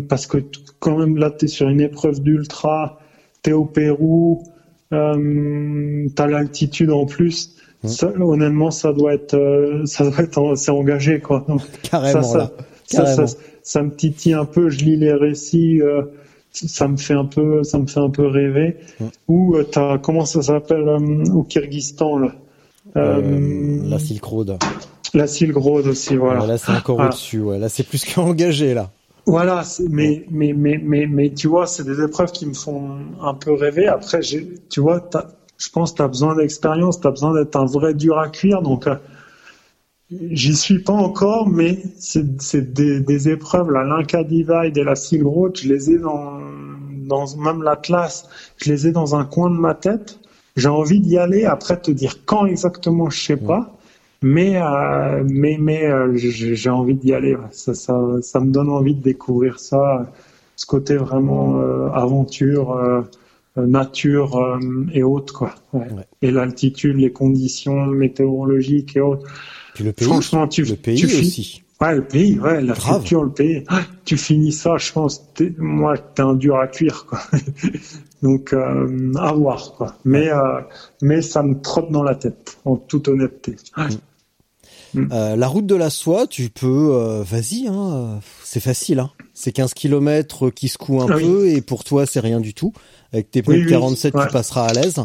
parce 0.09 0.27
que 0.27 0.39
quand 0.79 0.97
même 0.99 1.17
là, 1.17 1.31
tu 1.31 1.47
es 1.47 1.49
sur 1.49 1.69
une 1.69 1.81
épreuve 1.81 2.21
d'ultra, 2.23 3.01
tu 3.43 3.51
es 3.51 3.53
au 3.53 3.65
Pérou, 3.65 4.45
euh, 4.93 6.07
tu 6.15 6.23
as 6.23 6.27
l'altitude 6.27 6.91
en 6.91 7.07
plus. 7.07 7.55
Mm. 7.85 7.89
Ça, 7.89 8.13
honnêtement, 8.21 8.71
ça 8.71 8.93
doit 8.93 9.15
être, 9.15 9.35
euh, 9.35 9.85
ça 9.87 10.09
doit 10.09 10.21
être, 10.21 10.55
c'est 10.57 10.71
engagé 10.71 11.21
quoi. 11.21 11.45
Donc, 11.49 11.63
Carrément 11.83 12.23
ça, 12.23 12.29
ça, 12.33 12.39
là. 12.39 12.51
ça, 12.87 13.03
Carrément. 13.05 13.27
ça, 13.27 13.37
ça 13.63 13.83
me 13.83 13.91
titille 13.95 14.35
un 14.35 14.45
peu. 14.45 14.69
Je 14.71 14.79
lis 14.85 14.97
les 14.97 15.13
récits, 15.13 15.81
euh, 15.83 16.03
ça 16.51 16.89
me 16.89 16.97
fait 16.97 17.15
un 17.15 17.27
peu, 17.27 17.63
ça 17.63 17.79
me 17.79 17.87
fait 17.87 18.01
un 18.01 18.11
peu 18.11 18.27
rêver. 18.27 18.77
Mm. 19.01 19.05
Ou 19.29 19.57
euh, 19.57 19.63
t'as, 19.65 19.99
comment 19.99 20.25
ça 20.25 20.43
s'appelle 20.43 20.89
au 21.33 21.43
Kyrgyzstan 21.45 22.19
là? 22.19 22.35
La 22.95 23.99
Silk 23.99 24.25
Road. 24.25 24.59
la 25.15 25.27
Silk 25.27 25.55
Road 25.57 25.87
aussi, 25.87 26.17
voilà. 26.17 26.47
Là, 26.47 26.59
c'est 26.59 26.73
encore 26.73 26.97
Voilà. 26.97 27.11
au-dessus. 27.11 27.41
Ouais. 27.41 27.59
Là, 27.59 27.69
c'est 27.69 27.87
plus 27.87 28.05
qu'engagé 28.15 28.75
là. 28.75 28.91
Voilà, 29.29 29.63
mais, 29.91 30.25
mais, 30.31 30.53
mais, 30.55 30.81
mais, 30.83 31.07
mais 31.07 31.31
tu 31.35 31.49
vois, 31.49 31.67
c'est 31.67 31.85
des 31.85 32.01
épreuves 32.03 32.33
qui 32.33 32.47
me 32.47 32.55
font 32.55 32.99
un 33.23 33.35
peu 33.35 33.53
rêver. 33.53 33.87
Après, 33.87 34.21
tu 34.71 34.81
vois, 34.81 35.09
je 35.59 35.69
pense 35.69 35.93
que 35.93 35.97
tu 35.99 36.03
as 36.03 36.09
besoin 36.09 36.35
d'expérience, 36.35 36.99
tu 37.01 37.07
as 37.07 37.11
besoin 37.11 37.35
d'être 37.35 37.57
un 37.57 37.67
vrai 37.67 37.95
dur 37.95 38.19
à 38.19 38.29
cuire. 38.29 38.63
Donc, 38.63 38.87
euh, 38.87 38.97
j'y 40.11 40.57
suis 40.57 40.79
pas 40.79 40.93
encore, 40.93 41.49
mais 41.49 41.79
c'est 41.99 42.73
des, 42.73 43.01
des 43.01 43.29
épreuves, 43.29 43.71
la 43.71 43.85
l'Inca 43.85 44.25
Divide 44.25 44.77
et 44.77 44.85
la 44.85 44.95
Silk 44.95 45.23
Road, 45.25 45.57
je 45.61 45.69
les 45.69 45.91
ai 45.91 45.99
dans, 45.99 46.39
dans 47.07 47.37
même 47.37 47.63
la 47.63 47.77
classe, 47.77 48.25
je 48.57 48.71
les 48.71 48.87
ai 48.87 48.93
dans 48.93 49.15
un 49.15 49.25
coin 49.25 49.51
de 49.51 49.57
ma 49.57 49.75
tête. 49.75 50.19
J'ai 50.57 50.69
envie 50.69 51.01
d'y 51.01 51.19
aller. 51.19 51.45
Après, 51.45 51.77
te 51.81 51.91
dire 51.91 52.17
quand 52.27 52.47
exactement, 52.47 53.11
je 53.11 53.21
sais 53.21 53.37
pas. 53.37 53.78
Mais 54.23 54.61
euh, 54.61 55.23
mais 55.29 55.57
mais 55.61 55.87
euh, 55.87 56.13
j'ai 56.17 56.71
envie 56.71 56.95
d'y 56.95 57.13
aller. 57.15 57.37
Ça, 57.53 57.75
ça 57.75 57.97
ça 58.21 58.41
me 58.41 58.51
donne 58.51 58.69
envie 58.69 58.95
de 58.95 59.03
découvrir 59.03 59.61
ça, 59.61 60.11
ce 60.57 60.67
côté 60.67 60.97
vraiment 60.97 61.61
euh, 61.61 61.89
aventure, 61.91 62.77
nature 63.57 64.59
et 64.93 65.03
autres 65.03 65.33
quoi. 65.35 65.55
Ouais. 65.73 65.81
Ouais. 65.93 66.07
Et 66.23 66.31
l'altitude, 66.31 66.97
les 66.97 67.13
conditions 67.13 67.87
météorologiques 67.87 68.97
et 68.97 69.01
autres. 69.01 69.27
Puis 69.75 69.85
le 69.85 69.93
pays. 69.93 70.07
Franchement, 70.09 70.49
tu 70.49 70.63
le 70.65 70.75
pays 70.77 70.97
tu 70.97 71.07
aussi. 71.07 71.63
Ouais, 71.81 71.95
le 71.95 72.03
pays, 72.03 72.41
ouais, 72.41 72.61
la 72.61 72.73
Grave. 72.75 72.99
culture, 73.03 73.23
le 73.23 73.31
pays. 73.31 73.63
Ah, 73.69 73.83
Tu 74.05 74.17
finis 74.17 74.51
ça, 74.51 74.79
je 74.79 74.91
pense. 74.91 75.33
t'es- 75.35 75.55
moi, 75.59 75.97
t'es 75.97 76.23
un 76.23 76.35
dur 76.35 76.57
à 76.57 76.67
cuire, 76.67 77.07
quoi. 77.07 77.21
Donc, 78.23 78.53
euh, 78.53 79.13
à 79.17 79.33
voir, 79.33 79.75
quoi. 79.77 79.95
Mais, 80.05 80.29
euh, 80.29 80.61
mais 81.03 81.23
ça 81.23 81.45
me 81.45 81.55
trotte 81.61 81.93
dans 81.93 82.03
la 82.03 82.17
tête, 82.17 82.59
en 82.65 82.75
toute 82.75 83.07
honnêteté. 83.07 83.55
Euh, 84.97 85.37
la 85.37 85.49
route 85.49 85.67
de 85.67 85.75
la 85.75 85.91
soie, 85.91 86.27
tu 86.27 86.49
peux, 86.51 86.91
euh, 86.95 87.23
vas-y, 87.23 87.67
hein, 87.69 88.21
c'est 88.43 88.61
facile. 88.61 89.01
Hein. 89.01 89.11
C'est 89.35 89.53
15 89.53 89.75
km 89.75 90.51
qui 90.51 90.69
secouent 90.69 91.03
un 91.03 91.07
Ah 91.11 91.17
oui. 91.17 91.25
peu 91.25 91.49
et 91.49 91.61
pour 91.61 91.85
toi, 91.85 92.07
c'est 92.07 92.21
rien 92.21 92.41
du 92.41 92.55
tout. 92.55 92.73
Avec 93.13 93.31
tes 93.31 93.43
Oui, 93.47 93.59
de 93.59 93.65
oui, 93.65 93.71
47, 93.71 94.15
ouais. 94.15 94.27
tu 94.27 94.33
passeras 94.33 94.67
à 94.67 94.73
l'aise. 94.73 94.97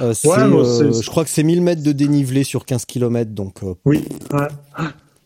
Euh, 0.00 0.14
Ouais, 0.24 0.92
je 1.02 1.06
crois 1.10 1.24
que 1.24 1.30
c'est 1.30 1.42
1000 1.42 1.60
mètres 1.62 1.82
de 1.82 1.92
dénivelé 1.92 2.42
sur 2.42 2.64
15 2.64 2.84
km, 2.86 3.30
donc 3.32 3.60
Oui, 3.84 4.04
ouais. 4.32 4.48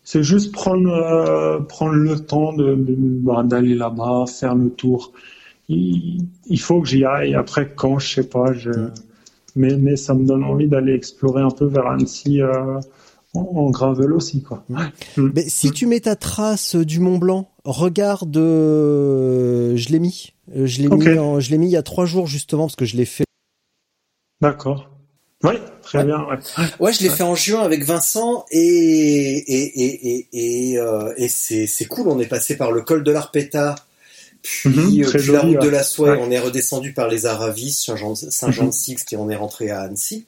C'est 0.03 0.23
juste 0.23 0.51
prendre, 0.51 1.59
prendre 1.67 1.93
le 1.93 2.19
temps 2.19 2.53
de, 2.53 2.75
bah, 2.77 3.43
d'aller 3.45 3.75
là-bas, 3.75 4.25
faire 4.27 4.55
le 4.55 4.69
tour. 4.69 5.11
Il, 5.69 6.25
il 6.47 6.59
faut 6.59 6.81
que 6.81 6.87
j'y 6.87 7.05
aille. 7.05 7.35
Après, 7.35 7.71
quand, 7.75 7.99
je 7.99 8.15
sais 8.15 8.27
pas, 8.27 8.53
je, 8.53 8.71
mais, 9.55 9.75
mais 9.77 9.95
ça 9.95 10.13
me 10.15 10.25
donne 10.25 10.43
envie 10.43 10.67
d'aller 10.67 10.93
explorer 10.93 11.41
un 11.43 11.51
peu 11.51 11.65
vers 11.65 11.85
Annecy 11.87 12.41
euh, 12.41 12.79
en, 13.33 13.41
en 13.41 13.69
gravel 13.69 14.11
aussi, 14.13 14.41
quoi. 14.41 14.63
Mais 15.17 15.47
si 15.47 15.71
tu 15.71 15.85
mets 15.85 15.99
ta 15.99 16.15
trace 16.15 16.75
du 16.75 16.99
Mont 16.99 17.17
Blanc, 17.17 17.49
regarde, 17.63 18.35
euh, 18.37 19.75
je 19.75 19.89
l'ai 19.89 19.99
mis, 19.99 20.33
Euh, 20.55 20.65
je 20.65 20.81
l'ai 20.81 20.87
mis, 20.87 21.19
en- 21.19 21.39
je 21.39 21.51
l'ai 21.51 21.59
mis 21.59 21.67
il 21.67 21.71
y 21.71 21.77
a 21.77 21.83
trois 21.83 22.05
jours 22.07 22.25
justement 22.25 22.63
parce 22.65 22.75
que 22.75 22.85
je 22.85 22.97
l'ai 22.97 23.05
fait. 23.05 23.25
D'accord. 24.41 24.89
Oui, 25.43 25.53
très 25.83 26.03
bien. 26.03 26.25
Ouais. 26.25 26.37
Ouais, 26.79 26.91
je 26.93 27.01
l'ai 27.03 27.09
fait 27.09 27.23
en 27.23 27.35
juin 27.35 27.61
avec 27.61 27.83
Vincent 27.85 28.45
et 28.51 28.57
et 28.59 29.81
et 29.83 30.09
et 30.09 30.71
et, 30.71 30.77
euh, 30.79 31.13
et 31.17 31.27
c'est 31.29 31.67
c'est 31.67 31.85
cool. 31.85 32.07
On 32.09 32.19
est 32.19 32.25
passé 32.27 32.57
par 32.57 32.71
le 32.71 32.81
col 32.81 33.03
de 33.03 33.11
l'Arpeta, 33.11 33.75
puis, 34.41 34.69
Mhm, 34.69 35.03
euh, 35.03 35.31
la 35.31 35.41
route 35.41 35.61
de 35.61 35.69
la 35.69 35.83
Soie. 35.83 36.11
Ouais. 36.11 36.19
On 36.21 36.31
est 36.31 36.39
redescendu 36.39 36.93
par 36.93 37.07
les 37.07 37.25
Aravis, 37.25 37.71
Saint-Jean 37.73 38.15
Saint-Jean 38.15 38.65
de 38.67 38.71
Sixte 38.73 39.13
et 39.13 39.17
on 39.17 39.29
est 39.29 39.35
rentré 39.35 39.69
à 39.69 39.81
Annecy. 39.81 40.25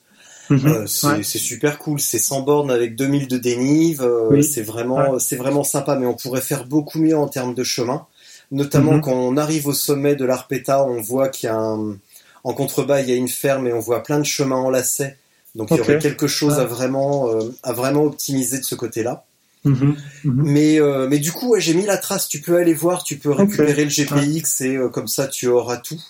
Mhm, 0.50 0.66
Euh, 0.66 0.86
c'est 0.86 1.06
ouais. 1.06 1.22
super 1.22 1.78
cool. 1.78 2.00
C'est 2.00 2.18
sans 2.18 2.40
borne 2.42 2.70
avec 2.70 2.96
2000 2.96 3.28
de 3.28 3.38
dénive. 3.38 4.02
euh, 4.02 4.28
Oui. 4.30 4.44
C'est 4.44 4.62
vraiment 4.62 5.18
c'est 5.18 5.36
vraiment 5.36 5.64
sympa. 5.64 5.96
Mais 5.96 6.06
on 6.06 6.14
pourrait 6.14 6.40
faire 6.40 6.64
beaucoup 6.66 6.98
mieux 6.98 7.16
en 7.16 7.28
termes 7.28 7.54
de 7.54 7.64
chemin. 7.64 8.06
Notamment 8.50 8.94
Mhm. 8.94 9.00
quand 9.00 9.12
on 9.14 9.36
arrive 9.36 9.66
au 9.68 9.72
sommet 9.72 10.14
de 10.16 10.24
l'Arpeta, 10.24 10.84
on 10.84 11.00
voit 11.00 11.28
qu'il 11.28 11.46
y 11.46 11.50
a 11.50 11.56
un, 11.56 11.96
en 12.44 12.52
contrebas 12.54 13.00
il 13.00 13.08
y 13.08 13.12
a 13.12 13.16
une 13.16 13.28
ferme 13.28 13.66
et 13.66 13.72
on 13.72 13.80
voit 13.80 14.02
plein 14.02 14.18
de 14.18 14.24
chemins 14.26 14.56
en 14.56 14.68
lacets. 14.68 15.16
Donc 15.54 15.68
il 15.70 15.76
y 15.76 15.80
aurait 15.80 15.98
quelque 15.98 16.26
chose 16.26 16.54
à 16.54 16.58
Ouais. 16.60 16.66
vraiment 16.66 17.30
euh, 17.30 17.50
à 17.62 17.72
vraiment 17.72 18.02
optimiser 18.04 18.58
de 18.58 18.64
ce 18.64 18.74
côté-là. 18.74 19.24
Mhm. 19.64 19.96
Mais 20.24 20.78
mais 21.08 21.18
du 21.18 21.30
coup 21.32 21.54
j'ai 21.58 21.72
mis 21.74 21.86
la 21.86 21.96
trace. 21.98 22.26
Tu 22.28 22.40
peux 22.40 22.56
aller 22.56 22.74
voir, 22.74 23.04
tu 23.04 23.16
peux 23.16 23.30
récupérer 23.30 23.84
le 23.84 23.90
GPX 23.90 24.60
et 24.62 24.76
comme 24.92 25.06
ça 25.08 25.28
tu 25.28 25.46
auras 25.46 25.76
tout. 25.76 26.02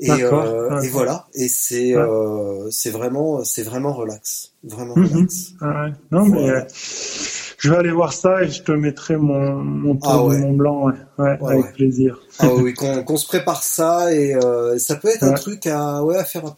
Et, 0.00 0.10
euh, 0.10 0.80
et 0.82 0.88
voilà. 0.88 1.26
Et 1.34 1.48
c'est 1.48 1.96
Ouais. 1.96 2.02
euh, 2.02 2.68
c'est 2.70 2.90
vraiment 2.90 3.42
c'est 3.44 3.62
vraiment 3.64 3.92
relax, 3.92 4.52
vraiment 4.62 4.94
Mhm. 4.96 5.06
relax. 5.06 5.52
Ah 5.60 5.84
ouais. 5.86 5.92
Non, 6.12 6.24
mais 6.26 6.38
Voilà. 6.42 6.60
euh, 6.60 6.64
je 7.58 7.70
vais 7.70 7.76
aller 7.76 7.90
voir 7.90 8.12
ça 8.12 8.42
et 8.44 8.48
je 8.48 8.62
te 8.62 8.70
mettrai 8.70 9.16
mon, 9.16 9.54
mon 9.56 9.96
tour 9.96 10.08
Ah 10.08 10.22
ouais. 10.24 10.36
de 10.36 10.40
Mont 10.42 10.52
Blanc, 10.52 10.84
ouais, 10.86 10.92
ouais, 11.18 11.38
Ouais, 11.40 11.52
avec 11.52 11.64
ouais. 11.64 11.72
plaisir. 11.72 12.20
Ah 12.38 12.54
oui, 12.54 12.74
qu'on 12.74 13.02
qu'on 13.02 13.16
se 13.16 13.26
prépare 13.26 13.64
ça 13.64 14.14
et 14.14 14.34
euh, 14.36 14.78
ça 14.78 14.94
peut 14.94 15.08
être 15.08 15.24
un 15.24 15.32
truc 15.34 15.66
à 15.66 16.04
ouais 16.04 16.16
à 16.16 16.24
faire 16.24 16.54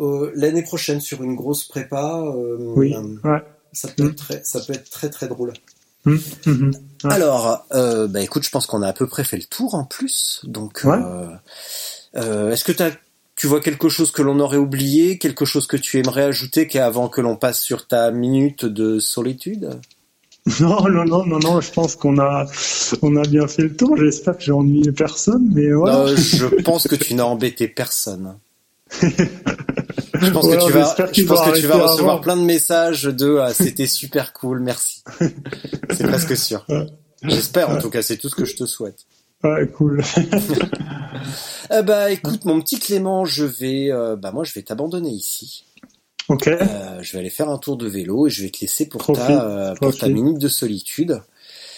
euh, 0.00 0.30
l'année 0.36 0.62
prochaine 0.62 1.00
sur 1.00 1.24
une 1.24 1.34
grosse 1.34 1.64
prépa. 1.66 2.20
euh, 2.24 2.56
Oui, 2.76 2.94
euh, 2.94 3.28
ouais. 3.28 3.42
ça 3.72 3.88
peut 3.88 4.04
Mm. 4.04 4.08
être 4.10 4.14
très 4.16 4.40
ça 4.44 4.60
peut 4.60 4.74
être 4.74 4.88
très 4.90 5.10
très 5.10 5.26
drôle. 5.26 5.52
Mhm, 6.04 6.20
mhm. 6.46 6.70
Ouais. 7.04 7.12
Alors, 7.12 7.66
euh, 7.72 8.06
bah 8.06 8.20
écoute, 8.20 8.44
je 8.44 8.50
pense 8.50 8.66
qu'on 8.68 8.82
a 8.82 8.88
à 8.88 8.92
peu 8.92 9.08
près 9.08 9.24
fait 9.24 9.36
le 9.36 9.42
tour 9.42 9.74
en 9.74 9.84
plus. 9.84 10.40
Donc, 10.44 10.82
Ouais. 10.84 10.96
Est-ce 12.14 12.64
que 12.64 12.72
tu 13.36 13.46
vois 13.46 13.60
quelque 13.60 13.88
chose 13.88 14.10
que 14.10 14.22
l'on 14.22 14.40
aurait 14.40 14.56
oublié, 14.56 15.18
quelque 15.18 15.44
chose 15.44 15.66
que 15.66 15.76
tu 15.76 15.98
aimerais 15.98 16.24
ajouter 16.24 16.66
qu'avant 16.66 17.08
que 17.08 17.20
l'on 17.20 17.36
passe 17.36 17.60
sur 17.60 17.86
ta 17.86 18.10
minute 18.10 18.64
de 18.64 18.98
solitude? 18.98 19.78
Non, 20.60 20.88
non, 20.88 21.04
non, 21.04 21.26
non, 21.26 21.38
non, 21.38 21.60
je 21.60 21.70
pense 21.70 21.94
qu'on 21.94 22.18
a, 22.18 22.46
on 23.02 23.16
a 23.16 23.22
bien 23.22 23.46
fait 23.46 23.62
le 23.62 23.76
tour. 23.76 23.96
J'espère 23.96 24.36
que 24.38 24.42
j'ai 24.42 24.52
ennuyé 24.52 24.92
personne, 24.92 25.50
mais 25.54 25.70
voilà. 25.72 26.00
Euh, 26.00 26.16
Je 26.16 26.46
pense 26.62 26.88
que 26.88 26.96
tu 26.96 27.14
n'as 27.14 27.24
embêté 27.24 27.68
personne. 27.68 28.36
Je 29.00 30.30
pense 30.30 30.48
que 30.48 30.66
tu 30.66 30.72
vas, 30.72 30.96
je 31.12 31.22
pense 31.24 31.40
que 31.42 31.60
tu 31.60 31.66
vas 31.66 31.76
recevoir 31.76 32.14
avant. 32.14 32.20
plein 32.22 32.36
de 32.36 32.42
messages 32.42 33.04
de 33.04 33.36
ah, 33.36 33.52
c'était 33.52 33.86
super 33.86 34.32
cool, 34.32 34.60
merci. 34.60 35.02
C'est 35.90 36.04
presque 36.04 36.36
sûr. 36.36 36.66
J'espère 37.22 37.70
en 37.70 37.78
tout 37.78 37.90
cas, 37.90 38.02
c'est 38.02 38.16
tout 38.16 38.28
ce 38.28 38.34
que 38.34 38.44
je 38.44 38.56
te 38.56 38.64
souhaite. 38.64 39.04
Ouais, 39.44 39.66
cool. 39.68 40.02
Eh 41.70 41.82
bah 41.82 42.10
écoute 42.10 42.44
mon 42.46 42.60
petit 42.62 42.78
Clément, 42.78 43.24
je 43.26 43.44
vais, 43.44 43.90
euh, 43.90 44.16
bah 44.16 44.30
moi 44.32 44.42
je 44.44 44.52
vais 44.54 44.62
t'abandonner 44.62 45.10
ici. 45.10 45.64
ok. 46.28 46.46
Euh, 46.48 47.02
je 47.02 47.12
vais 47.12 47.18
aller 47.18 47.28
faire 47.30 47.48
un 47.50 47.58
tour 47.58 47.76
de 47.76 47.86
vélo 47.86 48.26
et 48.26 48.30
je 48.30 48.42
vais 48.42 48.50
te 48.50 48.60
laisser 48.62 48.86
pour 48.88 49.02
Profite, 49.02 49.26
ta 49.26 49.44
euh, 49.82 49.92
ta 49.92 50.08
minute 50.08 50.38
de 50.38 50.48
solitude. 50.48 51.20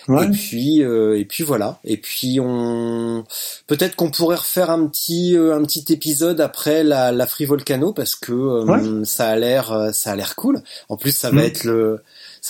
Ouais. 0.08 0.26
Et 0.26 0.30
puis 0.30 0.78
et 0.80 1.24
puis 1.24 1.42
voilà. 1.44 1.80
Et 1.84 1.96
puis 1.96 2.38
on 2.40 3.24
peut-être 3.66 3.96
qu'on 3.96 4.10
pourrait 4.10 4.36
refaire 4.36 4.70
un 4.70 4.86
petit 4.86 5.36
un 5.36 5.62
petit 5.64 5.84
épisode 5.92 6.40
après 6.40 6.84
la 6.84 7.10
la 7.12 7.26
Free 7.26 7.44
Volcano 7.46 7.92
parce 7.92 8.14
que 8.14 8.32
Ouais. 8.64 9.04
ça 9.04 9.28
a 9.28 9.36
l'air 9.36 9.90
ça 9.92 10.12
a 10.12 10.16
l'air 10.16 10.36
cool. 10.36 10.62
En 10.88 10.96
plus 10.96 11.14
ça 11.16 11.30
va 11.30 11.42
Mm. 11.42 11.44
être 11.46 11.64
le 11.64 12.00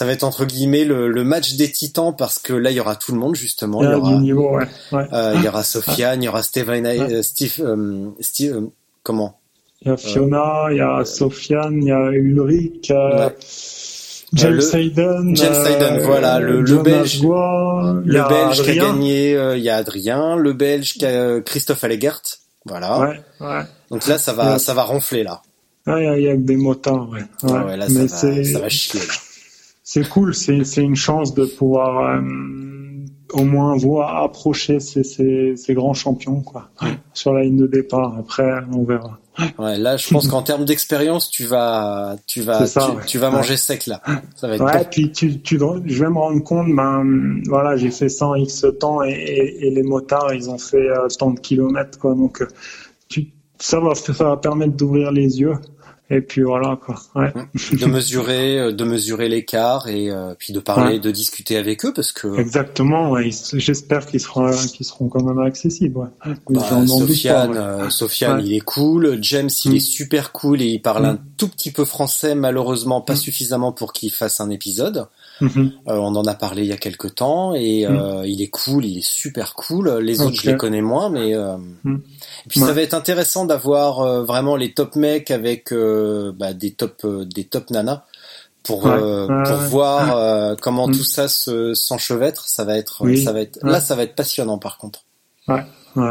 ça 0.00 0.06
va 0.06 0.12
être 0.12 0.24
entre 0.24 0.46
guillemets 0.46 0.86
le, 0.86 1.08
le 1.08 1.24
match 1.24 1.56
des 1.56 1.70
titans 1.70 2.16
parce 2.16 2.38
que 2.38 2.54
là 2.54 2.70
il 2.70 2.76
y 2.78 2.80
aura 2.80 2.96
tout 2.96 3.12
le 3.12 3.18
monde 3.18 3.34
justement. 3.36 3.82
Il 3.82 3.84
y 3.84 3.88
Il 3.88 3.90
y 3.90 3.94
a 3.94 3.98
aura 3.98 4.12
niveau, 4.18 4.56
ouais. 4.56 4.66
ouais. 4.92 5.04
euh, 5.12 5.34
il 5.36 5.44
y 5.44 5.48
aura 5.48 5.62
Sofiane, 5.74 6.22
il 6.22 6.24
y 6.24 6.28
aura 6.28 6.42
Steven, 6.42 6.86
Ouais. 6.86 6.98
euh, 7.00 7.22
Steve, 7.22 7.52
euh, 7.60 8.08
Steve 8.20 8.56
euh, 8.56 8.60
comment? 9.02 9.38
Il 9.82 9.88
y 9.88 9.90
a 9.90 9.98
Fiona, 9.98 10.68
il 10.70 10.78
y 10.78 10.80
a 10.80 11.04
Sofiane, 11.04 11.82
il 11.82 11.88
y 11.88 11.92
a 11.92 12.10
Ulrich. 12.12 12.90
James 14.32 14.54
le- 14.54 14.74
Hayden. 14.74 15.36
James 15.36 15.66
Hayden, 15.66 15.98
voilà, 16.04 16.38
le- 16.38 16.62
Belge. 16.82 17.20
Le 17.22 18.28
Belge 18.28 18.62
qui 18.62 18.70
a 18.70 18.74
gagné, 18.76 19.32
il 19.56 19.62
y 19.62 19.68
a 19.68 19.76
Adrien, 19.76 20.36
le 20.36 20.54
Belge 20.54 20.94
qui 20.94 21.04
a 21.04 21.42
Christophe 21.42 21.84
Allegert. 21.84 22.22
Voilà. 22.64 23.12
Donc 23.90 24.06
là, 24.06 24.16
ça 24.16 24.32
va, 24.32 24.58
ça 24.58 24.72
va 24.72 24.84
ronfler 24.84 25.24
là. 25.24 25.42
Ouais, 25.86 26.18
il 26.20 26.24
y 26.24 26.28
a- 26.30 26.32
que 26.36 26.40
des 26.40 26.56
motards, 26.56 27.08
ouais. 27.10 27.20
Ouais, 27.42 27.52
Ouais. 27.52 27.64
ouais, 27.64 27.76
là, 27.76 27.86
Mais 27.90 28.08
ça 28.08 28.30
va, 28.30 28.44
ça 28.44 28.58
va 28.60 28.68
chier. 28.70 29.00
Là. 29.00 29.06
C'est 29.92 30.08
cool, 30.08 30.36
c'est, 30.36 30.62
c'est 30.62 30.82
une 30.84 30.94
chance 30.94 31.34
de 31.34 31.44
pouvoir 31.44 32.14
euh, 32.14 32.20
au 33.32 33.42
moins 33.42 33.76
voir 33.76 34.22
approcher 34.22 34.78
ces, 34.78 35.02
ces, 35.02 35.54
ces 35.56 35.74
grands 35.74 35.94
champions, 35.94 36.42
quoi. 36.42 36.68
Sur 37.12 37.32
la 37.32 37.42
ligne 37.42 37.56
de 37.56 37.66
départ. 37.66 38.16
Après, 38.16 38.48
on 38.72 38.84
verra. 38.84 39.18
Ouais, 39.58 39.76
là, 39.78 39.96
je 39.96 40.08
pense 40.08 40.28
qu'en 40.28 40.42
termes 40.42 40.64
d'expérience, 40.64 41.28
tu 41.28 41.44
vas, 41.44 42.14
tu 42.28 42.40
vas, 42.40 42.66
ça, 42.66 42.86
tu, 42.88 42.96
ouais. 42.98 43.02
tu 43.04 43.18
vas 43.18 43.30
Ouais. 43.30 43.36
manger 43.38 43.56
sec 43.56 43.86
là. 43.86 44.00
Ça 44.36 44.46
va 44.46 44.54
être 44.54 44.64
Ouais, 44.64 44.84
puis 44.88 45.10
tu, 45.10 45.40
tu, 45.40 45.58
je 45.58 46.04
vais 46.04 46.08
me 46.10 46.18
rendre 46.18 46.40
compte, 46.44 46.72
ben, 46.72 47.40
voilà, 47.48 47.76
j'ai 47.76 47.90
fait 47.90 48.08
100 48.08 48.36
X 48.36 48.66
temps 48.78 49.02
et, 49.02 49.10
et, 49.10 49.66
et 49.66 49.70
les 49.72 49.82
motards, 49.82 50.32
ils 50.32 50.48
ont 50.50 50.58
fait 50.58 50.88
euh, 50.88 51.08
tant 51.18 51.32
de 51.32 51.40
kilomètres, 51.40 51.98
quoi. 51.98 52.14
Donc, 52.14 52.42
euh, 52.42 52.46
tu, 53.08 53.26
ça 53.58 53.80
va, 53.80 53.96
ça 53.96 54.12
va 54.12 54.36
permettre 54.36 54.76
d'ouvrir 54.76 55.10
les 55.10 55.40
yeux. 55.40 55.54
Et 56.12 56.20
puis 56.20 56.42
voilà, 56.42 56.76
quoi. 56.84 56.96
Ouais. 57.14 57.32
de 57.72 57.86
mesurer, 57.86 58.58
euh, 58.58 58.72
de 58.72 58.84
mesurer 58.84 59.28
l'écart 59.28 59.86
et 59.88 60.10
euh, 60.10 60.34
puis 60.38 60.52
de 60.52 60.58
parler, 60.58 60.94
Ouais. 60.94 60.98
de 60.98 61.10
discuter 61.12 61.56
avec 61.56 61.84
eux 61.84 61.92
parce 61.94 62.10
que 62.10 62.38
Exactement, 62.38 63.10
ouais. 63.10 63.30
J'espère 63.54 64.06
qu'ils 64.06 64.20
seront, 64.20 64.50
qu'ils 64.50 64.86
seront 64.86 65.08
quand 65.08 65.22
même 65.22 65.38
accessibles, 65.38 65.96
ouais. 65.98 66.34
bah, 66.50 66.86
Sofiane, 66.86 67.56
euh, 67.56 67.90
Sofiane, 67.90 68.42
il 68.44 68.54
est 68.54 68.60
cool. 68.60 69.18
James, 69.22 69.48
il 69.64 69.70
Mm. 69.72 69.76
est 69.76 69.80
super 69.80 70.32
cool 70.32 70.62
et 70.62 70.66
il 70.66 70.82
parle 70.82 71.06
un 71.06 71.12
Mm. 71.14 71.18
tout 71.36 71.48
petit 71.48 71.70
peu 71.70 71.84
français, 71.84 72.34
malheureusement 72.34 73.00
pas 73.00 73.12
Mm. 73.14 73.16
suffisamment 73.16 73.72
pour 73.72 73.92
qu'il 73.92 74.10
fasse 74.10 74.40
un 74.40 74.50
épisode. 74.50 75.06
Mhm. 75.40 75.72
Euh, 75.88 75.94
on 75.96 76.14
en 76.16 76.24
a 76.26 76.34
parlé 76.34 76.62
il 76.62 76.68
y 76.68 76.72
a 76.72 76.76
quelque 76.76 77.08
temps 77.08 77.54
et 77.54 77.86
euh, 77.86 78.22
il 78.26 78.42
est 78.42 78.48
cool, 78.48 78.84
il 78.84 78.98
est 78.98 79.06
super 79.06 79.54
cool. 79.54 79.88
Les 79.98 80.20
autres, 80.20 80.36
je 80.42 80.50
les 80.50 80.56
connais 80.56 80.82
moins, 80.82 81.08
mais 81.10 81.34
euh... 81.34 81.56
Mm. 81.84 81.96
et 81.96 82.48
puis 82.48 82.60
ça 82.60 82.72
va 82.72 82.82
être 82.82 82.94
intéressant 82.94 83.44
d'avoir 83.46 84.22
vraiment 84.24 84.56
les 84.56 84.72
top 84.74 84.96
mecs 84.96 85.30
avec 85.30 85.72
bah, 85.72 86.52
des 86.52 86.72
top 86.72 87.06
des 87.06 87.44
top 87.44 87.70
nanas 87.70 88.02
pour 88.62 88.84
Ouais. 88.84 88.90
euh, 88.92 89.26
Ouais, 89.26 89.42
pour 89.44 89.58
ouais. 89.60 89.66
voir 89.68 90.16
euh, 90.16 90.54
comment 90.60 90.86
Mm. 90.88 90.92
tout 90.92 91.04
ça 91.04 91.28
se 91.28 91.72
s'enchevêtre. 91.74 92.46
Ça 92.46 92.64
va 92.64 92.76
être 92.76 92.98
Oui. 93.02 93.22
ça 93.24 93.32
va 93.32 93.40
être 93.40 93.58
là, 93.62 93.80
ça 93.80 93.94
va 93.96 94.02
être 94.02 94.14
passionnant 94.14 94.58
par 94.58 94.76
contre. 94.76 95.04
Ouais, 95.48 95.64
ouais, 95.96 96.02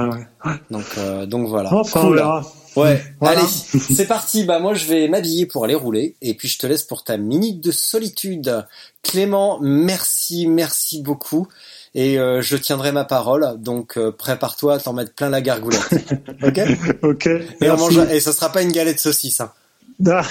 ouais. 0.46 0.52
Donc 0.72 0.86
euh, 0.98 1.26
donc 1.28 1.48
voilà. 1.48 1.72
Enfin, 1.74 2.00
on 2.02 2.08
Cool. 2.08 2.16
verra. 2.18 2.44
Ouais, 2.76 3.04
Voilà. 3.20 3.40
allez, 3.40 3.48
c'est 3.96 4.06
parti. 4.08 4.44
Bah 4.44 4.60
moi 4.60 4.74
je 4.74 4.86
vais 4.86 5.08
m'habiller 5.08 5.46
pour 5.46 5.64
aller 5.66 5.76
rouler 5.76 6.16
et 6.22 6.34
puis 6.34 6.48
je 6.48 6.58
te 6.60 6.68
laisse 6.68 6.84
pour 6.84 7.04
ta 7.04 7.18
minute 7.18 7.62
de 7.62 7.72
solitude. 7.72 8.66
Clément, 9.04 9.60
merci, 9.62 10.48
merci 10.48 11.02
beaucoup 11.02 11.48
et 11.96 12.20
euh, 12.20 12.42
je 12.42 12.56
tiendrai 12.58 12.92
ma 12.92 13.06
parole. 13.06 13.56
Donc 13.58 13.98
euh, 13.98 14.12
prépare-toi 14.12 14.76
à 14.76 14.80
t'en 14.80 14.94
mettre 14.94 15.14
plein 15.14 15.30
la 15.30 15.42
gargoulette. 15.42 15.90
ok? 16.44 16.60
Ok. 17.04 17.26
Et 17.28 17.42
on 17.62 17.78
merci. 17.78 17.98
mange 17.98 18.12
et 18.12 18.20
ce 18.20 18.32
sera 18.32 18.50
pas 18.52 18.62
une 18.62 18.72
galette 18.72 19.00
saucisse. 19.00 19.42
Hein. 19.42 19.52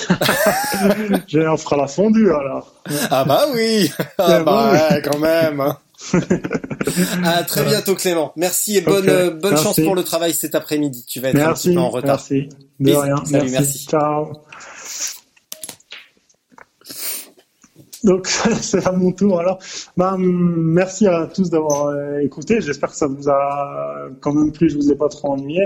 J'ai- 1.26 1.46
on 1.46 1.56
fera 1.58 1.76
la 1.76 1.86
fondue, 1.88 2.30
alors. 2.32 2.72
Ah 3.10 3.24
bah 3.24 3.46
oui. 3.54 3.90
Ah 3.98 4.04
Ah 4.18 4.28
bah 4.40 4.42
bah 4.44 4.72
ouais, 4.72 5.02
quand 5.02 5.18
même. 5.18 5.74
à 7.24 7.42
très 7.42 7.64
bientôt 7.64 7.94
Clément. 7.94 8.32
Merci 8.36 8.76
et 8.76 8.80
bonne 8.80 9.08
euh, 9.08 9.30
bonne 9.30 9.50
merci. 9.52 9.64
chance 9.64 9.80
pour 9.80 9.94
le 9.94 10.04
travail 10.04 10.32
cet 10.32 10.54
après-midi. 10.54 11.04
Tu 11.08 11.20
vas 11.20 11.30
être 11.30 11.36
un 11.36 11.46
Merci, 11.46 11.68
petit 11.68 11.74
peu 11.74 11.80
en 11.80 11.90
retard. 11.90 12.16
merci. 12.16 12.48
De 12.80 12.84
Bisous. 12.84 13.00
rien. 13.00 13.16
Salut, 13.16 13.50
merci. 13.50 13.52
merci. 13.52 13.86
Ciao. 13.86 14.32
Donc 18.04 18.26
c'est 18.60 18.86
à 18.86 18.92
mon 18.92 19.12
tour 19.12 19.40
alors. 19.40 19.58
Ben, 19.96 20.16
merci 20.18 21.06
à 21.06 21.26
tous 21.26 21.50
d'avoir 21.50 21.86
euh, 21.86 22.18
écouté. 22.20 22.60
J'espère 22.60 22.90
que 22.90 22.96
ça 22.96 23.06
vous 23.08 23.28
a 23.28 24.08
quand 24.20 24.32
même 24.32 24.52
plu. 24.52 24.70
Je 24.70 24.76
vous 24.76 24.90
ai 24.92 24.96
pas 24.96 25.08
trop 25.08 25.32
ennuyé. 25.32 25.64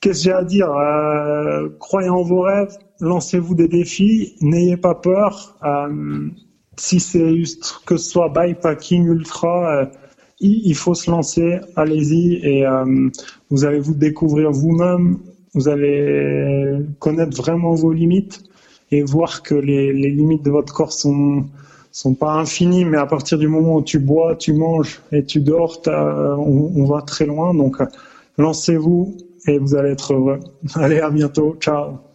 Qu'est-ce 0.00 0.18
que 0.20 0.24
j'ai 0.24 0.32
à 0.32 0.44
dire? 0.44 0.70
Euh, 0.70 1.68
Croyez 1.80 2.08
en 2.08 2.22
vos 2.22 2.42
rêves. 2.42 2.76
Lancez-vous 3.00 3.54
des 3.54 3.68
défis. 3.68 4.36
N'ayez 4.40 4.76
pas 4.76 4.94
peur. 4.94 5.56
Euh, 5.64 6.28
si 6.76 7.00
c'est 7.00 7.36
juste 7.36 7.80
que 7.86 7.96
ce 7.96 8.10
soit 8.10 8.28
bikepacking 8.28 9.06
ultra, 9.06 9.76
euh, 9.76 9.86
il, 10.40 10.74
faut 10.74 10.94
se 10.94 11.10
lancer. 11.10 11.60
Allez-y 11.76 12.34
et 12.44 12.66
euh, 12.66 13.08
vous 13.50 13.64
allez 13.64 13.78
vous 13.78 13.94
découvrir 13.94 14.50
vous-même 14.50 15.18
vous 15.54 15.68
allez 15.68 16.78
connaître 16.98 17.36
vraiment 17.36 17.74
vos 17.74 17.92
limites 17.92 18.42
et 18.90 19.02
voir 19.02 19.42
que 19.42 19.54
les, 19.54 19.92
les 19.92 20.10
limites 20.10 20.42
de 20.42 20.50
votre 20.50 20.72
corps 20.72 20.92
sont 20.92 21.46
sont 21.94 22.14
pas 22.14 22.32
infinies, 22.32 22.86
mais 22.86 22.96
à 22.96 23.04
partir 23.04 23.36
du 23.36 23.48
moment 23.48 23.76
où 23.76 23.82
tu 23.82 23.98
bois, 23.98 24.34
tu 24.36 24.54
manges 24.54 25.02
et 25.12 25.24
tu 25.24 25.40
dors, 25.40 25.82
on, 25.86 26.72
on, 26.74 26.84
va 26.86 27.02
très 27.02 27.26
loin. 27.26 27.52
Donc, 27.52 27.76
lancez-vous 28.38 29.18
et 29.46 29.58
vous 29.58 29.74
allez 29.74 29.90
être 29.90 30.14
heureux. 30.14 30.40
Allez, 30.74 31.00
à 31.00 31.10
bientôt. 31.10 31.54
Ciao. 31.60 32.11